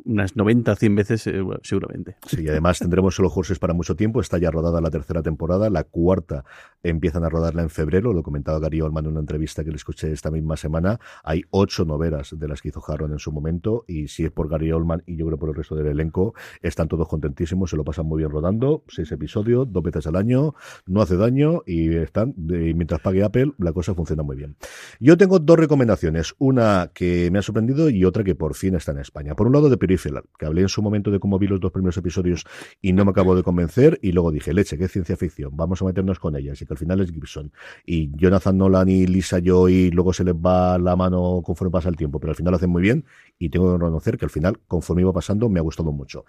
unas 0.05 0.37
90 0.37 0.73
o 0.73 0.77
100 0.77 0.95
veces, 0.97 1.27
eh, 1.27 1.43
seguramente. 1.63 2.17
Sí, 2.27 2.43
y 2.43 2.49
además 2.49 2.79
tendremos 2.79 3.15
solo 3.15 3.31
Horses 3.35 3.59
para 3.59 3.75
mucho 3.75 3.97
tiempo. 3.97 4.21
Está 4.21 4.39
ya 4.39 4.51
rodada 4.51 4.81
la 4.81 4.91
tercera 4.91 5.23
temporada, 5.23 5.71
la 5.71 5.85
cuarta 5.85 6.45
empiezan 6.83 7.25
a 7.25 7.29
rodarla 7.29 7.63
en 7.63 7.71
febrero. 7.71 8.13
Lo 8.13 8.23
comentaba 8.23 8.59
Gary 8.59 8.81
Oldman 8.81 9.05
en 9.07 9.13
una 9.13 9.21
entrevista 9.21 9.65
que 9.65 9.71
le 9.71 9.77
escuché 9.77 10.13
esta 10.13 10.31
misma 10.31 10.57
semana. 10.57 10.99
Hay 11.23 11.43
ocho 11.51 11.85
novelas 11.85 12.39
de 12.39 12.49
las 12.49 12.63
que 12.63 12.69
hizo 12.69 12.83
Harron 12.87 13.13
en 13.13 13.19
su 13.19 13.33
momento, 13.33 13.85
y 13.87 14.09
si 14.09 14.25
es 14.25 14.31
por 14.31 14.49
Gary 14.49 14.73
Oldman 14.73 15.03
y 15.07 15.17
yo 15.17 15.27
creo 15.27 15.39
por 15.39 15.51
el 15.51 15.55
resto 15.55 15.75
del 15.75 15.87
elenco, 15.87 16.35
están 16.63 16.89
todos 16.89 17.09
contentísimos, 17.09 17.71
se 17.71 17.77
lo 17.77 17.85
pasan 17.85 18.07
muy 18.07 18.19
bien 18.19 18.31
rodando. 18.31 18.85
Seis 18.89 19.13
episodios, 19.13 19.71
dos 19.73 19.83
veces 19.83 20.07
al 20.07 20.17
año, 20.17 20.55
no 20.87 21.03
hace 21.03 21.17
daño 21.17 21.63
y 21.67 21.95
están, 21.97 22.35
mientras 22.37 23.01
Apple, 23.23 23.53
la 23.59 23.73
cosa 23.73 23.95
funciona 23.95 24.23
muy 24.23 24.37
bien. 24.37 24.57
Yo 24.99 25.17
tengo 25.17 25.39
dos 25.39 25.59
recomendaciones, 25.59 26.35
una 26.39 26.91
que 26.95 27.31
me 27.31 27.39
ha 27.39 27.43
sorprendido 27.43 27.91
y 27.91 28.05
otra 28.05 28.25
que 28.25 28.35
por 28.35 28.55
fin 28.55 28.75
está 28.75 28.93
en 28.93 28.99
España. 28.99 29.35
Por 29.35 29.47
un 29.47 29.53
lado, 29.53 29.69
de 29.69 29.77
Peripheral, 29.77 30.25
que 30.39 30.47
hablé 30.47 30.63
en 30.63 30.69
su 30.69 30.83
momento 30.83 31.11
de 31.11 31.21
cómo 31.21 31.39
vi 31.39 31.47
los 31.47 31.61
dos 31.61 31.73
primeros 31.73 31.97
episodios 31.97 32.45
y 32.81 32.93
no 32.93 33.05
me 33.05 33.11
acabo 33.11 33.35
de 33.35 33.43
convencer, 33.43 33.99
y 34.03 34.13
luego 34.13 34.31
dije, 34.33 34.53
leche, 34.55 34.79
qué 34.79 34.89
ciencia 34.89 35.17
ficción, 35.17 35.57
vamos 35.57 35.83
a 35.83 35.85
meternos 35.85 36.19
con 36.19 36.37
ella, 36.37 36.53
así 36.53 36.67
que 36.67 36.75
al 36.75 36.79
final 36.79 37.01
es 37.01 37.11
Gibson. 37.13 37.53
Y 37.87 38.11
Jonathan 38.17 38.57
Nolan 38.57 38.89
y 38.89 39.07
Lisa 39.07 39.39
Joy, 39.43 39.91
luego 39.91 40.13
se 40.13 40.25
les 40.25 40.35
va 40.35 40.79
la 40.79 40.97
mano 40.97 41.43
conforme 41.45 41.71
pasa 41.71 41.89
el 41.89 41.97
tiempo, 41.97 42.21
pero 42.21 42.31
al 42.31 42.37
final 42.37 42.53
lo 42.53 42.57
hacen 42.57 42.71
muy 42.71 42.83
bien 42.83 43.05
y 43.39 43.49
tengo 43.49 43.67
que 43.67 43.79
reconocer 43.79 44.19
que 44.19 44.25
al 44.25 44.31
final, 44.31 44.59
conforme 44.67 45.03
iba 45.03 45.13
pasando, 45.13 45.49
me 45.49 45.61
ha 45.61 45.63
gustado 45.63 45.93
mucho. 45.93 46.25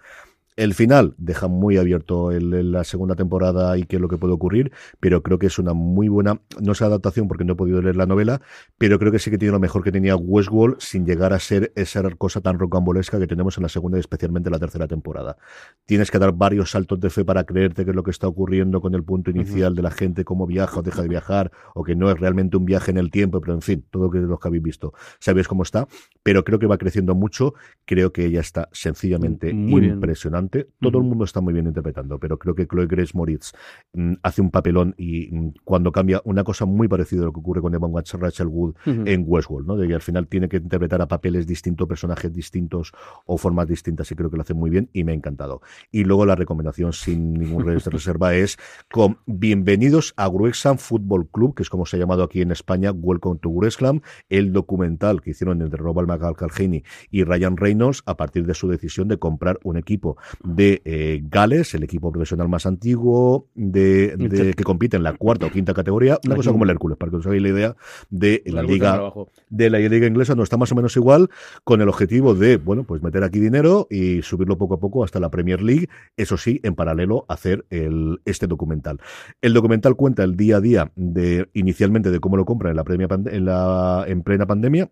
El 0.54 0.74
final 0.74 1.14
deja 1.16 1.48
muy 1.48 1.78
abierto 1.78 2.30
el, 2.30 2.72
la 2.72 2.84
segunda 2.84 3.14
temporada 3.14 3.78
y 3.78 3.84
qué 3.84 3.96
es 3.96 4.02
lo 4.02 4.08
que 4.08 4.18
puede 4.18 4.34
ocurrir, 4.34 4.70
pero 5.00 5.22
creo 5.22 5.38
que 5.38 5.46
es 5.46 5.58
una 5.58 5.72
muy 5.72 6.08
buena, 6.08 6.42
no 6.60 6.72
es 6.72 6.82
adaptación 6.82 7.26
porque 7.26 7.44
no 7.44 7.54
he 7.54 7.56
podido 7.56 7.80
leer 7.80 7.96
la 7.96 8.04
novela, 8.04 8.42
pero 8.76 8.98
creo 8.98 9.10
que 9.10 9.18
sí 9.18 9.30
que 9.30 9.38
tiene 9.38 9.52
lo 9.52 9.60
mejor 9.60 9.82
que 9.82 9.90
tenía 9.90 10.14
Westworld 10.14 10.76
sin 10.78 11.06
llegar 11.06 11.32
a 11.32 11.38
ser 11.38 11.72
esa 11.74 12.02
cosa 12.16 12.42
tan 12.42 12.58
rocambolesca 12.58 13.18
que 13.18 13.26
tenemos 13.26 13.56
en 13.56 13.62
la 13.62 13.70
segunda 13.70 13.96
y 13.96 14.00
especialmente 14.00 14.50
en 14.50 14.52
la 14.52 14.58
tercera 14.58 14.86
temporada. 14.86 15.38
Tienes 15.86 16.10
que 16.10 16.18
dar 16.18 16.32
varios 16.32 16.72
saltos 16.72 17.00
de 17.00 17.08
fe 17.08 17.24
para 17.24 17.44
creerte 17.44 17.84
que 17.84 17.90
es 17.90 17.96
lo 17.96 18.02
que 18.02 18.10
está 18.10 18.28
ocurriendo 18.28 18.82
con 18.82 18.94
el 18.94 19.04
punto 19.04 19.30
inicial 19.30 19.74
de 19.74 19.80
la 19.80 19.90
gente, 19.90 20.22
cómo 20.22 20.46
viaja 20.46 20.80
o 20.80 20.82
deja 20.82 21.00
de 21.00 21.08
viajar, 21.08 21.50
o 21.74 21.82
que 21.82 21.96
no 21.96 22.10
es 22.10 22.20
realmente 22.20 22.58
un 22.58 22.66
viaje 22.66 22.90
en 22.90 22.98
el 22.98 23.10
tiempo, 23.10 23.40
pero 23.40 23.54
en 23.54 23.62
fin, 23.62 23.86
todo 23.90 24.10
lo 24.12 24.38
que 24.38 24.48
habéis 24.48 24.62
visto, 24.62 24.92
sabéis 25.18 25.48
cómo 25.48 25.62
está, 25.62 25.88
pero 26.22 26.44
creo 26.44 26.58
que 26.58 26.66
va 26.66 26.76
creciendo 26.76 27.14
mucho, 27.14 27.54
creo 27.86 28.12
que 28.12 28.26
ella 28.26 28.40
está 28.40 28.68
sencillamente 28.72 29.54
muy 29.54 29.86
impresionante. 29.86 30.41
Todo 30.48 30.98
el 30.98 31.04
mundo 31.04 31.24
está 31.24 31.40
muy 31.40 31.52
bien 31.52 31.66
interpretando, 31.66 32.18
pero 32.18 32.38
creo 32.38 32.54
que 32.54 32.66
Chloe 32.66 32.86
Grace 32.86 33.12
Moritz 33.14 33.52
mm, 33.92 34.14
hace 34.22 34.42
un 34.42 34.50
papelón 34.50 34.94
y 34.96 35.28
mm, 35.30 35.54
cuando 35.64 35.92
cambia 35.92 36.20
una 36.24 36.44
cosa 36.44 36.64
muy 36.64 36.88
parecida 36.88 37.22
a 37.22 37.24
lo 37.26 37.32
que 37.32 37.40
ocurre 37.40 37.60
con 37.60 37.74
Evan 37.74 37.92
Rachel 37.92 38.46
Wood 38.46 38.74
en 38.86 39.24
Westworld, 39.26 39.66
¿no? 39.66 39.76
De 39.76 39.86
que 39.86 39.94
al 39.94 40.00
final 40.00 40.26
tiene 40.26 40.48
que 40.48 40.56
interpretar 40.56 41.02
a 41.02 41.08
papeles 41.08 41.46
distintos, 41.46 41.88
personajes 41.88 42.32
distintos 42.32 42.92
o 43.26 43.38
formas 43.38 43.68
distintas 43.68 44.10
y 44.10 44.14
creo 44.14 44.30
que 44.30 44.36
lo 44.36 44.42
hace 44.42 44.54
muy 44.54 44.70
bien 44.70 44.88
y 44.92 45.04
me 45.04 45.12
ha 45.12 45.14
encantado. 45.14 45.62
Y 45.90 46.04
luego 46.04 46.26
la 46.26 46.34
recomendación 46.34 46.92
sin 46.92 47.34
ningún 47.34 47.66
reserva 47.84 48.34
es 48.34 48.58
con 48.90 49.18
Bienvenidos 49.26 50.14
a 50.16 50.28
Wrexham 50.28 50.78
Football 50.78 51.28
Club, 51.30 51.54
que 51.54 51.62
es 51.62 51.70
como 51.70 51.86
se 51.86 51.96
ha 51.96 52.00
llamado 52.00 52.22
aquí 52.22 52.40
en 52.40 52.50
España, 52.50 52.92
Welcome 52.92 53.40
to 53.40 53.50
Wrexham, 53.50 54.00
el 54.28 54.52
documental 54.52 55.20
que 55.20 55.30
hicieron 55.30 55.62
entre 55.62 55.78
Robert 55.78 56.08
McAlcalhaney 56.08 56.84
y 57.10 57.24
Ryan 57.24 57.56
Reynolds 57.56 58.02
a 58.06 58.16
partir 58.16 58.46
de 58.46 58.54
su 58.54 58.68
decisión 58.68 59.08
de 59.08 59.18
comprar 59.18 59.58
un 59.64 59.76
equipo 59.76 60.16
de 60.44 60.82
eh, 60.84 61.20
Gales, 61.24 61.74
el 61.74 61.82
equipo 61.82 62.10
profesional 62.12 62.48
más 62.48 62.66
antiguo 62.66 63.48
de, 63.54 64.54
que 64.56 64.64
compite 64.64 64.96
en 64.96 65.02
la 65.02 65.14
cuarta 65.14 65.46
o 65.46 65.50
quinta 65.50 65.74
categoría, 65.74 66.18
una 66.24 66.36
cosa 66.36 66.52
como 66.52 66.64
el 66.64 66.70
Hércules, 66.70 66.98
para 66.98 67.10
que 67.10 67.16
os 67.16 67.26
hagáis 67.26 67.42
la 67.42 67.48
idea 67.48 67.76
de 68.10 68.42
la 68.46 68.62
liga 68.62 69.12
de 69.50 69.70
la 69.70 69.78
liga 69.78 70.06
inglesa, 70.06 70.34
no 70.34 70.42
está 70.42 70.56
más 70.56 70.72
o 70.72 70.74
menos 70.74 70.96
igual 70.96 71.28
con 71.64 71.80
el 71.80 71.88
objetivo 71.88 72.34
de, 72.34 72.56
bueno, 72.56 72.84
pues 72.84 73.02
meter 73.02 73.24
aquí 73.24 73.40
dinero 73.40 73.86
y 73.90 74.22
subirlo 74.22 74.58
poco 74.58 74.74
a 74.74 74.80
poco 74.80 75.04
hasta 75.04 75.20
la 75.20 75.30
Premier 75.30 75.62
League, 75.62 75.88
eso 76.16 76.36
sí, 76.36 76.60
en 76.62 76.74
paralelo 76.74 77.24
hacer 77.28 77.64
el, 77.70 78.20
este 78.24 78.46
documental. 78.46 78.98
El 79.40 79.52
documental 79.54 79.96
cuenta 79.96 80.24
el 80.24 80.36
día 80.36 80.56
a 80.56 80.60
día 80.60 80.92
de 80.96 81.48
inicialmente 81.54 82.10
de 82.10 82.20
cómo 82.20 82.36
lo 82.36 82.44
compran 82.44 82.70
en 82.70 82.76
la, 82.76 82.84
premia, 82.84 83.08
en 83.10 83.44
la 83.44 84.04
en 84.06 84.22
plena 84.22 84.46
pandemia 84.46 84.90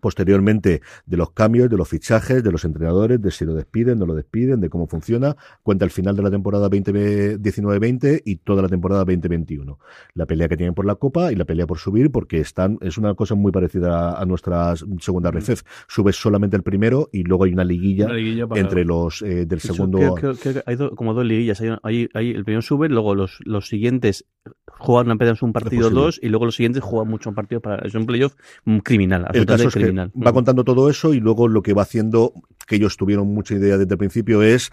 posteriormente 0.00 0.82
de 1.06 1.16
los 1.16 1.32
cambios, 1.32 1.68
de 1.68 1.76
los 1.76 1.88
fichajes, 1.88 2.44
de 2.44 2.52
los 2.52 2.64
entrenadores, 2.64 3.20
de 3.20 3.30
si 3.30 3.44
lo 3.44 3.54
despiden, 3.54 3.98
no 3.98 4.06
lo 4.06 4.14
despiden, 4.14 4.60
de 4.60 4.70
cómo 4.70 4.86
funciona, 4.86 5.36
cuenta 5.62 5.84
el 5.84 5.90
final 5.90 6.14
de 6.16 6.22
la 6.22 6.30
temporada 6.30 6.68
2019-20 6.70 8.22
y 8.24 8.36
toda 8.36 8.62
la 8.62 8.68
temporada 8.68 9.00
2021. 9.00 9.78
La 10.14 10.26
pelea 10.26 10.48
que 10.48 10.56
tienen 10.56 10.74
por 10.74 10.86
la 10.86 10.94
Copa 10.94 11.32
y 11.32 11.36
la 11.36 11.44
pelea 11.44 11.66
por 11.66 11.78
subir, 11.78 12.10
porque 12.12 12.38
están, 12.38 12.78
es 12.80 12.98
una 12.98 13.14
cosa 13.14 13.34
muy 13.34 13.50
parecida 13.50 14.20
a, 14.20 14.24
nuestra 14.26 14.74
segunda 15.00 15.30
RFF. 15.32 15.62
Subes 15.88 16.16
solamente 16.16 16.56
el 16.56 16.62
primero 16.62 17.08
y 17.12 17.24
luego 17.24 17.44
hay 17.44 17.52
una 17.52 17.64
liguilla, 17.64 18.08
entre 18.54 18.84
los 18.84 19.22
eh, 19.22 19.46
del 19.46 19.60
segundo. 19.60 20.14
hay 20.66 20.76
como 20.94 21.14
dos 21.14 21.24
liguillas. 21.24 21.60
Hay, 21.82 22.08
hay, 22.14 22.30
el 22.30 22.44
primero 22.44 22.62
sube, 22.62 22.88
luego 22.88 23.14
los, 23.16 23.38
los 23.44 23.66
siguientes 23.66 24.24
juegan 24.66 25.10
apenas 25.10 25.42
un 25.42 25.52
partido 25.52 25.90
dos 25.90 26.18
y 26.22 26.28
luego 26.28 26.46
los 26.46 26.54
siguientes 26.54 26.82
juegan 26.82 27.08
muchos 27.08 27.34
partidos 27.34 27.62
para. 27.62 27.86
Es 27.86 27.94
un 27.94 28.06
playoff 28.06 28.34
criminal, 28.84 29.24
absolutamente 29.26 29.69
criminal. 29.70 30.10
Va 30.14 30.32
contando 30.32 30.64
todo 30.64 30.90
eso 30.90 31.14
y 31.14 31.20
luego 31.20 31.48
lo 31.48 31.62
que 31.62 31.74
va 31.74 31.82
haciendo, 31.82 32.32
que 32.66 32.76
ellos 32.76 32.96
tuvieron 32.96 33.28
mucha 33.28 33.54
idea 33.54 33.78
desde 33.78 33.94
el 33.94 33.98
principio, 33.98 34.42
es 34.42 34.70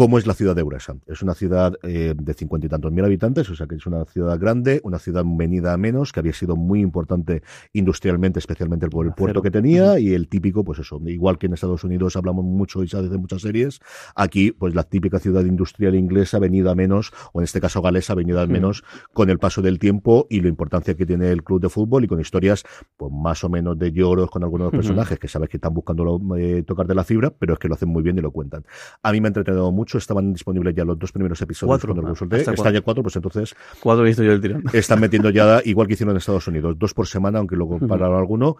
cómo 0.00 0.16
es 0.16 0.26
la 0.26 0.32
ciudad 0.32 0.56
de 0.56 0.62
Wrexham. 0.62 1.00
Es 1.06 1.20
una 1.20 1.34
ciudad 1.34 1.74
eh, 1.82 2.14
de 2.16 2.32
cincuenta 2.32 2.66
y 2.66 2.70
tantos 2.70 2.90
mil 2.90 3.04
habitantes, 3.04 3.50
o 3.50 3.54
sea 3.54 3.66
que 3.66 3.74
es 3.74 3.84
una 3.84 4.06
ciudad 4.06 4.40
grande, 4.40 4.80
una 4.82 4.98
ciudad 4.98 5.24
venida 5.26 5.74
a 5.74 5.76
menos, 5.76 6.10
que 6.10 6.20
había 6.20 6.32
sido 6.32 6.56
muy 6.56 6.80
importante 6.80 7.42
industrialmente, 7.74 8.38
especialmente 8.38 8.88
por 8.88 9.04
el 9.04 9.12
puerto 9.12 9.42
que 9.42 9.50
tenía, 9.50 9.98
y 9.98 10.14
el 10.14 10.26
típico, 10.26 10.64
pues 10.64 10.78
eso, 10.78 11.02
igual 11.04 11.36
que 11.36 11.48
en 11.48 11.52
Estados 11.52 11.84
Unidos 11.84 12.16
hablamos 12.16 12.46
mucho 12.46 12.82
y 12.82 12.88
se 12.88 12.96
hace 12.96 13.18
muchas 13.18 13.42
series, 13.42 13.80
aquí, 14.14 14.52
pues 14.52 14.74
la 14.74 14.84
típica 14.84 15.18
ciudad 15.18 15.44
industrial 15.44 15.94
inglesa 15.94 16.38
venida 16.38 16.70
a 16.70 16.74
menos, 16.74 17.12
o 17.34 17.40
en 17.40 17.44
este 17.44 17.60
caso 17.60 17.82
galesa 17.82 18.14
venida 18.14 18.40
a 18.40 18.46
menos, 18.46 18.82
con 19.12 19.28
el 19.28 19.38
paso 19.38 19.60
del 19.60 19.78
tiempo 19.78 20.26
y 20.30 20.40
la 20.40 20.48
importancia 20.48 20.94
que 20.94 21.04
tiene 21.04 21.28
el 21.30 21.44
club 21.44 21.60
de 21.60 21.68
fútbol 21.68 22.04
y 22.04 22.08
con 22.08 22.18
historias, 22.22 22.64
pues 22.96 23.12
más 23.12 23.44
o 23.44 23.50
menos 23.50 23.78
de 23.78 23.92
lloros 23.92 24.30
con 24.30 24.44
algunos 24.44 24.70
personajes 24.70 25.18
que 25.18 25.28
sabes 25.28 25.50
que 25.50 25.58
están 25.58 25.74
buscando 25.74 26.18
eh, 26.38 26.62
tocar 26.62 26.86
de 26.86 26.94
la 26.94 27.04
fibra, 27.04 27.28
pero 27.38 27.52
es 27.52 27.58
que 27.58 27.68
lo 27.68 27.74
hacen 27.74 27.90
muy 27.90 28.02
bien 28.02 28.16
y 28.16 28.22
lo 28.22 28.30
cuentan. 28.30 28.64
A 29.02 29.12
mí 29.12 29.20
me 29.20 29.26
ha 29.26 29.28
entretenido 29.28 29.70
mucho 29.70 29.89
estaban 29.98 30.32
disponibles 30.32 30.74
ya 30.74 30.84
los 30.84 30.98
dos 30.98 31.12
primeros 31.12 31.40
episodios 31.40 31.84
cuando 31.84 32.02
lo 32.02 32.14
solté. 32.14 32.40
Está 32.40 32.70
ya 32.70 32.80
cuatro, 32.80 33.02
pues 33.02 33.16
entonces. 33.16 33.54
Cuatro 33.80 34.04
he 34.04 34.08
visto 34.08 34.22
yo 34.22 34.32
el 34.32 34.40
tirón. 34.40 34.64
Están 34.72 35.00
metiendo 35.00 35.30
ya, 35.30 35.60
igual 35.64 35.86
que 35.86 35.94
hicieron 35.94 36.12
en 36.12 36.18
Estados 36.18 36.46
Unidos, 36.48 36.78
dos 36.78 36.94
por 36.94 37.06
semana, 37.06 37.38
aunque 37.38 37.56
luego 37.56 37.78
pararon 37.78 38.18
alguno 38.18 38.56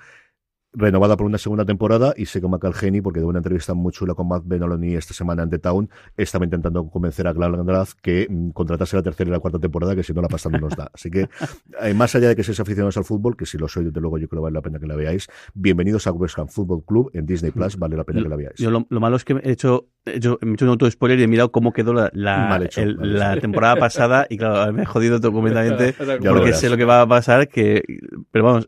renovada 0.73 1.17
por 1.17 1.27
una 1.27 1.39
segunda 1.39 1.65
temporada 1.65 2.15
y 2.17 2.27
sé 2.27 2.41
que 2.41 2.49
McAlhenny, 2.49 3.01
porque 3.01 3.21
de 3.21 3.27
una 3.27 3.39
entrevista 3.39 3.75
muy 3.75 3.93
chula 3.93 4.15
con 4.15 4.29
Matt 4.29 4.43
Benoloni 4.47 4.95
esta 4.95 5.15
semana 5.15 5.43
en 5.43 5.51
The 5.51 5.59
Town, 5.59 5.91
estaba 6.17 6.45
intentando 6.45 6.89
convencer 6.89 7.27
a 7.27 7.33
Gladys 7.33 7.95
que 7.95 8.27
mm, 8.29 8.51
contratase 8.51 8.97
la 8.97 9.03
tercera 9.03 9.29
y 9.29 9.33
la 9.33 9.41
cuarta 9.41 9.59
temporada, 9.59 9.97
que 9.97 10.03
si 10.03 10.13
no 10.13 10.23
la 10.23 10.29
pasada 10.29 10.59
no 10.59 10.69
nos 10.69 10.77
da. 10.77 10.91
Así 10.95 11.11
que, 11.11 11.29
eh, 11.83 11.95
más 11.95 12.15
allá 12.15 12.29
de 12.29 12.37
que 12.37 12.43
seáis 12.43 12.61
aficionados 12.61 12.97
al 12.97 13.05
fútbol, 13.05 13.37
que 13.37 13.47
si 13.47 13.59
lo 13.59 13.69
soy, 13.69 13.85
desde 13.87 14.01
luego 14.01 14.19
yo 14.19 14.29
creo 14.29 14.41
que 14.41 14.45
vale 14.45 14.55
la 14.55 14.63
pena 14.63 14.79
que 14.79 14.87
la 14.87 14.97
veáis, 14.97 15.29
bienvenidos 15.55 16.07
a 16.07 16.13
West 16.13 16.39
Ham 16.39 16.49
Football 16.49 16.85
Club 16.85 17.11
en 17.15 17.27
Disney 17.27 17.51
Plus, 17.51 17.77
vale 17.77 17.97
la 17.97 18.05
pena 18.05 18.23
que 18.23 18.29
la 18.29 18.37
veáis. 18.37 18.57
Yo 18.59 18.71
lo, 18.71 18.87
malo 19.01 19.17
es 19.17 19.25
que 19.25 19.35
he 19.43 19.51
hecho, 19.51 19.89
yo 20.21 20.39
he 20.41 20.53
hecho 20.53 20.65
un 20.65 20.71
auto-spoiler 20.71 21.19
y 21.19 21.25
he 21.25 21.29
mirado 21.29 21.51
cómo 21.51 21.73
quedó 21.73 21.93
la, 21.93 22.11
la, 22.13 22.61
la 22.77 23.37
temporada 23.39 23.77
pasada 23.77 24.27
y 24.29 24.37
claro, 24.37 24.73
me 24.73 24.83
he 24.83 24.87
jodido 24.87 25.19
documentalmente 25.19 25.95
porque 26.29 26.53
sé 26.53 26.69
lo 26.69 26.77
que 26.77 26.85
va 26.85 27.03
a 27.03 27.07
pasar, 27.09 27.49
que, 27.49 27.83
pero 28.31 28.45
vamos, 28.45 28.67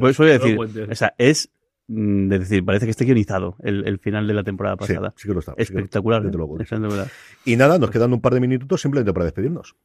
pues 0.00 0.16
voy 0.18 0.30
a 0.30 0.38
decir, 0.38 0.58
o 0.58 0.94
sea, 0.94 1.14
es 1.18 1.35
Mm, 1.88 2.32
es 2.32 2.40
decir, 2.40 2.64
parece 2.64 2.86
que 2.86 2.90
esté 2.90 3.04
guionizado 3.04 3.56
el, 3.62 3.86
el 3.86 3.98
final 3.98 4.26
de 4.26 4.34
la 4.34 4.42
temporada 4.42 4.76
pasada. 4.76 5.10
Sí, 5.16 5.22
sí 5.22 5.28
que 5.28 5.34
lo 5.34 5.40
está. 5.40 5.54
Espectacular. 5.56 6.24
y 7.44 7.56
nada, 7.56 7.78
nos 7.78 7.90
quedan 7.90 8.12
un 8.12 8.20
par 8.20 8.34
de 8.34 8.40
minutos 8.40 8.80
simplemente 8.80 9.12
para 9.12 9.24
despedirnos. 9.24 9.76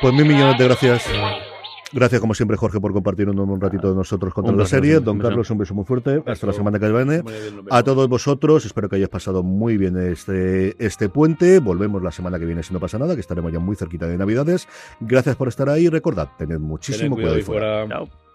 Pues 0.00 0.14
mil 0.14 0.26
millones 0.26 0.58
de 0.58 0.64
gracias. 0.64 1.04
Gracias, 1.92 2.20
como 2.20 2.34
siempre, 2.34 2.56
Jorge, 2.56 2.80
por 2.80 2.92
compartir 2.92 3.28
un, 3.28 3.60
ratito 3.60 3.90
de 3.90 3.94
nosotros 3.94 4.34
con 4.34 4.44
toda 4.44 4.56
la 4.56 4.66
serie. 4.66 5.00
Don 5.00 5.18
Carlos, 5.18 5.50
un 5.50 5.58
beso 5.58 5.74
muy 5.74 5.84
fuerte. 5.84 6.22
Hasta 6.26 6.46
la 6.46 6.52
semana 6.52 6.78
que 6.78 6.90
viene. 6.90 7.22
A 7.70 7.82
todos 7.82 8.08
vosotros, 8.08 8.64
espero 8.66 8.88
que 8.88 8.96
hayáis 8.96 9.08
pasado 9.08 9.42
muy 9.42 9.76
bien 9.76 9.96
este, 9.96 10.74
este 10.84 11.08
puente. 11.08 11.60
Volvemos 11.60 12.02
la 12.02 12.12
semana 12.12 12.38
que 12.38 12.44
viene 12.44 12.62
si 12.62 12.72
no 12.72 12.80
pasa 12.80 12.98
nada, 12.98 13.14
que 13.14 13.20
estaremos 13.20 13.52
ya 13.52 13.58
muy 13.58 13.76
cerquita 13.76 14.06
de 14.06 14.18
Navidades. 14.18 14.68
Gracias 15.00 15.36
por 15.36 15.48
estar 15.48 15.68
ahí. 15.68 15.88
Recordad, 15.88 16.28
tened 16.38 16.58
muchísimo 16.58 17.16
cuidado, 17.16 17.38
y 17.38 17.42
fuera. 17.42 17.86
Chao. 17.88 18.25